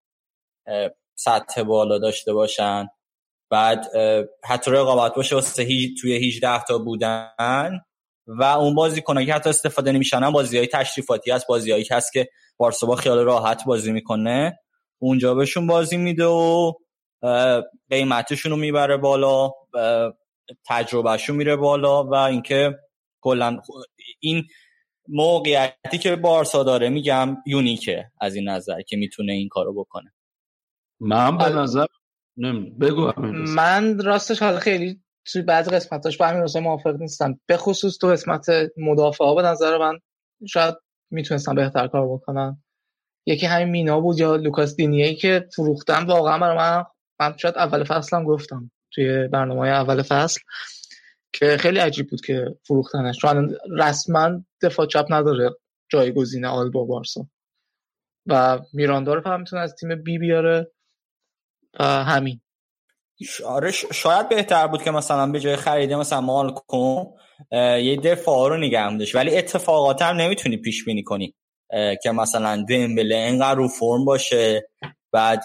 سطح 1.14 1.62
بالا 1.62 1.98
داشته 1.98 2.32
باشن. 2.32 2.88
بعد 3.50 3.86
حتی 4.44 4.70
رقابت 4.70 5.14
باشه 5.14 5.34
واسه 5.34 5.88
توی 6.00 6.28
18 6.28 6.64
تا 6.64 6.78
بودن 6.78 7.80
و 8.26 8.42
اون 8.42 8.74
بازی 8.74 9.02
کنه 9.02 9.26
که 9.26 9.34
حتی 9.34 9.50
استفاده 9.50 9.92
نمیشن 9.92 10.30
بازی 10.30 10.58
های 10.58 10.66
تشریفاتی 10.66 11.30
هست. 11.30 11.46
بازی 11.46 11.70
هایی 11.70 11.86
هست 11.90 12.12
که 12.12 12.28
بارسا 12.56 12.86
با 12.86 12.96
خیال 12.96 13.18
راحت 13.18 13.64
بازی 13.64 13.92
می‌کنه 13.92 14.58
اونجا 14.98 15.34
بهشون 15.34 15.66
بازی 15.66 15.96
میده 15.96 16.26
و 16.26 16.72
قیمتشون 17.90 18.52
رو 18.52 18.58
می‌بره 18.58 18.96
بالا. 18.96 19.50
تجربهشون 20.68 21.36
میره 21.36 21.56
بالا 21.56 22.04
و 22.04 22.14
اینکه 22.14 22.78
کلا 23.20 23.60
این 24.20 24.44
موقعیتی 25.08 25.98
که 26.02 26.16
بارسا 26.16 26.62
داره 26.62 26.88
میگم 26.88 27.36
یونیکه 27.46 28.10
از 28.20 28.34
این 28.34 28.48
نظر 28.48 28.82
که 28.82 28.96
می‌تونه 28.96 29.32
این 29.32 29.48
کارو 29.48 29.74
بکنه. 29.74 30.12
من 31.00 31.38
به 31.38 31.48
نظر 31.48 31.86
بگو 32.80 33.12
من 33.32 33.98
راستش 33.98 34.42
حالا 34.42 34.58
خیلی 34.58 35.00
توی 35.32 35.42
بعضی 35.42 35.70
قسمتاش 35.70 36.16
با 36.16 36.26
همین 36.26 36.40
روزه 36.40 36.60
موافق 36.60 36.96
نیستم. 36.96 37.40
به 37.46 37.56
خصوص 37.56 37.98
تو 37.98 38.06
قسمت 38.06 38.46
مدافع 38.76 39.24
ها 39.24 39.34
به 39.34 39.42
نظر 39.42 39.78
من 39.78 39.98
شاید 40.48 40.74
می‌تونستم 41.10 41.54
بهتر 41.54 41.88
کار 41.88 42.08
بکنم 42.08 42.62
یکی 43.26 43.46
همین 43.46 43.68
مینا 43.68 44.00
بود 44.00 44.18
یا 44.18 44.36
لوکاس 44.36 44.76
دینیه 44.76 45.14
که 45.14 45.48
فروختن. 45.56 46.06
واقعا 46.06 46.38
برای 46.38 46.56
من 46.56 46.84
من 47.20 47.36
شاید 47.36 47.54
اول 47.56 47.84
فصلم 47.84 48.24
گفتم. 48.24 48.70
توی 48.92 49.28
برنامه 49.28 49.68
اول 49.68 50.02
فصل 50.02 50.40
که 51.32 51.56
خیلی 51.56 51.78
عجیب 51.78 52.10
بود 52.10 52.20
که 52.20 52.44
فروختنش. 52.66 53.18
چون 53.18 53.56
رسما 53.78 54.30
دفاع 54.62 54.86
چپ 54.86 55.06
نداره 55.10 55.50
جایگزین 55.88 56.44
آلبا 56.44 56.84
بارسا. 56.84 57.26
و 58.26 58.58
میراندا 58.72 59.14
رو 59.14 59.20
فهم 59.20 59.40
می‌تونه 59.40 59.62
از 59.62 59.74
تیم 59.74 60.02
بی 60.02 60.18
بیاره 60.18 60.70
همین. 61.80 62.40
آره 63.44 63.70
شاید 63.70 64.28
بهتر 64.28 64.66
بود 64.66 64.82
که 64.82 64.90
مثلا 64.90 65.26
به 65.26 65.40
جای 65.40 65.56
خریده 65.56 65.96
مثلا 65.96 66.20
مال 66.20 66.54
کن 66.54 67.06
یه 67.82 67.96
دفاع 67.96 68.48
رو 68.48 68.56
نگه 68.56 68.96
داشت 68.96 69.14
ولی 69.14 69.38
اتفاقات 69.38 70.02
هم 70.02 70.16
نمی‌تونی 70.16 70.56
پیش 70.56 70.84
بینی 70.84 71.02
کنی. 71.02 71.34
که 72.02 72.10
مثلا 72.10 72.64
دمبله 72.68 73.14
اینقدر 73.14 73.54
رو 73.54 73.68
فرم 73.68 74.04
باشه 74.04 74.68
بعد 75.12 75.42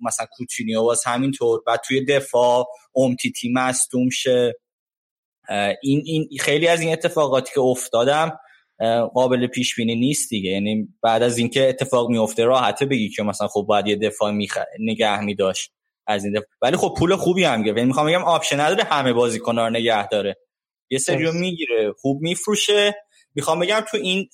مثلا 0.00 0.26
کوتینیو 0.30 0.82
باز 0.82 1.04
همینطور 1.04 1.62
بعد 1.66 1.80
توی 1.86 2.04
دفاع 2.04 2.66
امتیتی 2.96 3.52
مستوم 3.52 4.10
شه. 4.10 4.54
این 5.82 6.02
این 6.04 6.28
خیلی 6.40 6.68
از 6.68 6.80
این 6.80 6.92
اتفاقاتی 6.92 7.52
که 7.54 7.60
افتادم 7.60 8.38
قابل 9.14 9.46
پیش 9.46 9.76
بینی 9.76 9.94
نیست 9.94 10.30
دیگه. 10.30 10.50
یعنی 10.50 10.88
بعد 11.02 11.22
از 11.22 11.38
اینکه 11.38 11.68
اتفاق 11.68 12.08
میفته 12.10 12.44
راحته 12.44 12.86
بگی 12.86 13.08
که 13.08 13.22
مثلا 13.22 13.48
خب 13.48 13.64
باید 13.68 13.86
یه 13.86 13.96
دفاع 13.96 14.30
میخ... 14.30 14.58
نگه 14.78 15.20
می 15.20 15.34
داشت 15.34 15.72
از 16.06 16.24
این 16.24 16.32
دفاع. 16.32 16.46
ولی 16.62 16.76
خب 16.76 16.94
پول 16.98 17.16
خوبی 17.16 17.44
هم 17.44 17.62
گرفت. 17.62 17.76
یعنی 17.76 17.88
می‌خوام 17.88 18.06
بگم 18.06 18.24
option 18.24 18.60
نداره 18.60 18.84
همه 18.84 19.12
بازیکن‌ها 19.12 19.64
رو 19.64 19.70
نگه 19.70 20.08
داره. 20.08 20.36
یه 20.90 20.98
سری 20.98 21.18
رو 21.18 21.32
می‌گیره 21.32 21.92
خوب 21.98 22.22
میفروشه. 22.22 22.94
می‌خوام 23.34 23.60
بگم 23.60 23.80
تو 23.90 23.96
این 23.96 24.28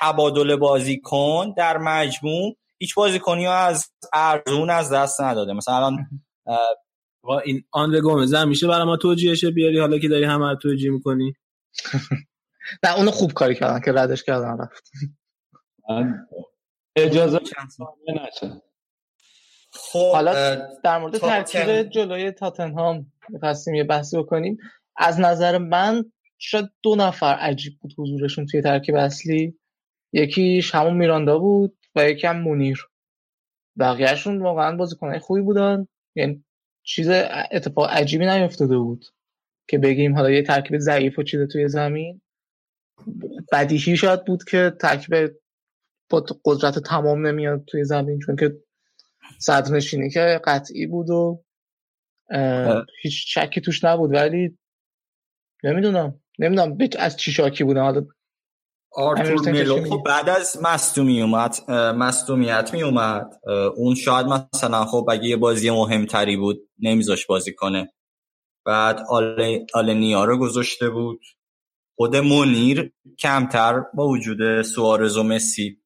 تبادل 0.00 0.56
بازیکن 0.56 1.54
در 1.56 1.78
مجموع 1.78 2.56
هیچ 2.80 2.94
بازیکنی 2.94 3.46
از 3.46 3.90
ارزون 4.12 4.70
از 4.70 4.92
دست 4.92 5.20
نداده. 5.20 5.52
مثلا 5.52 5.74
الان 5.74 6.06
این 7.44 7.64
آن 7.70 8.00
گومز 8.00 8.34
میشه 8.34 8.66
برای 8.66 8.84
ما 8.84 8.96
توجیهش 8.96 9.44
بیاری 9.44 9.78
حالا 9.78 9.98
که 9.98 10.08
داری 10.08 10.24
همه 10.24 10.56
توجیه 10.62 10.90
می‌کنی. 10.90 11.32
نه 12.84 12.96
اونو 12.96 13.10
خوب 13.10 13.32
کاری 13.32 13.54
کردن 13.54 13.80
که 13.80 13.92
ردش 13.92 14.22
کردن 14.22 14.58
رفت. 14.58 14.90
اجازه 16.96 17.40
نشه 18.08 18.62
خب 19.72 20.12
حالا 20.12 20.56
در 20.84 20.98
مورد 20.98 21.18
ترکیب. 21.18 21.82
جلوی 21.82 22.30
تاتنهام 22.30 23.12
می‌خواستیم 23.28 23.74
یه 23.74 23.84
بحثی 23.84 24.18
بکنیم. 24.18 24.58
از 24.96 25.20
نظر 25.20 25.58
من 25.58 26.12
شاید 26.38 26.70
دو 26.82 26.96
نفر 26.96 27.34
عجیب 27.34 27.72
بود 27.80 27.92
حضورشون 27.98 28.46
توی 28.46 28.62
ترکیب 28.62 28.94
اصلی. 28.94 29.58
یکیش 30.12 30.74
همون 30.74 30.96
میراندا 30.96 31.38
بود. 31.38 31.78
و 31.94 32.10
یکی 32.10 32.26
هم 32.26 32.40
مونیر. 32.40 32.88
بقیهشون 33.78 34.42
واقعا 34.42 34.76
بازیکنهای 34.76 35.18
خوبی 35.18 35.40
بودن. 35.40 35.88
یعنی 36.16 36.44
چیز 36.82 37.08
اتفاق 37.52 37.90
عجیبی 37.90 38.26
نیفتاده 38.26 38.78
بود 38.78 39.04
که 39.68 39.78
بگیم 39.78 40.16
حالا 40.16 40.30
یه 40.30 40.42
ترکیب 40.42 40.78
ضعیف 40.78 41.18
و 41.18 41.22
چیز 41.22 41.40
توی 41.52 41.68
زمین. 41.68 42.20
بدیهی 43.52 43.96
شاید 43.96 44.24
بود 44.24 44.44
که 44.44 44.72
ترکیب 44.80 45.32
با 46.10 46.26
قدرت 46.44 46.78
تمام 46.78 47.26
نمیاد 47.26 47.64
توی 47.64 47.84
زمین 47.84 48.18
چون 48.18 48.36
که 48.36 48.56
صدرنشینی 49.38 50.10
که 50.10 50.40
قطعی 50.44 50.86
بود 50.86 51.10
و 51.10 51.44
هیچ 53.02 53.38
شکی 53.38 53.60
توش 53.60 53.84
نبود. 53.84 54.12
ولی 54.12 54.58
نمی‌دونم. 55.64 56.20
نمی‌دونم 56.38 56.78
از 56.98 57.16
چی 57.16 57.32
شاکی 57.32 57.64
بودم 57.64 57.82
حالا 57.82 58.06
آرتور 58.92 59.52
ملو 59.52 59.84
خب 59.84 60.02
بعد 60.06 60.28
از 60.28 60.58
مصدومی 60.62 61.22
اومد 61.22 61.70
مصدومیت 61.70 62.70
می 62.72 62.82
اومد 62.82 63.40
اون 63.76 63.94
شاید 63.94 64.26
مثلا 64.26 64.84
خب 64.84 65.08
اگه 65.10 65.24
یه 65.24 65.36
بازی 65.36 65.70
مهمتری 65.70 66.36
بود 66.36 66.70
نمیذاش 66.78 67.26
بازی 67.26 67.54
کنه. 67.54 67.92
بعد 68.66 69.00
آلنیا 69.74 70.24
رو 70.24 70.38
گذاشته 70.38 70.90
بود. 70.90 71.20
خود 71.98 72.16
منیر 72.16 72.92
کمتر 73.18 73.80
با 73.94 74.08
وجود 74.08 74.62
سوارز 74.62 75.16
و 75.16 75.22
مسی 75.22 75.82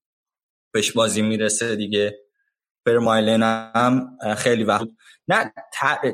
بهش 0.75 0.93
بازی 0.93 1.23
می‌رسه 1.23 1.77
دیگه. 1.77 2.19
فرمایلن 2.87 3.43
هم 3.77 4.19
خیلی 4.37 4.65
وقت 4.65 4.89
نه 5.29 5.53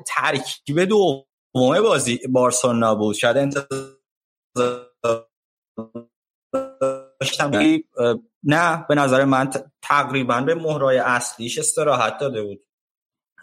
ترکیب 0.06 0.80
دومه 0.84 1.80
بازی 1.80 2.20
بارسلونا 2.32 2.94
بود. 2.94 3.16
شاید 3.16 3.36
انتظار 3.36 3.96
نه. 8.42 8.86
به 8.88 8.94
نظر 8.94 9.24
من 9.24 9.50
تقریبا 9.82 10.40
به 10.40 10.54
مهرای 10.54 10.98
اصلیش 10.98 11.58
استراحت 11.58 12.18
داده 12.18 12.42
بود. 12.42 12.60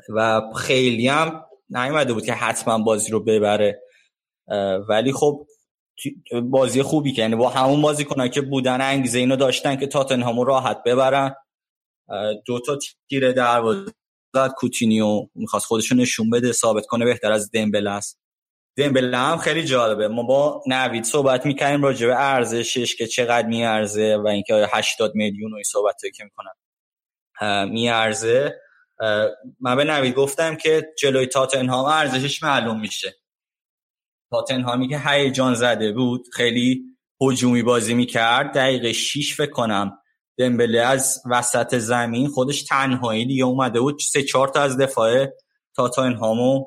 و 0.10 0.42
خیلی 0.56 1.08
هم 1.08 1.46
نیومده 1.70 2.14
بود 2.14 2.26
که 2.26 2.34
حتما 2.34 2.78
بازی 2.78 3.12
رو 3.12 3.24
ببره. 3.24 3.84
ولی 4.90 5.14
خب 5.14 5.48
بازی 6.44 6.82
خوبی 6.82 7.14
که 7.14 7.22
یعنی 7.22 7.36
با 7.36 7.50
همون 7.50 7.82
بازی 7.82 8.06
کنن 8.06 8.30
که 8.30 8.42
بودن 8.42 8.82
انگیزه 8.82 9.20
اینو 9.20 9.36
داشتن 9.36 9.76
که 9.76 9.88
تاتنهامو 9.88 10.44
راحت 10.44 10.84
ببرن. 10.84 11.36
دو 12.46 12.60
تا 12.60 12.80
تیر 13.10 13.32
دروازه 13.32 13.92
کوتینیو 14.58 15.28
می‌خواست 15.36 15.66
خودشو 15.66 15.96
نشون 15.96 16.30
بده 16.30 16.52
ثابت 16.52 16.86
کنه 16.86 17.06
بهتر 17.06 17.32
از 17.32 17.52
دمبل 17.52 17.88
است. 17.88 18.20
دمبله 18.78 19.18
هم 19.18 19.38
خیلی 19.38 19.64
جالبه. 19.64 20.08
ما 20.08 20.24
با 20.24 20.64
نوید 20.68 21.04
صحبت 21.04 21.46
می‌کنیم 21.46 21.84
راجع 21.84 22.08
به 22.08 22.16
ارزشش 22.22 22.96
که 22.96 23.08
چقدر 23.08 23.48
میارزه 23.48 24.18
و 24.24 24.28
اینکه 24.28 24.68
80 24.74 25.16
میلیون 25.16 25.52
و 25.52 25.56
این 25.56 25.64
صحبت 25.64 25.96
که 26.16 26.24
می‌کنن 26.24 26.54
میارزه. 27.70 28.62
من 29.60 29.76
به 29.76 29.84
نوید 29.84 30.16
گفتم 30.16 30.56
که 30.56 30.88
جلوی 31.00 31.26
تاتنهام 31.26 31.86
ارزشش 31.86 32.44
معلوم 32.44 32.80
میشه. 32.80 33.16
تاتنهامی 34.32 34.88
که 34.88 35.00
هیجان 35.06 35.54
زده 35.54 35.92
بود 35.92 36.28
خیلی 36.34 36.84
هجومی 37.22 37.64
بازی 37.64 37.94
می‌کرد. 37.94 38.54
دقیقه 38.54 38.94
6 38.94 39.36
فکر 39.38 39.52
کنم 39.52 39.98
دمبله 40.38 40.80
از 40.82 41.24
وسط 41.32 41.76
زمین 41.76 42.28
خودش 42.28 42.64
تنهایی 42.64 43.26
دیگه 43.26 43.44
اومده 43.44 43.80
بود. 43.80 44.00
سه 44.00 44.24
چهار 44.24 44.48
تا 44.48 44.62
از 44.62 44.78
دفاع 44.78 45.28
تاتنهامو 45.76 46.66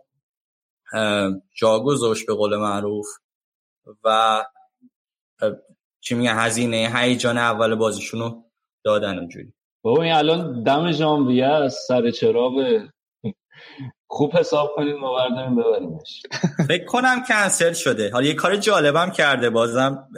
جا 1.57 1.81
گذاشت 1.81 2.27
به 2.27 2.35
قول 2.35 2.57
معروف 2.57 3.07
و 4.05 4.45
چی 6.01 6.15
میگن 6.15 6.35
هزینه 6.39 6.93
هیجان 6.95 7.39
اول 7.39 7.75
بازیشونو 7.75 8.43
دادن 8.85 9.19
اونجوری. 9.19 9.53
بابا 9.83 10.03
این 10.03 10.12
الان 10.12 10.62
دم 10.62 10.93
ژانویه 10.93 11.47
از 11.47 11.79
سر 11.89 12.11
چراغ. 12.11 12.83
خوب 14.07 14.37
حساب 14.37 14.73
کنید 14.77 14.95
ما 14.95 15.15
برداریم 15.15 15.57
ببریمش. 15.57 16.23
فکر 16.69 16.85
کنم 16.85 17.25
کنسل 17.29 17.73
شده. 17.73 18.11
حالا 18.11 18.27
یه 18.27 18.35
کار 18.35 18.57
جالبم 18.57 19.11
کرده 19.11 19.51
بازم 19.51 20.09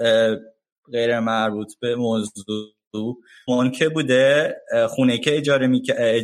غیر 0.93 1.21
مربوط 1.21 1.73
به 1.81 1.97
موضوع. 1.97 3.17
اون 3.47 3.71
که 3.71 3.89
بوده 3.89 4.57
خونه 4.89 5.19
که 5.19 5.37
اجاره 5.37 5.67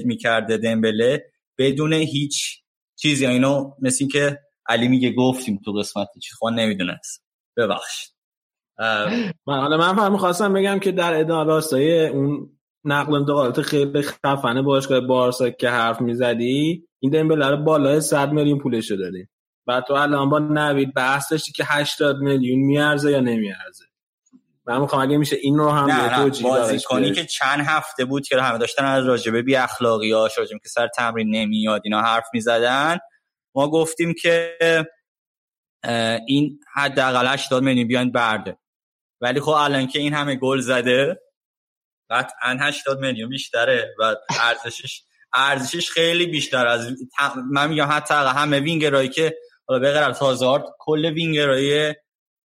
می‌کرده 0.04 0.56
دمبله 0.56 1.24
بدون 1.58 1.92
هیچ 1.92 2.62
چیزی 3.00 3.26
اینو 3.26 3.70
مثل 3.82 3.96
این 4.00 4.08
که 4.08 4.38
علی 4.68 4.88
میگه 4.88 5.12
گفتیم 5.12 5.60
تو 5.64 5.72
قسمت 5.72 6.08
چیز 6.22 6.34
خود 6.38 6.52
نمی‌دونست 6.52 7.24
ببخشید. 7.56 8.14
من 9.46 9.60
حالا 9.60 9.76
من 9.76 9.96
فهم 9.96 10.16
خواستم 10.16 10.52
بگم 10.52 10.78
که 10.78 10.92
در 10.92 11.20
ادامه 11.20 11.44
راستای 11.44 12.08
اون 12.08 12.58
نقل 12.84 13.14
انتقالات 13.14 13.62
خیلی 13.62 14.02
خفنه 14.02 14.62
باشگاه 14.62 15.00
بارسا 15.00 15.50
که 15.50 15.68
حرف 15.68 16.00
می‌زدی 16.00 16.84
این 17.00 17.12
دمبله 17.12 17.46
رو 17.46 17.56
بالای 17.56 18.00
100 18.00 18.32
میلیون 18.32 18.58
پولش 18.58 18.90
دادی 18.90 19.28
بعد 19.66 19.84
تو 19.84 19.94
الان 19.94 20.30
با 20.30 20.38
نوید 20.38 20.94
بحث 20.94 21.32
داشتی 21.32 21.52
که 21.52 21.64
80 21.66 22.16
میلیون 22.16 22.58
میارزه 22.58 23.10
یا 23.10 23.20
نمیارزه. 23.20 23.84
من 24.68 24.80
می‌خوام 24.80 25.02
اگه 25.02 25.16
میشه 25.16 25.36
این 25.36 25.58
رو 25.58 25.70
هم 25.70 25.90
نه 25.90 26.18
نه 26.18 26.42
بازیکنی 26.42 27.12
که 27.12 27.24
چند 27.24 27.60
هفته 27.66 28.04
بود 28.04 28.26
که 28.26 28.40
همه 28.40 28.58
داشتن 28.58 28.84
از 28.84 29.06
راجبه 29.06 29.42
بی 29.42 29.56
اخلاقی 29.56 30.12
ها 30.12 30.28
که 30.28 30.68
سر 30.68 30.88
تمرین 30.88 31.30
نمیاد 31.30 31.80
اینا 31.84 32.02
حرف 32.02 32.26
می‌زدن. 32.32 32.98
ما 33.54 33.70
گفتیم 33.70 34.14
که 34.22 34.58
این 36.26 36.60
حداقل 36.74 37.26
80 37.26 37.62
میلیون 37.62 37.88
بیان 37.88 38.12
برده. 38.12 38.58
ولی 39.20 39.40
خب 39.40 39.48
الان 39.48 39.86
که 39.86 39.98
این 39.98 40.14
همه 40.14 40.34
گل 40.34 40.60
زده 40.60 41.20
قطعا 42.10 42.58
80 42.60 42.98
میلیون 42.98 43.28
بیشتره 43.28 43.94
و 43.98 44.16
ارزشش 44.40 45.02
ارزشش 45.34 45.90
خیلی 45.90 46.26
بیشتر 46.26 46.66
از 46.66 46.90
من 47.50 47.68
میگم 47.68 47.88
حتی 47.90 48.14
همه 48.14 48.60
وینگرایی 48.60 49.08
که 49.08 49.36
حالا 49.68 49.80
به 49.80 49.92
غیر 49.92 50.02
از 50.02 50.18
هازارد 50.18 50.64
کل 50.78 51.04
وینگرای 51.04 51.94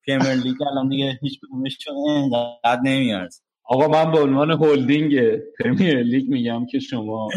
پریمیر 0.08 0.34
لیگ 0.34 0.62
الان 0.72 0.90
دیگه 0.90 1.20
هیچ 1.22 1.40
کدومش 1.42 1.78
چون 1.78 1.96
اینقدر 1.96 2.80
نمیارزه 2.84 3.42
آقا 3.64 3.88
من 3.88 4.12
به 4.12 4.20
عنوان 4.20 4.52
هلدینگ 4.52 5.38
پرمیر 5.60 6.00
لیگ 6.00 6.30
میگم 6.30 6.66
که 6.66 6.80
شما 6.80 7.30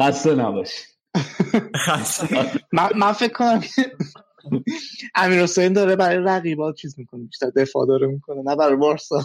خسته 0.00 0.34
نباشید. 0.34 0.86
من, 2.72 2.88
من 2.96 3.12
فکر 3.12 3.32
کنم 3.32 3.62
امیر 5.14 5.42
حسین 5.42 5.72
داره 5.72 5.96
برای 5.96 6.18
رقیبات 6.24 6.76
چیز 6.76 6.98
می‌کنه 6.98 7.24
بیشتر 7.24 7.50
دفاع 7.56 7.86
داره 7.86 8.06
می‌کنه 8.06 8.42
نه 8.42 8.56
برای 8.56 8.76
بارسا. 8.76 9.24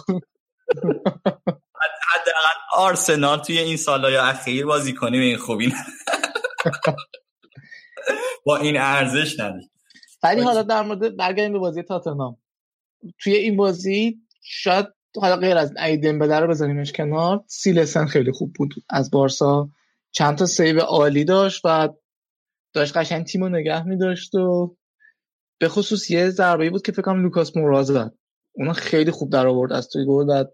حداقل 2.14 2.58
آرسنال 2.74 3.38
توی 3.38 3.58
این 3.58 3.76
سالهای 3.76 4.16
اخیر 4.16 4.66
بازی 4.66 4.92
کنی 4.92 5.18
به 5.18 5.24
این. 5.24 5.36
خوبی 5.36 5.72
با 8.46 8.56
این 8.56 8.76
ارزش 8.76 9.40
نداری 9.40 9.70
ولی 10.22 10.40
حالا 10.40 10.62
در 10.62 10.82
مورد 10.82 11.16
برگردیم 11.16 11.52
به 11.52 11.58
بازی 11.58 11.82
تاتنهام. 11.82 12.36
توی 13.18 13.34
این 13.34 13.56
بازی 13.56 14.18
شاید 14.42 14.86
حالا 15.20 15.36
غیر 15.36 15.56
از 15.56 15.74
ایدن 15.76 16.18
به 16.18 16.40
رو 16.40 16.48
بزنیمش 16.48 16.92
کنار 16.92 17.44
سیلسن 17.46 18.06
خیلی 18.06 18.32
خوب 18.32 18.52
بود 18.52 18.74
از 18.90 19.10
بارسا. 19.10 19.68
چند 20.10 20.38
تا 20.38 20.46
save 20.46 20.80
عالی 20.80 21.24
داشت 21.24 21.60
و 21.64 21.88
داشت 22.72 22.96
قشنگ 22.96 23.26
تیم 23.26 23.42
رو 23.44 23.48
نگه 23.48 23.86
می 23.86 23.98
داشت 23.98 24.34
و 24.34 24.76
به 25.58 25.68
خصوص 25.68 26.10
یه 26.10 26.30
ضربه 26.30 26.70
بود 26.70 26.82
که 26.82 26.92
فکر 26.92 27.02
کنم 27.02 27.22
لوکاس 27.22 27.56
مورا 27.56 27.82
زد. 27.82 28.12
اون 28.52 28.72
خیلی 28.72 29.10
خوب 29.10 29.32
در 29.32 29.46
آورد 29.46 29.72
از 29.72 29.88
توی 29.88 30.04
گل 30.06 30.26
و 30.28 30.44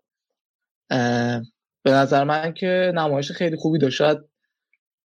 به 1.83 1.91
نظر 1.91 2.25
من 2.25 2.53
که 2.53 2.93
نمایش 2.95 3.33
خیلی 3.33 3.57
خوبی 3.57 3.79
داشت. 3.79 4.03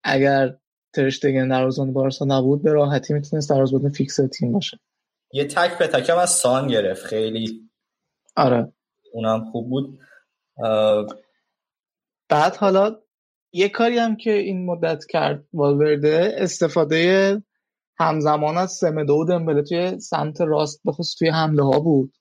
اگر 0.04 0.56
ترشتگن 0.92 1.48
در 1.48 1.70
بارسا 1.92 2.24
نبود 2.24 2.62
به 2.62 2.72
راحتی 2.72 3.14
می‌تونست 3.14 3.50
در 3.50 3.88
فیکس 3.88 4.16
تیم 4.32 4.52
باشه. 4.52 4.78
یه 5.34 5.44
تک 5.44 5.78
به 5.78 5.86
تکم 5.86 6.18
از 6.18 6.30
سان 6.30 6.66
گرفت. 6.66 7.04
خیلی 7.04 7.70
آره. 8.36 8.72
اونم 9.12 9.44
خوب 9.50 9.70
بود. 9.70 9.98
بعد 12.28 12.56
حالا 12.56 13.00
یه 13.52 13.68
کاری 13.68 13.98
هم 13.98 14.16
که 14.16 14.32
این 14.32 14.66
مدت 14.66 15.04
کرد 15.06 15.44
والورده 15.52 16.34
استفاده 16.38 17.42
همزمان 17.98 18.58
از 18.58 18.72
سمدو 18.72 19.14
و 19.14 19.24
دمبله 19.24 19.62
توی 19.62 20.00
سمت 20.00 20.40
راست 20.40 20.80
بخصوص 20.84 21.14
توی 21.18 21.28
حمله 21.28 21.62
ها 21.62 21.80
بود. 21.80 22.14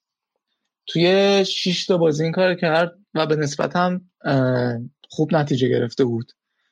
توی 0.87 1.45
شش 1.45 1.85
تا 1.85 1.97
بازی 1.97 2.23
این 2.23 2.31
کار 2.31 2.55
کرد 2.55 2.95
و 3.13 3.27
به 3.27 3.35
نسبت 3.35 3.75
هم 3.75 4.11
خوب 5.09 5.35
نتیجه 5.35 5.69
گرفته 5.69 6.05
بود. 6.05 6.31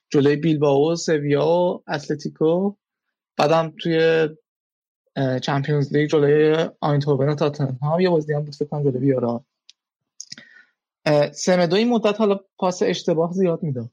جلوی 0.09 0.35
بیلباو 0.35 0.95
سویا 0.95 1.47
و 1.47 1.84
اتلتیکو 1.88 2.76
بعدم 3.38 3.73
توی 3.80 4.30
چمپیونز 5.42 5.94
لیگ 5.94 6.10
جلوی 6.10 6.70
آینتوون 6.80 7.30
و 7.30 7.36
تاتنهام. 7.36 8.00
یه 8.00 8.10
بازی 8.10 8.34
هم 8.34 8.42
بود 8.44 8.56
فکر 8.56 8.66
کنم 8.66 8.84
جلوی 8.84 9.00
بیارا 9.00 9.46
سمدو 11.32 11.76
این 11.76 11.90
مدت 11.90 12.20
حالا 12.20 12.40
پاس 12.58 12.84
اشتباه 12.84 13.34
زیاد 13.34 13.64
می‌داد. 13.64 13.92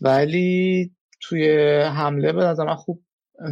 ولی 0.00 0.92
توی 1.20 1.58
حمله 1.82 2.32
به 2.32 2.44
نظر 2.44 2.74
خوب 2.74 3.02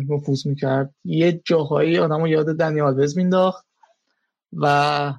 نفوذ 0.09 0.47
می‌کرد. 0.47 0.95
یه 1.05 1.43
جاهایی 1.45 1.99
آدمو 1.99 2.29
یاد 2.29 2.47
دنی 2.57 2.81
آلوز 2.81 3.17
مینداخت 3.17 3.67
و 4.53 5.15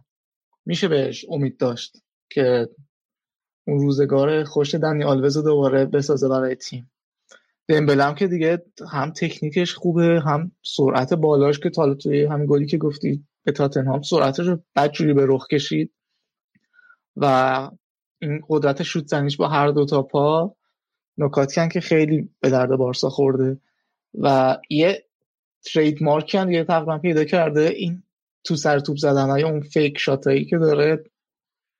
میشه 0.65 0.88
بهش 0.88 1.26
امید 1.30 1.57
داشت 1.57 1.98
که 2.30 2.69
اون 3.68 3.80
روزگار 3.80 4.44
خوش 4.44 4.76
دنی 4.76 5.03
آلوز 5.03 5.38
رو 5.38 5.44
دوباره 5.44 5.85
بسازه 5.85 6.30
برای 6.30 6.56
تیم. 6.56 6.91
دمبلم 7.68 8.15
که 8.15 8.27
دیگه 8.27 8.65
هم 8.91 9.11
تکنیکش 9.11 9.73
خوبه 9.73 10.22
هم 10.26 10.52
سرعت 10.61 11.14
بالاش 11.14 11.60
که 11.60 11.69
تا 11.69 11.94
توی 11.94 12.26
همین 12.26 12.48
گلی 12.49 12.65
که 12.65 12.77
گفتی 12.77 13.26
به 13.44 13.52
تاتنهام 13.52 14.02
سرعتش 14.02 14.48
رو 14.48 14.60
بدجوری 14.76 15.14
به 15.14 15.26
رخ 15.27 15.48
کشید 15.48 15.94
و 17.15 17.26
این 18.19 18.41
قدرت 18.49 18.84
شوت 18.84 19.07
زنیش 19.07 19.38
با 19.38 19.48
هر 19.48 19.68
دو 19.68 19.85
تا 19.85 20.03
پا 20.03 20.56
نکاتی 21.18 21.69
که 21.69 21.81
خیلی 21.81 22.30
به 22.40 22.49
درد 22.49 22.69
بارسا 22.69 23.10
خورده 23.10 23.60
و 24.14 24.57
یه 24.69 25.06
ترید 25.73 26.03
مارک 26.03 26.35
هم 26.35 26.52
یه 26.52 26.64
تقریبا 26.64 26.98
پیدا 26.98 27.23
کرده. 27.23 27.61
این 27.61 28.03
تو 28.44 28.56
سر 28.56 28.80
توپ 28.80 28.98
زدن 28.98 29.30
های 29.30 29.44
اون 29.44 29.61
فیک 29.61 29.98
شاتایی 29.98 30.45
که 30.45 30.57
داره 30.57 31.03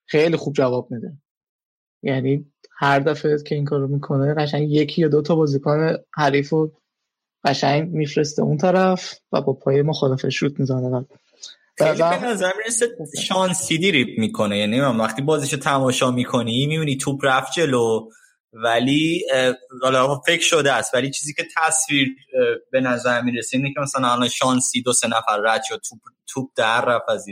خیلی 0.06 0.38
خوب 0.38 0.54
جواب 0.54 0.92
میده. 0.92 1.18
یعنی 2.04 2.46
هر 2.78 3.00
دفعه 3.00 3.44
که 3.44 3.56
این 3.56 3.66
کارو 3.66 3.88
می‌کنه 3.88 4.34
قشنگ 4.34 4.72
یکی 4.72 5.02
یا 5.02 5.08
دو 5.08 5.22
تا 5.22 5.36
بازیکن 5.36 5.98
حریف 6.16 6.50
رو 6.50 6.72
قشنگ 7.46 7.90
میفرسته 7.90 8.42
اون 8.42 8.58
طرف 8.58 9.14
و 9.32 9.42
با 9.42 9.54
پای 9.54 9.82
مخالف 9.82 10.30
شوت 10.30 10.60
می‌زنه. 10.60 11.06
خیلی 11.78 11.98
به 11.98 12.26
نظر 12.26 12.52
می‌رسه 12.58 12.88
شانسی 13.22 13.78
دیریپ 13.78 14.20
می‌کنه. 14.20 14.58
یعنی 14.58 14.80
وقتی 14.80 15.22
بازیشو 15.22 15.58
تماشا 15.58 16.12
می‌کنی 16.12 16.68
می‌بینی 16.68 16.98
توپ 16.98 17.20
رفت 17.24 17.54
جلو 17.54 18.10
ولی 18.54 19.26
حالا 19.82 20.20
فکر 20.20 20.42
شده 20.42 20.74
است 20.74 20.94
ولی 20.94 21.12
چیزی 21.12 21.34
که 21.34 21.44
تصویر 21.58 22.08
به 22.72 22.82
نظر 22.82 23.22
می‌رسه 23.22 23.58
اینه 23.58 23.74
که 23.74 23.80
مثلا 23.80 24.12
الان 24.12 24.30
شانسی 24.30 24.82
دو 24.82 24.94
سه 24.94 25.08
نفر 25.08 25.38
رد 25.46 25.62
شد 25.64 25.82
توپ 25.90 26.00
توپ 26.28 26.50
در 26.56 26.86
رفت 26.86 27.10
از 27.10 27.28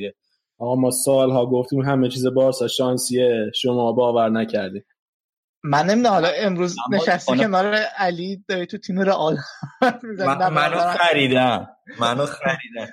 آقا 0.61 0.75
ما 0.75 0.91
سالها 0.91 1.45
گفتیم 1.45 1.81
همه 1.81 2.09
چیز 2.09 2.27
بارسا 2.27 2.67
شانسیه 2.67 3.51
شما 3.55 3.91
باور 3.91 4.29
نکردی 4.29 4.83
من 5.63 5.85
نمی‌دونم 5.85 6.13
حالا 6.13 6.27
امروز 6.27 6.75
نشستی 6.91 7.37
کنار 7.37 7.73
علی 7.75 8.43
داری 8.47 8.65
تو 8.65 8.77
تیم 8.77 8.99
رئال 8.99 9.37
منو 10.31 10.97
خریدم. 10.97 11.69
منو 11.99 12.25
خریدم. 12.25 12.91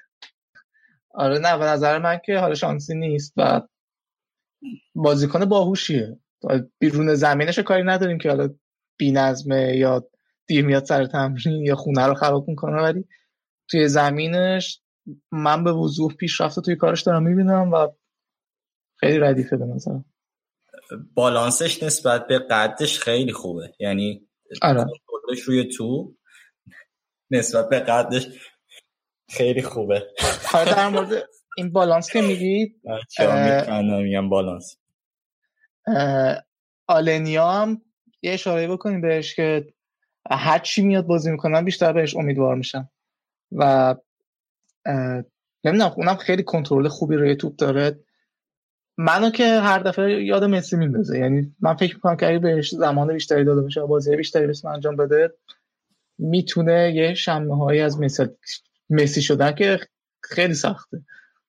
آره 1.15 1.39
نه 1.39 1.59
به 1.59 1.65
نظر 1.65 1.99
من 1.99 2.21
که 2.25 2.39
حالا 2.39 2.55
شانسی 2.55 2.95
نیست 2.95 3.33
و 3.37 3.61
بازیکن 4.95 5.45
باهوشیه. 5.45 6.19
بیرون 6.79 7.15
زمینش 7.15 7.59
کاری 7.59 7.83
نداریم 7.83 8.19
که 8.19 8.29
حالا 8.29 8.49
نظمه 9.01 9.77
یا 9.77 10.09
دیر 10.47 10.67
میاد 10.67 10.85
سر 10.85 11.07
تمرین 11.07 11.65
یا 11.67 11.77
خونه 11.77 12.07
رو 12.07 12.15
خراب 12.15 12.49
می‌کنه 12.49 12.83
ولی 12.83 13.05
توی 13.71 13.89
زمینش 13.89 14.81
من 15.33 15.65
به 15.65 15.73
وضوح 15.73 16.15
پیشرفت 16.15 16.61
توی 16.61 16.77
کارش 16.77 17.03
دارم 17.03 17.23
می‌بینم 17.23 17.73
و 17.73 17.89
خیلی 18.97 19.19
ردیفه 19.19 19.57
به 19.57 19.65
نظرم. 19.65 20.05
بالانسش 21.15 21.83
نسبت 21.83 22.27
به 22.27 22.39
قدش 22.39 22.99
خیلی 22.99 23.33
خوبه. 23.33 23.75
یعنی 23.79 24.29
آره. 24.63 24.85
روی 25.47 25.69
تو 25.69 26.15
نسبت 27.31 27.69
به 27.69 27.79
قدش 27.81 28.27
خیلی 29.31 29.63
خوبه. 29.63 30.07
حالا 30.53 30.73
در 30.73 30.89
مورد 30.89 31.29
این 31.57 31.73
بالانس 31.73 32.13
که 32.13 32.21
میگید 32.21 32.81
میگم 34.03 34.29
بالانس. 34.29 34.77
آلنیا 36.87 37.51
هم 37.51 37.83
یه 38.23 38.33
اشاره 38.33 38.69
بکنیم 38.69 39.01
بهش 39.01 39.35
که 39.35 39.75
هر 40.31 40.59
چی 40.59 40.83
میاد 40.83 41.07
بازی 41.07 41.31
می‌کنن 41.31 41.65
بیشتر 41.65 41.93
بهش 41.93 42.17
امیدوار 42.17 42.55
میشن. 42.55 42.89
و 43.53 43.95
نمی‌دونم 45.65 45.93
اونم 45.97 46.17
خیلی 46.17 46.43
کنترل 46.43 46.89
خوبی 46.89 47.17
روی 47.17 47.37
توپ 47.37 47.57
داره. 47.57 47.99
منو 48.99 49.31
که 49.31 49.45
هر 49.45 49.79
دفعه 49.79 50.25
یاد 50.25 50.45
مسی 50.45 50.77
میندازه. 50.77 51.19
یعنی 51.19 51.55
من 51.61 51.75
فکر 51.75 51.95
می‌کنم 51.95 52.17
که 52.17 52.29
اگه 52.29 52.39
بهش 52.39 52.75
زمان 52.75 53.13
بیشتری 53.13 53.45
داده 53.45 53.63
بشه 53.63 53.81
بازی 53.81 54.17
بیشتری 54.17 54.47
بسیم 54.47 54.71
انجام 54.71 54.97
بده 54.97 55.35
می‌تونه 56.19 56.93
یه 56.95 57.15
شمه 57.15 57.57
هایی 57.57 57.81
از 57.81 58.01
مسی, 58.01 58.25
مسی 58.91 59.23
شدن 59.23 59.53
که 59.53 59.81
خیلی 60.23 60.55
سخته. 60.55 61.03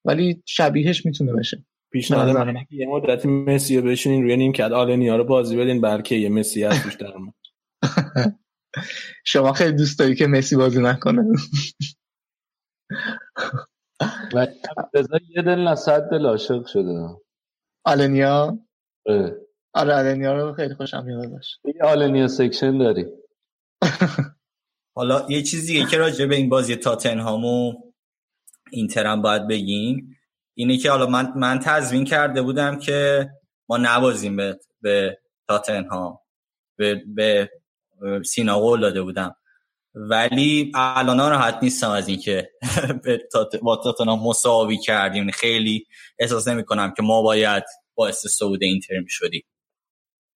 ولی 0.06 0.44
شبیهش 0.46 1.06
می‌تونه 1.06 1.34
بشه 1.34 1.66
پیشنهاد 1.92 2.30
من 2.30 2.56
یه 2.72 2.88
مدتی 2.88 3.28
مسی 3.28 3.78
رو 3.78 3.88
بشینین 3.88 4.24
روی 4.24 4.38
نیم 4.38 4.52
کد. 4.52 4.72
آلنیا 4.72 5.16
رو 5.16 5.24
بازی 5.24 5.58
بدین 5.58 5.82
بلکه 5.82 6.16
یه 6.16 6.30
مسی 6.30 6.64
هست 6.64 6.86
بیشتر 6.86 7.14
شما 9.26 9.54
خیلی 9.54 9.72
دوست 9.72 10.00
داری 10.00 10.16
که 10.16 10.28
مسی 10.28 10.56
بازی 10.56 10.82
نکنه. 10.82 11.24
و 14.36 14.48
یه 15.36 15.42
دل 15.42 15.56
نه 15.56 15.76
صد 15.76 16.10
دل 16.12 16.26
عاشق 16.26 16.66
شده. 16.66 17.08
آلنیا؟ 17.86 18.60
آره 19.76 19.94
آلنیا 19.94 20.34
رو 20.34 20.54
خیلی 20.54 20.76
خوشم 20.76 21.06
میاد 21.06 21.32
داشت 21.32 21.60
یه 21.66 21.84
آلنیا 21.84 22.28
section 22.28 22.78
داری. 22.78 23.06
حالا 24.96 25.26
یه 25.30 25.42
چیزی 25.44 25.86
که 25.86 25.98
راجع 25.98 26.26
به 26.26 26.36
این 26.36 26.50
بازی 26.50 26.76
تاتنهام 26.76 27.46
و 27.46 27.74
اینتر 28.72 29.08
هم 29.08 29.22
باید 29.22 29.48
بگیم 29.48 30.18
اینه 30.56 30.78
که 30.78 30.92
حالا 30.92 31.06
من 31.06 31.34
من 31.36 31.60
تضمین 31.60 32.06
کرده 32.06 32.42
بودم 32.42 32.80
که 32.80 33.30
ما 33.70 33.78
نبازیم 33.78 34.38
به 34.38 34.60
به 34.82 35.20
تاتنهام. 35.48 36.20
به 36.78 37.04
به 37.16 37.50
سینا 38.26 38.60
قول 38.60 38.82
داده 38.82 39.02
بودم. 39.02 39.36
ولی 39.96 40.72
الان 40.76 41.20
راحت 41.20 41.60
نیستم 41.62 41.90
از 41.90 42.08
اینکه 42.08 42.50
با 43.62 43.76
تاتنهام 43.76 44.28
مساوی 44.28 44.78
کردیم. 44.78 45.18
یعنی 45.18 45.32
خیلی 45.32 45.86
احساس 46.20 46.48
نمی 46.48 46.64
کنم 46.64 46.94
که 46.98 47.04
ما 47.04 47.22
باید 47.22 47.64
باعث 47.96 48.28
صعود 48.28 48.64
اینتر 48.64 49.00
می 49.00 49.10
شدیم 49.10 49.44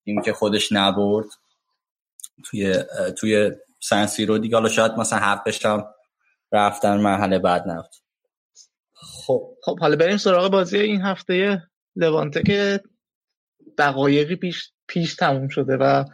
این 0.04 0.22
که 0.22 0.34
خودش 0.34 0.72
نبرد 0.72 1.26
توی 2.46 2.76
توی 3.18 3.52
سنسی 3.80 4.26
رو 4.26 4.38
دیگه. 4.38 4.56
حالا 4.56 4.70
شاید 4.70 4.92
مثلا 4.92 5.20
حقش 5.20 5.66
هم 5.66 5.86
رفتن 6.52 6.98
مرحله 6.98 7.40
بعد 7.40 7.68
نفت 7.68 8.04
خب 8.94 9.58
خب 9.64 9.80
حالا 9.80 9.96
بریم 9.96 10.18
سراغ 10.18 10.52
بازی 10.52 10.78
این 10.78 11.02
هفته 11.02 11.64
لوانته 11.96 12.44
که 12.44 12.82
دقایقی 13.78 14.36
پیش 14.36 14.72
پیش 14.88 15.16
تموم 15.16 15.48
شده 15.48 15.78
و 15.78 16.06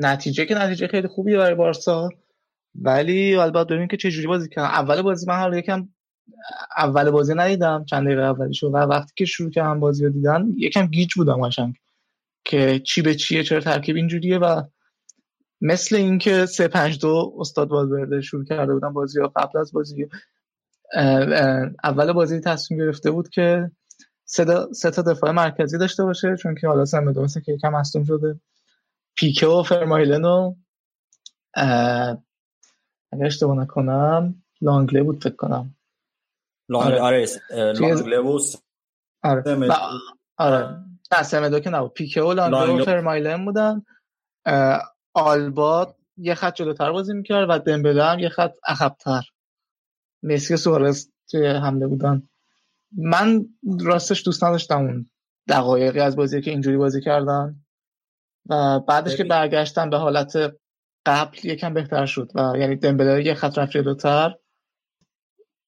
نتیجه 0.00 0.46
که 0.46 0.54
نتیجه 0.54 0.86
خیلی 0.86 1.08
خوبیه 1.08 1.36
برای 1.36 1.54
بارسا. 1.54 2.08
ولی 2.74 3.34
البته 3.34 3.64
ببینیم 3.64 3.88
که 3.88 3.96
چه 3.96 4.10
جوری 4.10 4.26
بازی 4.26 4.48
کردن. 4.48 4.68
اول 4.68 5.02
بازی 5.02 5.26
من 5.26 5.38
حالا 5.38 5.58
یکم 5.58 5.88
اول 6.76 7.10
بازی 7.10 7.34
ندیدم 7.34 7.84
چند 7.84 8.06
دقیقه 8.06 8.22
اولیشو 8.22 8.68
و 8.68 8.76
وقتی 8.76 9.12
که 9.16 9.24
شروع 9.24 9.50
کردم 9.50 9.80
بازی 9.80 10.04
رو 10.04 10.10
دیدن 10.10 10.46
یکم 10.56 10.86
گیج 10.86 11.14
بودم 11.14 11.46
قشنگ 11.46 11.74
که 12.44 12.80
چی 12.84 13.02
به 13.02 13.14
چیه 13.14 13.42
چرا 13.42 13.60
ترکیب 13.60 13.96
اینجوریه 13.96 14.38
و 14.38 14.62
مثل 15.60 15.96
اینکه 15.96 16.46
3 16.46 16.68
5 16.68 16.98
2 16.98 17.36
استاد 17.38 17.70
والورده 17.70 18.20
شروع 18.20 18.44
کرده 18.44 18.74
بودن 18.74 18.92
بازی 18.92 19.20
ها 19.20 19.28
قبل 19.36 19.58
از 19.58 19.72
بازی 19.72 20.06
اول 21.84 22.12
بازی 22.12 22.40
تصمیم 22.40 22.80
گرفته 22.80 23.10
بود 23.10 23.28
که 23.28 23.70
سه 24.72 24.90
تا 24.90 25.02
دفاع 25.02 25.30
مرکزی 25.30 25.78
داشته 25.78 26.04
باشه 26.04 26.36
چون 26.36 26.54
که 26.54 26.68
حالا 26.68 26.84
سمه 26.84 27.12
دوسته 27.12 27.40
که 27.40 27.52
یکم 27.52 27.72
مصدوم 27.72 28.04
شده. 28.04 28.40
پیکه 29.16 29.46
و 29.46 29.62
فرمایلن 29.62 30.24
و 30.24 30.54
اگر 33.12 33.26
اشتباه 33.26 33.56
نکنم 33.56 34.42
لانگله 34.60 35.02
بود 35.02 35.22
فکر 35.22 35.36
کنم. 35.36 35.76
لانگله 36.68 37.00
آره. 37.00 37.26
لانگله 37.50 38.20
بود 38.20 38.42
آره. 39.22 39.68
آره. 40.36 40.84
نه 41.12 41.22
سمدو 41.22 41.60
که 41.60 41.70
نبود. 41.70 41.92
پیکه 41.92 42.22
و 42.22 42.32
لانگله 42.32 42.82
و 42.82 42.84
فرمایلن 42.84 43.44
بودن. 43.44 43.82
آلبا 45.14 45.96
یه 46.16 46.34
خط 46.34 46.54
جلوتر 46.54 46.92
بازی 46.92 47.12
می‌کرد 47.12 47.46
و 47.50 47.58
دمبله 47.58 48.04
هم 48.04 48.18
یه 48.18 48.28
خط 48.28 48.54
عقبتر. 48.66 49.22
مسی 50.22 50.56
سوارز 50.56 51.10
توی 51.30 51.46
حمله 51.46 51.86
بودن. 51.86 52.28
من 52.92 53.46
راستش 53.80 54.24
دوست 54.24 54.44
نداشتم 54.44 54.78
اون 54.78 55.10
دقایقی 55.48 56.00
از 56.00 56.16
بازی 56.16 56.40
که 56.40 56.50
اینجوری 56.50 56.76
بازی 56.76 57.00
کردن. 57.00 57.64
و 58.50 58.80
بعدش 58.80 59.16
که 59.16 59.24
برگشتن 59.24 59.90
به 59.90 59.96
حالت 59.96 60.32
قبل 61.06 61.38
یکم 61.42 61.74
بهتر 61.74 62.06
شد 62.06 62.28
و 62.34 62.52
یعنی 62.58 62.76
دمبله 62.76 63.26
یه 63.26 63.34
خط 63.34 63.58
رفت 63.58 63.72
جلوتر 63.72 64.34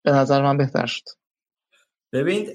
به 0.04 0.12
نظر 0.12 0.42
من 0.42 0.56
بهتر 0.56 0.86
شد. 0.86 1.04
ببین 2.12 2.52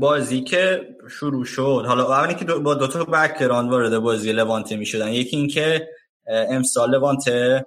بازی 0.00 0.40
که 0.40 0.88
شروع 1.10 1.44
شد 1.44 1.84
حالا 1.86 2.04
اولی 2.04 2.34
که 2.34 2.44
با 2.44 2.74
دو 2.74 2.86
تا 2.86 3.04
بکگراند 3.04 3.70
وارد 3.70 3.98
بازی 3.98 4.32
لوانته 4.32 4.76
می‌شدن 4.76 5.08
یکی 5.08 5.36
اینکه 5.36 5.88
امسال 6.26 6.90
لوانته 6.90 7.66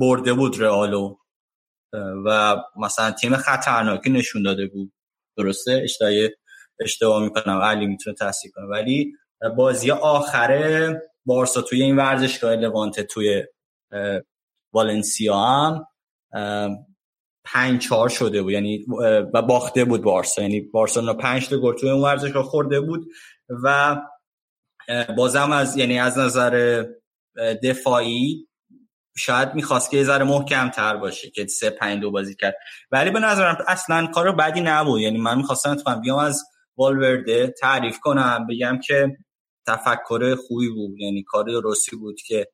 برده 0.00 0.32
بود 0.32 0.62
رئالو. 0.62 1.16
و 2.26 2.56
مثلا 2.76 3.10
تیم 3.10 3.36
خطرناکی 3.36 4.10
نشون 4.10 4.42
داده 4.42 4.66
بود. 4.66 4.92
درسته؟ 5.36 5.80
اشتباه 5.84 6.10
اشتباه 6.80 7.22
می‌کنم. 7.22 7.58
علی 7.58 7.86
می‌تونه 7.86 8.16
تصدیق 8.20 8.52
کنه. 8.54 8.66
ولی 8.66 9.12
بازی 9.56 9.90
آخره 9.90 11.02
بارسا 11.28 11.62
توی 11.62 11.82
این 11.82 11.96
ورزشگاه 11.96 12.56
لوانته 12.56 13.02
توی 13.02 13.44
والنسیا 14.72 15.36
هم 15.36 15.86
پنج 17.44 17.82
چهار 17.82 18.08
شده 18.08 18.42
بود. 18.42 18.52
یعنی 18.52 18.86
و 19.34 19.42
باخته 19.42 19.84
بود 19.84 20.02
بارسا. 20.02 20.42
یعنی 20.42 20.60
بارسلونا 20.60 21.14
پنج 21.14 21.48
تا 21.48 21.58
گل 21.58 21.74
توی 21.74 21.90
اون 21.90 22.02
ورزشگاه 22.02 22.44
خورده 22.44 22.80
بود 22.80 23.06
و 23.64 23.96
بازم 25.16 25.52
از 25.52 25.76
یعنی 25.76 26.00
از 26.00 26.18
نظر 26.18 26.84
دفاعی 27.62 28.48
شاید 29.16 29.54
می‌خواست 29.54 29.90
که 29.90 29.96
یه 29.96 30.04
ذره 30.04 30.24
محکم 30.24 30.70
تر 30.70 30.96
باشه 30.96 31.30
که 31.30 31.46
سه 31.46 31.70
پنج 31.70 32.00
دو 32.00 32.10
بازی 32.10 32.34
کرد. 32.34 32.56
ولی 32.90 33.10
به 33.10 33.20
نظرم 33.20 33.64
اصلا 33.68 34.06
کار 34.06 34.32
بدی 34.32 34.60
نبود. 34.60 35.00
یعنی 35.00 35.18
من 35.18 35.36
می‌خواستم 35.36 35.70
اتفاقا 35.70 36.00
بیام 36.00 36.18
از 36.18 36.44
والورده 36.76 37.54
تعریف 37.60 37.98
کنم 37.98 38.46
بگم 38.50 38.78
که 38.86 39.16
تفکر 39.68 40.34
خوبی 40.34 40.68
بود. 40.68 41.00
یعنی 41.00 41.22
کار 41.22 41.44
درستی 41.44 41.96
بود 41.96 42.20
که 42.20 42.48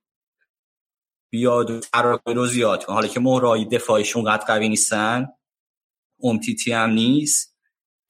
بیاد 1.31 1.71
و 1.71 1.81
رو 2.27 2.47
زیاد 2.47 2.85
کنه. 2.85 2.95
حالا 2.95 3.09
که 3.09 3.21
مهرهای 3.21 3.65
دفاعیشون 3.65 4.25
قد 4.25 4.41
قوی 4.47 4.69
نیستن 4.69 5.27
امتیتی 6.23 6.73
هم 6.73 6.91
نیست. 6.91 7.57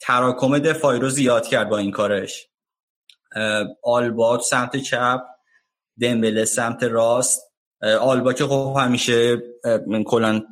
تراکم 0.01 0.59
دفاعی 0.59 1.01
رو 1.01 1.09
زیاد 1.09 1.47
کرد 1.47 1.68
با 1.68 1.78
این 1.78 1.90
کارش. 1.90 2.48
آلبات 3.82 4.40
سمت 4.40 4.76
چپ 4.76 5.20
دمبله 6.01 6.44
سمت 6.44 6.82
راست. 6.82 7.40
آلبا 8.01 8.32
که 8.32 8.44
خب 8.44 8.76
همیشه 8.78 9.43
من 9.86 10.05
کلا 10.05 10.43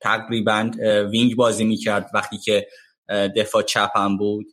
تقریبا 0.00 0.70
وینگ 1.10 1.36
بازی 1.36 1.64
می‌کرد 1.64 2.10
وقتی 2.14 2.38
که 2.38 2.68
دفاع 3.36 3.62
چپ 3.62 3.90
هم 3.94 4.16
بود. 4.16 4.46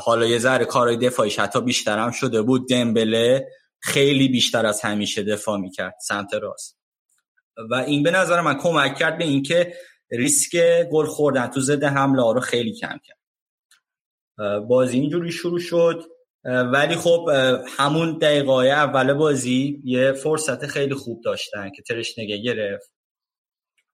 حالا 0.00 0.26
یه 0.26 0.38
ذره 0.38 0.64
کارهای 0.64 0.96
دفاعیش 0.96 1.38
حتی 1.38 1.60
بیشتر 1.60 1.98
هم 1.98 2.10
شده 2.10 2.42
بود. 2.42 2.68
دمبله 2.68 3.48
خیلی 3.80 4.28
بیشتر 4.28 4.66
از 4.66 4.80
همیشه 4.80 5.22
دفاع 5.22 5.58
می‌کرد 5.58 5.94
سمت 6.00 6.34
راست. 6.34 6.78
و 7.70 7.74
این 7.74 8.02
به 8.02 8.10
نظر 8.10 8.40
من 8.40 8.58
کمک 8.58 8.96
کرد 8.96 9.18
به 9.18 9.24
اینکه 9.24 9.74
ریسک 10.10 10.82
گل 10.92 11.06
خوردن 11.06 11.46
تو 11.46 11.60
ضد 11.60 11.84
حمله 11.84 12.22
ها 12.22 12.32
رو 12.32 12.40
خیلی 12.40 12.72
کم 12.72 12.98
کرد. 13.04 13.18
بازی 14.68 14.98
اینجوری 14.98 15.32
شروع 15.32 15.58
شد. 15.58 16.04
ولی 16.44 16.96
خب 16.96 17.28
همون 17.78 18.18
دقیقه 18.18 18.52
اول 18.52 19.12
بازی 19.12 19.80
یه 19.84 20.12
فرصت 20.12 20.66
خیلی 20.66 20.94
خوب 20.94 21.20
داشتن 21.24 21.70
که 21.70 21.82
ترشنگه 21.82 22.36
گرفت. 22.36 22.94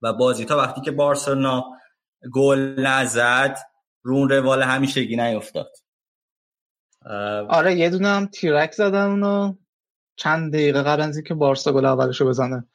و 0.02 0.12
بازی 0.12 0.44
تا 0.44 0.56
وقتی 0.56 0.80
که 0.80 0.90
بارسلونا 0.90 1.64
گل 2.32 2.58
نزد 2.78 3.56
رون 4.02 4.28
روال 4.28 4.62
همیشگی 4.62 5.16
نیفتاد. 5.16 5.72
آره 7.48 7.74
یه 7.74 7.90
دونه 7.90 8.08
هم 8.08 8.26
تیرک 8.26 8.72
زدن 8.72 9.06
اونو 9.06 9.54
چند 10.16 10.52
دقیقه 10.52 10.82
قبل 10.82 11.02
از 11.02 11.16
اینکه 11.16 11.34
بارسا 11.34 11.72
گل 11.72 11.84
اولشو 11.84 12.28
بزنه. 12.28 12.68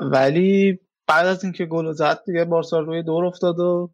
ولی 0.00 0.80
بعد 1.06 1.26
از 1.26 1.44
اینکه 1.44 1.66
گل 1.66 1.92
زد 1.92 2.24
دیگه 2.26 2.44
بارسا 2.44 2.78
روی 2.78 3.02
دور 3.02 3.24
افتاد 3.24 3.58
و 3.58 3.92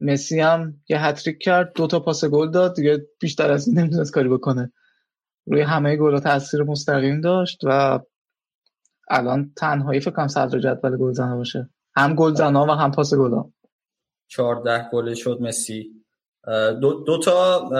مسی 0.00 0.40
هم 0.40 0.74
یه 0.88 1.04
هتریک 1.04 1.38
کرد 1.42 1.72
دو 1.74 1.86
تا 1.86 2.00
پاس 2.00 2.24
گل 2.24 2.50
داد. 2.50 2.76
دیگه 2.76 3.06
بیشتر 3.20 3.52
از 3.52 3.68
این 3.68 3.78
نمی‌تونست 3.78 4.12
کاری 4.12 4.28
بکنه. 4.28 4.72
روی 5.46 5.62
همه 5.62 5.96
گل 5.96 6.18
تاثیر 6.18 6.62
مستقیم 6.62 7.20
داشت 7.20 7.60
و 7.64 8.00
الان 9.10 9.52
تنهایی 9.56 10.00
فکر 10.00 10.10
کنم 10.10 10.28
صدر 10.28 10.58
جدول 10.58 10.96
گلزنا 10.96 11.36
باشه. 11.36 11.70
هم 11.96 12.14
گلزنا 12.14 12.66
و 12.66 12.70
هم 12.70 12.90
پاس 12.90 13.14
گلا 13.14 13.44
14 14.32 14.88
گل 14.92 15.14
شد 15.14 15.38
مسی. 15.40 15.90
دو, 16.80 17.04
دو 17.04 17.18
تا 17.18 17.70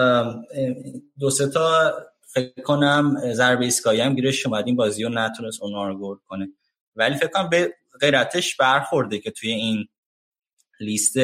دو 1.18 1.30
سه 1.30 1.48
تا 1.48 1.92
فکر 2.20 2.62
کنم 2.62 3.32
ضربه 3.32 3.64
ایستگاهی 3.64 4.00
هم 4.00 4.14
گیرش 4.14 4.46
اومد. 4.46 4.66
این 4.66 4.76
بازی 4.76 5.02
رو 5.04 5.10
نتونست 5.10 5.62
اونا 5.62 5.88
رو 5.88 5.98
گل 5.98 6.16
کنه. 6.26 6.48
ولی 6.96 7.14
فکر 7.14 7.28
کنم 7.28 7.48
به 7.48 7.74
غیرتش 8.00 8.56
برخورده 8.56 9.18
که 9.18 9.30
توی 9.30 9.50
این 9.50 9.88
لیست 10.80 11.16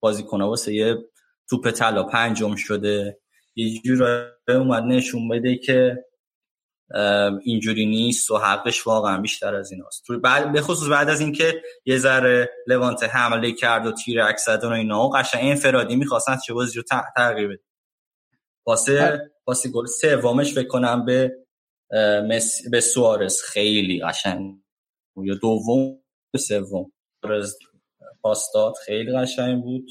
بازیکن‌ها 0.00 0.48
واسه 0.48 0.74
یه 0.74 0.96
توپ 1.50 1.70
طلا 1.70 2.02
پنجم 2.02 2.56
شده. 2.56 3.18
یه 3.56 3.80
جور 3.84 4.32
اومد 4.48 4.82
نشون 4.82 5.28
بده 5.28 5.56
که 5.56 6.04
اینجوری 7.42 7.86
نیست 7.86 8.30
و 8.30 8.36
حقش 8.36 8.86
واقعا 8.86 9.20
بیشتر 9.20 9.54
از 9.54 9.72
این 9.72 9.82
هست 9.86 10.04
بعد 10.22 10.52
به 10.52 10.60
خصوص 10.60 10.88
بعد 10.88 11.08
از 11.08 11.20
اینکه 11.20 11.62
یه 11.84 11.98
ذره 11.98 12.50
لوانت 12.66 13.02
حمله 13.02 13.52
کرد 13.52 13.86
و 13.86 13.92
تیر 13.92 14.22
اکسدن 14.22 14.68
و 14.68 14.72
اینا 14.72 15.06
و 15.06 15.10
قشنگ 15.16 15.50
انفرادی 15.50 15.96
می‌خواستن 15.96 16.36
چه 16.46 16.54
بازی 16.54 16.76
رو 16.76 16.84
تغییر 17.16 17.48
بده 17.48 17.62
واسه 18.66 19.30
واسه 19.46 19.70
گل 19.70 19.86
سومش 19.86 20.54
فکر 20.54 20.68
کنم 20.68 21.04
به 21.04 21.32
به 22.70 22.80
سوارز. 22.80 23.42
خیلی 23.42 24.00
قشنگ. 24.00 24.54
یا 25.16 25.34
دوم 25.34 25.98
به 26.32 26.38
سوم 26.38 26.92
پاستاد 28.22 28.74
خیلی 28.84 29.12
قشنگ 29.12 29.62
بود. 29.62 29.86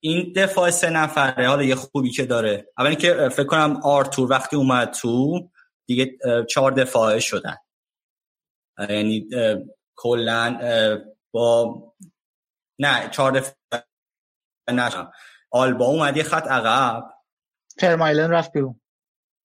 این 0.00 0.32
دفاع 0.36 0.70
سه 0.70 0.90
نفره 0.90 1.48
حالا 1.48 1.62
یه 1.62 1.74
خوبی 1.74 2.10
که 2.10 2.26
داره. 2.26 2.68
اولی 2.78 2.96
که 2.96 3.28
فکر 3.28 3.46
کنم 3.46 3.80
آرتور 3.84 4.30
وقتی 4.30 4.56
اومد 4.56 4.90
تو 4.90 5.40
دیگه 5.88 6.18
چهار 6.48 6.72
دفاعه 6.72 7.20
شدن. 7.20 7.56
یعنی 8.88 9.28
کلا 9.96 10.58
با 11.30 11.82
نه 12.78 13.08
چهار 13.08 13.32
دفاعه 13.32 13.84
نه 14.68 15.10
آلبا 15.50 15.86
اومد 15.86 16.16
یه 16.16 16.22
خط 16.22 16.46
عقب. 16.46 17.10
فرمایلن 17.78 18.30
رفت 18.30 18.52
بیرون. 18.52 18.80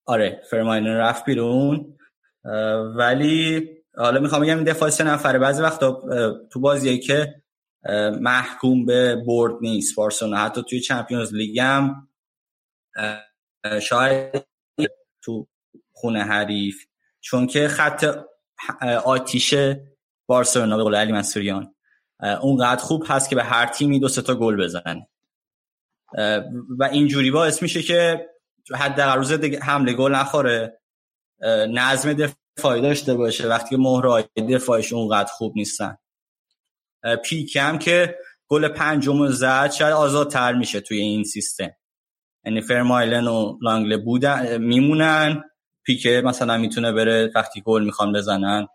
آره 0.06 0.42
فرمایلن 0.50 0.98
رفت 0.98 1.26
بیرون. 1.26 1.98
ولی 2.96 3.70
حالا 3.98 4.20
می‌خوام 4.20 4.42
بگم 4.42 4.58
این 4.58 4.64
دفاع 4.64 4.90
سه 4.90 5.04
نفره. 5.04 5.40
بعضی 5.40 5.62
وقتا 5.62 6.02
تو 6.52 6.60
بازیه 6.60 6.98
که 6.98 7.44
محکوم 8.22 8.86
به 8.86 9.24
برد 9.28 9.54
نیست 9.62 9.96
بارسلونا. 9.96 10.38
حتی 10.38 10.64
توی 10.70 10.80
چمپیونز 10.80 11.34
لیگ 11.34 11.60
هم 11.60 12.10
شاید 13.82 14.46
تو 15.24 15.48
خونه 16.04 16.24
حریف 16.24 16.86
چون 17.22 17.48
که 17.48 17.68
خط 17.68 18.18
آتیش 19.06 19.56
بارسلونا 20.26 20.78
به 20.78 20.84
قول 20.84 20.96
علی 20.96 21.12
منصوریان. 21.12 21.76
اونقدر 22.42 22.82
خوب 22.82 23.04
هست 23.08 23.30
که 23.30 23.36
به 23.36 23.44
هر 23.44 23.66
تیمی 23.66 24.00
دو 24.00 24.10
تا 24.10 24.36
گل 24.36 24.64
بزنه. 24.64 25.08
و 26.80 26.84
اینجوری 26.92 27.32
باعث 27.32 27.62
میشه 27.62 27.82
که 27.82 28.30
حداقل 28.76 29.18
روز 29.18 29.32
حمله 29.62 29.94
گل 29.94 30.16
نخوره. 30.16 30.82
نظم 31.70 32.14
دفاعی 32.14 32.82
داشته 32.82 33.14
باشه. 33.14 33.48
وقتی 33.48 33.70
که 33.70 33.78
مهرهای 33.78 34.24
دفاعش 34.50 34.94
اونقدر 34.94 35.32
خوب 35.32 35.54
نیستن. 35.56 35.98
پیک 37.26 37.56
هم 37.56 37.80
که 37.80 38.18
گل 38.48 38.68
پنجم 38.68 39.28
زد 39.28 39.72
شاید 39.72 39.94
آزادتر 39.94 40.54
میشه 40.54 40.82
توی 40.82 40.98
این 40.98 41.24
سیستم. 41.24 41.72
یعنی 42.46 42.62
فرمایلن 42.62 43.28
و 43.28 43.58
لانگله 43.62 43.98
بودن 43.98 44.58
میمونن. 44.58 45.44
پیکه 45.86 46.22
مثلا 46.26 46.58
می‌تونه 46.58 46.92
بره 46.92 47.32
وقتی 47.36 47.62
گل 47.62 47.84
می‌خوان 47.84 48.14
بزنن 48.14 48.68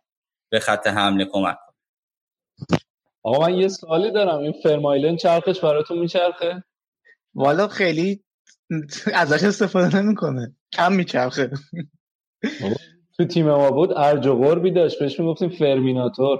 به 0.50 0.60
خط 0.60 0.86
حمله 0.86 1.24
کمک 1.24 1.56
کنه. 1.56 1.74
آقا 3.22 3.46
من 3.46 3.54
یه 3.54 3.68
سوالی 3.68 4.12
دارم. 4.12 4.38
این 4.38 4.54
فرمایلن 4.62 5.16
چرخش 5.16 5.60
براتون 5.60 5.98
میچرخه؟ 5.98 6.64
والا 7.34 7.68
خیلی 7.68 8.24
ازش 9.14 9.44
استفاده 9.44 10.02
نمی‌کنه. 10.02 10.56
کم 10.72 10.92
میچرخه. 10.92 11.50
تو 13.16 13.24
تیم 13.24 13.46
ما 13.46 13.70
بود 13.70 13.92
ارج 13.96 14.26
و 14.26 14.34
قربی 14.34 14.70
داشت. 14.70 14.98
بهش 14.98 15.20
می‌گفتیم 15.20 15.48
فرمیناتور. 15.48 16.38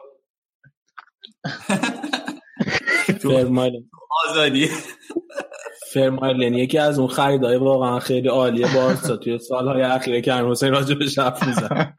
فرمایلن. 3.23 3.91
آزادی. 4.29 4.69
فرمایلن 5.93 6.55
یکی 6.55 6.79
از 6.79 6.99
اون 6.99 7.09
خریدای 7.09 7.57
واقعا 7.57 7.99
خیلی 7.99 8.29
عالیه 8.29 8.75
بارسا. 8.75 9.17
توی 9.17 9.39
سالهای 9.39 9.83
اخیره 9.83 10.21
که 10.21 10.33
حسین 10.33 10.73
راجع 10.73 10.95
به 10.95 11.05
حرف 11.19 11.47
میزن 11.47 11.95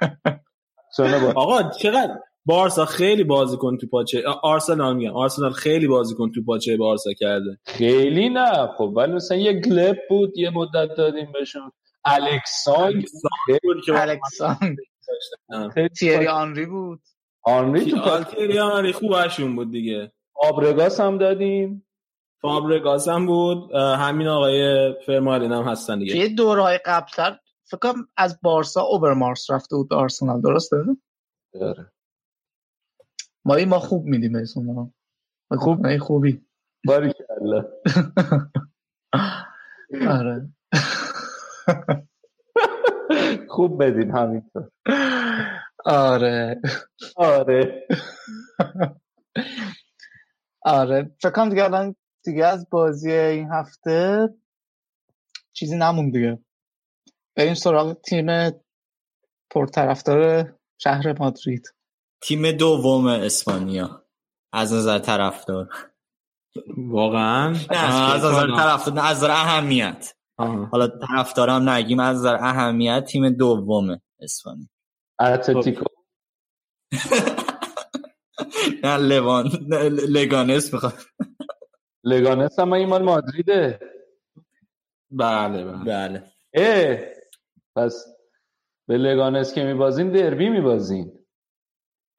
آقا 1.36 1.70
چقدر 1.70 2.20
بارسا 2.46 2.86
خیلی 2.86 3.24
بازیکن 3.24 3.78
تو 3.78 3.88
پاچه 3.88 4.24
آرسنال 4.44 4.96
میگم. 4.96 5.14
آرسنال 5.14 5.52
خیلی 5.52 5.88
بازیکن 5.88 6.32
تو 6.32 6.44
پاچه 6.44 6.78
بارسا 6.78 7.14
کرده. 7.14 7.60
خیلی 7.66 8.30
نه. 8.30 8.68
خب 8.78 8.94
ولی 8.96 9.14
مثلا 9.14 9.38
یه 9.38 9.54
گلب 9.54 9.98
بود 10.10 10.38
یه 10.38 10.50
مدت 10.50 10.96
دادیم 10.98 11.32
بهشون. 11.32 11.72
الکسانگ 12.06 13.06
الکسانگ 13.96 14.78
تیری 16.00 16.28
آنری 16.28 16.66
بود. 16.66 17.00
آنری 17.44 17.92
تو 17.92 18.24
تیری 18.24 18.60
آنری 18.60 18.92
خوبشون 18.92 19.56
بود 19.56 19.72
دیگه. 19.72 20.12
آبرگاس 20.36 21.00
هم 21.00 21.18
دادیم. 21.18 21.86
فابرگاس 22.42 23.08
هم 23.08 23.26
بود. 23.26 23.76
همین 23.76 24.28
آقای 24.28 24.94
فرمالین 25.06 25.52
هم 25.52 25.64
هستن 25.64 26.00
دیگه. 26.00 26.16
یه 26.16 26.30
دورهای 26.30 26.80
قبلتر 26.86 27.40
فکر 27.64 27.94
از 28.18 28.40
بارسا 28.42 28.82
اوبرمارس 28.82 29.50
رفته 29.50 29.76
بود 29.76 29.94
آرسنال 29.94 30.42
درسته؟ 30.42 30.78
داره 31.54 31.92
ما 33.46 33.58
ما 33.68 33.80
خوب 33.80 34.06
میدیم 34.06 34.36
اسم 34.36 34.92
خوب؟ 35.60 35.88
نه 35.88 36.00
خوبی. 36.00 36.46
باری 36.86 37.14
کلا 37.14 37.66
آره. 40.20 40.50
خوب 43.50 43.84
بدین 43.84 44.12
همینطور. 44.12 44.72
آره. 45.86 46.62
آره. 47.16 47.88
آره. 50.62 51.12
فکر 51.22 51.32
کنم 51.32 51.50
دیگه 51.50 51.64
الان 51.64 51.96
دیگه 52.24 52.46
از 52.46 52.70
بازی 52.70 53.12
این 53.12 53.48
هفته 53.52 54.30
چیزی 55.54 55.78
نمون 55.78 56.10
دیگه. 56.10 56.40
بریم 57.36 57.54
سراغ 57.54 58.02
تیم 58.02 58.52
پرطرفدار 59.52 60.56
شهر 60.78 61.20
مادرید. 61.20 61.74
تیم 62.22 62.52
دوم 62.52 63.08
اسپانیا 63.08 64.06
از 64.54 64.74
نظر 64.74 65.00
طرفدار. 65.00 65.70
واقعا؟ 66.78 67.50
نه 67.50 68.14
از 68.14 68.26
نظر 68.26 68.48
طرفدار 68.58 68.94
نه 68.94 69.06
از 69.06 69.18
نظر 69.18 69.32
اهمیت. 69.32 70.14
حالا 70.72 70.88
طرفدارم 70.88 71.70
نگیم 71.70 72.00
از 72.00 72.18
نظر 72.18 72.36
اهمیت 72.36 73.04
تیم 73.04 73.30
دوم 73.30 74.02
اسپانیا. 74.20 74.68
اتلتیکو. 75.20 75.86
نه 78.84 78.98
لوان 78.98 79.48
لگانس 80.10 80.74
می‌خواد. 80.74 80.94
لگانس 82.10 82.60
هم 82.60 82.74
این 82.74 82.90
مال 82.90 83.04
مادریده. 83.04 83.80
بله 85.12 85.66
بله. 85.66 85.84
بله. 85.84 86.24
اه 86.54 86.98
پس 87.76 88.06
به 88.88 88.98
لگانس 88.98 89.54
که 89.54 89.64
میبازین 89.64 90.12
دربی 90.12 90.50
میبازین. 90.50 91.12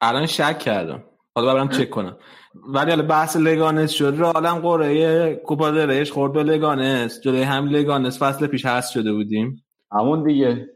الان 0.01 0.25
شک 0.25 0.59
کردم. 0.59 1.03
حالا 1.35 1.53
برم 1.53 1.69
چک 1.69 1.89
کنم. 1.89 2.17
ولی 2.55 2.89
حالا 2.89 3.07
بحث 3.07 3.37
لگانس 3.37 3.91
شد. 3.91 4.15
را 4.17 4.31
عالم 4.31 4.59
قرعه 4.59 5.35
کوپا 5.35 5.71
درش 5.71 6.11
خورد 6.11 6.33
به 6.33 6.43
لگانس. 6.43 7.21
جلوی 7.21 7.41
هم 7.41 7.69
لگانس 7.69 8.23
فصل 8.23 8.47
پیش 8.47 8.65
هست 8.65 8.91
شده 8.91 9.13
بودیم. 9.13 9.65
همون 9.91 10.23
دیگه. 10.23 10.69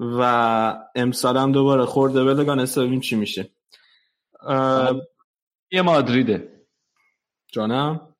و 0.00 0.22
امسال 0.94 1.36
هم 1.36 1.52
دوباره 1.52 1.84
خورده 1.84 2.24
به 2.24 2.34
لگانس. 2.34 2.78
ببینیم 2.78 3.00
چی 3.00 3.16
میشه. 3.16 3.50
یه 5.72 5.82
مادریده. 5.82 6.66
جانم؟ 7.52 8.15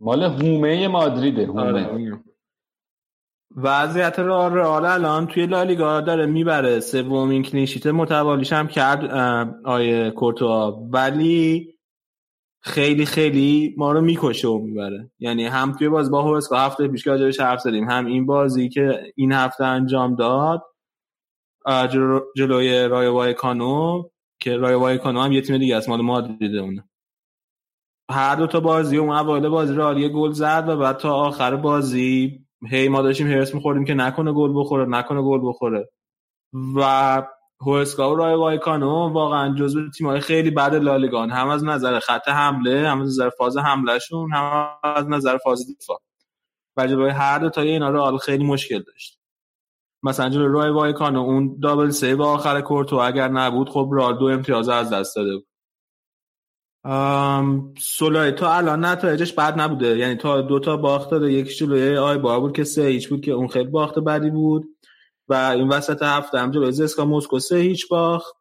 مال 0.00 0.22
هومه 0.22 0.88
مادریده 0.88 1.46
هومه. 1.46 1.60
آره. 1.60 2.20
وضعیت 3.56 4.18
رئال 4.18 4.84
الان 4.84 5.26
توی 5.26 5.46
لالیگا 5.46 6.00
داره 6.00 6.26
می‌بره. 6.26 6.80
سومین 6.80 7.42
کلینشیت 7.42 7.86
متوالیش 7.86 8.52
هم 8.52 8.68
کرد 8.68 9.04
آیه 9.64 10.10
کورتوا. 10.10 10.72
ولی 10.90 11.74
خیلی 12.60 13.06
خیلی 13.06 13.74
ما 13.76 13.92
رو 13.92 14.00
می‌کشه 14.00 14.48
و 14.48 14.58
می‌بره. 14.58 15.10
یعنی 15.18 15.44
هم 15.44 15.72
توی 15.72 15.88
باز 15.88 16.10
با 16.10 16.22
هوسکا 16.22 16.56
هفته 16.56 16.88
پیش 16.88 17.04
که 17.04 17.10
راجبش 17.10 17.40
حرف 17.40 17.60
زدیم 17.60 17.90
هم 17.90 18.06
این 18.06 18.26
بازی 18.26 18.68
که 18.68 19.12
این 19.16 19.32
هفته 19.32 19.64
انجام 19.64 20.14
داد 20.14 20.62
جلوی 22.36 22.88
رای 22.88 23.08
وای 23.08 23.34
کانو 23.34 24.08
که 24.40 24.56
رای 24.56 24.74
وای 24.74 24.98
کانو 24.98 25.20
هم 25.20 25.32
یه 25.32 25.40
تیم 25.40 25.58
دیگه 25.58 25.76
است 25.76 25.88
مال 25.88 26.00
مادرید 26.00 26.56
اونه. 26.56 26.88
هر 28.10 28.34
دو 28.34 28.46
تا 28.46 28.60
بازی 28.60 28.96
اون 28.96 29.10
اول 29.10 29.48
بازی 29.48 29.74
رئال 29.74 29.98
یه 29.98 30.08
گل 30.08 30.32
زد 30.32 30.64
و 30.68 30.76
بعد 30.76 30.96
تا 30.96 31.14
آخر 31.14 31.56
بازی 31.56 32.40
هی 32.70 32.88
ما 32.88 33.02
داشتیم 33.02 33.26
هرس 33.26 33.54
میخوردیم 33.54 33.84
که 33.84 33.94
نکنه 33.94 34.32
گل 34.32 34.52
بخوره 34.54 34.84
نکنه 34.84 35.22
گل 35.22 35.40
بخوره. 35.42 35.88
و 36.76 37.22
هوئسکا 37.60 38.12
و 38.12 38.16
رای 38.16 38.34
وایکانو 38.34 39.08
واقعا 39.12 39.54
جزو 39.54 39.90
تیم‌های 39.90 40.20
خیلی 40.20 40.50
بد 40.50 40.74
لالیگان. 40.74 41.30
هم 41.30 41.48
از 41.48 41.64
نظر 41.64 41.98
خط 41.98 42.28
حمله 42.28 42.88
هم 42.88 43.00
از 43.00 43.08
نظر 43.08 43.30
فاز 43.30 43.56
حملهشون 43.56 44.32
هم 44.32 44.68
از 44.82 45.08
نظر 45.08 45.38
فاز 45.38 45.66
دفاع. 45.80 46.00
و 46.76 46.86
جلوی 46.86 47.10
هر 47.10 47.38
دو 47.38 47.50
تا 47.50 47.60
اینا 47.60 47.90
رو 47.90 48.18
خیلی 48.18 48.44
مشکل 48.44 48.82
داشت. 48.82 49.18
مثلا 50.02 50.28
جلوی 50.28 50.52
رای 50.52 50.70
وایکانو 50.70 51.20
اون 51.20 51.58
double 51.62 51.90
save 51.90 52.22
آخر 52.22 52.60
کورتو 52.60 52.96
اگر 52.96 53.28
نبود 53.28 53.70
خب 53.70 53.88
رئال 53.92 54.18
دو 54.18 54.24
امتیاز 54.24 54.68
از 54.68 54.92
دست 54.92 55.16
داده 55.16 55.36
بود. 55.36 55.47
سولاری 57.78 58.32
تا 58.32 58.52
الان 58.52 58.84
نتایجش 58.84 59.32
بد 59.32 59.60
نبوده. 59.60 59.98
یعنی 59.98 60.16
تا 60.16 60.40
دو 60.40 60.60
تا 60.60 60.76
باخت 60.76 61.10
داده 61.10 61.32
یکی 61.32 61.54
جلوی 61.54 61.96
ایبار 61.96 62.40
بود 62.40 62.56
که 62.56 62.64
سه 62.64 62.82
هیچ 62.82 63.08
بود 63.08 63.20
که 63.20 63.32
اون 63.32 63.48
خیلی 63.48 63.70
باخت 63.70 63.98
بدی 63.98 64.30
بود. 64.30 64.64
و 65.28 65.34
این 65.34 65.68
وسط 65.68 66.02
هفته 66.02 66.38
هم 66.38 66.50
جلوی 66.50 66.72
زسکا 66.72 67.04
مسکو 67.04 67.38
سه 67.38 67.56
هیچ 67.56 67.88
باخت 67.88 68.34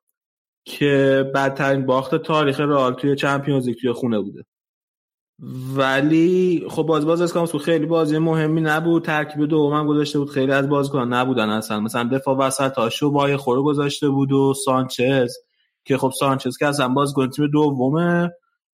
که 0.66 1.26
بدترین 1.36 1.86
باخت 1.86 2.16
تاریخ 2.16 2.60
رئال 2.60 2.94
توی 2.94 3.16
چمپیونز 3.16 3.68
لیگ 3.68 3.78
توی 3.78 3.92
خونه 3.92 4.20
بوده. 4.20 4.46
ولی 5.76 6.66
خب 6.70 6.84
باز 6.84 7.06
باز 7.06 7.22
اسکامسکو 7.22 7.58
خیلی 7.58 7.86
بازی 7.86 8.18
مهمی 8.18 8.62
نبود. 8.62 9.06
ترکیب 9.06 9.46
دوم 9.46 9.88
گذاشته 9.88 10.20
بود. 10.20 10.30
خیلی 10.30 10.52
از 10.52 10.70
بازیکن 10.70 11.00
نبودن 11.00 11.50
اصلا. 11.50 11.80
مثلا 11.80 12.10
دفاع 12.14 12.38
وسط 12.38 12.74
ها 12.78 12.90
شوبای 12.90 13.38
خورو 13.38 13.64
گذاشته 13.64 14.10
بود 14.10 14.32
و 14.32 14.54
سانچز. 14.66 15.47
که 15.88 15.98
خب 15.98 16.12
سانچز 16.20 16.58
که 16.58 16.68
اصلا 16.68 16.88
بازیکن 16.88 17.30
تیم 17.30 17.48
دومه 17.48 18.32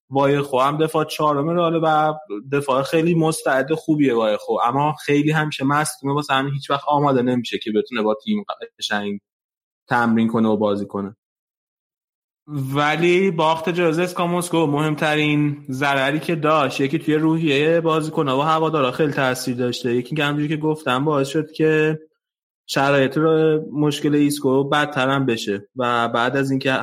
وای 0.09 0.41
خو 0.41 0.59
هم 0.59 0.77
دفاع 0.77 1.05
چهارم 1.05 1.49
رئال 1.49 1.79
و 1.83 2.13
دفاع 2.51 2.83
خیلی 2.83 3.15
مستعد 3.15 3.73
خوبیه 3.73 4.15
وای 4.15 4.37
خو. 4.37 4.53
اما 4.63 4.93
خیلی 5.05 5.31
همیشه 5.31 5.65
مصدومه 5.65 6.13
واسه 6.13 6.33
همین 6.33 6.53
هیچ 6.53 6.69
وقت 6.69 6.83
آماده 6.87 7.21
نمیشه 7.21 7.57
که 7.57 7.71
بتونه 7.71 8.01
با 8.01 8.17
تیم 8.23 8.43
قشنگ 8.79 9.19
تمرین 9.87 10.27
کنه 10.27 10.49
و 10.49 10.57
بازی 10.57 10.85
کنه. 10.85 11.15
ولی 12.47 13.31
باخت 13.31 13.69
جلو 13.69 14.03
زسکا 14.03 14.31
مسکو 14.31 14.67
مهمترین 14.67 15.65
ضرری 15.69 16.19
که 16.19 16.35
داشت 16.35 16.81
یکی 16.81 16.99
توی 16.99 17.15
روحیه 17.15 17.81
بازیکن 17.81 18.29
و 18.29 18.41
هوادارا 18.41 18.91
خیلی 18.91 19.13
تاثیر 19.13 19.55
داشته. 19.55 19.95
یکی 19.95 20.21
همونجوری 20.21 20.47
که 20.47 20.57
گفتم 20.57 21.05
باعث 21.05 21.27
شد 21.27 21.51
که 21.51 21.99
شرایط 22.67 23.17
رو 23.17 23.61
مشکل 23.71 24.15
ایسکو 24.15 24.63
بدتر 24.63 25.09
هم 25.09 25.25
بشه 25.25 25.69
و 25.75 26.09
بعد 26.09 26.37
از 26.37 26.51
اینکه 26.51 26.73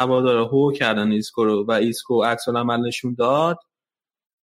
هوادارا 0.00 0.44
هو 0.44 0.72
کردن 0.72 1.12
ایسکو 1.12 1.44
رو 1.44 1.64
و 1.68 1.72
ایسکو 1.72 2.24
عکس 2.24 2.48
عمل 2.48 2.86
نشون 2.86 3.14
داد 3.14 3.58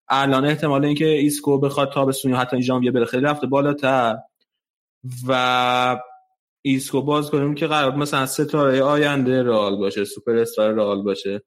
الان 0.09 0.45
احتمال 0.45 0.85
اینکه 0.85 1.05
ایسکو 1.05 1.59
بخواد 1.59 1.91
تابستون 1.91 2.31
یا 2.31 2.37
حتی 2.37 2.61
ژانویه 2.61 2.91
بره 2.91 3.05
خیلی 3.05 3.23
رفته 3.23 3.47
بالاتر 3.47 4.17
و 5.27 5.99
ایسکو 6.61 7.01
باز 7.01 7.31
کنیم 7.31 7.55
که 7.55 7.67
قرار 7.67 7.95
مثلا 7.95 8.25
ستاره 8.25 8.81
آینده 8.81 9.43
رئال 9.43 9.75
باشه 9.75 10.05
سوپر 10.05 10.37
استار 10.37 10.73
رئال 10.73 11.03
باشه. 11.03 11.43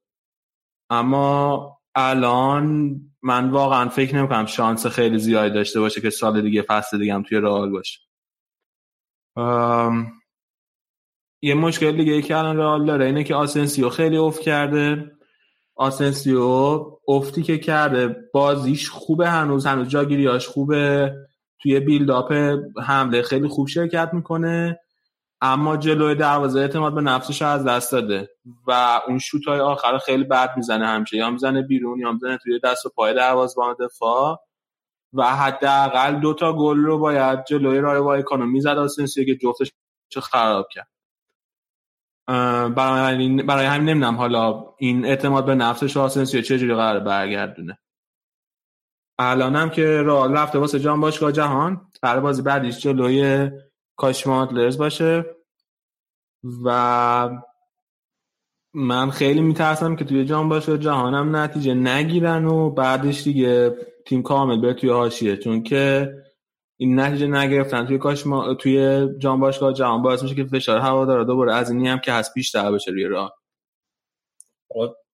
اما 0.90 1.78
الان 1.94 3.00
من 3.22 3.50
واقعا 3.50 3.88
فکر 3.88 4.16
نمی‌کنم 4.16 4.46
شانس 4.46 4.86
خیلی 4.86 5.18
زیادی 5.18 5.54
داشته 5.54 5.80
باشه 5.80 6.00
که 6.00 6.10
سال 6.10 6.42
دیگه 6.42 6.62
فصل 6.62 6.98
دیگه 6.98 7.14
هم 7.14 7.22
توی 7.22 7.38
رئال 7.38 7.70
باشه. 7.70 8.05
یه 11.42 11.54
مشکل 11.54 11.96
دیگه 11.96 12.12
ای 12.12 12.22
که 12.22 12.36
الان 12.36 12.56
رئال 12.56 12.86
داره 12.86 13.06
اینه 13.06 13.24
که 13.24 13.34
آسنسیو 13.34 13.88
خیلی 13.88 14.16
افت 14.16 14.40
کرده. 14.40 15.12
آسنسیو 15.76 16.40
افتی 17.08 17.42
که 17.42 17.58
کرده 17.58 18.16
بازیش 18.34 18.90
خوبه 18.90 19.28
هنوز 19.28 19.66
هنوز 19.66 19.88
جاگیریاش 19.88 20.46
خوبه 20.46 21.12
توی 21.62 21.80
build-up 21.80 22.32
حمله 22.86 23.22
خیلی 23.22 23.48
خوب 23.48 23.68
شرکت 23.68 24.10
می‌کنه 24.12 24.80
اما 25.40 25.76
جلوی 25.76 26.14
دروازه 26.14 26.60
اعتماد 26.60 26.94
به 26.94 27.00
نفسش 27.00 27.42
از 27.42 27.64
دست 27.64 27.92
داده 27.92 28.28
و 28.66 29.00
اون 29.08 29.18
شوت 29.18 29.44
های 29.48 29.60
آخر 29.60 29.98
خیلی 29.98 30.24
بد 30.24 30.50
می‌زنه 30.56 30.86
همیشه 30.86 31.16
یا 31.16 31.30
می‌زنه 31.30 31.62
بیرون 31.62 32.00
یا 32.00 32.12
می‌زنه 32.12 32.38
توی 32.42 32.60
دست 32.64 32.86
و 32.86 32.90
پای 32.96 33.14
دروازه‌بان 33.14 33.76
دفاع. 33.80 34.38
و 35.16 35.22
حداقل 35.36 36.20
دو 36.20 36.34
تا 36.34 36.52
گل 36.52 36.78
رو 36.78 36.98
باید 36.98 37.44
جلوی 37.44 37.78
رایو 37.78 38.00
وایکانو 38.00 38.44
می‌زد 38.44 38.78
آسنسیو 38.78 39.24
که 39.24 39.36
جفتشو 39.36 40.20
خراب 40.20 40.68
کرد. 40.70 40.88
برای 42.74 43.42
برای 43.42 43.66
همین 43.66 43.88
نمی‌دونم 43.88 44.16
حالا 44.16 44.74
این 44.78 45.04
اعتماد 45.04 45.46
به 45.46 45.54
نفسش 45.54 45.96
آسنسیو 45.96 46.42
چجوری 46.42 46.74
قرار 46.74 47.00
برگردونه. 47.00 47.78
الانم 49.18 49.70
که 49.70 50.02
راه 50.02 50.32
رفته 50.32 50.58
واسه 50.58 50.80
جام 50.80 51.00
باشگاه 51.00 51.32
جهان 51.32 51.90
قرار 52.02 52.20
بازی 52.20 52.42
بعدیش 52.42 52.78
جلوی 52.78 53.50
لرز 54.52 54.78
باشه. 54.78 55.24
و 56.64 57.42
من 58.74 59.10
خیلی 59.10 59.40
میترسم 59.40 59.96
که 59.96 60.04
توی 60.04 60.24
جام 60.24 60.48
باشه 60.48 60.78
جهانم 60.78 61.36
نتیجه 61.36 61.74
نگیرن 61.74 62.44
و 62.44 62.70
بعدش 62.70 63.22
دیگه 63.22 63.76
تیم 64.06 64.22
کامل 64.22 64.60
بره 64.60 64.74
توی 64.74 64.90
حاشیه. 64.90 65.36
چون 65.36 65.62
که 65.62 66.12
این 66.76 67.00
نتیجه 67.00 67.26
نگرفتن. 67.26 67.86
توی 67.86 67.98
کاش 67.98 68.26
ما 68.26 68.54
توی 68.54 69.06
جام 69.18 69.40
باشگاه 69.40 69.72
جهان 69.72 70.02
باعث 70.02 70.22
میشه 70.22 70.34
که 70.34 70.44
فشار 70.44 70.78
هوا 70.78 71.04
داره. 71.04 71.24
دوباره 71.24 71.54
از 71.54 71.70
اینی 71.70 71.88
هم 71.88 71.98
که 71.98 72.12
هست 72.12 72.34
بیشتر 72.34 72.72
بشه 72.72 72.90
روی 72.90 73.04
راه. 73.04 73.34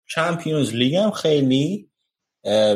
چمپیونز 0.09 0.74
لیگ 0.74 0.94
هم 0.94 1.10
خیلی 1.10 1.90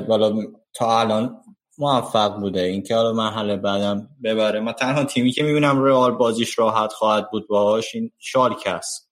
بالا 0.08 0.42
تا 0.74 1.00
الان 1.00 1.36
موفق 1.78 2.40
بوده. 2.40 2.60
اینکه 2.60 2.94
حالا 2.94 3.12
مرحله 3.12 3.56
بعدم 3.56 4.08
ببره. 4.24 4.60
من 4.60 4.72
تنها 4.72 5.04
تیمی 5.04 5.32
که 5.32 5.42
می‌بینم 5.42 5.82
رئال 5.82 6.12
بازیش 6.12 6.58
راحت 6.58 6.92
خواهد 6.92 7.30
بود 7.30 7.48
باهاش 7.48 7.94
این 7.94 8.12
شالکه 8.18 8.70
است. 8.70 9.10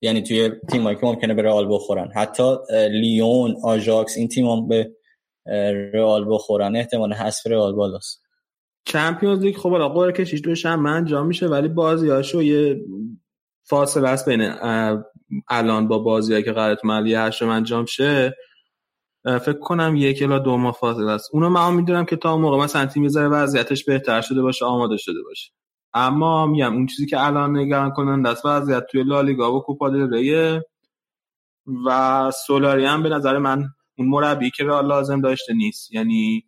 یعنی 0.00 0.22
توی 0.22 0.50
تیمایی 0.70 0.96
که 0.96 1.06
ممکنه 1.06 1.34
به 1.34 1.42
رئال 1.42 1.74
بخورن. 1.74 2.10
حتی 2.14 2.56
لیون 2.90 3.56
آژاکس 3.64 4.16
این 4.16 4.28
تیم 4.28 4.68
به 4.68 4.95
رئال 5.94 6.24
بخورن. 6.28 6.76
احتمال 6.76 7.12
حذف 7.12 7.46
رئال 7.46 7.72
بالاست. 7.72 8.22
چمپیونز 8.84 9.40
لیگ 9.40 9.56
خب 9.56 9.70
حالا 9.70 9.88
قرعه 9.88 10.12
کشیش 10.12 10.42
دوش 10.44 10.66
هم 10.66 10.86
انجام 10.86 11.26
میشه 11.26 11.46
ولی 11.46 11.68
بازیاشو 11.68 12.42
یه 12.42 12.84
فاصله 13.62 14.08
است 14.08 14.28
بین 14.28 14.52
الان 15.48 15.88
با 15.88 15.98
بازیایی 15.98 16.42
که 16.42 16.52
قرار 16.52 16.74
تو 16.74 16.88
ملی 16.88 17.14
هشتم 17.14 17.48
انجام 17.48 17.84
شه. 17.84 18.36
فکر 19.24 19.58
کنم 19.58 19.94
یک 19.96 20.22
الا 20.22 20.38
دو 20.38 20.56
ماه 20.56 20.72
فاصله 20.72 21.10
است. 21.10 21.30
اونو 21.32 21.48
من 21.48 21.74
می‌دونم 21.74 22.04
که 22.04 22.16
تا 22.16 22.36
موقع 22.36 22.64
مثلا 22.64 22.86
تیم 22.86 23.02
می‌ذاره 23.02 23.28
وضعیتش 23.28 23.84
بهتر 23.84 24.20
شده 24.20 24.42
باشه 24.42 24.64
آماده 24.64 24.96
شده 24.96 25.22
باشه. 25.22 25.52
اما 25.94 26.46
میگم 26.46 26.74
اون 26.74 26.86
چیزی 26.86 27.06
که 27.06 27.24
الان 27.24 27.56
نگران 27.56 27.90
کنن 27.90 28.22
دست 28.22 28.46
وضعیت 28.46 28.86
توی 28.86 29.02
لالیگا 29.02 29.52
و 29.52 29.62
کوپا 29.62 29.90
دل 29.90 30.60
و 31.86 32.30
سولاری 32.46 32.84
هم 32.84 33.02
به 33.02 33.08
نظر 33.08 33.38
من 33.38 33.68
اون 33.98 34.08
مربی 34.08 34.50
که 34.50 34.64
رئال 34.64 34.86
لازم 34.86 35.20
داشته 35.20 35.54
نیست. 35.54 35.92
یعنی 35.94 36.44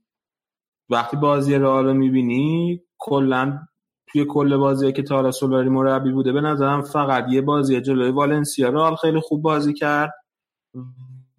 وقتی 0.90 1.16
بازی 1.16 1.54
رئال 1.54 1.86
رو 1.86 1.94
می‌بینی 1.94 2.80
کلا 2.98 3.58
توی 4.06 4.24
کل 4.24 4.56
بازی 4.56 4.92
که 4.92 5.02
تارا 5.02 5.30
سولاری 5.30 5.68
مربی 5.68 6.12
بوده 6.12 6.32
به 6.32 6.40
نظرم 6.40 6.82
فقط 6.82 7.26
یه 7.30 7.40
بازی 7.40 7.80
جلوی 7.80 8.10
والنسیا. 8.10 8.68
رئال 8.68 8.96
خیلی 8.96 9.20
خوب 9.20 9.42
بازی 9.42 9.74
کرد 9.74 10.14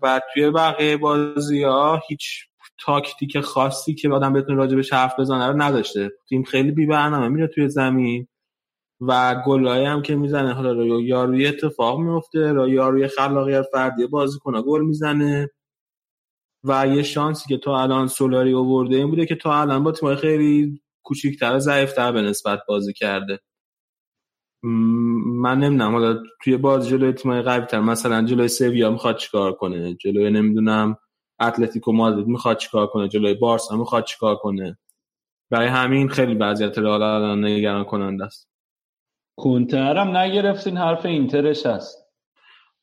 و 0.01 0.21
توی 0.33 0.51
بقیه 0.51 0.97
بازی 0.97 1.63
ها 1.63 2.01
هیچ 2.07 2.45
تاکتیک 2.79 3.39
خاصی 3.39 3.95
که 3.95 4.09
آدم 4.09 4.33
بتونه 4.33 4.57
راجع 4.57 4.75
به 4.75 4.83
حرف 4.91 5.19
بزنه 5.19 5.47
رو 5.47 5.61
نداشته. 5.61 6.11
تیم 6.29 6.43
خیلی 6.43 6.71
بی 6.71 6.85
برنامه 6.85 7.27
میره 7.27 7.47
توی 7.47 7.69
زمین 7.69 8.27
و 9.01 9.43
گلایی 9.45 9.85
هم 9.85 10.01
که 10.01 10.15
می‌زنه. 10.15 10.53
حالا 10.53 10.71
رو 10.71 11.01
یاروی 11.01 11.47
اتفاق 11.47 11.99
میفته 11.99 12.51
رو 12.53 12.69
یاروی 12.69 13.07
خلاقیت 13.07 13.65
فردی 13.73 14.07
بازیکن 14.07 14.61
گل 14.67 14.81
می‌زنه. 14.81 15.49
و 16.63 16.87
یه 16.87 17.03
شانسی 17.03 17.49
که 17.49 17.57
تا 17.57 17.81
الان 17.81 18.07
سولاری 18.07 18.53
آورده 18.53 18.95
این 18.95 19.09
بوده 19.09 19.25
که 19.25 19.35
تا 19.35 19.61
الان 19.61 19.83
با 19.83 19.91
تیمای 19.91 20.15
خیلی 20.15 20.81
کوچیک‌تر 21.03 21.55
و 21.55 21.59
ضعیف‌تر 21.59 22.11
به 22.11 22.21
نسبت 22.21 22.59
بازی 22.67 22.93
کرده. 22.93 23.39
من 24.63 25.59
نمی‌دونم 25.59 25.91
حالا 25.91 26.23
توی 26.43 26.57
بازی 26.57 26.89
جلوی 26.89 27.13
تیمای 27.13 27.41
قوی 27.41 27.65
تر 27.65 27.79
مثلا 27.79 28.25
جلوی 28.25 28.47
سویا 28.47 28.91
می‌خواد 28.91 29.17
چیکار 29.17 29.53
کنه؟ 29.53 29.93
جلوی 29.93 30.29
نمی‌دونم 30.31 30.97
اتلتیکو 31.41 31.91
مادرید 31.91 32.27
می‌خواد 32.27 32.57
چیکار 32.57 32.87
کنه؟ 32.87 33.07
جلوی 33.07 33.33
بارسا 33.33 33.77
می‌خواد 33.77 34.05
چیکار 34.05 34.35
کنه؟ 34.35 34.77
برای 35.51 35.67
همین 35.67 36.09
خیلی 36.09 36.35
وضعیت 36.35 36.77
رئال 36.77 37.03
الان 37.03 37.45
نگران 37.45 37.83
کننده 37.83 38.25
است. 38.25 38.49
کنتر 39.39 39.97
هم 39.97 40.17
نگرفتین 40.17 40.77
حرف 40.77 41.05
اینترش 41.05 41.65
هست. 41.65 41.98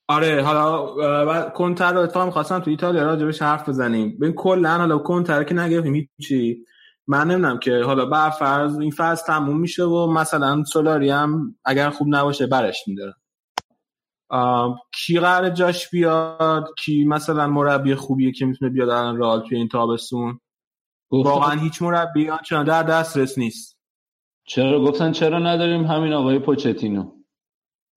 آره 0.08 0.42
حالا 0.42 1.50
کنتر 1.50 1.92
رو 1.92 2.00
اتفاقا 2.00 2.26
می‌خواستم 2.26 2.58
تو 2.58 2.70
ایتالیا 2.70 3.02
راجبش 3.02 3.42
حرف 3.42 3.68
بزنیم. 3.68 4.18
ببین 4.18 4.32
کلا 4.32 4.78
حالا 4.78 4.98
کنتر 4.98 5.44
که 5.44 5.54
نگرفتیم 5.54 6.08
هیچی. 6.18 6.64
من 7.06 7.30
نمی‌دونم 7.30 7.58
که 7.58 7.82
حالا 7.84 8.06
بر 8.06 8.30
فرض 8.30 8.78
این 8.78 8.90
فصل 8.90 9.26
تموم 9.26 9.60
میشه 9.60 9.84
و 9.84 10.06
مثلا 10.06 10.64
سولاری 10.64 11.10
هم 11.10 11.56
اگر 11.64 11.90
خوب 11.90 12.08
نباشه 12.10 12.46
برش 12.46 12.84
میدارن 12.86 13.14
کی 14.92 15.18
قرار 15.18 15.50
جاش 15.50 15.90
بیاد؟ 15.90 16.68
کی 16.84 17.04
مثلا 17.04 17.46
مربی 17.46 17.94
خوبیه 17.94 18.32
که 18.32 18.46
می‌تونه 18.46 18.70
بیاد 18.70 18.88
الان 18.88 19.18
رئال 19.18 19.40
توی 19.48 19.58
این 19.58 19.68
تابستون؟ 19.68 20.40
واقعا 21.10 21.60
هیچ 21.60 21.82
مربی 21.82 22.30
آنچنان 22.30 22.64
در 22.64 22.82
دسترس 22.82 23.38
نیست. 23.38 23.78
چرا؟ 24.46 24.80
گفتن 24.80 25.12
چرا 25.12 25.38
نداریم؟ 25.38 25.84
همین 25.84 26.12
آقای 26.12 26.38
پوچتینو. 26.38 27.15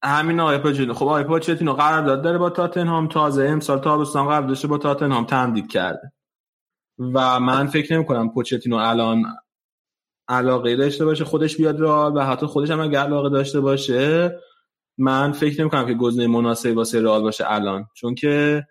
همین 0.03 0.39
آقای 0.39 0.57
پوچتینو 0.57 0.93
خب 0.93 1.05
آقای 1.05 1.23
پوچتینو 1.23 1.73
قرارداد 1.73 2.21
داره 2.21 2.37
با 2.37 2.49
تاتنهام 2.49 3.07
تازه 3.07 3.43
امسال 3.43 3.79
تابستان 3.79 4.27
قرار 4.27 4.47
داشته 4.47 4.67
با 4.67 4.77
تاتنهام 4.77 5.25
تمدید 5.25 5.71
کرده. 5.71 6.11
و 7.13 7.39
من 7.39 7.67
فکر 7.67 7.93
نمی 7.93 8.05
کنم 8.05 8.29
پوچتینو 8.29 8.75
الان 8.75 9.23
علاقه 10.27 10.75
داشته 10.75 11.05
باشه 11.05 11.25
خودش 11.25 11.57
بیاد 11.57 11.81
رئال 11.81 12.17
و 12.17 12.19
حتی 12.19 12.45
خودش 12.45 12.71
هم 12.71 12.79
اگر 12.79 12.99
علاقه 12.99 13.29
داشته 13.29 13.59
باشه 13.59 14.39
من 14.97 15.31
فکر 15.31 15.61
نمی 15.61 15.69
کنم 15.69 15.87
که 15.87 15.93
گزینه 15.93 16.27
مناسبی 16.27 16.71
واسه 16.71 17.01
رئال 17.01 17.21
باشه 17.21 17.43
الان. 17.47 17.85
چون 17.93 18.15
که 18.15 18.63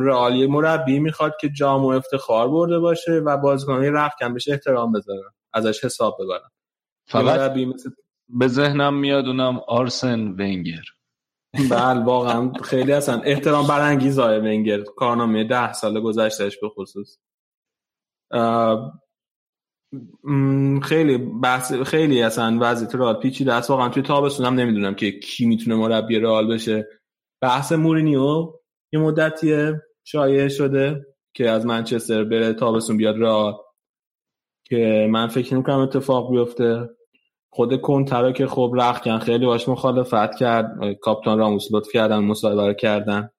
رئال 0.00 0.36
یه 0.36 0.46
مربی 0.46 0.98
می‌خواد 0.98 1.34
که 1.40 1.48
جام 1.48 1.84
و 1.84 1.88
افتخار 1.88 2.48
برده 2.48 2.78
باشه 2.78 3.12
و 3.12 3.36
بازیکنان 3.36 3.84
رخکن 3.84 4.32
بهش 4.32 4.48
احترام 4.48 4.92
بذارن 4.92 5.30
ازش 5.52 5.84
حساب 5.84 6.16
ببرن. 6.20 6.50
فقط 7.06 7.50
مثل... 7.50 7.90
به 8.28 8.48
ذهنم 8.48 8.94
میاد 8.94 9.26
اونم 9.26 9.60
آرسن 9.68 10.20
ونگر. 10.28 10.82
بله 11.70 12.04
واقعا 12.04 12.52
خیلی 12.52 12.92
اصلا 12.92 13.20
احترام 13.20 13.66
برانگیز 13.66 14.18
آقای 14.18 14.38
ونگر. 14.38 14.82
کارنامه 14.82 15.44
ده 15.44 15.72
سال 15.72 16.00
گذشتهش 16.00 16.58
به 16.58 16.68
خصوص. 16.68 17.18
خیلی 20.82 21.18
بحث 21.18 21.72
خیلی 21.72 22.22
اصلا 22.22 22.58
وضعیت 22.60 22.94
رئال. 22.94 23.20
پیچیده 23.20 23.52
است. 23.52 23.70
واقعا 23.70 23.88
توی 23.88 24.02
تابستون 24.02 24.46
هم 24.46 24.54
نمی‌دونم 24.54 24.94
که 24.94 25.10
کی 25.10 25.46
می‌تونه 25.46 25.76
مربی 25.76 26.18
رئال 26.18 26.54
بشه. 26.54 26.88
بحث 27.42 27.72
مورینیو 27.72 28.52
یه 28.92 29.00
مدتیه 29.00 29.82
شایع 30.04 30.48
شده 30.48 31.06
که 31.34 31.50
از 31.50 31.66
منچستر 31.66 32.24
بره 32.24 32.52
تابستون 32.52 32.96
بیاد 32.96 33.18
رئال. 33.18 33.54
که 34.64 35.08
من 35.10 35.28
فکر 35.28 35.54
نمی‌کنم 35.54 35.78
اتفاق 35.78 36.30
بیفته. 36.30 36.97
خود 37.50 37.80
کنترا 37.80 38.32
که 38.32 38.46
خب 38.46 38.72
رخکن 38.76 39.18
خیلی 39.18 39.46
باش 39.46 39.68
مخالفت 39.68 40.36
کرد. 40.38 40.94
کاپتان 41.00 41.38
راموس 41.38 41.68
لطف 41.72 41.92
کردن 41.92 42.18
مصاحبه 42.18 42.74
کردن. 42.74 43.30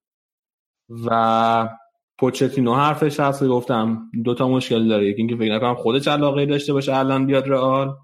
و 1.05 1.69
پوچتینو 2.19 2.75
حرفش 2.75 3.19
هست 3.19 3.43
گفتم 3.43 4.11
دو 4.25 4.33
تا 4.33 4.47
مشکل 4.47 4.87
داره. 4.87 5.09
یکی 5.09 5.17
اینکه 5.17 5.35
فکر 5.35 5.55
نکنم 5.55 5.75
خودش 5.75 6.07
علاقه 6.07 6.45
داشته 6.45 6.73
باشه 6.73 6.95
الان 6.95 7.25
بیاد 7.25 7.47
رئال. 7.47 7.95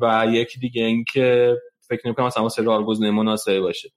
و 0.00 0.26
یکی 0.28 0.60
دیگه 0.60 0.84
اینکه 0.84 1.56
فکر 1.88 2.00
نمی‌کنم 2.04 2.26
مثلا 2.26 2.42
واسه 2.42 2.62
رئال 2.62 2.84
گزینه 2.84 3.10
مناسبی 3.10 3.60
باشه. 3.60 3.90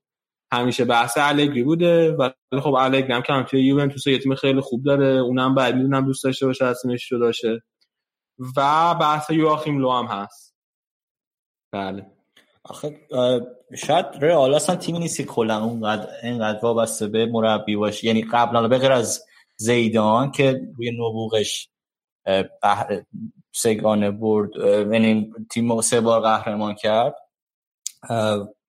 همیشه 0.52 0.85
بحث 0.85 1.18
الگری 1.22 1.64
بوده 1.64 2.11
و 2.11 2.30
خب 2.61 2.73
الگری 2.73 3.14
هم 3.14 3.22
که 3.22 3.45
توی 3.49 3.65
یوونتوس 3.65 4.07
یه 4.07 4.19
تیم 4.19 4.35
خیلی 4.35 4.61
خوب 4.61 4.84
داره. 4.84 5.06
اونم 5.06 5.56
بعد 5.56 5.76
می‌دونم 5.76 6.06
دوست 6.06 6.23
داشته 6.23 6.45
باشه 6.45 6.65
اصلا 6.65 6.98
شده 6.98 7.19
باشه 7.19 7.61
و 8.57 8.95
بحث 8.95 9.30
یواخیم 9.30 9.80
لو 9.80 9.91
هم 9.91 10.06
هست. 10.06 10.47
بله. 11.78 12.06
آخه 12.64 12.99
شاید 13.78 14.06
رئال 14.22 14.54
اصلا 14.54 14.76
تیمی 14.76 14.99
نیست 14.99 15.18
که 15.18 15.24
کلا 15.24 15.64
اونقدر 15.64 16.10
اینقدر 16.24 16.60
وابسته 16.60 17.08
به 17.08 17.26
مربی 17.26 17.76
باشه 17.76 18.08
یعنی 18.08 18.22
قبلا 18.22 18.68
به 18.68 18.78
غیر 18.78 18.91
از 18.91 19.26
زیدان 19.56 20.32
که 20.32 20.62
روی 20.78 20.91
نبوغش 20.91 21.70
بحر 22.64 23.02
سگانه 23.52 24.12
برد 24.12 24.49
یعنی 24.94 25.34
تیم 25.52 25.82
سه 25.82 26.02
بار 26.02 26.22
قهرمان 26.22 26.76
کرد. 26.76 27.16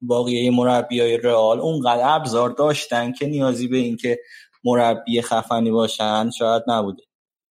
واقعی 0.03 0.51
مربی 0.51 1.01
های 1.01 1.17
رئال 1.17 1.61
اونقدر 1.61 2.03
ابزار 2.05 2.51
داشتن 2.51 3.13
که 3.13 3.27
نیازی 3.27 3.69
به 3.69 3.77
اینکه 3.77 4.19
مربی 4.65 5.23
خفنی 5.23 5.71
باشن 5.71 6.31
شاید 6.31 6.63
نبوده. 6.67 7.03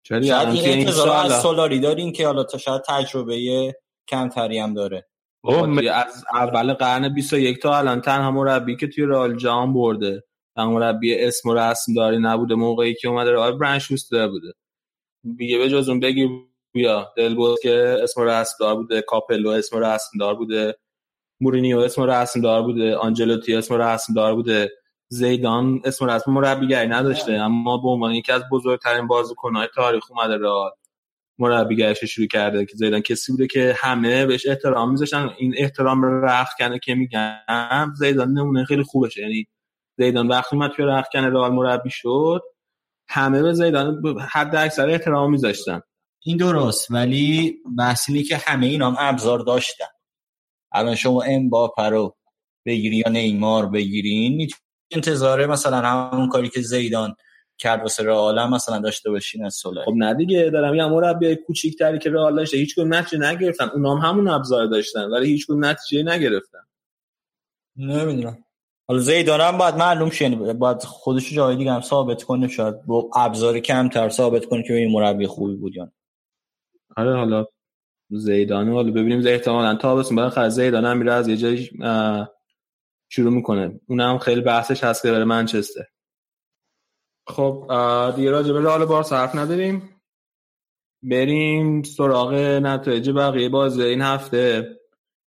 شاید 0.09 0.49
این 0.49 0.79
انتظار 0.79 1.27
از 1.27 1.43
سولاری 1.43 1.81
دارین 1.81 2.13
که 2.13 2.27
حالا 2.27 2.45
تا 2.45 2.59
شاید 2.59 2.83
تجربه 2.83 3.77
کمتری 4.09 4.59
هم 4.59 4.75
داره. 4.75 5.07
از 5.93 6.25
اول 6.35 6.73
قرن 6.73 7.15
21 7.15 7.63
تا 7.63 7.79
الان 7.79 8.01
تنها 8.01 8.31
مربی 8.31 8.77
که 8.77 8.87
توی 8.87 9.05
رئال 9.05 9.37
جام 9.37 9.73
برده. 9.73 10.25
تنها 10.57 10.71
مربی 10.71 11.15
اسم 11.25 11.49
و 11.49 11.55
رسم 11.55 11.95
داری 11.95 12.19
نبوده 12.19 12.55
موقعی 12.55 12.95
که 12.95 13.09
اومده 13.09 13.33
رئال 13.33 13.59
برنشوستر 13.59 14.29
بوده. 14.29 14.53
بیگه 15.25 15.59
به 15.59 15.69
جز 15.69 15.89
اون 15.89 16.01
بگی 16.01 16.29
بیا. 16.73 17.13
دل 17.17 17.35
بود 17.35 17.59
که 17.63 17.99
اسم 18.03 18.21
رسم 18.21 18.55
دار 18.61 18.75
بوده 18.77 19.03
کاپلو 19.03 19.49
اسم 19.49 19.79
رسم 19.79 20.19
دار 20.21 20.35
بوده 20.35 20.77
مورینیو 21.41 21.79
اسم 21.79 22.03
رسم 22.03 22.41
دار 22.41 22.63
بوده 22.63 22.97
آنجلوتی 22.97 23.55
اسم 23.55 23.75
رسم 23.75 24.15
دار 24.15 24.35
بوده. 24.35 24.73
زیدان 25.09 25.81
اسم 25.85 26.11
رسم 26.11 26.33
مربیگری 26.33 26.89
نداشته 26.89 27.33
اما 27.33 27.77
به 27.79 27.89
عنوان 27.89 28.13
یکی 28.13 28.33
از 28.33 28.43
بزرگترین 28.53 29.07
بازیکن‌های 29.07 29.69
تاریخ 29.75 30.11
اومده 30.11 30.37
رئال. 30.37 30.71
مربیگرش 31.39 32.05
شروع 32.05 32.27
کرده 32.27 32.67
که 32.67 32.77
زیدان 32.77 33.01
کسی 33.01 33.33
بوده 33.33 33.47
که 33.47 33.75
همه 33.79 34.27
بهش 34.27 34.47
احترام 34.47 34.91
میذاشتن. 34.91 35.31
این 35.39 35.55
احترام 35.57 36.25
رخ 36.25 36.49
کنه 36.59 36.79
که 36.79 36.95
میگن 36.95 37.95
زیدان 37.99 38.33
نمونه 38.33 38.65
خیلی 38.65 38.83
خوبشه. 38.83 39.21
یعنی 39.21 39.47
زیدان 39.99 40.29
وقتی 40.29 40.57
اومد 40.57 40.71
توی 40.71 40.85
رخ 40.85 41.07
کنه 41.13 41.29
رئال 41.29 41.53
مربی 41.53 41.91
شد 41.91 42.43
همه 43.09 43.43
به 43.43 43.53
زیدان 43.53 44.03
حد 44.31 44.57
اکثر 44.57 44.89
احترام 44.91 45.31
میذاشتن. 45.31 45.81
این 46.25 46.37
درست 46.37 46.91
ولی 46.91 47.57
بحث 47.79 48.11
که 48.29 48.37
همه 48.37 48.67
اینام 48.67 48.97
ابزار 48.99 49.39
داشتن. 49.39 49.85
الان 50.73 50.95
شما 50.95 51.23
امباپه 51.23 51.83
رو 51.83 52.17
بگیری 52.67 52.97
یا 52.97 53.09
نیمار 53.09 53.67
بگیرین 53.67 54.49
انتظاره 54.91 55.47
مثلا 55.47 55.81
همون 55.81 56.29
کاری 56.29 56.49
که 56.49 56.61
زیدان 56.61 57.15
کرد 57.59 57.83
واسه 57.83 58.03
رئال 58.05 58.49
مثلا 58.51 58.79
داشته 58.79 59.11
باشین 59.11 59.45
از 59.45 59.55
سولاری 59.55 59.87
خب 59.91 59.97
نه 59.97 60.15
دیگه 60.15 60.51
دارم 60.51 60.75
یه 60.75 60.87
مربی 60.87 61.37
کوچیک‌تری 61.37 61.99
که 61.99 62.11
رئال 62.11 62.37
داشته 62.37 62.57
هیچ 62.57 62.75
کدوم 62.75 62.95
نتیجه 62.95 63.23
نگرفتن. 63.31 63.69
اونام 63.69 63.99
همون 63.99 64.29
ابزار 64.29 64.67
داشتن 64.67 65.05
ولی 65.05 65.27
هیچ 65.27 65.47
کدوم 65.47 65.65
نتیجه 65.65 66.03
نگرفتن. 66.03 66.59
نمی‌دونم. 67.77 68.39
حالا 68.89 69.01
زیدان 69.01 69.41
هم 69.41 69.59
باید 69.59 69.75
معلوم 69.75 70.11
شه 70.11 70.25
یعنی 70.25 70.53
باید 70.53 70.83
خودش 70.83 71.33
جای 71.33 71.57
دیگه 71.57 71.73
هم 71.73 71.81
ثابت 71.81 72.23
کنه 72.23 72.49
شاید 72.49 72.83
با 72.87 73.11
ابزار 73.15 73.59
کمتر 73.61 74.09
ثابت 74.09 74.45
کنه 74.45 74.63
که 74.63 74.75
این 74.75 74.93
مربی 74.93 75.27
خوبی 75.27 75.55
بود 75.55 75.77
یا 75.77 75.93
آره 76.97 77.17
حالا 77.17 77.47
زیدان 78.11 78.69
حالا 78.69 78.91
ببینیم. 78.91 79.27
احتمالاً 79.27 79.75
تا 79.75 79.97
بس 79.97 80.13
بعد 80.13 80.49
زیدان 80.49 80.85
هم 80.85 80.99
میره 80.99 81.13
از 81.13 81.29
یه 81.29 81.37
جایی 81.37 81.71
شروع 83.09 83.33
می‌کنه. 83.33 83.81
اونم 83.89 84.19
خیلی 84.19 84.41
بحثش 84.41 84.85
هست 84.85 85.03
که 85.03 85.13
بره 85.13 85.25
منچستر. 85.25 85.85
خب 87.29 87.67
دیگه 88.17 88.31
راجع 88.31 88.53
به 88.53 88.61
رئال 88.61 88.85
بارسا 88.85 89.17
حرف 89.17 89.35
نداریم. 89.35 90.01
بریم 91.03 91.83
سراغ 91.83 92.35
نتایج 92.35 93.11
بقیه 93.11 93.49
بازی. 93.49 93.83
این 93.83 94.03
هفته 94.03 94.77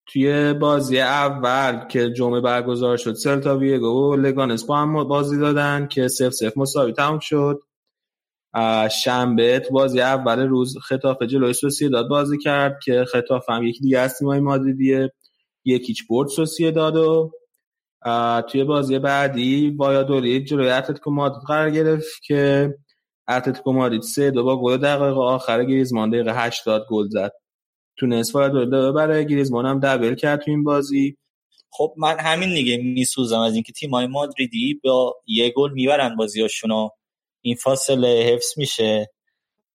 توی 0.07 0.53
بازی 0.53 0.99
اول 0.99 1.88
که 1.88 2.09
جمعه 2.09 2.41
برگزار 2.41 2.97
شد 2.97 3.14
سلتا 3.14 3.57
ویگو 3.57 4.14
و 4.14 4.15
لگانس 4.15 4.65
با 4.65 4.77
هم 4.77 5.03
بازی 5.03 5.38
دادن 5.38 5.88
که 5.88 6.07
سف 6.07 6.30
سف 6.30 6.57
مساوی 6.57 6.93
تموم 6.93 7.19
شد. 7.19 7.59
شنبه 9.03 9.68
بازی 9.72 10.01
اول 10.01 10.39
روز 10.39 10.77
خطاف 10.77 11.23
جلوی 11.23 11.89
داد 11.91 12.07
بازی 12.07 12.38
کرد 12.38 12.80
که 12.84 13.05
خطاف 13.11 13.49
هم 13.49 13.64
یکی 13.64 13.80
دیگه 13.80 13.99
از 13.99 14.18
تیمای 14.18 14.39
مادریدیه 14.39 15.14
یکیچ 15.65 16.07
برد 16.09 16.30
داد 16.76 16.95
و 16.95 17.31
توی 18.52 18.64
بازی 18.64 18.99
بعدی 18.99 19.69
وایادولید 19.69 20.45
جلوی 20.45 20.69
اتلتیکو 20.69 21.11
مادرید 21.11 21.41
قرار 21.48 21.69
گرفت 21.69 22.22
که 22.24 22.74
اتلتیکو 23.28 23.72
مادرید 23.74 24.02
سه 24.02 24.32
دو 24.32 24.44
با 24.44 24.61
گل 24.61 24.78
دقیقه 24.78 25.06
آخر 25.06 25.64
گریزمان 25.65 26.10
دقیقه 26.10 26.45
80 26.45 26.86
گل 26.90 27.07
زد. 27.07 27.32
تونست 27.98 28.36
وایادولید 28.36 28.69
ببره 28.69 29.24
گریزمان 29.24 29.65
هم 29.65 29.80
دبل 29.80 30.15
کرد 30.15 30.41
تو 30.41 30.52
این 30.52 30.64
بازی. 30.64 31.18
خب 31.69 31.94
من 31.98 32.19
همین 32.19 32.49
دیگه 32.49 32.78
میسوزم 32.78 33.40
از 33.40 33.53
اینکه 33.53 33.74
تیمای 33.74 34.07
مادریدی 34.07 34.82
با 34.84 35.15
یه 35.28 35.49
گل 35.56 35.72
می‌برن 35.72 36.15
بازیاشونو. 36.15 36.90
این 37.41 37.56
فاصله 37.56 38.07
حفظ 38.07 38.57
میشه. 38.57 39.10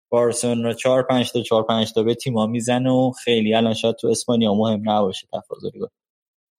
بارسلونا 0.09 0.73
4 0.73 1.03
5 1.03 1.31
تا 1.31 1.41
4 1.41 1.63
5 1.63 1.93
تا 1.93 2.03
به 2.03 2.15
تیم‌ها 2.15 2.47
می‌زنه 2.47 2.91
و 2.91 3.11
خیلی 3.23 3.55
الان 3.55 3.73
شاید 3.73 3.95
تو 3.95 4.07
اسپانیا 4.07 4.53
مهم 4.53 4.89
نباشه 4.89 5.27
تفاضل 5.33 5.69
گل 5.69 5.87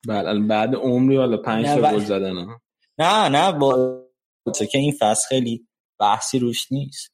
بله 0.09 0.41
بعد 0.41 0.75
عمری 0.75 1.17
حالا 1.17 1.37
5 1.37 1.67
تا 1.67 1.93
گل 1.93 1.99
زدن 1.99 2.47
نه 2.99 3.29
نه 3.29 3.53
با 3.53 4.03
که 4.71 4.79
این 4.79 4.93
فصل 5.01 5.29
خیلی 5.29 5.67
بحثی 6.01 6.39
روش 6.39 6.73
نیست. 6.73 7.13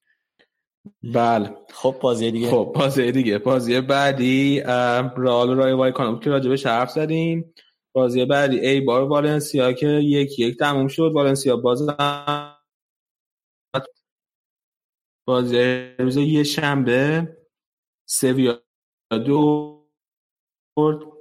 بله. 1.03 1.57
خب 1.73 1.97
بازی 2.01 2.31
دیگه. 2.31 2.51
خب 2.51 2.73
بازی 2.75 3.13
دیگه. 3.13 3.39
بازی 3.39 3.81
بعدی 3.81 4.61
رئال 5.17 5.57
رای 5.57 5.73
وای 5.73 5.93
کانو 5.93 6.19
که 6.19 6.31
راجبش 6.31 6.67
حرف 6.67 6.91
زدیم. 6.91 7.55
بازی 7.93 8.25
بعدی 8.25 8.59
ای 8.61 8.81
بار 8.81 9.03
والنسیا 9.03 9.73
که 9.73 9.87
یک 9.87 10.39
یک 10.39 10.59
تموم 10.59 10.89
شد. 10.89 11.11
والنسیا 11.15 11.57
باز 11.57 11.87
بازی 15.29 15.95
روز 15.99 16.17
یه 16.17 16.43
شنبه 16.43 17.37
سویا 18.09 18.63
دو 19.11 19.75
برد. 20.77 21.18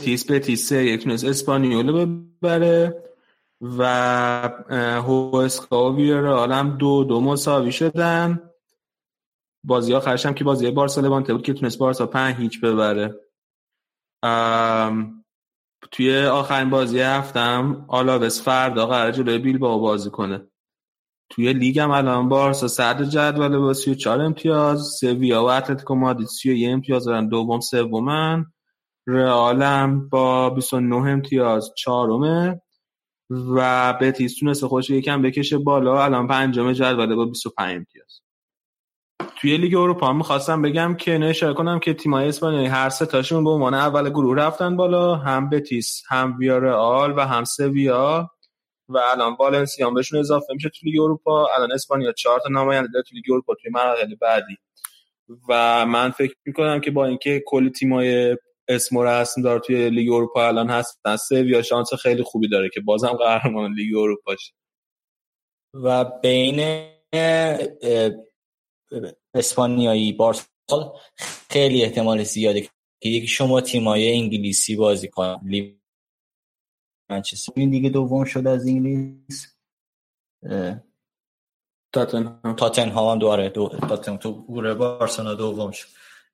تیس 0.00 0.24
به 0.24 0.38
تیسه 0.38 0.84
یک 0.84 1.04
تونست 1.04 1.24
اسپانیول 1.24 1.92
ببره 1.92 3.02
و 3.78 3.82
هوسکا 5.06 5.92
و 5.92 5.96
ویرال 5.96 6.52
هم 6.52 6.76
دو 6.76 7.04
دو 7.04 7.20
مساوی 7.20 7.72
شدن. 7.72 8.50
بازی 9.64 9.94
آخرش 9.94 10.26
هم 10.26 10.34
که 10.34 10.44
بازی 10.44 10.70
بارسا 10.70 11.00
لوانته 11.00 11.32
بود 11.32 11.42
که 11.42 11.52
تونست 11.52 11.78
بارسا 11.78 12.06
پنج 12.06 12.36
هیچ 12.36 12.60
ببره. 12.60 13.20
توی 15.90 16.26
آخرین 16.26 16.70
بازی 16.70 17.00
هفتم 17.00 17.84
آلاوس 17.88 18.42
فردا 18.42 18.86
قرار 18.86 19.12
جلوی 19.12 19.38
بیل 19.38 19.58
با 19.58 19.78
بازی 19.78 20.10
کنه. 20.10 20.46
توی 21.30 21.52
لیگ 21.52 21.78
هم 21.78 21.90
الان 21.90 22.28
بارسا 22.28 22.68
صدر 22.68 23.04
جدول 23.04 23.58
با 23.58 23.74
34 23.74 24.20
امتیاز 24.20 24.82
سویا 25.00 25.44
و 25.44 25.46
اتلتیکو 25.46 25.94
مادرید 25.94 26.26
31 26.26 26.68
امتیاز 26.72 27.04
دارن 27.04 27.28
دوم 27.28 27.60
سومن. 27.60 28.46
رئالم 29.12 30.08
با 30.08 30.50
29 30.50 30.96
امتیاز 30.96 31.72
چهارمه 31.76 32.62
و 33.30 33.92
بتیس 34.00 34.38
تونسته 34.38 34.68
خودش 34.68 34.90
یکم 34.90 35.22
بکشه 35.22 35.58
بالا. 35.58 36.04
الان 36.04 36.28
پنجم 36.28 36.72
جدول 36.72 37.14
با 37.14 37.24
25 37.24 37.76
امتیاز 37.76 38.20
توی 39.40 39.56
لیگ 39.56 39.74
اروپا 39.74 40.12
می‌خواستم 40.12 40.62
بگم 40.62 40.94
که 40.94 41.18
نشه 41.18 41.54
کنم 41.54 41.78
که 41.78 41.94
تیمای 41.94 42.28
اسپانیایی 42.28 42.66
هر 42.66 42.88
سه 42.88 43.06
تاشون 43.06 43.44
به 43.44 43.50
عنوان 43.50 43.74
اول 43.74 44.10
گروه 44.10 44.36
رفتن 44.36 44.76
بالا. 44.76 45.14
هم 45.16 45.50
بتیس 45.50 46.02
هم 46.08 46.36
ویارئال 46.38 47.14
و 47.16 47.20
هم 47.20 47.44
سویا 47.44 48.30
و 48.88 48.98
الان 49.12 49.36
والنسیا 49.40 49.86
هم 49.86 49.94
بهشون 49.94 50.20
اضافه 50.20 50.54
میشه 50.54 50.68
توی 50.68 50.90
لیگ 50.90 51.00
اروپا. 51.00 51.48
الان 51.56 51.72
اسپانیا 51.72 52.12
چهار 52.12 52.40
تا 52.40 52.48
نماینده 52.48 52.88
داره 52.92 53.04
توی 53.08 53.16
لیگ 53.16 53.32
اروپا 53.32 53.54
توی 53.54 53.70
مراحل 53.70 54.14
بعدی. 54.20 54.56
و 55.48 55.86
من 55.86 56.10
فکر 56.10 56.34
می‌کنم 56.46 56.80
که 56.80 56.90
با 56.90 57.06
اینکه 57.06 57.42
کل 57.46 57.68
تیمای 57.68 58.36
اسم 58.70 58.98
رسم 58.98 59.42
داره 59.42 59.60
توی 59.60 59.90
لیگ 59.90 60.12
اروپا 60.12 60.46
الان 60.48 60.70
هستن 60.70 61.16
سویا 61.16 61.62
شانس 61.62 61.94
خیلی 61.94 62.22
خوبی 62.22 62.48
داره 62.48 62.68
که 62.74 62.80
بازم 62.80 63.12
قهرمان 63.12 63.72
لیگ 63.72 63.96
اروپا 63.96 64.36
شه. 64.36 64.52
و 65.74 66.04
بین 66.04 66.86
اسپانیایی 69.34 70.12
بارسال 70.12 70.98
خیلی 71.50 71.82
احتمال 71.82 72.22
زیاده 72.22 72.60
که 72.60 73.08
یکی 73.08 73.26
شما 73.26 73.60
تیمای 73.60 74.12
انگلیسی 74.12 74.76
بازی 74.76 75.08
کنن. 75.08 75.40
منچستر. 77.10 77.52
این 77.56 77.70
دیگه 77.70 77.88
دوم 77.88 78.24
شد 78.24 78.46
از 78.46 78.66
انگلیس. 78.66 79.56
تاتنهام. 81.92 82.56
تاتنهام 82.56 83.18
دواره 83.18 83.48
دو 83.48 83.68
تاتنهام 83.68 84.18
تو 84.18 84.44
گروه 84.44 84.74
بارسلونا 84.74 85.34
دوم 85.34 85.70
شد. 85.70 85.88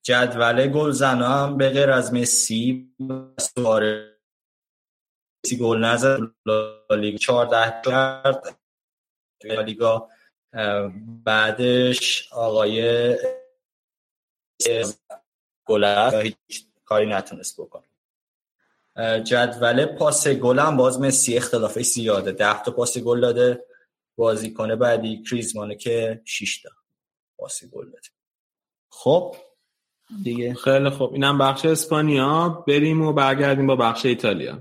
جدول 0.07 0.67
گل 0.67 0.91
زنا 0.91 1.29
هم 1.29 1.57
به 1.57 1.69
غیر 1.69 1.91
از 1.91 2.15
مسی 2.15 2.95
سوارز. 3.41 4.11
مسی 5.45 5.57
گل 5.59 5.85
نزد 5.85 6.19
لالیگا 6.47 7.19
14 7.19 7.83
کرد. 7.85 8.59
لالیگا 9.45 10.11
بعدش 11.25 12.33
آقای 12.33 13.17
گل 15.65 15.85
هیچ 16.23 16.67
کاری 16.85 17.07
نتونست 17.07 17.61
بکنه. 17.61 17.89
جدول 19.25 19.87
پاس 19.87 20.29
گل 20.29 20.59
هم 20.59 20.77
باز 20.77 21.01
مسی 21.01 21.37
اختلافش 21.37 21.85
زیاده. 21.85 22.33
ده 22.33 22.63
تا 22.63 22.71
پاس 22.71 22.99
گل 22.99 23.21
داده. 23.21 23.67
بازیکن 24.17 24.77
بعدی 24.77 25.23
کریزمانه 25.23 25.75
که 25.75 26.23
6 26.25 26.63
تا 26.63 26.71
پاس 27.39 27.65
گل 27.65 27.85
داده. 27.85 28.09
خب 28.91 29.37
دیگه. 30.25 30.55
خیلی 30.55 30.91
خوب. 30.91 31.13
اینم 31.13 31.39
بخش 31.39 31.65
اسپانیا. 31.65 32.65
بریم 32.69 33.03
و 33.03 33.13
برگردیم 33.13 33.67
با 33.67 33.77
بخش 33.77 34.07
ایتالیا. 34.07 34.59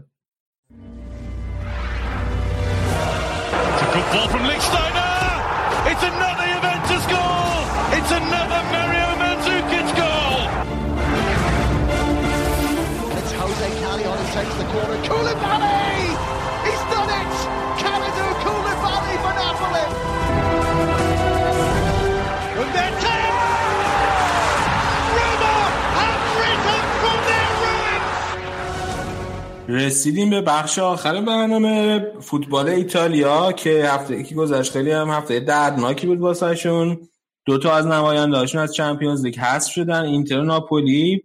رسیدیم 29.70 30.30
به 30.30 30.42
بخش 30.42 30.80
آخر 30.80 31.22
برنامه 31.22 32.00
فوتبال 32.20 32.70
ایتالیا 32.70 33.52
که 33.52 33.70
هفته 33.70 34.24
که 34.24 34.36
گذشت. 34.36 34.72
خیلی 34.72 34.92
هم 34.92 35.10
هفته 35.10 35.40
دردناکی 35.40 36.08
بود 36.08 36.20
واسهشون. 36.20 36.98
دو 37.46 37.58
تا 37.58 37.74
از 37.74 37.88
نمایندهاشون 37.88 38.62
از 38.62 38.74
چمپیونز 38.74 39.26
لیگ 39.26 39.40
حذف 39.40 39.72
شدن. 39.72 40.06
اینتر 40.06 40.42
ناپولی. 40.42 41.24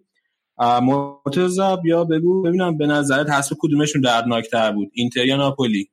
مرتضی 0.58 1.76
بیا 1.82 2.04
بگو. 2.04 2.42
ببینم 2.42 2.76
به 2.76 2.86
نظرت 2.86 3.30
حذف 3.30 3.52
کدومشون 3.60 4.02
دردناکتر 4.02 4.72
بود؟ 4.72 4.90
اینتر 4.92 5.24
یا 5.24 5.36
ناپولی؟ 5.36 5.90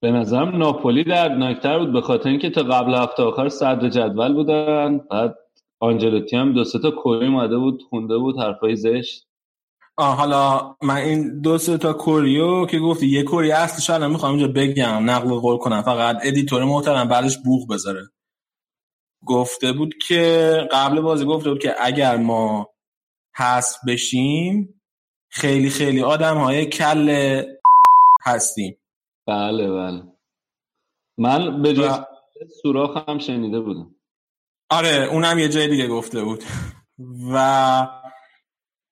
به 0.00 0.10
نظرم 0.10 0.56
ناپولی 0.56 1.04
دردناکتر 1.04 1.78
بود 1.78 1.92
به 1.92 2.00
خاطر 2.00 2.28
اینکه 2.28 2.50
تا 2.50 2.62
قبل 2.62 2.94
هفته 2.94 3.22
آخر 3.22 3.48
صدر 3.48 3.88
جدول 3.88 4.34
بودن. 4.34 4.98
بعد 4.98 5.34
آنجلوتی 5.80 6.36
هم 6.36 6.52
دو 6.52 6.64
سه 6.64 6.78
تا 6.78 6.90
کوری 6.90 7.26
اومده 7.26 7.58
بود 7.58 7.82
خونده 7.90 8.18
بود 8.18 8.38
حرفای 8.38 8.76
زشت. 8.76 9.27
حالا 10.04 10.76
من 10.82 10.96
این 10.96 11.40
دو 11.40 11.58
سه 11.58 11.78
تا 11.78 11.92
کوریو 11.92 12.66
که 12.66 12.78
گفتی 12.78 13.06
یه 13.06 13.22
کوری 13.22 13.52
اصلش 13.52 13.90
الان 13.90 14.10
می‌خوام 14.10 14.34
اینجا 14.34 14.52
بگم 14.52 15.10
نقل 15.10 15.28
قول 15.28 15.58
کنم. 15.58 15.82
فقط 15.82 16.18
ادیتور 16.22 16.64
محترم 16.64 17.08
بعدش 17.08 17.38
بوغ 17.38 17.68
بذاره. 17.68 18.08
گفته 19.26 19.72
بود 19.72 19.94
که 20.08 20.54
قبل 20.72 21.00
بازی 21.00 21.24
گفته 21.24 21.50
بود 21.50 21.62
که 21.62 21.74
اگر 21.80 22.16
ما 22.16 22.70
حذف 23.36 23.76
بشیم 23.88 24.80
خیلی 25.30 25.70
خیلی 25.70 26.02
آدم 26.02 26.36
های 26.36 26.66
کل 26.66 27.42
هستیم. 28.22 28.78
بله 29.26 29.70
بله. 29.70 30.02
من 31.18 31.62
به 31.62 31.74
جز 31.74 31.90
سوراخ 32.62 33.08
هم 33.08 33.18
شنیده 33.18 33.60
بودم. 33.60 33.94
آره 34.70 35.08
اونم 35.12 35.38
یه 35.38 35.48
جای 35.48 35.68
دیگه 35.68 35.88
گفته 35.88 36.24
بود. 36.24 36.44
و 37.32 37.86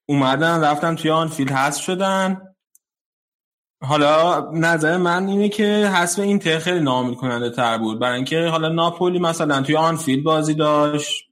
اومدن 0.09 0.65
رفتن 0.65 0.95
توی 0.95 1.11
آنفیلد 1.11 1.51
حذف 1.51 1.83
شدن. 1.83 2.43
حالا 3.83 4.41
نظر 4.53 4.97
من 4.97 5.29
اینه 5.29 5.49
که 5.49 5.91
حذف 5.95 6.19
اینتر 6.19 6.59
خیلی 6.59 6.81
ناامید 6.81 7.19
کننده 7.19 7.51
تر 7.51 7.79
بود. 7.79 7.99
برای 7.99 8.17
اینکه 8.17 8.47
حالا 8.47 8.69
ناپولی 8.69 9.19
مثلا 9.19 9.63
توی 9.63 9.77
آنفیلد 9.77 10.25
بازی 10.25 10.55
داشت. 10.55 11.25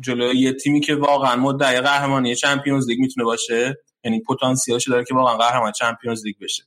جلوی 0.00 0.38
یه 0.38 0.52
تیمی 0.52 0.80
که 0.80 0.94
واقعا 0.94 1.36
مدعی 1.36 1.80
قهرمانی 1.80 2.34
چمپیونز 2.34 2.88
لیگ 2.88 2.98
می‌تونه 3.00 3.24
باشه. 3.24 3.76
یعنی 4.04 4.20
پتانسیلش 4.20 4.88
داره 4.88 5.04
که 5.04 5.14
واقعا 5.14 5.36
قهرمان 5.36 5.72
چمپیونز 5.72 6.24
لیگ 6.26 6.36
بشه. 6.40 6.64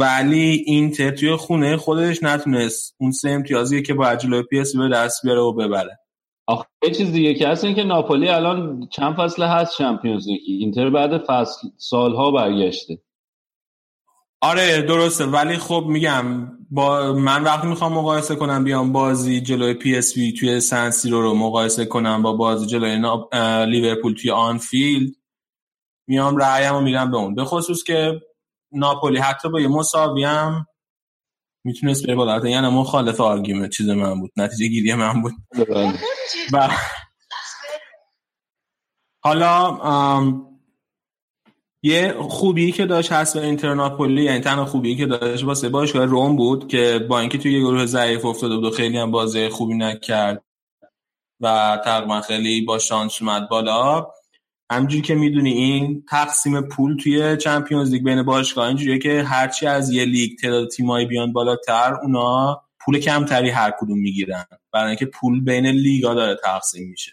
ولی 0.00 0.64
اینتر 0.66 1.10
توی 1.10 1.36
خونه 1.36 1.76
خودش 1.76 2.22
نتونست. 2.22 2.94
اون 2.98 3.10
سه 3.10 3.30
امتیازی 3.30 3.82
که 3.82 3.94
باید 3.94 4.18
جلوی 4.18 4.42
پی 4.42 4.60
اس 4.60 4.65
وی 4.65 4.76
به 4.76 4.88
دست 4.88 5.22
بیاره 5.22 5.40
و 5.40 5.52
ببره. 5.52 5.98
آخه 6.46 6.66
یه 6.84 6.90
چیز 6.90 7.12
دیگه 7.12 7.34
که 7.34 7.48
هست 7.48 7.64
این 7.64 7.74
که 7.74 7.84
ناپولی 7.84 8.28
الان 8.28 8.88
چند 8.92 9.16
فصل 9.16 9.42
هست 9.42 9.78
چمپیونز 9.78 10.28
لیگ 10.28 10.40
اینتر 10.46 10.90
بعد 10.90 11.18
فصل 11.18 11.68
سالها 11.76 12.30
برگشته. 12.30 12.98
آره 14.40 14.82
درسته. 14.82 15.26
ولی 15.26 15.56
خب 15.56 15.84
میگم 15.88 16.52
با 16.70 17.12
من 17.12 17.44
وقتی 17.44 17.66
می‌خوام 17.68 17.92
مقایسه 17.92 18.36
کنم 18.36 18.64
بیام 18.64 18.92
بازی 18.92 19.40
جلوی 19.40 19.74
پی 19.74 19.96
اس 19.96 20.16
وی 20.16 20.32
توی 20.32 20.60
سن 20.60 20.90
سیرو 20.90 21.22
رو 21.22 21.34
مقایسه 21.34 21.84
کنم 21.86 22.22
با 22.22 22.32
بازی 22.32 22.66
جلوی 22.66 22.98
نا- 22.98 23.28
لیورپول 23.64 24.14
توی 24.14 24.30
آنفیلد 24.30 25.14
میام 26.08 26.36
رأیم 26.36 26.74
رو 26.74 26.80
میرم 26.80 27.10
به 27.10 27.16
اون. 27.16 27.34
به 27.34 27.44
خصوص 27.44 27.84
که 27.84 28.20
ناپولی 28.72 29.18
حتی 29.18 29.48
با 29.48 29.60
یه 29.60 29.68
مساوی 29.68 30.24
هم 30.24 30.66
می‌تونست 31.66 32.06
بره 32.06 32.14
بالا 32.14 32.48
یعنی 32.48 32.68
مخالف 32.68 33.20
argument 33.20 33.70
چیز 33.70 33.88
من 33.88 34.20
بود 34.20 34.32
نتیجه 34.36 34.66
گیری 34.66 34.94
من 34.94 35.22
بود. 35.22 35.32
و 36.52 36.68
حالا 39.24 39.66
ام، 39.76 40.46
یه 41.82 42.14
خوبی 42.20 42.72
که 42.72 42.86
داشت 42.86 43.12
هست 43.12 43.38
به 43.38 43.46
اینترناپولی 43.46 44.24
یعنی 44.24 44.40
تنها 44.40 44.64
خوبی 44.64 44.96
که 44.96 45.06
داشت 45.06 45.44
واسه 45.44 45.68
باشگاه 45.68 46.04
رم 46.04 46.36
بود 46.36 46.68
که 46.68 47.06
با 47.08 47.20
اینکه 47.20 47.38
توی 47.38 47.52
یه 47.52 47.60
گروه 47.60 47.86
ضعیف 47.86 48.24
افتاده 48.24 48.54
بود 48.54 48.64
و 48.64 48.70
خیلی 48.70 48.98
هم 48.98 49.10
بازی 49.10 49.48
خوبی 49.48 49.74
نکرد 49.74 50.44
و 51.40 51.78
تقریبا 51.84 52.20
خیلی 52.20 52.60
با 52.60 52.78
شانس 52.78 53.22
اومد 53.22 53.48
بالا 53.48 54.06
همونجوری 54.72 55.02
که 55.02 55.14
می‌دونی 55.14 55.50
این 55.50 56.04
تقسیم 56.10 56.60
پول 56.60 56.96
توی 56.96 57.36
چمپیونز 57.36 57.90
لیگ 57.90 58.04
بین 58.04 58.22
باشگاه 58.22 58.66
اینجوریه 58.66 58.98
که 58.98 59.22
هرچی 59.22 59.66
از 59.66 59.90
یه 59.90 60.04
لیگ 60.04 60.38
تعداد 60.38 60.68
تیمایی 60.68 61.06
بیان 61.06 61.32
بالاتر 61.32 61.94
اونا 62.02 62.62
پول 62.80 62.98
کمتری 62.98 63.50
هر 63.50 63.72
کدوم 63.80 63.98
می‌گیرن. 63.98 64.44
برای 64.72 64.86
اینکه 64.86 65.06
پول 65.06 65.44
بین 65.44 65.66
لیگا 65.66 66.14
داره 66.14 66.36
تقسیم 66.44 66.88
میشه. 66.88 67.12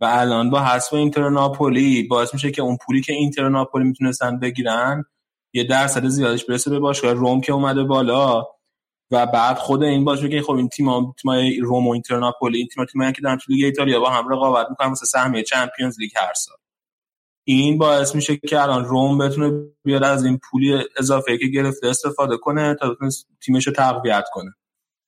و 0.00 0.04
الان 0.04 0.50
با 0.50 0.60
حذف 0.60 0.94
اینتر 0.94 1.28
ناپولی 1.28 2.02
باعث 2.02 2.34
میشه 2.34 2.50
که 2.50 2.62
اون 2.62 2.78
پولی 2.86 3.00
که 3.00 3.12
اینتر 3.12 3.48
ناپولی 3.48 3.84
می‌تونستن 3.84 4.38
بگیرن 4.38 5.04
یه 5.52 5.64
درصد 5.64 6.06
زیادش 6.06 6.44
برسه 6.44 6.70
به 6.70 6.78
باشگاه 6.78 7.12
روم 7.12 7.40
که 7.40 7.52
اومده 7.52 7.82
بالا. 7.82 8.46
و 9.10 9.26
بعد 9.26 9.56
خود 9.56 9.82
این 9.82 10.04
باشه 10.04 10.28
که 10.28 10.42
خب 10.42 10.52
این 10.52 10.68
تیم 10.68 11.12
تیمای 11.12 11.58
روم 11.60 11.86
و 11.86 11.90
اینتر 11.90 12.18
ناپولی 12.18 12.58
این 12.58 12.68
تیم 12.68 12.84
تیمایی 12.84 13.12
که 13.12 13.22
دارن 13.22 13.36
تو 13.36 13.52
لیگ 13.52 13.64
ایتالیا 13.64 14.00
با 14.00 14.10
هم 14.10 14.28
رقابت 14.28 14.66
می‌کنن 14.70 14.88
واسه 14.88 15.06
سهمیه 15.06 15.42
چمپیونز 15.42 16.00
لیگ 16.00 16.10
هر 16.16 16.34
سال. 16.34 16.56
این 17.44 17.78
باعث 17.78 18.14
میشه 18.14 18.36
که 18.36 18.62
الان 18.62 18.84
روم 18.84 19.18
بتونه 19.18 19.66
بیاد 19.84 20.04
از 20.04 20.24
این 20.24 20.40
پولی 20.50 20.84
اضافه 20.98 21.38
که 21.38 21.46
گرفته 21.46 21.86
استفاده 21.88 22.36
کنه 22.36 22.74
تا 22.74 22.90
بتونه 22.90 23.10
تیمش 23.44 23.66
رو 23.66 23.72
تقویت 23.72 24.24
کنه. 24.32 24.50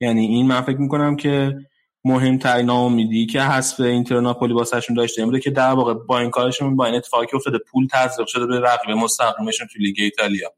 یعنی 0.01 0.27
این 0.27 0.47
من 0.47 0.61
فکر 0.61 0.79
می‌کنم 0.79 1.17
که 1.17 1.57
مهمترین 2.05 2.67
ناامیدی 2.67 3.27
که 3.27 3.41
حذف 3.41 3.81
اینتر 3.81 4.21
ناپولی 4.21 4.55
واسهشون 4.55 4.97
داشته 4.97 5.25
بوده 5.25 5.41
که 5.41 5.51
در 5.51 5.71
واقع 5.71 5.95
با 5.95 6.19
این 6.19 6.31
کارشون 6.31 6.77
با 6.77 6.87
این 6.87 6.95
اتفاقی 6.95 7.27
که 7.27 7.37
افتاده. 7.37 7.59
پول 7.59 7.87
تزریق 7.93 8.27
شده 8.27 8.47
به 8.47 8.61
رقیب 8.61 8.91
مستقیمشون 8.97 9.67
تو 9.67 9.79
لیگ 9.79 9.97
ایتالیا. 9.99 10.53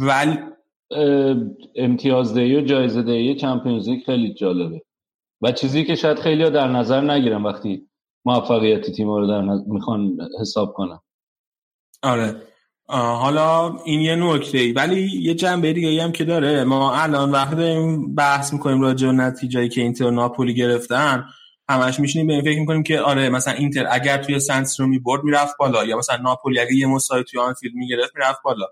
ولی 0.00 0.38
امتیازدهی 1.76 2.56
و 2.56 2.60
جایزه 2.60 3.02
دهی 3.02 3.34
چمپیونز 3.34 3.88
لیگ 3.88 4.04
خیلی 4.06 4.34
جالبه. 4.34 4.82
و 5.42 5.52
چیزی 5.52 5.84
که 5.84 5.94
شاید 5.94 6.18
خیلی 6.18 6.50
در 6.50 6.68
نظر 6.68 7.00
نگیرم 7.00 7.44
وقتی 7.44 7.88
موفقیت 8.24 8.90
تیم 8.90 9.08
رو 9.08 9.26
در 9.26 9.40
می‌خوان 9.66 10.18
حساب 10.40 10.72
کنم 10.72 11.00
آره. 12.02 12.42
حالا 12.88 13.76
این 13.84 14.00
یه 14.00 14.16
نکته 14.16 14.58
ای 14.58 14.72
ولی 14.72 15.10
یه 15.22 15.34
جنبه 15.34 15.72
دیگه 15.72 16.02
هم 16.02 16.12
که 16.12 16.24
داره. 16.24 16.64
ما 16.64 16.94
الان 16.94 17.30
وقتی 17.30 17.56
داریم 17.56 18.14
بحث 18.14 18.52
می‌کنیم 18.52 18.80
راجع 18.80 19.06
به 19.06 19.12
نتیجه 19.12 19.68
که 19.68 19.80
اینتر 19.80 20.10
ناپولی 20.10 20.54
گرفتن 20.54 21.24
همش 21.68 22.00
میشینیم 22.00 22.26
به 22.26 22.32
این 22.32 22.42
فکر 22.42 22.60
می‌کنیم 22.60 22.82
که 22.82 23.00
آره 23.00 23.28
مثلا 23.28 23.54
اینتر 23.54 23.86
اگر 23.90 24.22
توی 24.22 24.40
سن 24.40 24.80
سیرو 24.80 24.86
می‌برد 24.86 25.24
می‌رفت 25.24 25.56
بالا 25.58 25.84
یا 25.84 25.98
مثلا 25.98 26.16
ناپولی 26.16 26.60
اگه 26.60 26.74
یه 26.74 26.86
مساوی 26.86 27.24
توی 27.24 27.40
آنفیلد 27.40 27.74
می‌گرفت 27.74 28.16
می‌رفت 28.16 28.42
بالا. 28.44 28.66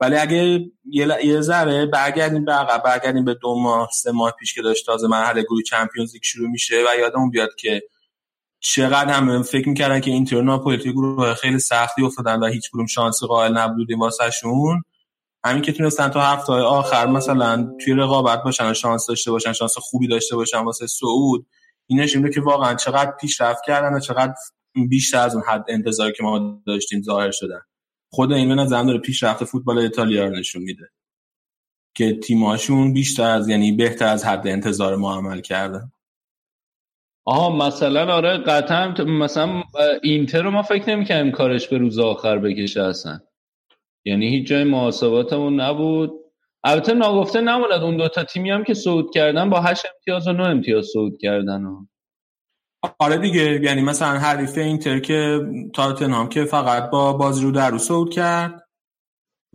ولی 0.00 0.16
اگه 0.16 0.70
یه, 0.84 1.08
یه 1.24 1.40
ذره 1.40 1.86
برگردیم 1.86 2.44
به 2.44 2.52
عقب 2.52 2.82
برگردیم 2.82 3.24
به 3.24 3.34
دو 3.34 3.60
ماه 3.60 3.88
سه 3.92 4.12
ماه 4.12 4.32
پیش 4.38 4.54
که 4.54 4.62
داشت 4.62 4.86
تازه 4.86 5.08
مرحله 5.08 5.42
گروهی 5.42 5.62
چمپیونز 5.62 6.12
لیگ 6.14 6.22
شروع 6.22 6.48
میشه 6.50 6.76
و 6.76 7.00
یادمون 7.00 7.30
بیاد 7.30 7.54
که 7.58 7.82
چقدر 8.60 9.12
هم 9.12 9.42
فکر 9.42 9.68
می‌کردن 9.68 10.00
که 10.00 10.10
اینتر 10.10 10.42
ناپولی 10.42 10.92
گروه 10.92 11.34
خیلی 11.34 11.58
سختی 11.58 12.02
افتادن 12.02 12.40
و 12.40 12.46
هیچ 12.46 12.70
کدوم 12.72 12.86
شانسی 12.86 13.26
قائل 13.26 13.58
نبودیم 13.58 14.00
واسهشون. 14.00 14.82
همین 15.44 15.62
که 15.62 15.72
تونستن 15.72 16.08
تا 16.08 16.20
هفته 16.20 16.52
آخر 16.52 17.06
مثلا 17.06 17.76
توی 17.84 17.94
رقابت 17.94 18.42
باشن 18.42 18.70
و 18.70 18.74
شانس 18.74 19.06
داشته 19.06 19.30
باشن 19.30 19.52
شانس 19.52 19.74
خوبی 19.78 20.08
داشته 20.08 20.36
باشن 20.36 20.58
واسه 20.58 20.86
صعود 20.86 21.46
این 21.86 22.00
نشون 22.00 22.30
که 22.30 22.40
واقعا 22.40 22.74
چقدر 22.74 23.10
پیشرفت 23.20 23.64
کردن 23.66 23.94
و 23.94 24.00
چقدر 24.00 24.34
بیشتر 24.88 25.18
از 25.18 25.34
اون 25.34 25.44
حد 25.46 25.64
انتظاری 25.68 26.12
که 26.12 26.22
ما 26.22 26.62
داشتیم 26.66 27.02
ظاهر 27.02 27.30
شدن. 27.30 27.60
خود 28.10 28.32
این 28.32 28.48
به 28.48 28.54
نظرم 28.54 28.86
داره 28.86 28.98
پیشرفت 28.98 29.44
فوتبال 29.44 29.78
ایتالیا 29.78 30.24
رو 30.24 30.30
نشون 30.30 30.62
میده. 30.62 30.90
که 31.94 32.20
تیماشون 32.20 32.92
بیشتر 32.92 33.30
از 33.30 33.48
یعنی 33.48 33.72
بهتر 33.72 34.06
از 34.06 34.24
حد 34.24 34.48
انتظار 34.48 34.96
ما 34.96 35.16
عمل 35.16 35.40
کردن. 35.40 35.92
آها 37.28 37.56
مثلا 37.56 38.14
آره 38.14 38.38
قطعا 38.38 39.04
مثلا 39.04 39.62
اینتر 40.02 40.42
رو 40.42 40.50
ما 40.50 40.62
فکر 40.62 40.90
نمی‌کنیم 40.90 41.30
کارش 41.30 41.68
به 41.68 41.78
روز 41.78 41.98
آخر 41.98 42.38
بکشه 42.38 42.82
اصلا. 42.82 43.20
یعنی 44.04 44.28
هیچ 44.28 44.46
جای 44.46 44.64
محاسباتمون 44.64 45.60
نبود. 45.60 46.12
البته 46.64 46.94
ناگفته 46.94 47.40
نموند 47.40 47.82
اون 47.82 47.96
دوتا 47.96 48.24
تیمی 48.24 48.50
هم 48.50 48.64
که 48.64 48.74
صعود 48.74 49.10
کردن 49.14 49.50
با 49.50 49.60
هشت 49.60 49.86
امتیاز 49.94 50.28
و 50.28 50.32
نه 50.32 50.42
امتیاز 50.42 50.86
صعود 50.92 51.18
کردن 51.20 51.64
و... 51.64 51.86
آره 52.98 53.16
دیگه 53.16 53.60
یعنی 53.62 53.82
مثلا 53.82 54.18
حریف 54.18 54.58
اینتر 54.58 54.98
که 55.00 55.40
تاتنهام 55.74 56.28
که 56.28 56.44
فقط 56.44 56.90
با 56.90 57.12
بازی 57.12 57.44
رو 57.44 57.50
در 57.50 57.70
رو 57.70 57.78
صعود 57.78 58.12
کرد 58.12 58.68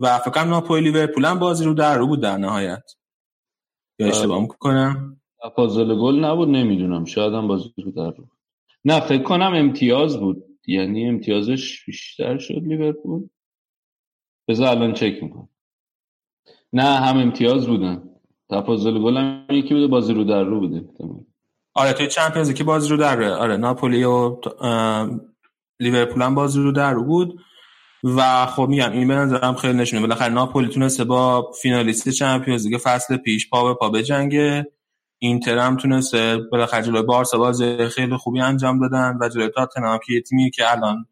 و 0.00 0.18
فکر 0.18 0.44
ناپولی 0.44 0.90
لیورپول 0.90 1.24
هم 1.24 1.38
بازی 1.38 1.64
رو 1.64 1.74
در 1.74 1.98
رو 1.98 2.06
بود 2.06 2.22
در 2.22 2.36
نهایت. 2.36 2.84
یا 3.98 4.06
اشتباه 4.06 4.40
می‌کنم؟ 4.40 5.20
تفاضل 5.44 5.94
گل 5.94 6.24
نبود 6.24 6.48
نمی‌دونم. 6.48 7.04
شاید 7.04 7.32
هم 7.32 7.48
بازی 7.48 7.72
رو 7.84 7.90
در 7.90 8.10
رو. 8.10 8.28
نه 8.84 9.00
فکر 9.00 9.22
کنم 9.22 9.52
امتیاز 9.54 10.20
بود. 10.20 10.44
یعنی 10.66 11.08
امتیازش 11.08 11.84
بیشتر 11.86 12.38
شد 12.38 12.62
لیورپول. 12.62 13.28
بذار 14.48 14.68
الان 14.68 14.92
چک 14.92 15.22
می‌کنم. 15.22 15.48
نه 16.72 16.82
هم 16.82 17.18
امتیاز 17.18 17.66
بودن. 17.66 18.02
تفاضل 18.50 18.98
گل 18.98 19.16
هم 19.16 19.46
یکی 19.50 19.74
بوده 19.74 19.86
بازی 19.86 20.14
رو 20.14 20.24
در 20.24 20.42
رو 20.42 20.60
بوده. 20.60 20.84
آره 21.74 21.92
توی 21.92 22.06
چمپیونز 22.06 22.54
که 22.54 22.64
بازی 22.64 22.88
رو 22.88 22.96
در 22.96 23.22
آره 23.22 23.56
ناپولی 23.56 24.04
و 24.04 24.36
لیورپول 25.80 26.22
هم 26.22 26.34
بازی 26.34 26.60
رو 26.60 26.72
در 26.72 26.92
رو 26.92 27.04
بود. 27.04 27.40
و 28.04 28.46
خب 28.46 28.66
میگم 28.68 28.92
این 28.92 29.08
به 29.08 29.14
نظرم 29.14 29.54
خیلی 29.54 29.78
نشونه. 29.78 30.02
بالاخره 30.02 30.32
ناپولی 30.32 30.68
تونسته 30.68 31.04
با 31.04 31.50
فینالیست 31.62 32.08
چمپیونز 32.08 32.66
لیگ 32.66 32.80
فصل 32.82 33.16
پیش 33.16 33.50
پا 33.50 33.64
به 33.64 33.74
پا 33.74 33.90
بجنگه. 33.90 34.66
اینتر 35.18 35.58
هم 35.58 35.76
تونسته. 35.76 36.36
بالاخره 36.36 36.82
جلوی 36.82 37.02
بارسا 37.02 37.38
بازی 37.38 37.88
خیلی 37.88 38.16
خوبی 38.16 38.40
انجام 38.40 38.80
دادن 38.80 39.18
و 39.20 39.28
جلوی 39.28 39.48
تاتنهام 39.48 39.98
که 40.06 40.20
تیمی 40.20 40.50
که 40.50 40.72
الان 40.72 41.06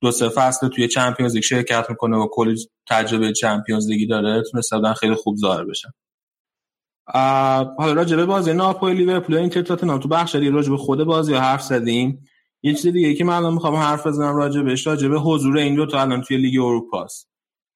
دو 0.00 0.10
سه 0.10 0.28
فصل 0.28 0.68
توی 0.68 0.88
چمپیونز 0.88 1.34
لیگ 1.34 1.42
شرکت 1.42 1.90
می‌کنه 1.90 2.16
و 2.16 2.28
کلی 2.32 2.56
تجربه 2.88 3.32
چمپیونز 3.32 3.88
لیگی 3.88 4.06
داره 4.06 4.42
تونسته 4.50 4.76
بودن 4.76 4.92
خیلی 4.92 5.14
خوب 5.14 5.36
ظاهر 5.36 5.64
بشن. 5.64 5.88
حالا 7.78 7.92
راجع 7.92 8.16
به 8.16 8.26
بازی 8.26 8.52
ناپولی 8.52 8.94
لیورپول 8.94 9.36
اینتر 9.36 9.62
تاتنهام. 9.62 10.00
تو 10.00 10.08
بخش 10.08 10.34
دیگه 10.34 10.50
راجع 10.50 10.70
به 10.70 10.76
خود 10.76 11.04
بازی 11.04 11.34
حرف 11.34 11.62
زدیم. 11.62 12.28
یه 12.62 12.74
چیز 12.74 12.92
دیگه 12.92 13.14
که 13.14 13.24
من 13.24 13.34
الان 13.34 13.54
می‌خوام 13.54 13.74
حرف 13.74 14.06
بزنم 14.06 14.36
راجع 14.36 14.62
بهش 14.62 14.86
راجع 14.86 15.08
به 15.08 15.18
حضور 15.18 15.58
این 15.58 15.74
دو 15.74 15.86
تا 15.86 16.00
الان 16.00 16.22
توی 16.22 16.36
لیگ 16.36 16.60
اروپا 16.60 17.04
است 17.04 17.28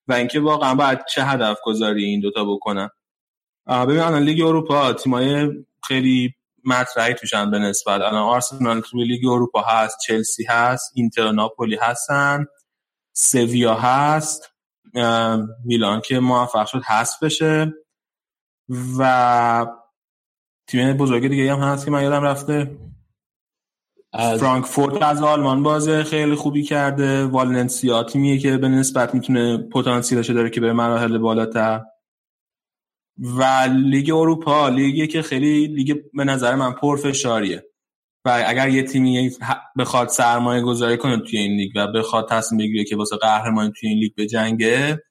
و 0.09 0.13
اینکه 0.13 0.41
واقعا 0.41 0.75
باید 0.75 0.99
چه 1.15 1.25
هدف 1.25 1.59
گذاری 1.65 2.05
این 2.05 2.21
دوتا 2.21 2.45
بکنن. 2.45 2.89
ببین 3.67 3.99
الان 3.99 4.23
لیگ 4.23 4.43
اروپا 4.47 4.93
تیمای 4.93 5.51
خیلی 5.89 6.35
مطرحی 6.65 7.15
توشن 7.15 7.51
به 7.51 7.59
نسبت. 7.59 8.01
الان 8.01 8.15
آرسنال 8.15 8.81
توی 8.81 9.05
لیگ 9.05 9.27
اروپا 9.27 9.61
هست 9.61 9.99
چلسی 10.07 10.45
هست 10.45 10.93
اینتر 10.95 11.33
ناپولی 11.33 11.77
هستن 11.77 12.47
سویا 13.13 13.75
هست 13.75 14.53
میلان 15.65 16.01
که 16.01 16.19
موفق 16.19 16.67
شد 16.67 16.83
هست 16.85 17.25
بشه 17.25 17.73
و 18.99 19.67
تیم 20.67 20.93
بزرگ 20.93 21.29
دیگه 21.29 21.53
هم 21.53 21.61
هست 21.61 21.85
که 21.85 21.91
من 21.91 22.03
یادم 22.03 22.23
رفته. 22.23 22.79
از 24.13 24.41
فرانکفورت 24.41 25.03
از 25.03 25.23
آلمان 25.23 25.63
بازه 25.63 26.05
خیلی 26.05 26.35
خوبی 26.35 26.63
کرده. 26.63 27.25
والنسیا 27.25 28.03
تیمیه 28.03 28.39
که 28.39 28.57
به 28.57 28.69
نسبت 28.69 29.15
می‌تونه 29.15 29.57
پتانسیلش 29.57 30.31
داره 30.31 30.51
که 30.51 30.61
به 30.61 30.73
مراحل 30.73 31.19
بالاتر. 31.19 31.81
و 33.21 33.43
لیگ 33.73 34.11
اروپا 34.11 34.69
لیگی 34.69 35.07
که 35.07 35.23
خیلی 35.23 35.67
لیگ 35.67 35.97
به 36.15 36.25
نظر 36.25 36.55
من 36.55 36.73
پرفشاریه 36.73 37.65
و 38.25 38.45
اگر 38.47 38.69
یه 38.69 38.83
تیمی 38.83 39.31
بخواد 39.79 40.09
سرمایه 40.09 40.63
گذاری 40.63 40.97
کنه 40.97 41.21
توی 41.21 41.39
این 41.39 41.57
لیگ 41.57 41.73
و 41.77 41.87
بخواد 41.93 42.29
تصمیم 42.29 42.59
بگیره 42.59 42.85
که 42.85 42.97
واسه 42.97 43.17
قهرمانی 43.17 43.73
توی 43.81 43.89
این 43.89 43.99
لیگ 43.99 44.15
بجنگه 44.15 45.03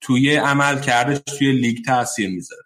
توی 0.00 0.36
عملکردش 0.36 1.18
توی 1.38 1.52
لیگ 1.52 1.76
تاثیر 1.86 2.30
می‌ذاره. 2.30 2.62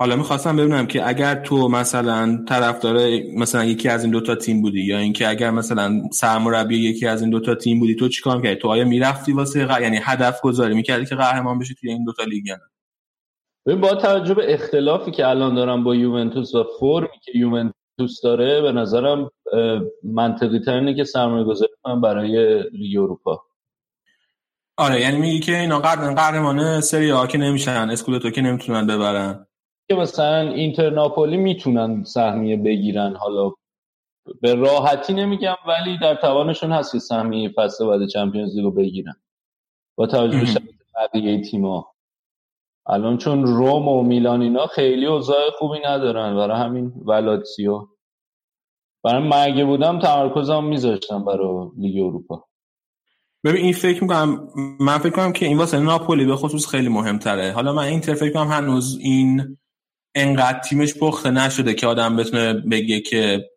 حالا 0.00 0.16
می‌خواستم 0.16 0.56
ببینم 0.56 0.86
که 0.86 1.08
اگر 1.08 1.34
تو 1.34 1.68
مثلا 1.68 2.44
طرفدار 2.48 3.08
مثلا 3.36 3.64
یکی 3.64 3.88
از 3.88 4.02
این 4.02 4.12
دوتا 4.12 4.34
تیم 4.34 4.62
بودی 4.62 4.80
یا 4.80 4.98
اینکه 4.98 5.28
اگر 5.28 5.50
مثلا 5.50 6.02
سرمربی 6.12 6.78
یکی 6.78 7.06
از 7.06 7.20
این 7.20 7.30
دوتا 7.30 7.54
تیم 7.54 7.78
بودی 7.78 7.94
تو 7.94 8.08
چیکار 8.08 8.36
می‌کردی؟ 8.36 8.60
تو 8.60 8.68
آیا 8.68 8.84
می‌رفتی 8.84 9.32
واسه 9.32 9.66
غ... 9.66 9.80
یعنی 9.80 9.98
هدف 10.02 10.40
گذاری 10.40 10.74
می‌کردی 10.74 11.06
که 11.06 11.14
قهرمان 11.14 11.58
بشی 11.58 11.74
توی 11.74 11.90
این 11.90 12.04
دوتا 12.04 12.24
لیگ 12.24 12.46
یا 12.46 12.56
ببین 13.68 13.80
با 13.80 13.94
توجه 13.94 14.34
به 14.34 14.54
اختلافی 14.54 15.10
که 15.10 15.28
الان 15.28 15.54
دارم 15.54 15.84
با 15.84 15.94
یوونتوس 15.94 16.54
و 16.54 16.64
فرمی 16.80 17.18
که 17.22 17.32
یوونتوس 17.34 18.20
داره 18.22 18.60
به 18.60 18.72
نظرم 18.72 19.30
منطقی 20.02 20.60
ترینه 20.60 20.94
که 20.94 21.04
سرمایه 21.04 21.44
گذاری 21.44 21.72
کنم 21.82 22.00
برای 22.00 22.62
لیگ 22.72 22.98
اروپا. 22.98 23.42
آره 24.76 25.00
یعنی 25.00 25.18
میگی 25.18 25.40
که 25.40 25.58
اینا 25.58 25.78
قهرمان 25.78 26.80
سری 26.80 27.12
آ 27.12 27.26
که 27.26 27.38
نمیشن 27.38 27.90
اسکودتو 27.90 28.30
که 28.30 28.42
نمی‌تونن 28.42 28.86
ببرن. 28.86 29.46
که 29.88 29.94
مثلا 29.94 30.40
اینتر 30.40 30.90
ناپولی 30.90 31.36
می‌تونن 31.36 32.04
سهمیه 32.04 32.56
بگیرن 32.56 33.16
حالا 33.16 33.52
به 34.40 34.54
راحتی 34.54 35.14
نمیگم 35.14 35.56
ولی 35.66 35.98
در 35.98 36.14
توانشون 36.14 36.72
هست 36.72 36.92
که 36.92 36.98
سهمیه 36.98 37.52
فصل 37.56 37.86
بعد 37.86 38.08
چمپیونز 38.08 38.56
لیگو 38.56 38.70
بگیرن. 38.70 39.14
با 39.96 40.06
توجه 40.06 40.38
به 40.40 40.60
بقیه 40.94 41.42
تیم‌ها. 41.42 41.97
الان 42.88 43.18
چون 43.18 43.46
روم 43.46 43.88
و 43.88 44.02
میلان 44.02 44.42
اینا 44.42 44.66
خیلی 44.66 45.06
اوضاع 45.06 45.50
خوبی 45.58 45.78
ندارن. 45.84 46.36
برای 46.36 46.60
همین 46.60 46.92
ولاتسیو 47.04 47.86
برای 49.04 49.28
مرگه 49.28 49.64
بودم 49.64 49.98
تمرکزم 49.98 50.64
میذاشتم 50.64 51.24
برای 51.24 51.68
لیگ 51.78 52.04
اروپا. 52.04 52.44
ببین 53.44 53.64
این 53.64 53.72
فکر 53.72 54.02
می‌کنم 54.02 54.48
من 54.80 54.98
فکر 54.98 55.10
کنم 55.10 55.32
که 55.32 55.46
این 55.46 55.58
واسه 55.58 55.80
ناپولی 55.80 56.24
به 56.24 56.36
خصوص 56.36 56.66
خیلی 56.66 56.88
مهمتره. 56.88 57.52
حالا 57.52 57.72
من 57.72 57.84
اینتر 57.84 58.14
فکر 58.14 58.32
کنم 58.32 58.48
هنوز 58.48 58.98
این 59.00 59.58
انقدر 60.14 60.60
تیمش 60.60 60.94
پخته 60.94 61.30
نشده 61.30 61.74
که 61.74 61.86
آدم 61.86 62.16
بتونه 62.16 62.52
بگه 62.52 63.00
که 63.00 63.50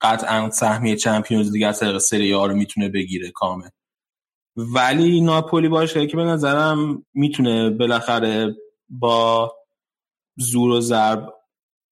قطعا 0.00 0.50
سهمیه 0.50 0.96
چمپیونز 0.96 1.52
لیگ 1.52 1.64
از 1.64 1.80
طریق 1.80 1.98
سری 1.98 2.32
رو 2.32 2.54
می‌تونه 2.54 2.88
بگیره 2.88 3.30
کامل. 3.30 3.68
ولی 4.56 5.20
ناپولی 5.20 5.68
باشه 5.68 6.06
که 6.06 6.16
به 6.16 6.24
نظرم 6.24 7.06
می‌تونه 7.14 7.70
بالاخره 7.70 8.54
با 8.88 9.52
زور 10.36 10.70
و 10.70 10.80
ضرب 10.80 11.34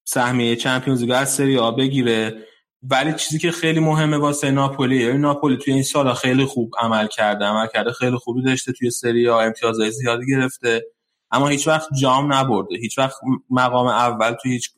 سهمیه 0.05 0.57
چمپیونز 0.57 1.01
لیگ 1.03 1.11
از 1.11 1.35
سری 1.35 1.59
آ 1.59 1.71
بگیره. 1.71 2.47
ولی 2.83 3.13
چیزی 3.13 3.39
که 3.39 3.51
خیلی 3.51 3.81
مهمه 3.81 4.17
واسه 4.17 4.51
ناپولی 4.51 4.97
یعنی 4.97 5.19
ناپولی 5.19 5.57
توی 5.57 5.75
این 5.75 5.83
سالا 5.83 6.15
خیلی 6.15 6.45
خوب 6.45 6.75
عمل 6.79 7.07
کرده 7.07 7.45
عمل 7.45 7.67
کرده 7.73 7.93
خیلی 7.93 8.17
خوبی 8.17 8.43
داشته 8.43 8.73
توی 8.73 8.91
سری 8.91 9.27
ها 9.27 9.41
امتیازهای 9.41 9.91
زیادی 9.91 10.27
گرفته. 10.27 10.83
اما 11.31 11.49
هیچ 11.49 11.69
وقت 11.69 11.89
جام 12.01 12.33
نبرده. 12.33 12.77
هیچ 12.77 12.99
وقت 12.99 13.17
مقام 13.51 13.87
اول 13.87 14.33
توی 14.43 14.53
هیچ 14.53 14.71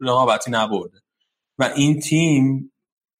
رقابتی 0.00 0.50
نبرده. 0.50 0.98
و 1.58 1.72
این 1.76 2.00
تیم 2.00 2.72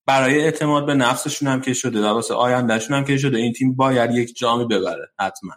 برای 0.07 0.41
اعتماد 0.41 0.87
به 0.87 0.95
نفسشون 0.95 1.49
هم 1.49 1.61
که 1.61 1.73
شده 1.75 2.01
و 2.01 2.07
واسه 2.07 2.35
آیندهشون 2.35 2.97
هم 2.97 3.05
که 3.05 3.19
شده 3.19 3.39
این 3.39 3.53
تیم 3.53 3.77
باید 3.77 4.15
یک 4.15 4.37
جامی 4.37 4.65
ببره 4.65 5.09
حتما. 5.19 5.53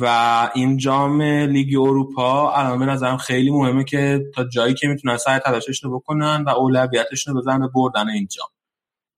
و 0.00 0.50
این 0.54 0.76
جام 0.76 1.22
لیگ 1.22 1.78
اروپا 1.80 2.52
الان 2.52 2.78
به 2.78 2.86
نظرم 2.86 3.16
خیلی 3.16 3.50
مهمه 3.50 3.84
که 3.84 4.24
تا 4.34 4.44
جایی 4.44 4.74
که 4.74 4.88
می‌تونن 4.88 5.16
سعی 5.16 5.38
تلاششون 5.38 5.90
رو 5.90 5.98
بکنن 5.98 6.44
و 6.46 6.48
اولویتشون 6.48 7.34
رو 7.34 7.40
بزنن 7.40 7.60
به 7.60 7.68
بردن 7.74 8.08
این 8.08 8.26
جام. 8.26 8.48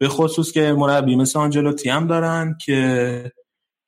به 0.00 0.08
خصوص 0.08 0.52
که 0.52 0.72
مربی 0.72 1.16
مثل 1.16 1.38
آنجلوتی 1.38 1.88
هم 1.88 2.06
دارن 2.06 2.58
که 2.64 3.32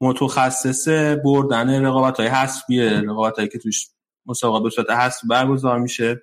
متخصص 0.01 0.89
بردن 1.25 1.85
رقابت 1.86 2.20
های 2.20 2.28
حسبیه 2.28 3.01
رقابت 3.01 3.36
هایی 3.36 3.49
که 3.49 3.59
توش 3.59 3.89
مسابقه 4.27 4.62
به 4.62 4.70
صورت 4.70 4.91
حسبی 4.91 5.28
برگزار 5.28 5.78
میشه. 5.78 6.23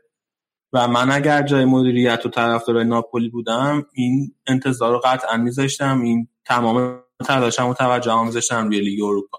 و 0.73 0.87
من 0.87 1.11
اگر 1.11 1.41
جای 1.41 1.65
مدیریت 1.65 2.25
و 2.25 2.29
طرفدارای 2.29 2.85
ناپولی 2.85 3.29
بودم 3.29 3.85
این 3.93 4.35
انتظار 4.47 4.91
رو 4.91 5.01
قطعا 5.03 5.37
میذاشتم 5.37 6.01
این 6.01 6.27
تمام 6.45 6.99
تلاشم 7.27 7.67
و 7.67 7.73
توجه 7.73 8.23
میذاشتم 8.23 8.67
روی 8.67 8.79
لیگ 8.79 9.03
اروپا. 9.03 9.37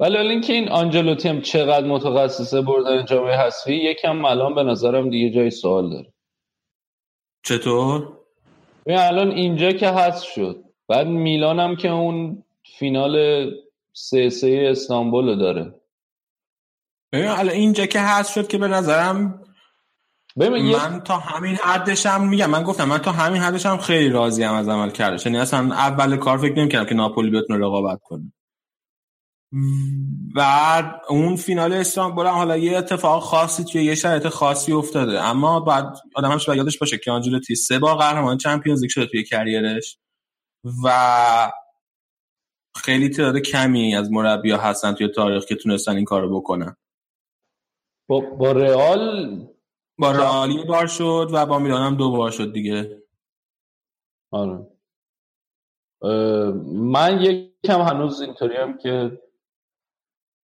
ولی 0.00 0.16
اینکه 0.16 0.52
این 0.52 0.68
آنجلوتی 0.68 1.28
هم 1.28 1.40
چقدر 1.40 1.86
متخصصه 1.86 2.60
بردن 2.60 3.04
جام 3.04 3.26
حذفی 3.26 3.74
یکم 3.74 4.24
الان 4.24 4.54
به 4.54 4.62
نظرم 4.62 5.10
دیگه 5.10 5.30
جای 5.30 5.50
سوال 5.50 5.90
داره. 5.90 6.12
چطور؟ 7.42 8.18
ببین 8.86 8.98
الان 8.98 9.30
اینجا 9.30 9.72
که 9.72 9.88
حذف 9.88 10.24
شد 10.24 10.64
بعد 10.88 11.06
میلان 11.06 11.60
هم 11.60 11.76
که 11.76 11.88
اون 11.88 12.44
فینال 12.78 13.46
سه 13.92 14.30
سه 14.30 14.68
استانبول 14.70 15.28
رو 15.28 15.34
داره. 15.34 15.74
ببین 17.12 17.28
الان 17.28 17.54
اینجا 17.54 17.86
که 17.86 18.00
حذف 18.00 18.32
شد 18.32 18.48
که 18.48 18.58
به 18.58 18.68
نظرم 18.68 19.43
من 20.36 21.00
تا 21.00 21.16
همین 21.16 21.56
حدشم 21.56 22.28
میگم 22.28 22.50
من 22.50 22.62
گفتم 22.62 22.84
من 22.84 22.98
تا 22.98 23.12
همین 23.12 23.42
حدشم 23.42 23.76
خیلی 23.76 24.08
راضیم 24.08 24.52
از 24.52 24.68
عمل 24.68 24.90
کردش 24.90 25.26
یعنی 25.26 25.38
اصلا 25.38 25.74
اول 25.74 26.16
کار 26.16 26.38
فکر 26.38 26.58
نمی‌کردم 26.58 26.88
که 26.88 26.94
ناپولی 26.94 27.30
بتونه 27.30 27.66
رقابت 27.66 28.00
کنه. 28.02 28.32
بعد 30.34 31.00
اون 31.08 31.36
فینال 31.36 31.72
استانبول 31.72 32.26
هم 32.26 32.34
حالا 32.34 32.56
یه 32.56 32.78
اتفاق 32.78 33.22
خاصی 33.22 33.64
توی 33.64 33.84
یه 33.84 33.94
شرایط 33.94 34.28
خاصی 34.28 34.72
افتاده. 34.72 35.22
اما 35.22 35.60
بعد 35.60 35.96
آدم 36.14 36.30
همش 36.30 36.46
باید 36.46 36.58
یادش 36.58 36.78
باشه 36.78 36.98
که 36.98 37.10
آنجلوتی 37.10 37.54
سه 37.54 37.78
بار 37.78 37.96
قهرمان 37.96 38.36
چمپیونز 38.38 38.82
لیگ 38.82 38.90
شده 38.90 39.06
توی 39.06 39.24
کریرش 39.24 39.98
و 40.84 41.52
خیلی 42.76 43.08
تعداد 43.08 43.38
کمی 43.38 43.96
از 43.96 44.12
مربیا 44.12 44.58
هستن 44.58 44.92
توی 44.92 45.08
تاریخ 45.08 45.44
که 45.44 45.54
تونستن 45.54 45.96
این 45.96 46.04
کارو 46.04 46.40
بکنن. 46.40 46.76
با, 48.08 48.20
با 48.20 48.52
رئال 48.52 49.53
با 49.98 50.12
رئال 50.12 50.50
یه 50.50 50.64
بار 50.64 50.86
شد 50.86 51.30
و 51.32 51.46
با 51.46 51.58
میلان 51.58 51.82
هم 51.82 51.96
دو 51.96 52.10
بار 52.10 52.30
شد 52.30 52.52
دیگه. 52.52 53.02
آره. 54.30 54.66
من 56.72 57.20
یکم 57.22 57.80
هنوز 57.80 58.20
اینطوری 58.20 58.56
هم 58.56 58.78
که 58.78 59.20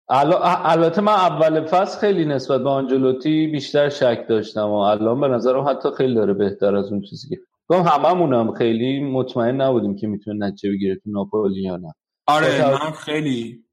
البته 0.08 1.00
من 1.00 1.12
اول 1.12 1.64
فصل 1.64 2.00
خیلی 2.00 2.24
نسبت 2.24 2.60
به 2.60 2.70
آنجلوتی 2.70 3.46
بیشتر 3.46 3.88
شک 3.88 4.26
داشتم 4.28 4.68
و 4.68 4.74
الان 4.74 5.20
به 5.20 5.28
نظرم 5.28 5.68
حتی 5.68 5.88
خیلی 5.96 6.14
داره 6.14 6.32
بهتر 6.32 6.76
از 6.76 6.92
اون 6.92 7.00
چیزی 7.00 7.28
که 7.28 7.40
گفتم 7.68 7.82
هممون 7.82 8.34
هم 8.34 8.54
خیلی 8.54 9.00
مطمئن 9.00 9.60
نبودیم 9.60 9.96
که 9.96 10.06
می‌تونه 10.06 10.46
نتیجه 10.46 10.70
بگیره 10.70 10.94
تو 10.94 11.10
ناپولی 11.10 11.62
یا 11.62 11.76
نه. 11.76 11.94
آره 12.26 12.70
من 12.70 12.90
خیلی 12.90 13.64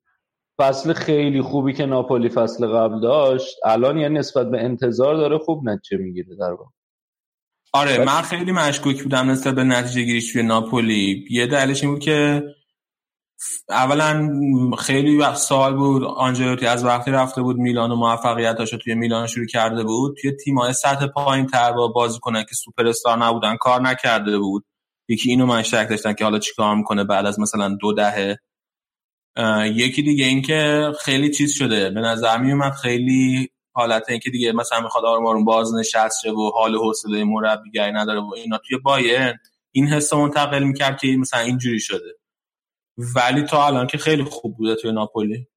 فصل 0.57 0.93
خیلی 0.93 1.41
خوبی 1.41 1.73
که 1.73 1.85
ناپولی 1.85 2.29
فصل 2.29 2.67
قبل 2.67 2.99
داشت 3.01 3.55
الان 3.65 3.97
یه 3.97 4.09
نسبت 4.09 4.51
به 4.51 4.63
انتظار 4.63 5.15
داره 5.15 5.37
خوب 5.37 5.69
نتیجه 5.69 6.03
می‌گیره 6.03 6.35
در 6.35 6.51
واقع. 6.51 6.69
آره 7.73 8.05
من 8.05 8.21
خیلی 8.21 8.51
مشکوک 8.51 9.03
بودم 9.03 9.29
نسبت 9.31 9.55
به 9.55 9.63
نتیجه 9.63 10.01
گیریش 10.01 10.33
توی 10.33 10.43
ناپولی. 10.43 11.25
یه 11.29 11.47
دلیلش 11.47 11.83
این 11.83 11.93
بود 11.93 12.01
که 12.01 12.43
اولا 13.69 14.29
خیلی 14.77 15.17
وقت 15.17 15.37
سال 15.37 15.75
بود 15.75 16.03
آنجلوتی 16.03 16.65
از 16.65 16.85
وقتی 16.85 17.11
رفته 17.11 17.41
بود 17.41 17.57
میلان 17.57 17.91
و 17.91 17.95
موفقیتاشو 17.95 18.77
توی 18.77 18.95
میلان 18.95 19.27
شروع 19.27 19.45
کرده 19.45 19.83
بود. 19.83 20.17
توی 20.21 20.31
تیمای 20.31 20.73
سطح 20.73 21.07
پایین 21.07 21.47
تر 21.47 21.71
با 21.71 21.87
بازیکنان 21.87 22.43
که 22.43 22.55
سوپر 22.55 22.87
استار 22.87 23.17
نبودن 23.17 23.57
کار 23.57 23.81
نکرده 23.81 24.39
بود. 24.39 24.65
یکی 25.09 25.29
اینو 25.29 25.45
من 25.45 25.63
شک 25.63 25.87
داشتن 25.89 26.13
که 26.13 26.23
حالا 26.23 26.39
چیکار 26.39 26.75
می‌کنه 26.75 27.03
بعد 27.03 27.25
از 27.25 27.39
مثلا 27.39 27.77
دو 27.81 27.93
دهه 27.93 28.39
یکی 29.75 30.01
دیگه 30.01 30.25
اینکه 30.25 30.91
خیلی 30.99 31.31
چیز 31.31 31.53
شده. 31.53 31.89
به 31.89 31.99
نظر 31.99 32.37
می 32.37 32.51
اومد 32.51 32.71
خیلی 32.71 33.49
حالت 33.73 34.09
اینکه 34.09 34.29
دیگه 34.29 34.51
مثلا 34.51 34.81
می‌خواد 34.81 35.05
آروم 35.05 35.27
آروم 35.27 35.45
باز 35.45 35.75
نشسته 35.75 36.31
و 36.31 36.51
حال 36.53 36.75
و 36.75 36.83
حوصله 36.83 37.23
مربیگری 37.23 37.91
نداره 37.91 38.19
و 38.19 38.31
اینا. 38.35 38.57
توی 38.57 38.77
بایرن 38.77 39.39
این 39.71 39.87
حس 39.87 40.13
منتقل 40.13 40.63
می‌کرد 40.63 40.99
که 40.99 41.07
مثلا 41.07 41.39
اینجوری 41.39 41.79
شده. 41.79 42.17
ولی 43.15 43.41
تا 43.41 43.67
الان 43.67 43.87
که 43.87 43.97
خیلی 43.97 44.23
خوب 44.23 44.57
بوده 44.57 44.75
توی 44.75 44.91
ناپولی. 44.91 45.47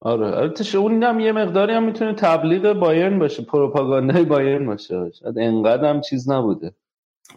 آره. 0.00 0.26
البته 0.26 0.78
اون 0.78 1.02
هم 1.02 1.20
یه 1.20 1.32
مقداری 1.32 1.72
هم 1.72 1.82
می‌تونه 1.82 2.14
تبلیغ 2.14 2.72
بایرن 2.72 3.18
باشه 3.18 3.42
پروپاگاندای 3.42 4.24
بایرن 4.24 4.66
باشه. 4.66 5.10
شاید 5.20 5.38
انقدر 5.38 5.84
هم 5.84 6.00
چیز 6.00 6.30
نبوده. 6.30 6.74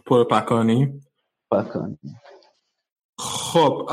پروپاکانی 0.06 1.00
پاکانی 1.50 1.98
خب 3.18 3.88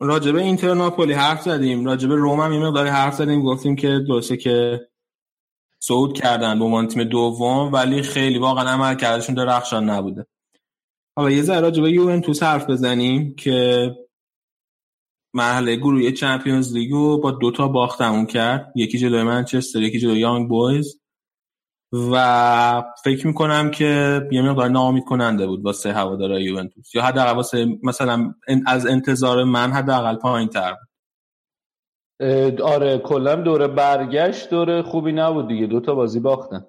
راجبه 0.00 0.42
اینتر 0.42 0.74
ناپولی 0.74 1.12
حرف 1.12 1.42
زدیم. 1.42 1.84
راجبه 1.84 2.14
روم 2.14 2.40
هم 2.40 2.52
یه 2.52 2.60
مقداری 2.60 2.88
حرف 2.88 3.14
زدیم. 3.14 3.42
گفتیم 3.42 3.76
که 3.76 4.00
درسته 4.08 4.36
که 4.36 4.80
صعود 5.82 6.18
کردن 6.18 6.58
به 6.58 6.64
عنوان 6.64 6.88
تیم 6.88 7.04
دوم 7.04 7.72
ولی 7.72 8.02
خیلی 8.02 8.38
واقعا 8.38 8.70
عمل 8.70 8.94
کردشون 8.94 9.34
درخشان 9.34 9.90
نبوده. 9.90 10.26
حالا 11.16 11.30
یه 11.30 11.42
ذره 11.42 11.60
راجبه 11.60 11.90
یوونتوس 11.90 12.42
حرف 12.42 12.70
بزنیم 12.70 13.34
که 13.34 13.90
مرحله 15.34 15.76
گروهی 15.76 16.12
چمپیونز 16.12 16.72
لیگو 16.72 17.20
با 17.20 17.30
دوتا 17.30 17.68
باخت 17.68 17.98
تموم 17.98 18.26
کرد. 18.26 18.72
یکی 18.76 18.98
جلوی 18.98 19.22
منچستر 19.22 19.82
یکی 19.82 19.98
جلوی 19.98 20.20
یانگ 20.20 20.48
بویز. 20.48 21.00
و 21.92 22.82
فکر 23.04 23.26
می‌کنم 23.26 23.70
که 23.70 24.20
یه 24.32 24.42
مقدار 24.42 24.68
ناامید 24.68 25.04
کننده 25.04 25.46
بود 25.46 25.64
واسه 25.64 25.92
هوادارهای 25.92 26.44
یوونتوس. 26.44 26.94
یا 26.94 27.02
حداقل 27.02 27.36
واسه 27.36 27.66
مثلا 27.82 28.34
از 28.66 28.86
انتظار 28.86 29.44
من 29.44 29.72
حداقل 29.72 30.16
پایین 30.16 30.48
تر 30.48 30.70
بود 30.70 30.86
آره 32.62 32.98
کلا 32.98 33.34
دوره 33.34 33.66
برگشت 33.68 34.50
دوره 34.50 34.82
خوبی 34.82 35.12
نبود 35.12 35.48
دیگه. 35.48 35.66
دوتا 35.66 35.94
بازی 35.94 36.20
باختن. 36.20 36.66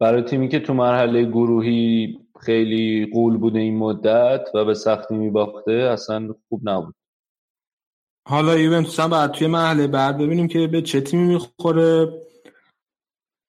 برای 0.00 0.22
تیمی 0.22 0.48
که 0.48 0.60
تو 0.60 0.74
مرحله 0.74 1.24
گروهی 1.24 2.18
خیلی 2.40 3.10
قول 3.12 3.36
بوده 3.36 3.58
این 3.58 3.78
مدت 3.78 4.48
و 4.54 4.64
به 4.64 4.74
سختی 4.74 5.14
میباخته 5.14 5.72
اصلا 5.72 6.34
خوب 6.48 6.60
نبود. 6.68 6.94
حالا 8.28 8.58
یوونتوس 8.58 9.00
هم 9.00 9.10
بعد 9.10 9.30
توی 9.30 9.46
مرحله 9.46 9.86
بعد 9.86 10.18
ببینیم 10.18 10.48
که 10.48 10.66
به 10.66 10.82
چه 10.82 11.00
تیمی 11.00 11.34
می‌خوره. 11.34 12.08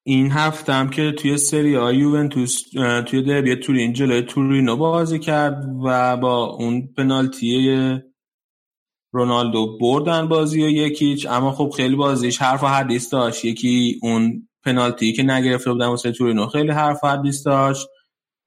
این 0.03 0.31
هفته 0.31 0.73
هم 0.73 0.89
که 0.89 1.11
توی 1.11 1.37
سری 1.37 1.75
های 1.75 1.97
یوونتوس 1.97 2.61
توی 3.05 3.21
دربی 3.21 3.55
تورین 3.55 3.93
جلوی 3.93 4.21
تورینو 4.21 4.75
بازی 4.75 5.19
کرد 5.19 5.65
و 5.83 6.17
با 6.17 6.45
اون 6.45 6.89
پنالتی 6.97 7.99
رونالدو 9.13 9.77
بردن 9.77 10.27
بازی 10.27 10.63
و 10.63 10.69
یکیچ. 10.69 11.27
اما 11.29 11.51
خب 11.51 11.73
خیلی 11.77 11.95
بازیش 11.95 12.41
حرف 12.41 12.63
و 12.63 12.67
حدیث 12.67 13.13
داشت. 13.13 13.45
یکی 13.45 13.99
اون 14.03 14.47
پنالتی 14.65 15.13
که 15.13 15.23
نگرفته 15.23 15.71
بودن 15.71 15.87
واسه 15.87 16.11
تورینو 16.11 16.47
خیلی 16.47 16.71
حرف 16.71 17.03
و 17.03 17.07
حدیث 17.07 17.47
داشت. 17.47 17.87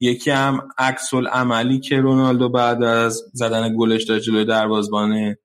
یکی 0.01 0.31
هم 0.31 0.69
عکس 0.79 1.15
عملی 1.15 1.81
که 1.81 2.01
رونالدو 2.01 2.49
بعد 2.49 2.83
از 2.83 3.23
زدن 3.33 3.77
گلش 3.79 4.05
داشت 4.05 4.25
جلوی 4.25 4.45
دروازه‌بان 4.45 5.37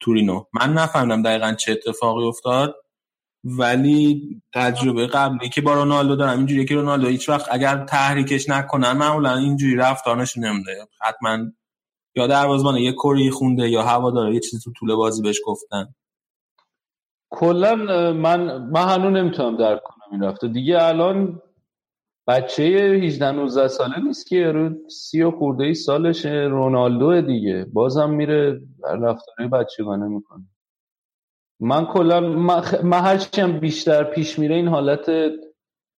تورینو. 0.00 0.44
من 0.52 0.72
نفهمیدم 0.72 1.22
دقیقا 1.22 1.52
چه 1.52 1.72
اتفاقی 1.72 2.24
افتاد. 2.24 2.74
ولی 3.44 4.22
تجربه 4.54 5.06
قبلی 5.06 5.48
که 5.48 5.60
با 5.60 5.74
رونالدو 5.74 6.16
دارم 6.16 6.36
اینجوری 6.38 6.64
که 6.64 6.74
رونالدو 6.74 7.06
هیچ 7.08 7.28
وقت 7.28 7.48
اگر 7.50 7.84
تحریکش 7.84 8.48
نکنن 8.48 8.92
معمولا 8.92 9.36
اینجوری 9.36 9.76
رفتار 9.76 10.16
نشون 10.16 10.44
نمیده 10.44 10.86
حتما 11.00 11.38
یا 12.16 12.26
دروازه‌بان 12.26 12.76
یه 12.76 12.92
کری 12.92 13.30
خونده 13.30 13.70
یا 13.70 13.82
هوا 13.82 14.10
داره 14.10 14.34
یه 14.34 14.40
چیزی 14.40 14.58
تو 14.64 14.72
طول 14.78 14.94
بازی 14.94 15.22
بهش 15.22 15.40
گفتن. 15.46 15.94
کلا 17.30 17.74
من 18.12 18.62
من 18.70 18.88
هنوز 18.88 19.12
نمی‌تونم 19.12 19.56
درک 19.56 19.82
کنم 19.84 20.06
این 20.12 20.22
رفته 20.22 20.48
دیگه 20.48 20.82
الان 20.82 21.42
بچه 22.28 22.62
18 22.62 23.30
19 23.32 23.68
ساله 23.68 24.00
نیست 24.00 24.26
که 24.26 24.52
رو 24.52 24.70
سی 24.90 25.22
و 25.22 25.30
خورده 25.30 25.64
ای 25.64 25.74
سالش 25.74 26.26
رونالدو 26.26 27.20
دیگه. 27.20 27.66
بازم 27.72 28.10
میره 28.10 28.60
رفتاری 29.02 29.48
بچگانه 29.48 30.08
می‌کنه. 30.08 30.44
من 31.60 31.84
کلا 31.86 32.20
من 32.82 33.00
هرچی 33.00 33.42
بیشتر 33.42 34.04
پیش 34.04 34.38
میره 34.38 34.54
این 34.54 34.68
حالت 34.68 35.10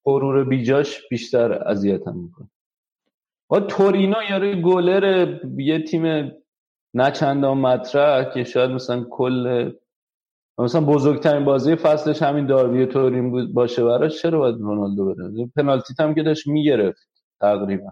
غرور 0.05 0.43
بیجاش 0.43 1.01
بیشتر 1.09 1.53
اذیتم 1.53 2.15
می‌کنه. 2.15 2.49
با 3.49 3.59
تورینو 3.59 4.15
یاره 4.29 4.61
گلر 4.61 5.37
یه 5.57 5.83
تیم 5.83 6.31
نه 6.93 7.11
چندان 7.11 7.57
مطرح 7.57 8.33
که 8.33 8.43
شاید 8.43 8.71
مثلا 8.71 9.05
کل 9.09 9.71
مثلا 10.57 10.81
بزرگترین 10.81 11.45
بازی 11.45 11.75
فصلش 11.75 12.23
همین 12.23 12.45
داربی 12.45 12.85
تورین 12.85 13.31
بود 13.31 13.53
باشه 13.53 13.83
براش 13.83 14.21
چرا 14.21 14.39
باید 14.39 14.55
رونالدو 14.59 15.05
بره؟ 15.05 15.49
پنالتی 15.55 15.93
هم 15.99 16.15
که 16.15 16.23
داشت 16.23 16.47
می‌گرفت 16.47 17.09
تقریبا. 17.41 17.91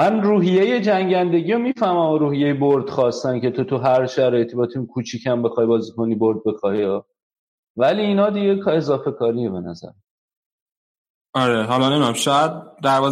من 0.00 0.22
روحیه 0.22 0.80
جنگندگی 0.80 1.52
رو 1.52 1.58
می‌فهمم 1.58 2.10
و 2.10 2.18
روحیه 2.18 2.54
برد 2.54 2.90
خواستن 2.90 3.40
که 3.40 3.50
تو 3.50 3.64
تو 3.64 3.78
هر 3.78 4.06
شرایطی 4.06 4.56
با 4.56 4.66
تیم 4.66 4.86
کوچیکم 4.86 5.42
بخوای 5.42 5.66
بازی 5.66 5.92
کنی 5.92 6.14
برد 6.14 6.38
بخوای 6.46 7.00
ولی 7.76 8.02
اینا 8.02 8.30
دیگه 8.30 8.68
اضافه 8.68 9.10
کاریه 9.10 9.50
به 9.50 9.60
نظر. 9.60 9.88
آره 11.34 11.62
حالا 11.62 11.98
نمیم 11.98 12.12
شاید 12.12 12.52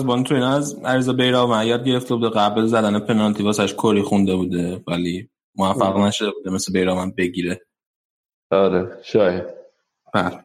بان 0.07 0.25
تو 0.25 0.35
این 0.35 0.45
از 0.45 0.85
عریضا 0.85 1.13
بیرا 1.13 1.65
یاد 1.65 1.85
گرفته 1.85 2.15
بوده 2.15 2.29
قبل 2.29 2.67
زدن 2.67 2.99
پنالتی 2.99 3.43
واسش 3.43 3.75
کری 3.75 4.03
خونده 4.03 4.37
بوده 4.37 4.83
ولی 4.87 5.31
موفق 5.55 5.97
نشده 5.97 6.31
بوده 6.31 6.51
مثل 6.51 6.73
بیرا 6.73 7.13
بگیره. 7.19 7.61
آره 8.51 8.99
شاید. 9.03 9.45
بله. 10.15 10.43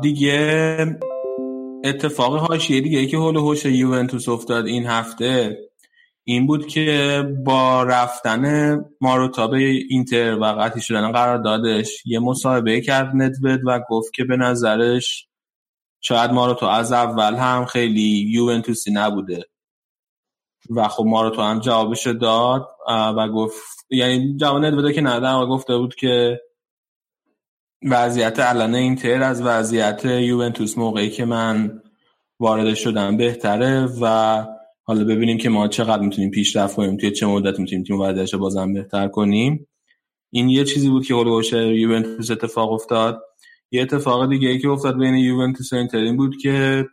دیگه 0.00 0.98
اتفاق 1.84 2.34
هاشیه 2.34 2.80
دیگه 2.80 3.06
که 3.06 3.16
هول 3.16 3.36
هوش 3.36 3.64
یوونتوس 3.64 4.28
افتاد 4.28 4.66
این 4.66 4.86
هفته 4.86 5.58
این 6.24 6.46
بود 6.46 6.66
که 6.66 7.22
با 7.44 7.82
رفتن 7.82 8.76
ماروتا 9.00 9.46
به 9.46 9.58
اینتر 9.88 10.38
و 10.38 10.44
قطعی 10.44 10.80
شدن 10.80 11.12
قرار 11.12 11.38
دادش 11.38 12.06
یه 12.06 12.18
مصاحبه 12.18 12.80
کرد 12.80 13.10
ندوید 13.14 13.60
و 13.66 13.80
گفت 13.90 14.14
که 14.14 14.24
به 14.24 14.36
نظرش 14.36 15.28
شاید 16.00 16.30
ماروتا 16.30 16.70
از 16.70 16.92
اول 16.92 17.34
هم 17.34 17.64
خیلی 17.64 18.30
یوونتوسی 18.30 18.90
نبوده. 18.90 19.44
و 20.70 20.88
خب 20.88 21.04
ماروتا 21.06 21.44
هم 21.44 21.60
جوابش 21.60 22.06
داد 22.06 22.68
و 22.88 23.28
گفت 23.28 23.86
یعنی 23.90 24.36
جواب 24.36 24.64
ندویده 24.64 24.92
که 24.92 25.00
ندن 25.00 25.34
و 25.34 25.46
گفته 25.46 25.76
بود 25.76 25.94
که 25.94 26.40
وضعیت 27.82 28.38
الان 28.38 28.74
اینتر 28.74 29.22
از 29.22 29.42
وضعیت 29.42 30.04
یوونتوس 30.04 30.78
موقعی 30.78 31.10
که 31.10 31.24
من 31.24 31.82
وارد 32.40 32.74
شدم 32.74 33.16
بهتره 33.16 33.88
و 34.02 34.44
حالا 34.82 35.04
ببینیم 35.04 35.38
که 35.38 35.48
ما 35.48 35.68
چقدر 35.68 36.02
می‌تونیم 36.02 36.30
پیشرفت 36.30 36.76
کنیم 36.76 36.96
توی 36.96 37.10
چه 37.10 37.26
مدت 37.26 37.58
می‌تونیم 37.58 37.84
تیم 37.84 38.00
وضعیتش 38.00 38.34
بازم 38.34 38.72
بهتر 38.72 39.08
کنیم. 39.08 39.66
این 40.30 40.48
یه 40.48 40.64
چیزی 40.64 40.88
بود 40.88 41.06
که 41.06 41.14
هولوش 41.14 41.52
یوونتوس 41.52 42.30
اتفاق 42.30 42.72
افتاد. 42.72 43.22
یه 43.70 43.82
اتفاق 43.82 44.28
دیگه 44.28 44.48
ای 44.48 44.58
که 44.58 44.68
افتاد 44.68 44.98
بین 44.98 45.14
یوونتوس 45.14 45.72
و 45.72 45.76
اینتر 45.76 45.98
این 45.98 46.16
بود 46.16 46.36
که 46.42 46.86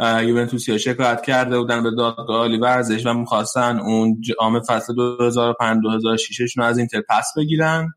یوونتوسی 0.00 0.72
ها 0.72 0.78
شکایت 0.78 1.22
کرده 1.22 1.58
بودن 1.58 1.82
به 1.82 1.90
دادگاه 1.90 2.36
عالی 2.36 2.58
ورزش 2.58 3.06
و 3.06 3.14
می‌خواستن 3.14 3.78
اون 3.78 4.20
جام 4.20 4.60
فصل 4.60 4.94
2005 4.94 5.82
2006 5.82 6.58
از 6.58 6.78
اینتر 6.78 7.02
پس 7.08 7.32
بگیرن. 7.36 7.94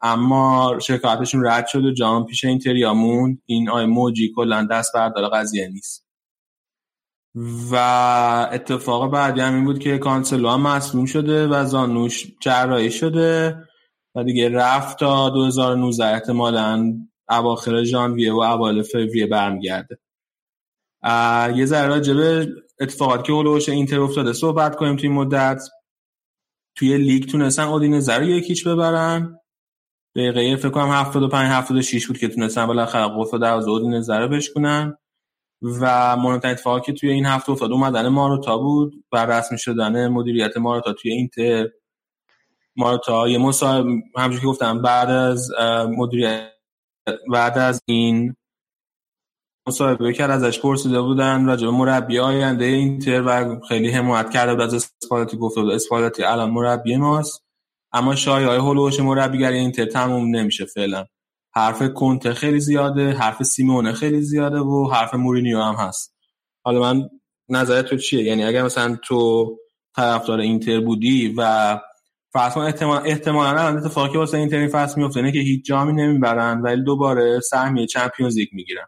اما 0.00 0.78
شکایتشون 0.82 1.46
رد 1.46 1.66
شد 1.66 1.84
و 1.84 1.92
جام 1.92 2.26
پیش 2.26 2.44
اینتریا 2.44 2.94
موند 2.94 3.42
این 3.46 3.70
آی 3.70 3.86
موجی 3.86 4.32
کلا 4.36 4.68
دست 4.70 4.94
بردار 4.94 5.28
قضیه 5.28 5.68
نیست. 5.68 6.08
و 7.70 7.76
اتفاق 8.52 9.10
بعدی 9.10 9.40
هم 9.40 9.54
این 9.54 9.64
بود 9.64 9.78
که 9.78 9.98
کانسلو 9.98 10.48
هم 10.48 10.60
مصموم 10.60 11.04
شده 11.04 11.46
و 11.46 11.64
زانوش 11.64 12.26
جراحی 12.40 12.90
شده 12.90 13.56
و 14.14 14.24
دیگه 14.24 14.48
رفت 14.48 14.98
تا 14.98 15.30
2019 15.30 16.04
احتمالا 16.04 16.94
اواخر 17.28 17.84
ژانویه 17.84 18.32
و 18.32 18.36
اوایل 18.38 18.82
فوریه 18.82 19.26
برمیگرده. 19.26 19.98
یه 21.56 21.66
ذره 21.66 21.88
راجع 21.88 22.44
اتفاقاتی 22.80 23.22
که 23.22 23.32
هولوش 23.32 23.68
اینتر 23.68 24.00
افتاده 24.00 24.32
صحبت 24.32 24.76
کنیم 24.76 24.96
توی 24.96 25.08
مدت. 25.08 25.62
توی 26.74 26.98
لیگ 26.98 27.24
تونستن 27.24 27.62
اودینزه 27.62 28.14
رو 28.14 28.24
یکیچ 28.24 28.68
ببرن. 28.68 29.40
دقیقه 30.16 30.56
فکر 30.56 30.70
کنم 30.70 30.90
75 30.90 31.48
76 31.50 32.06
بود 32.06 32.18
که 32.18 32.28
تونستن 32.28 32.66
بالاخره 32.66 33.14
قفل 33.16 33.38
دروازه 33.38 33.70
اودینزه 33.70 34.00
زره 34.00 34.28
بشکنن. 34.28 34.96
و 35.62 36.16
مهمترین 36.16 36.52
اتفاقی 36.52 36.80
که 36.80 36.92
توی 36.92 37.10
این 37.10 37.26
هفته 37.26 37.52
افتاد 37.52 37.72
اومدن 37.72 38.08
ماروتا 38.08 38.58
بود 38.58 39.04
و 39.12 39.26
رسمی 39.26 39.58
شدن 39.58 40.08
مدیریت 40.08 40.56
ماروتا 40.56 40.92
توی 40.92 41.12
اینتر. 41.12 41.68
ماروتا 42.76 43.28
یه 43.28 43.38
مصاحبه 43.38 43.90
همونجوری 44.16 44.40
که 44.40 44.46
گفتم 44.46 44.82
بعد 44.82 45.10
از 45.10 45.50
مدیریت 45.88 46.52
بعد 47.32 47.58
از 47.58 47.82
این 47.86 48.36
مصاحبه 49.68 50.12
کرد 50.12 50.30
ازش 50.30 50.60
پرسیده 50.60 51.02
بودن 51.02 51.46
راجع 51.46 51.66
به 51.66 51.72
مربی 51.72 52.18
آینده 52.18 52.64
اینتر 52.64 53.22
و 53.26 53.60
خیلی 53.68 53.90
حمایت 53.90 54.30
کرده 54.30 54.52
بود 54.54 54.62
از 54.62 54.74
اسپالتی 54.74 55.36
گفته 55.36 55.60
بود 55.60 55.72
اسپالتی 55.72 56.24
الان 56.24 56.50
مربی 56.50 56.96
ماست. 56.96 57.47
اما 57.92 58.14
شایعه 58.14 58.48
های 58.48 58.58
هولوش 58.58 59.00
مربیگری 59.00 59.58
اینتر 59.58 59.84
تموم 59.84 60.36
نمیشه 60.36 60.64
فعلا. 60.64 61.04
حرف 61.54 61.82
کنته 61.82 62.34
خیلی 62.34 62.60
زیاده 62.60 63.12
حرف 63.12 63.42
سیمونه 63.42 63.92
خیلی 63.92 64.22
زیاده 64.22 64.58
و 64.58 64.90
حرف 64.92 65.14
مورینیو 65.14 65.60
هم 65.60 65.74
هست. 65.74 66.16
حالا 66.64 66.80
من 66.80 67.08
نظرت 67.48 67.86
تو 67.86 67.96
چیه؟ 67.96 68.22
یعنی 68.22 68.44
اگر 68.44 68.62
مثلا 68.62 68.98
تو 69.04 69.46
طرفدار 69.96 70.40
اینتر 70.40 70.80
بودی 70.80 71.34
و 71.36 71.80
فرض 72.32 72.56
احتمال 72.56 73.02
احتمالاً 73.04 73.50
الان 73.50 73.76
اتفاقی 73.76 74.18
واسه 74.18 74.38
اینتر 74.38 74.56
این 74.56 74.68
فصل 74.68 75.00
میفته 75.00 75.20
اینه 75.20 75.32
که 75.32 75.38
هیچ 75.38 75.64
جامی 75.66 75.92
نمی‌برن 75.92 76.60
ولی 76.62 76.84
دوباره 76.84 77.40
سهمیه 77.40 77.86
چمپیونز 77.86 78.38
لیگ 78.38 78.48
می‌گیرن. 78.52 78.86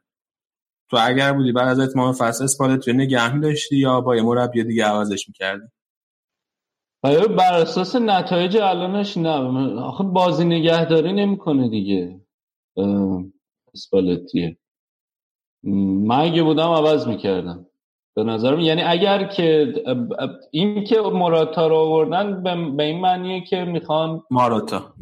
تو 0.91 0.97
اگر 1.01 1.33
بودی 1.33 1.53
بعد 1.53 1.69
از 1.69 1.79
اتمام 1.79 2.13
فصل 2.13 2.45
اسپالت 2.45 2.89
نگه 2.89 3.35
می‌داشتی 3.35 3.77
یا 3.77 4.01
با 4.01 4.17
یه 4.17 4.23
مربی 4.23 4.65
دیگه 4.65 4.85
عوضش 4.85 5.29
می‌کردی؟ 5.29 5.67
آیا 7.03 7.27
بر 7.29 7.55
اساس 7.55 7.97
نتایج 7.97 8.57
الانش 8.57 9.17
نه 9.17 9.81
آخه 9.81 10.05
بازی 10.05 10.45
نگهداری 10.45 11.13
نمی‌کنه 11.13 11.69
دیگه. 11.69 12.21
اسپالتیه 13.75 14.57
من 15.63 16.21
اگه 16.21 16.43
بودم 16.43 16.69
عوض 16.69 17.07
می‌کردم. 17.07 17.67
به 18.17 18.25
نظرم 18.25 18.61
یعنی 18.61 18.83
اگر 18.83 19.25
که 19.25 19.75
این 20.51 20.85
که 20.85 21.01
مراتا 21.01 21.67
رو 21.67 21.77
آوردن 21.77 22.43
به 22.77 22.83
این 22.83 23.01
معنیه 23.01 23.41
که 23.45 23.65
می‌خوان 23.65 24.23
ماراتا 24.31 24.95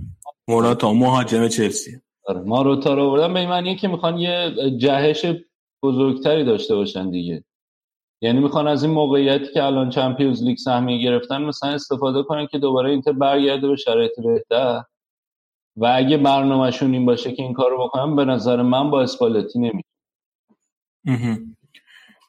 ماراتا 0.49 0.93
مهاجم 0.93 1.49
چلسی. 1.49 2.01
آره 2.27 2.41
ماراتا 2.41 2.95
رو 2.95 3.03
آوردن 3.03 3.35
به 3.35 3.41
این 3.41 3.49
معنیه 3.49 3.77
که 3.77 3.89
می‌خوان 3.89 4.19
یه 4.19 4.55
جهش 4.79 5.27
بزرگتری 5.83 6.45
داشته 6.45 6.75
باشن 6.75 7.11
دیگه. 7.11 7.45
یعنی 8.21 8.41
می‌خوان 8.41 8.69
از 8.69 8.85
این 8.85 8.93
موقعیتی 8.93 9.53
که 9.53 9.65
الان 9.65 9.91
چمپیونز 9.91 10.43
لیگ 10.43 10.59
سهمیه 10.59 11.05
گرفتن 11.05 11.43
مثلا 11.43 11.71
استفاده 11.71 12.23
کنن 12.23 12.47
که 12.47 12.59
دوباره 12.59 12.91
اینتر 12.91 13.13
برگرده 13.13 13.69
به 13.69 13.77
شرایط 13.77 14.13
بهتر. 14.25 14.83
و 15.77 15.93
اگه 15.97 16.17
برنامهشون 16.17 16.93
این 16.93 17.07
باشه 17.07 17.33
که 17.33 17.43
این 17.43 17.53
کارو 17.53 17.85
بکنم 17.85 18.17
به 18.17 18.25
نظر 18.25 18.63
من 18.63 18.91
با 18.91 19.03
اسپالتی 19.03 19.59
نمی 19.59 19.83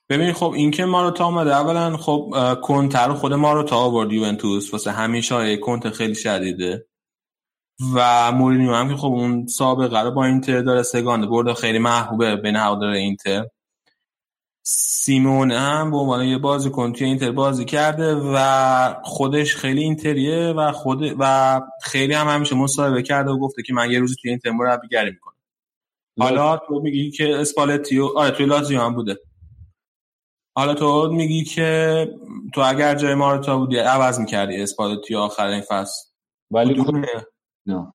ببین 0.10 0.34
خب 0.34 0.52
این 0.56 0.72
که 0.72 0.86
ماروتا 0.86 1.26
آمده 1.26 1.56
اولا 1.56 1.98
خب 1.98 2.34
کنتر 2.62 3.08
رو 3.08 3.14
خود 3.14 3.34
ماروتا 3.34 3.78
آورد 3.78 4.14
یوونتوس. 4.14 4.74
واسه 4.74 4.92
همیشه 4.92 5.58
کنت 5.58 5.90
خیلی 5.90 6.16
شدیده. 6.16 6.86
و 7.96 8.32
مورینیو 8.32 8.74
هم 8.74 8.90
که 8.90 8.96
خب 8.96 9.08
اون 9.08 9.48
سابقه 9.48 10.02
رو 10.02 10.12
با 10.12 10.26
اینتر 10.26 10.62
داره 10.62 10.84
سگانه 10.84 11.28
برده. 11.28 11.54
خیلی 11.54 11.80
محبوبه 11.80 12.36
بین 12.36 12.56
هوادار 12.56 12.90
اینتر. 12.90 13.46
سیمون 14.72 15.52
هم 15.52 15.92
به 15.92 15.98
عنوان 15.98 16.26
یه 16.26 16.38
بازیکن 16.38 16.94
توی 16.94 17.08
اینتر 17.08 17.32
بازی 17.32 17.66
کرده 17.66 18.16
و 18.16 18.94
خودش 19.04 19.56
خیلی 19.56 19.84
اینتریه 19.84 20.54
و 20.58 20.72
خود 20.72 21.16
و 21.20 21.62
خیلی 21.84 22.14
هم 22.14 22.28
همیشه 22.28 22.56
مصاحبه 22.56 23.04
کرده 23.04 23.32
و 23.32 23.40
گفته 23.40 23.64
که 23.64 23.74
من 23.74 23.92
یه 23.92 24.00
روزی 24.00 24.16
توی 24.22 24.30
اینتر 24.30 24.52
مربیگری 24.52 25.12
می‌کنم. 25.12 25.36
حالا 26.20 26.58
تو 26.58 26.80
میگی 26.80 27.12
که 27.12 27.36
اسپالتی 27.36 28.00
آره 28.00 28.32
توی 28.32 28.46
لازیو 28.46 28.82
هم 28.82 28.96
بوده. 28.96 29.18
حالا 30.56 30.74
تو 30.74 31.12
میگی 31.12 31.44
که 31.44 32.08
تو 32.54 32.62
اگر 32.62 32.96
جای 32.96 33.16
مارتا 33.16 33.58
بودی 33.58 33.78
عوض 33.78 34.20
می‌کردی 34.20 34.62
اسپالتی 34.62 35.16
آخرین 35.16 35.62
فصل؟ 35.62 36.10
ولی 36.52 36.84
نه. 37.66 37.94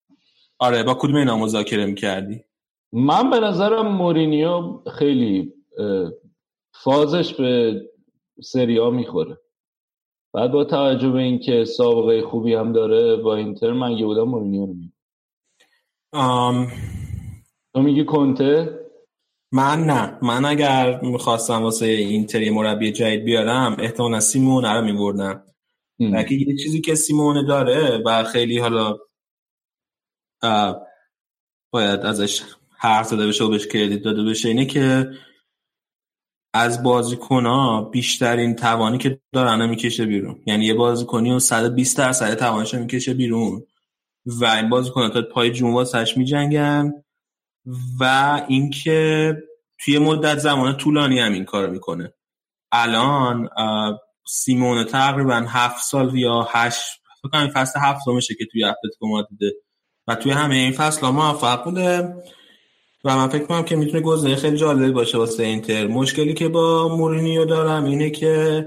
آره 0.58 0.82
با 0.82 0.94
کدوم 0.94 1.16
اینا 1.16 1.36
مذاکره 1.36 1.86
می‌کردی؟ 1.86 2.44
من 2.92 3.30
به 3.30 3.40
نظرم 3.40 3.88
مورینیو 3.88 4.82
خیلی 4.98 5.54
فازش 6.84 7.34
به 7.34 7.80
سریا 8.42 8.90
می‌خوره. 8.90 9.40
بعد 10.32 10.52
با 10.52 10.64
توجه 10.64 11.08
به 11.08 11.18
اینکه 11.18 11.64
سابقه 11.64 12.22
خوبی 12.22 12.54
هم 12.54 12.72
داره 12.72 13.16
با 13.16 13.36
اینتر 13.36 13.72
من 13.72 13.90
یه 13.90 14.06
بودم 14.06 14.22
مورینیو 14.22 14.66
رو 14.66 14.74
آم... 16.12 16.72
تو 17.74 17.82
میگی 17.82 18.04
کنته؟ 18.04 18.80
من 19.52 19.84
نه. 19.84 20.18
من 20.22 20.44
اگر 20.44 21.00
می‌خواستم 21.00 21.62
واسه 21.62 21.86
اینتر 21.86 22.42
یه 22.42 22.50
مربی 22.50 22.92
جدید 22.92 23.24
بیارم 23.24 23.76
احتمالا 23.78 24.20
سیمون 24.20 24.64
رو 24.64 24.84
میبردم. 24.84 25.44
بلکه 26.00 26.34
یه 26.34 26.56
چیزی 26.56 26.80
که 26.80 26.94
سیمونه 26.94 27.42
داره 27.46 28.02
و 28.06 28.24
خیلی 28.24 28.58
حالا 28.58 28.98
باید 31.70 32.00
ازش 32.00 32.42
حرف 32.78 33.06
زده 33.06 33.26
بشه 33.26 33.44
و 33.44 33.48
بهش 33.48 33.66
کردیت 33.66 34.02
داده 34.02 34.22
بشه 34.24 34.48
اینه 34.48 34.66
که 34.66 35.10
از 36.54 36.82
بازیکن 36.82 37.90
بیشترین 37.90 38.56
توانی 38.56 38.98
که 38.98 39.20
دارن 39.32 39.66
می‌کشه 39.66 40.06
بیرون. 40.06 40.42
یعنی 40.46 40.64
یه 40.64 40.74
بازیکنی 40.74 41.30
و 41.30 41.38
120 41.38 41.98
درصد 41.98 42.34
توانش 42.34 42.74
می‌کشه 42.74 43.14
بیرون. 43.14 43.66
و 44.26 44.44
این 44.44 44.68
بازیکن 44.68 45.08
تا 45.08 45.22
پای 45.22 45.50
جون 45.50 45.72
واسش 45.72 46.16
میجنگن. 46.16 46.92
و 48.00 48.42
اینکه 48.48 49.36
توی 49.78 49.98
مدت 49.98 50.38
زمان 50.38 50.76
طولانی 50.76 51.20
هم 51.20 51.32
این 51.32 51.44
کار 51.44 51.70
می‌کنه. 51.70 52.14
الان 52.72 53.48
سیمون 54.26 54.84
تقریبا 54.84 55.46
هفت 55.48 55.84
سال 55.84 56.16
یا 56.16 56.48
هشت 56.50 56.82
فکر 57.22 57.48
فصل 57.48 57.80
هفتمیشه 57.80 58.34
که 58.34 58.44
توی 58.52 58.64
اتلتیکو 58.64 59.08
مادرید. 59.08 59.54
و 60.06 60.14
توی 60.14 60.32
همه 60.32 60.54
این 60.54 60.72
فصل 60.72 61.00
ها 61.00 61.12
موفق 61.12 61.64
بوده. 61.64 62.14
و 63.04 63.16
من 63.16 63.28
فکر 63.28 63.44
کنم 63.44 63.64
که 63.64 63.76
می‌تونه 63.76 64.00
گزینه 64.00 64.36
خیلی 64.36 64.56
جالبی 64.56 64.90
باشه 64.90 65.18
واسه 65.18 65.42
اینتر. 65.42 65.86
مشکلی 65.86 66.34
که 66.34 66.48
با 66.48 66.96
مورینیو 66.96 67.44
دارم 67.44 67.84
اینه 67.84 68.10
که 68.10 68.64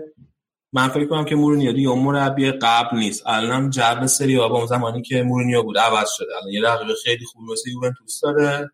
من 0.74 0.88
فکر 0.88 1.06
کنم 1.06 1.25
که 1.25 1.35
مورینیو 1.35 1.72
دیگه 1.72 1.90
اون 1.90 2.03
مربی 2.03 2.51
قبل 2.51 2.98
نیست. 2.98 3.24
الان 3.25 3.69
جو 3.69 4.07
سری 4.07 4.40
آ 4.40 4.48
اون 4.48 4.66
زمانی 4.66 5.01
که 5.01 5.24
مورینیو 5.24 5.64
بود 5.64 5.77
عوض 5.77 6.09
شده. 6.17 6.35
الان 6.38 6.53
یه 6.53 6.61
رقیب 6.61 6.95
خیلی 7.03 7.25
خوبی 7.25 7.48
واسه 7.48 7.69
یوونتوس 7.72 8.22
داره 8.22 8.72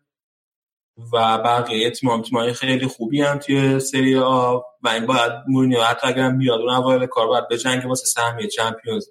و 1.12 1.38
بقیه 1.38 1.90
تیم 1.90 2.22
تیمای 2.22 2.52
خیلی 2.52 2.86
خوبی 2.86 3.22
هم 3.22 3.38
توی 3.38 3.80
سری 3.80 4.18
آ 4.18 4.60
و 4.82 4.88
این 4.88 5.06
باید 5.06 5.32
مورینیو 5.48 5.82
حتی 5.82 6.06
اگر 6.08 6.30
بیاد 6.30 6.60
اون 6.60 6.70
اوایل 6.70 7.06
کار 7.06 7.26
باید 7.26 7.48
بجنگه 7.48 7.88
واسه 7.88 8.06
سهمیه 8.06 8.46
چمپیونز 8.46 9.08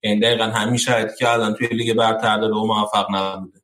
این 0.00 0.20
دقیقا 0.20 0.44
همین 0.44 0.76
شرایطی 0.76 1.16
که 1.18 1.32
الان 1.32 1.54
توی 1.54 1.66
لیگ 1.66 1.96
برتر 1.96 2.38
داره 2.38 2.54
و 2.54 2.66
موفق 2.66 3.06
نبوده. 3.14 3.63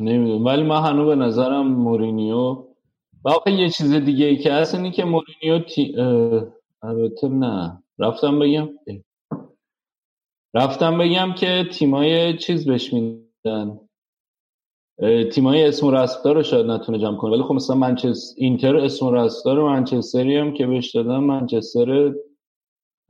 نمی‌دونم. 0.00 0.44
ولی 0.44 0.62
من 0.62 0.82
هنوز 0.82 1.06
به 1.06 1.14
نظرم 1.14 1.66
مورینیو 1.68 2.66
و 3.24 3.28
آخه 3.28 3.52
یه 3.52 3.70
چیز 3.70 3.92
دیگه 3.92 4.26
ای 4.26 4.36
که 4.36 4.52
هست 4.52 4.74
اینی 4.74 4.90
که 4.90 5.04
مورینیو 5.04 5.58
تی... 5.58 5.96
البته 6.82 7.28
نه. 7.28 7.82
رفتم 7.98 8.38
بگم 8.38 8.68
رفتم 10.54 10.98
بگم 10.98 11.34
که 11.38 11.68
تیمای 11.72 12.38
چیز 12.38 12.68
بهش 12.68 12.92
میدن. 12.92 13.80
تیمای 15.32 15.64
اسم 15.64 15.88
رسمدار 15.88 16.34
رو 16.34 16.42
شاید 16.42 16.66
نتونه 16.66 16.98
جمع 16.98 17.16
کنه. 17.16 17.32
ولی 17.32 17.42
خب 17.42 17.54
مثلا 17.54 17.76
منچستر 17.76 18.34
اینتر 18.38 18.76
اسم 18.76 19.06
و 19.06 19.14
رسمدار 19.14 19.62
منچستری 19.62 20.36
هم 20.36 20.54
که 20.54 20.66
بهش 20.66 20.94
دادن 20.94 21.16
منچستر 21.16 22.14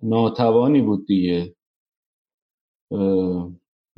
ناتوانی 0.02 0.82
بود 0.82 1.06
دیگه. 1.06 1.54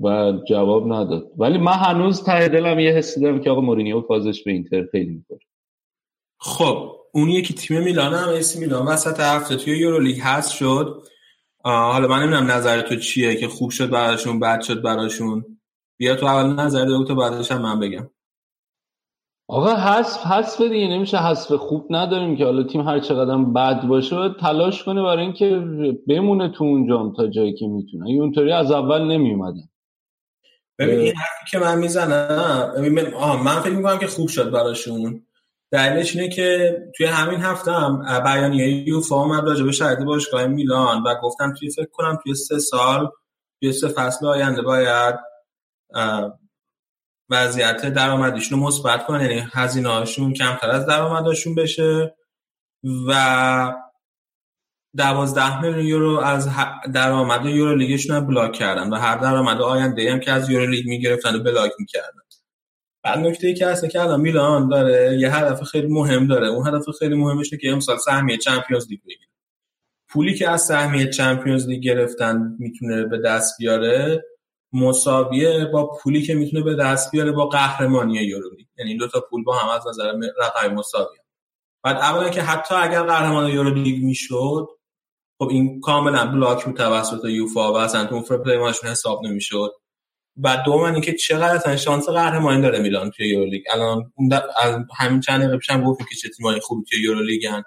و 0.03 0.33
جواب 0.49 0.93
نداد. 0.93 1.31
ولی 1.37 1.59
من 1.59 1.73
هنوز 1.73 2.25
ته 2.25 2.49
دلم 2.49 2.79
یه 2.79 2.91
حسی 2.93 3.21
دارم 3.21 3.41
که 3.41 3.51
آقا 3.51 3.61
مورینیو 3.61 4.01
فازش 4.01 4.43
به 4.43 4.53
اینتر 4.53 4.85
خیلی 4.93 5.11
می‌کنه 5.11 5.39
خب 6.39 6.93
اون 7.15 7.29
یکی 7.29 7.55
تیم 7.55 7.83
میلان 7.83 8.15
هم 8.15 8.29
ای 8.29 8.40
سی 8.40 8.61
میلان. 8.61 8.87
وسط 8.87 9.21
هفته 9.21 9.57
توی 9.57 9.79
یورولیگ 9.79 10.21
هست 10.23 10.53
شد. 10.53 11.03
حالا 11.65 12.09
من 12.09 12.23
نمی‌دونم 12.23 12.51
نظر 12.51 12.81
تو 12.81 12.97
چیه 12.97 13.37
که 13.37 13.49
خوب 13.49 13.71
شد 13.71 13.91
براشون 13.91 14.41
بد 14.41 14.61
شد 14.61 14.83
براشون. 14.83 15.45
بیا 15.99 16.17
تو 16.17 16.27
اول 16.27 16.61
نظر 16.61 16.85
دو 16.85 17.05
تا 17.05 17.15
بعدش 17.15 17.53
هم 17.53 17.63
من 17.63 17.81
بگم. 17.81 18.11
آقا 19.49 19.75
حذف 19.75 20.27
حذف 20.27 20.61
دیگه. 20.61 20.87
نمیشه 20.87 21.19
حذف 21.19 21.53
خوب 21.53 21.87
نداریم 21.91 22.37
که 22.37 22.45
حالا 22.45 22.63
تیم 22.63 22.81
هر 22.81 23.01
چقدر 23.01 23.37
بد 23.37 23.87
باشه 23.87 24.35
تلاش 24.41 24.85
کنه 24.85 25.03
برای 25.03 25.23
اینکه 25.23 25.59
بمونه 26.09 26.49
تو 26.49 26.65
اونجام 26.65 27.15
تا 27.15 27.27
جایی 27.27 27.55
که 27.55 27.67
می‌تونه. 27.67 28.11
اونطوری 28.11 28.53
از 28.53 28.71
اول 28.71 29.03
نمیومدن 29.03 29.69
ببین 30.79 30.99
این 30.99 31.15
حرفی 31.17 31.51
که 31.51 31.59
من 31.59 31.79
می‌زنم 31.79 32.73
ببین 32.77 33.15
آها 33.15 33.43
من 33.43 33.61
فکر 33.61 33.73
می‌کنم 33.73 33.99
که 33.99 34.07
خوب 34.07 34.29
شد 34.29 34.51
براشون. 34.51 35.27
دلیلش 35.73 36.17
اینه 36.17 36.29
که 36.29 36.79
توی 36.97 37.07
همین 37.07 37.41
هفته 37.41 37.73
هم 37.73 38.23
بیانیه 38.25 38.89
یوفا 38.89 39.17
اومد 39.17 39.45
راجع 39.45 39.65
به 39.65 39.73
شرایط 39.73 39.99
باشگاه 39.99 40.47
میلان 40.47 41.03
و 41.03 41.15
گفتم 41.23 41.55
توی 41.59 41.71
فکر 41.71 41.91
کنم 41.93 42.19
توی 42.23 42.35
سه 42.35 42.59
سال 42.59 43.11
توی 43.61 43.73
سه 43.73 43.89
فصل 43.89 44.27
آینده 44.27 44.63
باید 44.63 45.15
وضعیت 47.31 47.87
درآمدیشون 47.87 48.61
رو 48.61 48.67
مثبت 48.67 49.07
کنن. 49.07 49.21
یعنی 49.21 49.47
هزینه 49.53 49.89
هاشون 49.89 50.33
کمتر 50.33 50.71
از 50.71 50.87
درآمدشون 50.87 51.55
بشه 51.55 52.17
و 53.09 53.73
دوازده 54.97 55.63
میلیون 55.63 55.87
یورو 55.87 56.19
از 56.19 56.49
درآمد 56.95 57.47
Euro 57.47 57.77
League 57.77 58.07
شون 58.07 58.27
block 58.27 58.53
کردن 58.53 58.91
و 58.91 58.97
هر 58.97 59.17
درآمد 59.17 59.61
آینده 59.61 60.13
هم 60.13 60.21
که 60.21 60.33
از 60.33 60.51
Euro 60.51 60.67
League 60.67 60.87
می‌گرفتن 60.87 61.37
و 61.37 61.43
block 61.43 61.73
می‌کردن. 61.79 62.21
بعد 63.05 63.19
نکته 63.19 63.47
ای 63.47 63.55
که 63.55 63.67
هست 63.67 63.91
که 63.91 64.01
الان 64.01 64.21
میلان 64.21 64.69
داره 64.69 65.19
یه 65.21 65.37
هدف 65.37 65.63
خیلی 65.63 65.87
مهم 65.87 66.27
داره. 66.27 66.47
اون 66.47 66.69
هدف 66.69 66.85
خیلی 66.99 67.15
مهمش 67.15 67.51
که 67.51 67.71
امسال 67.71 67.97
سهمیه 67.97 68.37
Champions 68.37 68.87
League 68.91 69.01
بگیره. 69.05 69.31
پولی 70.09 70.35
که 70.35 70.51
از 70.51 70.63
سهمیه 70.63 71.11
Champions 71.11 71.69
League 71.69 71.83
گرفتن 71.83 72.57
می‌تونه 72.59 73.05
به 73.05 73.19
دست 73.19 73.59
بیاره 73.59 74.25
مساویه 74.73 75.65
با 75.73 75.87
پولی 75.87 76.23
که 76.23 76.35
می‌تونه 76.35 76.63
به 76.63 76.75
دست 76.75 77.11
بیاره 77.11 77.33
با 77.33 77.47
قهرمانی 77.47 78.15
Euro 78.15 78.34
League. 78.34 78.67
یعنی 78.79 78.91
این 78.91 78.99
دو 78.99 79.09
تا 79.09 79.21
پول 79.31 79.45
با 79.45 79.57
هم 79.57 79.69
از 79.69 79.87
نظر 79.87 80.13
رقم 80.41 80.75
مساوی 80.75 81.17
بعد 81.85 81.97
اولا 81.97 82.29
که 82.29 82.43
حتی 82.43 82.75
اگر 82.75 83.03
قهرمان 83.03 83.51
Euro 83.51 83.72
League 83.72 84.05
می‌شد 84.05 84.69
خب 85.43 85.49
این 85.49 85.81
کاملا 85.81 86.27
block 86.27 86.65
بود 86.65 86.77
توسط 86.77 87.25
یوفا 87.25 87.73
و 87.73 87.77
اصلا 87.77 88.05
تو 88.05 88.21
fair 88.21 88.37
play 88.37 88.57
ماشون 88.57 88.91
حساب 88.91 89.27
نمی‌شد. 89.27 89.71
و 90.43 90.63
دوم 90.67 90.83
اینکه 90.83 91.13
چقدر 91.13 91.55
اصلا 91.55 91.77
شانس 91.77 92.09
قهرمانی 92.09 92.63
داره 92.63 92.79
میلان 92.79 93.11
توی 93.11 93.29
Euro 93.29 93.41
League. 93.41 93.63
الان 93.73 94.13
از 94.57 94.77
همین 94.99 95.21
چند 95.21 95.41
دقیقه 95.41 95.57
پیشم 95.57 95.85
گفتیم 95.85 96.07
که 96.11 96.17
چه 96.17 96.29
تیمای 96.29 96.61
خوبی 96.61 96.85
توی 96.91 97.03
Euro 97.03 97.25
League 97.25 97.57
ن 97.57 97.63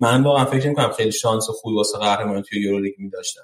من 0.00 0.22
واقعا 0.22 0.44
فکر 0.44 0.68
می‌کنم 0.68 0.92
خیلی 0.92 1.12
شانس 1.12 1.46
خوبی 1.50 1.76
واسه 1.76 1.98
قهرمانی 1.98 2.42
توی 2.42 2.62
Euro 2.62 2.75
League 2.75 2.94
می‌داشتن. 2.98 3.42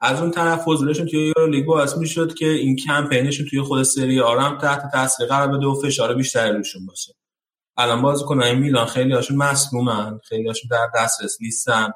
از 0.00 0.20
اون 0.20 0.30
طرف 0.30 0.62
حضورشون 0.66 1.06
توی 1.06 1.32
Euro 1.36 1.46
League 1.46 1.66
باعث 1.66 1.96
می‌شد 1.96 2.34
که 2.34 2.46
این 2.46 2.76
کمپینشون 2.76 3.46
توی 3.46 3.60
خود 3.60 3.82
سری 3.82 4.20
آ 4.20 4.33
رم 4.33 4.58
تحت 4.58 4.82
تاثیر 4.92 5.26
قرار 5.26 5.48
بده 5.48 5.66
و 5.66 5.74
فشار 5.74 6.14
بیشتری 6.14 6.56
روشون 6.56 6.86
باشه. 6.86 7.14
الان 7.76 8.02
بازیکنای 8.02 8.54
میلان 8.54 8.86
خیلی 8.86 9.12
هاشون 9.12 9.36
مصدومن 9.36 10.18
خیلی 10.24 10.48
هاشون 10.48 10.68
در 10.70 10.88
دسترس 10.96 11.36
نیستن. 11.40 11.92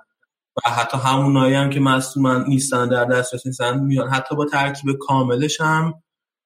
و 0.57 0.71
حتی 0.71 0.99
همونایی 0.99 1.55
هم 1.55 1.71
که 1.71 1.81
مصدومن 1.81 2.45
نیستن 2.49 2.89
در 2.89 3.05
دسترس 3.05 3.47
نیستن 3.47 3.81
میان. 3.81 4.09
حتی 4.09 4.35
با 4.37 4.45
ترکیب 4.45 4.99
کاملش 4.99 5.61
هم 5.61 6.03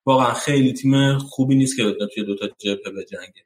واقعا 0.07 0.33
خیلی 0.33 0.73
تیم 0.73 1.19
خوبی 1.19 1.55
نیست 1.55 1.77
که 1.77 1.85
بتونه 1.85 2.11
توی 2.15 2.25
دوتا 2.25 2.47
جبهه 2.59 2.93
بجنگه. 2.93 3.45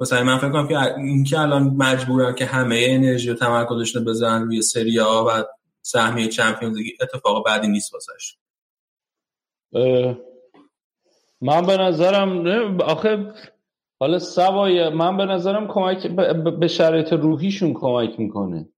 مثلا 0.00 0.24
من 0.24 0.38
فکر 0.38 0.50
کنم 0.50 0.68
که 0.68 0.96
اینکه 0.96 1.40
الان 1.40 1.62
مجبورن 1.62 2.34
که 2.34 2.46
همه 2.46 2.86
انرژی 2.88 3.30
و 3.30 3.34
تمرکزشون 3.34 4.04
رو 4.04 4.10
بزنن 4.10 4.42
روی 4.42 4.62
سری 4.62 5.00
آ 5.00 5.24
و 5.24 5.42
سهمیه 5.82 6.28
چمپیونز 6.28 6.76
لیگ 6.76 6.96
اتفاق 7.00 7.46
بعدی 7.46 7.68
نیست 7.68 7.94
واسش 7.94 8.36
من 11.40 11.66
به 11.66 11.76
نظرم 11.76 12.80
آخه 12.80 13.32
حالا 14.00 14.18
سوای 14.18 14.88
من 14.88 15.16
به 15.16 15.24
نظرم 15.24 15.68
کمک 15.68 16.06
به 16.60 16.68
شرایط 16.68 17.12
روحیشون 17.12 17.74
کمک 17.74 18.20
می‌کنه. 18.20 18.68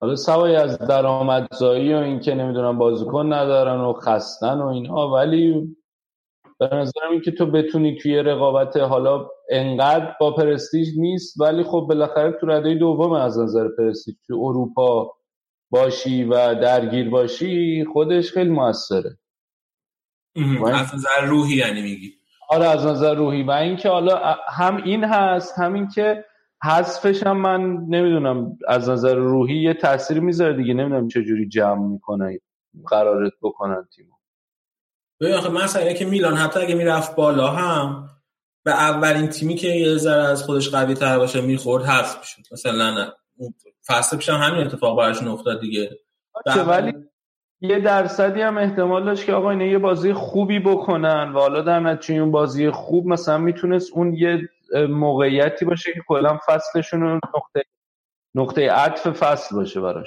حالا 0.00 0.16
سوای 0.16 0.56
از 0.56 0.78
درآمدزایی 0.78 1.94
و 1.94 1.96
اینکه 1.96 2.34
نمی‌دونم 2.34 2.78
بازیکن 2.78 3.32
ندارن 3.32 3.80
و 3.80 3.92
خستن 3.92 4.58
و 4.58 4.66
اینها 4.66 5.10
ولی 5.10 5.76
به 6.58 6.68
نظرم 6.72 7.10
اینکه 7.10 7.30
تو 7.30 7.46
بتونی 7.46 7.98
توی 7.98 8.16
رقابت 8.16 8.76
حالا 8.76 9.28
انقدر 9.50 10.14
با 10.20 10.34
پرستیژ 10.34 10.88
نیست 10.96 11.40
ولی 11.40 11.64
خب 11.64 11.86
بالاخره 11.88 12.32
تو 12.40 12.46
رده 12.46 12.74
دوم 12.74 13.12
از 13.12 13.38
نظر 13.38 13.68
پرستیژ 13.78 14.14
تو 14.26 14.34
اروپا 14.34 15.12
باشی 15.70 16.24
و 16.24 16.54
درگیر 16.54 17.10
باشی 17.10 17.84
خودش 17.92 18.32
خیلی 18.32 18.50
موثره. 18.50 19.18
از 20.74 20.94
نظر 20.94 21.26
روحی 21.26 21.54
یعنی 21.54 21.82
میگی؟ 21.82 22.12
آره 22.48 22.66
از 22.66 22.86
نظر 22.86 23.14
روحی. 23.14 23.42
و 23.42 23.50
اینکه 23.50 23.88
حالا 23.88 24.36
هم 24.48 24.76
این 24.76 25.04
هست 25.04 25.58
همین 25.58 25.88
که 25.88 26.24
حذفش 26.64 27.22
هم 27.22 27.36
من 27.36 27.60
نمی‌دونم 27.88 28.58
از 28.68 28.88
نظر 28.88 29.14
روحی 29.14 29.56
یه 29.56 29.74
تاثیر 29.74 30.20
می‌ذاره 30.20 30.56
دیگه. 30.56 30.74
نمی‌دونم 30.74 31.08
چه 31.08 31.22
جوری 31.22 31.48
جمع 31.48 31.88
می‌کنه 31.88 32.40
قرارت 32.86 33.32
بکنن 33.42 33.88
تیمو. 33.96 34.12
ببین 35.20 35.34
آخه 35.34 35.50
مثلا 35.50 35.92
که 35.92 36.04
میلان 36.04 36.34
حتی 36.34 36.60
اگه 36.60 36.74
می‌رفت 36.74 37.16
بالا 37.16 37.48
هم 37.48 38.08
به 38.64 38.72
اولین 38.72 39.26
تیمی 39.26 39.54
که 39.54 39.68
یه 39.68 39.96
ذره 39.96 40.22
از 40.22 40.42
خودش 40.42 40.70
قوی 40.70 40.94
تر 40.94 41.18
باشه 41.18 41.40
می‌خورد 41.40 41.84
حذف 41.84 42.18
می‌شد. 42.18 42.42
مثلا 42.52 42.94
نه 42.94 43.12
فصل 43.86 44.16
پیش 44.16 44.28
هم 44.28 44.40
همین 44.40 44.66
اتفاق 44.66 44.98
براشون 44.98 45.28
افتاد 45.28 45.60
دیگه. 45.60 45.90
ولی 46.66 46.92
یه 47.60 47.80
درصدی 47.80 48.40
هم 48.40 48.58
احتمال 48.58 49.04
داشت 49.04 49.24
که 49.24 49.32
آقا 49.32 49.50
اینا 49.50 49.64
یه 49.64 49.78
بازی 49.78 50.12
خوبی 50.12 50.58
بکنن 50.58 51.32
و 51.32 51.38
حالا 51.38 51.62
در 51.62 51.80
نتیجه 51.80 52.20
اون 52.20 52.30
بازی 52.30 52.70
خوب 52.70 53.06
مثلا 53.06 53.38
می‌تونست 53.38 53.92
اون 53.92 54.14
یه 54.14 54.48
موقعیتی 54.88 55.64
باشه 55.64 55.92
که 55.92 56.00
کلا 56.08 56.38
فصلشون 56.46 57.14
نقطه 57.14 57.62
نقطه 58.34 58.70
عطف 58.70 59.10
فصل 59.10 59.56
باشه 59.56 59.80
براش. 59.80 60.06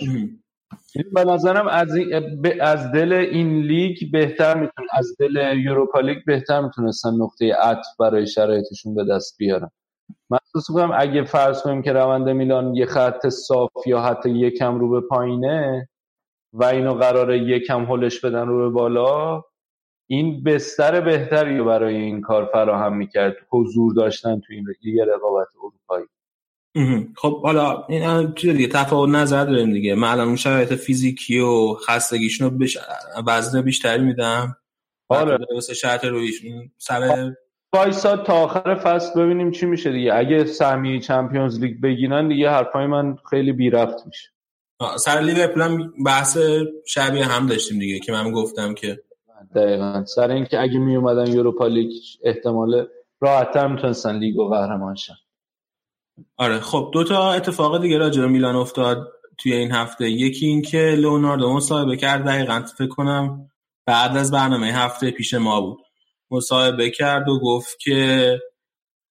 به 1.14 1.24
نظرم 1.24 1.68
از, 1.68 1.98
از 2.62 2.92
دل 2.92 3.14
این 3.14 3.62
لیگ 3.62 3.98
بهتر 4.12 4.54
می‌تونه 4.54 4.88
از 4.94 5.16
دل 5.20 5.58
یوروپا 5.66 6.00
لیگ 6.00 6.18
بهتر 6.26 6.62
می‌تونستن 6.62 7.10
نقطه 7.10 7.54
عطف 7.54 7.88
برای 8.00 8.28
شرایطشون 8.28 8.96
به 8.96 9.06
دست 9.06 9.36
بیارن. 9.38 9.70
من 10.30 10.38
احساس 10.46 10.70
می‌کنم 10.70 10.98
اگه 10.98 11.24
فرض 11.24 11.62
کنیم 11.62 11.82
که 11.82 11.94
روند 11.94 12.30
میلان 12.30 12.76
یه 12.76 12.86
خط 12.86 13.28
صاف 13.28 13.72
یا 13.88 14.02
حتی 14.02 14.30
یکم 14.30 14.80
رو 14.80 14.90
به 14.90 15.08
پایینه 15.08 15.90
و 16.54 16.64
اینو 16.64 16.94
قراره 16.94 17.38
یکم 17.38 17.86
هلش 17.86 18.20
بدن 18.20 18.48
رو 18.48 18.58
به 18.58 18.70
بالا 18.70 19.44
این 20.12 20.44
بستر 20.44 21.02
بهتری 21.02 21.58
رو 21.58 21.66
برای 21.66 21.96
این 21.96 22.22
کار 22.22 22.50
فراهم 22.54 22.98
می‌کرد 22.98 23.36
حضور 23.50 23.94
داشتن 23.94 24.40
تو 24.40 24.54
این 24.54 24.66
یه 24.84 25.06
رقابت 25.06 25.48
اروپایی. 25.58 26.06
خب 27.16 27.42
حالا 27.42 27.86
این 27.90 28.34
چیز 28.34 28.56
دیگه 28.56 28.68
تفاوت 28.68 29.10
نظر 29.10 29.46
داریم 29.46 29.74
دیگه. 29.74 29.96
من 29.96 30.08
الان 30.08 30.28
اون 30.28 30.36
شرایط 30.36 30.74
فیزیکی 30.74 31.40
و 31.40 31.74
خستگیشون 31.74 32.50
رو 32.50 32.58
بش... 32.58 32.78
وزن 33.28 33.62
بیشتری 33.62 34.04
میدم. 34.04 34.58
آره. 35.10 35.38
واسه 35.54 35.74
شرط 35.74 36.06
رویش. 36.06 36.42
سر 36.78 37.32
وایسا 37.74 38.18
تا 38.18 38.34
آخر 38.34 38.76
فصل 38.76 39.22
ببینیم 39.22 39.52
چی 39.52 39.66
میشه 39.66 39.92
دیگه. 39.92 40.14
اگه 40.14 40.46
سهمیه 40.46 41.00
چمپیونز 41.00 41.60
لیگ 41.60 41.82
بگیرن 41.82 42.28
دیگه 42.28 42.50
حرفای 42.50 42.88
من 42.88 43.18
خیلی 43.30 43.52
بی 43.52 43.72
میشه. 44.06 44.30
سر 44.98 45.20
لیورپول 45.20 45.62
هم 45.62 45.94
بحث 46.06 46.38
شبیه 46.86 47.26
هم 47.26 47.48
داشتیم 47.48 47.80
دیگه 47.80 48.00
که 48.00 48.12
من 48.12 48.32
گفتم 48.32 48.74
که 48.74 49.00
دقیقا. 49.56 50.06
سر 50.06 50.32
اینکه 50.32 50.61
اگه 50.61 50.80
می 50.80 50.95
اومدن 50.95 51.34
یوروپا 51.34 51.68
لیگ 51.68 51.92
احتمال 52.24 52.88
راحتتر 53.19 53.68
می‌تونستن 53.68 54.19
لیگ 54.19 54.38
و 54.40 54.50
قهرمان 54.50 54.95
شن. 54.95 55.14
آره 56.38 56.59
خب 56.59 56.90
دو 56.93 57.03
تا 57.03 57.32
اتفاق 57.32 57.82
دیگه 57.82 57.98
راجع 57.98 58.22
به 58.22 58.27
میلان 58.27 58.56
افتاد 58.56 59.08
توی 59.38 59.53
این 59.53 59.72
هفته. 59.72 60.09
یکی 60.09 60.45
این 60.45 60.61
که 60.61 60.77
لئوناردو 60.77 61.53
مصاحبه 61.53 61.98
کرد 61.98 62.26
دقیقا 62.26 62.64
فکر 62.77 62.88
کنم 62.88 63.50
بعد 63.85 64.18
از 64.18 64.32
برنامه 64.32 64.68
هفته 64.68 65.11
پیش 65.11 65.34
ما 65.34 65.61
بود. 65.61 65.80
مصاحبه 66.32 66.90
کرد 66.90 67.30
و 67.30 67.40
گفت 67.40 67.80
که 67.80 68.40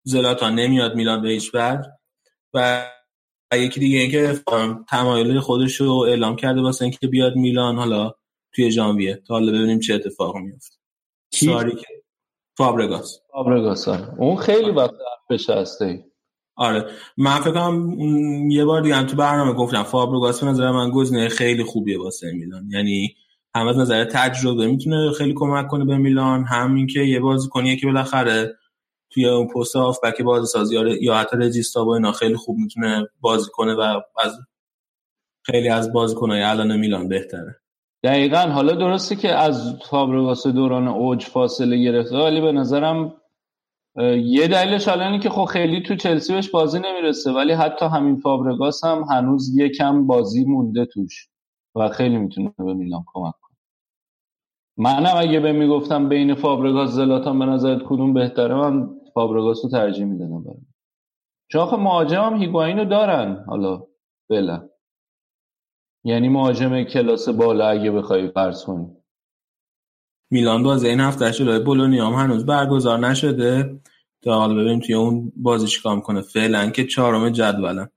زلاتان 0.02 0.54
نمیاد 0.54 0.94
میلان 0.94 1.22
به 1.22 1.28
هیچ 1.28 1.54
وجه 1.54 1.90
و 2.54 2.86
یکی 3.54 3.80
دیگه 3.80 3.98
اینکه 3.98 4.40
تمایل 4.88 5.40
خودش 5.40 5.76
رو 5.76 5.92
اعلام 5.92 6.36
کرده 6.36 6.60
واسه 6.60 6.82
اینکه 6.82 7.06
بیاد 7.06 7.36
میلان. 7.36 7.76
حالا 7.76 8.12
توی 8.52 8.70
ژانویه 8.70 9.22
تا 9.26 9.34
حالا 9.34 9.52
ببینیم 9.52 9.80
چه 9.80 9.94
اتفاقی 9.94 10.40
میفته؟ 10.40 10.76
ساری 11.34 11.76
که 11.76 11.86
فابرگاس. 12.56 13.20
فابرگاس 13.32 13.88
آره. 13.88 14.14
اون 14.18 14.36
خیلی 14.36 14.70
وقت 14.70 14.94
حرفش 15.30 15.50
هسته 15.50 16.04
آره. 16.56 16.90
من 17.16 17.40
فکر 17.40 17.52
کنم 17.52 18.00
یه 18.50 18.64
بار 18.64 18.80
دیگه 18.80 18.94
هم 18.94 19.06
تو 19.06 19.16
برنامه 19.16 19.52
گفتم 19.52 19.82
فابرگاس 19.82 20.44
به 20.44 20.50
نظر 20.50 20.70
من 20.70 20.90
گزینه 20.90 21.28
خیلی 21.28 21.64
خوبیه 21.64 21.98
واسه 21.98 22.32
میلان. 22.32 22.70
یعنی 22.70 23.14
هم 23.54 23.66
از 23.66 23.76
نظر 23.76 24.04
تجربه 24.04 24.66
می‌تونه 24.66 25.12
خیلی 25.12 25.34
کمک 25.36 25.68
کنه 25.68 25.84
به 25.84 25.96
میلان 25.96 26.44
هم 26.44 26.74
اینکه 26.74 27.00
یه 27.00 27.20
بازیکنیه 27.20 27.76
که 27.76 27.86
بالاخره 27.86 28.56
توی 29.10 29.28
اون 29.28 29.48
پست 29.48 29.76
هافبک 29.76 30.22
بازی 30.22 30.46
سازی 30.46 30.74
یا 30.74 30.82
ر- 30.82 31.02
یا 31.02 31.14
حتی 31.14 31.36
رجیستا 31.36 31.84
با 31.84 31.96
اینا 31.96 32.12
خیلی 32.12 32.36
خوب 32.36 32.58
می‌تونه 32.58 33.06
بازی 33.20 33.50
کنه 33.52 33.74
و 33.74 34.00
از 34.24 34.38
خیلی 35.42 35.68
از 35.68 35.92
بازیکنهای 35.92 36.42
الان 36.42 36.76
میلان 36.76 37.08
بهتره. 37.08 37.60
دقیقا. 38.04 38.38
حالا 38.38 38.72
درسته 38.72 39.16
که 39.16 39.34
از 39.34 39.78
فابرگاس 39.90 40.46
دوران 40.46 40.88
اوج 40.88 41.24
فاصله 41.24 41.76
گرفته 41.76 42.16
ولی 42.16 42.40
به 42.40 42.52
نظرم 42.52 43.14
یه 44.22 44.48
دلیلش 44.48 44.88
حالا 44.88 45.04
اینه 45.06 45.18
که 45.18 45.30
خب 45.30 45.44
خیلی 45.44 45.82
تو 45.82 45.96
چلسی 45.96 46.32
بهش 46.32 46.50
بازی 46.50 46.78
نمی‌رسه 46.78 47.32
ولی 47.32 47.52
حتی 47.52 47.86
همین 47.86 48.16
فابرگاس 48.16 48.84
هم 48.84 49.02
هنوز 49.10 49.58
یکم 49.58 50.06
بازی 50.06 50.44
مونده 50.44 50.86
توش 50.86 51.28
و 51.74 51.88
خیلی 51.88 52.16
می‌تونه 52.16 52.52
به 52.58 52.74
میلان 52.74 53.04
کمک 53.06 53.34
کنه. 53.42 53.56
منم 54.76 55.14
اگه 55.16 55.40
به 55.40 55.52
می‌گفتم 55.52 56.08
بین 56.08 56.34
فابرگاس 56.34 56.90
زلاتان 56.90 57.38
به 57.38 57.44
نظرت 57.44 57.82
کدوم 57.82 58.14
بهتره 58.14 58.54
من 58.54 58.90
فابرگاس 59.14 59.64
رو 59.64 59.70
ترجیح 59.70 60.04
می‌دادم 60.04 60.66
چون 61.48 61.60
آخه 61.60 61.76
مهاجم 61.76 62.22
هم 62.22 62.36
هیگواین 62.36 62.78
رو 62.78 62.84
دارن. 62.84 63.44
حالا 63.48 63.82
فعلا 64.28 64.68
یعنی 66.04 66.28
مهاجم 66.28 66.82
کلاس 66.82 67.28
بالا 67.28 67.68
اگه 67.68 67.90
بخوای 67.90 68.30
فرض 68.30 68.64
کنی. 68.64 68.86
میلان 70.30 70.62
بازی 70.62 70.88
این 70.88 71.00
هفته 71.00 71.30
جلوی 71.30 71.58
بولونیا 71.58 72.06
هم 72.06 72.12
هنوز 72.12 72.46
برگزار 72.46 72.98
نشده. 72.98 73.80
تا 74.22 74.38
حالا 74.38 74.54
ببینیم 74.54 74.80
توی 74.80 74.94
اون 74.94 75.32
بازی 75.36 75.66
چیکار 75.66 75.96
می‌کنه. 75.96 76.22
فعلا 76.22 76.70
که 76.70 76.84
چهارم 76.84 77.30
جدولن. 77.30 77.88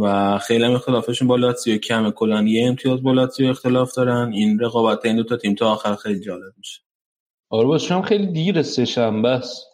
و 0.00 0.38
خیلی 0.38 0.64
هم 0.64 0.72
اختلافشون 0.72 1.28
با 1.28 1.36
لاتزیو. 1.36 1.78
کمه 1.78 2.10
کلا 2.10 2.42
یه 2.42 2.68
امتیاز 2.68 3.02
با 3.02 3.12
لاتزیو 3.12 3.50
اختلاف 3.50 3.94
دارن. 3.94 4.32
این 4.32 4.58
رقابت 4.58 5.06
این 5.06 5.16
دو 5.16 5.24
تا 5.24 5.36
تیم 5.36 5.54
تا 5.54 5.72
آخر 5.72 5.94
خیلی 5.94 6.20
جالب 6.20 6.52
میشه. 6.56 6.80
آره 7.48 7.78
هم 7.90 8.02
خیلی 8.02 8.26
دیر 8.26 8.62
سه 8.62 8.84
شنبه 8.84 9.28
است. 9.28 9.66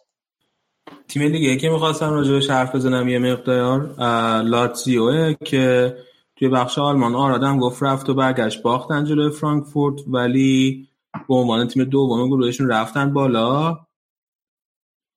تیم 1.07 1.31
دیگه 1.31 1.57
که 1.57 1.69
می‌خواستم 1.69 2.09
راجبش 2.09 2.49
حرف 2.49 2.75
بزنم 2.75 3.09
یه 3.09 3.19
مقدار 3.19 3.95
اه، 3.97 4.41
لاتزیوه 4.41 5.33
که 5.45 5.95
توی 6.39 6.49
بخش 6.49 6.77
آلمان 6.77 7.15
آرادم 7.15 7.59
گفت 7.59 7.83
رفت 7.83 8.09
و 8.09 8.13
برگشت. 8.13 8.61
باختن 8.61 9.05
جلوی 9.05 9.29
فرانکفورت 9.29 9.99
ولی 10.07 10.87
به 11.27 11.35
عنوان 11.35 11.67
تیم 11.67 11.83
دوم 11.83 12.27
گروهشون 12.27 12.69
رفتن 12.69 13.13
بالا. 13.13 13.77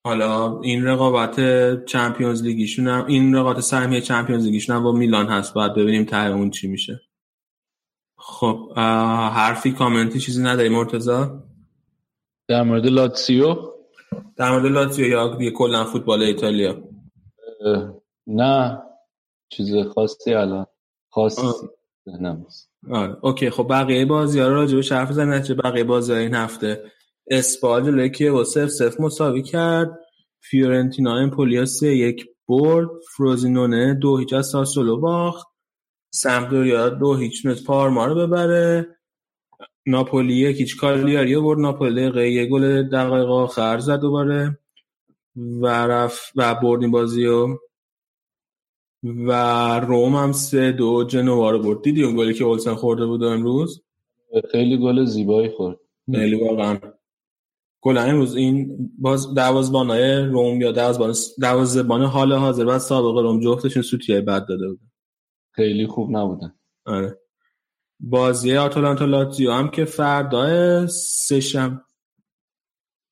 حالا 0.07 0.60
این 0.60 0.84
رقابت 0.84 1.36
چمپیونز 1.84 2.42
لیگیشون 2.42 2.89
هم 2.89 3.07
این 3.07 3.34
رقابت 3.34 3.60
سهمیه 3.60 4.00
چمپیونز 4.00 4.44
لیگیشون 4.44 4.76
هم 4.76 4.82
با 4.82 4.92
میلان 4.92 5.26
هست. 5.26 5.55
باید 5.55 5.74
ببینیم 5.74 6.05
ته 6.05 6.16
اون 6.16 6.50
چی 6.50 6.68
میشه. 6.68 7.00
خب 8.18 8.73
حرفی 9.32 9.73
کامنتی 9.73 10.20
چیزی 10.20 10.42
نداری 10.42 10.68
مرتضی 10.69 11.44
در 12.49 12.62
مورد 12.62 12.86
لاتزیو 12.86 13.57
در 14.36 14.50
مورد 14.50 14.66
لاتزیو 14.66 15.07
یا 15.07 15.50
کلا 15.50 15.84
فوتبال 15.84 16.23
ایتالیا؟ 16.23 16.82
نه. 18.26 18.82
چیز 19.49 19.74
خاصی 19.94 20.34
الان. 20.34 20.66
خاصی. 21.11 21.43
ذهنم. 22.11 22.47
آره. 22.91 23.17
okay. 23.23 23.51
خب 23.51 23.67
بقیه 23.71 24.05
بازی 24.05 24.41
ها 24.41 24.67
به 24.67 24.83
حرف 24.91 25.11
بزنیم. 25.11 25.43
چه 25.43 25.55
بقیه 25.55 25.85
بازی 25.85 26.13
این 26.13 26.35
هفته. 26.35 26.85
اسپال 27.31 27.85
جلوی 27.85 28.11
کیوو 28.10 28.44
صفر 28.44 28.69
صفر 28.69 29.01
مساوی 29.01 29.43
کرد. 29.43 29.99
فیورنتینا 30.41 31.17
امپولی 31.17 31.51
رو 31.51 31.65
سه 31.67 31.97
یک 31.97 32.27
برد. 32.49 32.89
فروزینونه 33.17 33.95
دو 33.95 34.19
هیچ 34.19 34.33
از 34.33 34.47
ساسولو 34.47 35.01
باخت. 35.01 35.47
سمپدوریا 36.11 36.89
دو 36.89 37.15
هیچ 37.15 37.43
تونست 37.43 37.65
پارما 37.65 38.07
رو 38.07 38.15
ببره. 38.15 38.97
ناپولی 39.87 40.35
یک 40.35 40.61
هیچ 40.61 40.77
کالیاری 40.77 41.37
برد. 41.41 41.59
ناپولی 41.59 41.95
دقیقه 41.95 42.31
یه 42.31 42.47
گل 42.47 42.89
دقایق 42.89 43.31
آخر 43.31 43.79
زد 43.79 44.01
دوباره. 44.01 44.59
و 45.37 45.67
رفت 45.67 46.33
و 46.37 46.55
برد 46.55 46.83
این 46.83 46.91
بازی 46.91 47.25
رو. 47.25 47.59
و 49.03 49.33
روم 49.81 50.17
هم 50.17 50.33
سه 50.33 50.73
دو 50.73 51.05
جنوا 51.05 51.51
رو 51.51 51.59
برد 51.59 51.83
دیدی 51.83 52.05
اون 52.05 52.17
گلی 52.17 52.35
که 52.35 52.45
اولسن 52.45 52.75
خورده 52.75 53.07
بود 53.07 53.25
امروز؟ 53.25 53.83
خیلی 54.53 54.79
گل 54.79 55.05
زیبایی 55.05 55.51
خورد. 55.51 55.77
خیلی 56.15 56.45
واقعا. 56.49 56.79
کلا 57.81 58.03
امروز 58.03 58.37
این 58.37 58.79
باز 58.99 59.35
دروازه‌بانای 59.35 60.25
روم 60.25 60.61
یا 60.61 60.73
دروازه‌بان 60.73 61.15
دروازه‌بان 61.41 62.03
حال 62.03 62.33
حاضر 62.33 62.67
و 62.67 62.79
سابق 62.79 63.19
روم 63.19 63.41
جفتشون 63.41 63.83
سوتیه 63.83 64.20
بد 64.20 64.47
داده 64.47 64.69
بود 64.69 64.81
خیلی 65.51 65.87
خوب 65.87 66.17
نبودن. 66.17 66.55
آره. 66.87 67.19
بازی 68.01 68.57
آتالانتا 68.57 69.05
لاتزیو 69.05 69.53
هم 69.53 69.69
که 69.69 69.85
فردا 69.85 70.87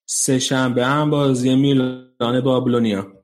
سه 0.07 0.39
شنبه 0.39 0.85
هم 0.87 1.11
بازی 1.11 1.55
میلان 1.55 2.41
با 2.45 2.61
بولونیا 2.61 3.18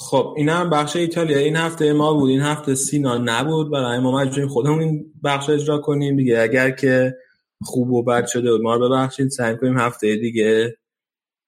خب 0.00 0.34
این 0.36 0.48
هم 0.48 0.70
بخش 0.70 0.96
ایتالیا. 0.96 1.38
این 1.38 1.56
هفته 1.56 1.92
ما 1.92 2.14
بود 2.14 2.30
این 2.30 2.40
هفته 2.40 2.74
سینا 2.74 3.18
نبود 3.18 3.70
برای 3.70 3.98
ما 3.98 4.12
مجبوریم 4.12 4.48
خودمون 4.48 4.80
این 4.80 5.12
بخش 5.24 5.50
اجرا 5.50 5.78
کنیم 5.78 6.16
دیگه. 6.16 6.40
اگر 6.40 6.70
که 6.70 7.16
خوب 7.62 7.90
و 7.90 8.02
بد 8.02 8.26
شده 8.26 8.52
بود 8.52 8.60
ما 8.60 8.74
رو 8.74 8.88
ببخشید 8.88 9.28
سعی 9.28 9.56
کنیم 9.56 9.78
هفته 9.78 10.16
دیگه 10.16 10.76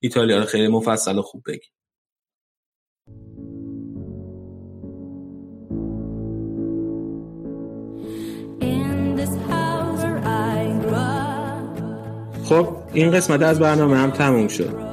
ایتالیا 0.03 0.39
رو 0.39 0.45
خیلی 0.45 0.69
مفصل 0.69 1.19
و 1.19 1.23
خوب 1.23 1.43
بگیم. 1.47 1.71
خب 12.45 12.77
این 12.93 13.11
قسمت 13.11 13.43
از 13.43 13.59
برنامه 13.59 13.97
هم 13.97 14.11
تموم 14.11 14.49
شد. 14.49 14.91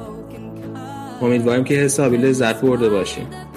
امیدواریم 1.22 1.64
که 1.64 1.74
حسابی 1.74 2.16
لذت 2.16 2.60
برده 2.60 2.88
باشیم 2.88 3.47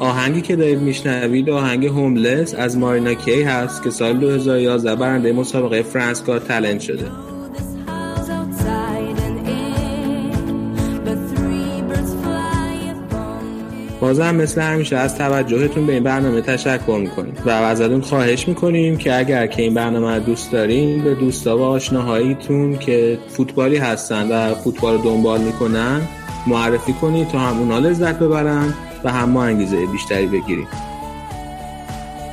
آهنگی 0.00 0.40
که 0.40 0.56
دارید 0.56 0.78
میشنوید 0.78 1.50
آهنگ 1.50 1.86
هوملس 1.86 2.54
از 2.54 2.78
مارینا 2.78 3.14
کی 3.14 3.42
هست 3.42 3.82
که 3.82 3.90
سال 3.90 4.18
2011 4.18 4.96
برنده 4.96 5.32
مسابقه 5.32 5.82
فرانس 5.82 6.22
کار 6.22 6.38
تلنت 6.38 6.80
شده. 6.80 7.04
بازم 14.00 14.34
مثل 14.34 14.60
همیشه 14.60 14.96
از 14.96 15.14
توجهتون 15.14 15.86
به 15.86 15.92
این 15.92 16.02
برنامه 16.02 16.40
تشکر 16.40 16.98
می‌کنیم 17.00 17.34
و 17.46 17.50
ازتون 17.50 18.00
خواهش 18.00 18.48
می‌کنیم 18.48 18.96
که 18.96 19.18
اگر 19.18 19.46
که 19.46 19.62
این 19.62 19.74
برنامه 19.74 20.20
دوست 20.20 20.52
دارین 20.52 21.04
به 21.04 21.14
دوستا 21.14 21.58
و 21.58 21.62
آشناهاییتون 21.62 22.78
که 22.78 23.18
فوتبالی 23.28 23.76
هستن 23.76 24.28
و 24.28 24.54
فوتبال 24.54 24.98
دنبال 24.98 25.40
می‌کنن 25.40 26.00
معرفی 26.46 26.92
کنید 26.92 27.28
تا 27.28 27.38
هم 27.38 27.58
اونا 27.58 27.78
لذت 27.78 28.18
ببرن 28.18 28.74
و 29.04 29.12
هم 29.12 29.36
انگیزه 29.36 29.86
بیشتری 29.86 30.26
بگیریم. 30.26 30.68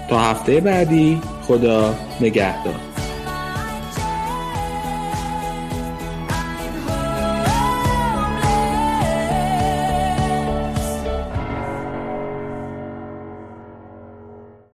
تا 0.09 0.19
هفته 0.19 0.59
بعدی 0.59 1.21
خدا 1.47 1.95
نگهدار. 2.21 2.86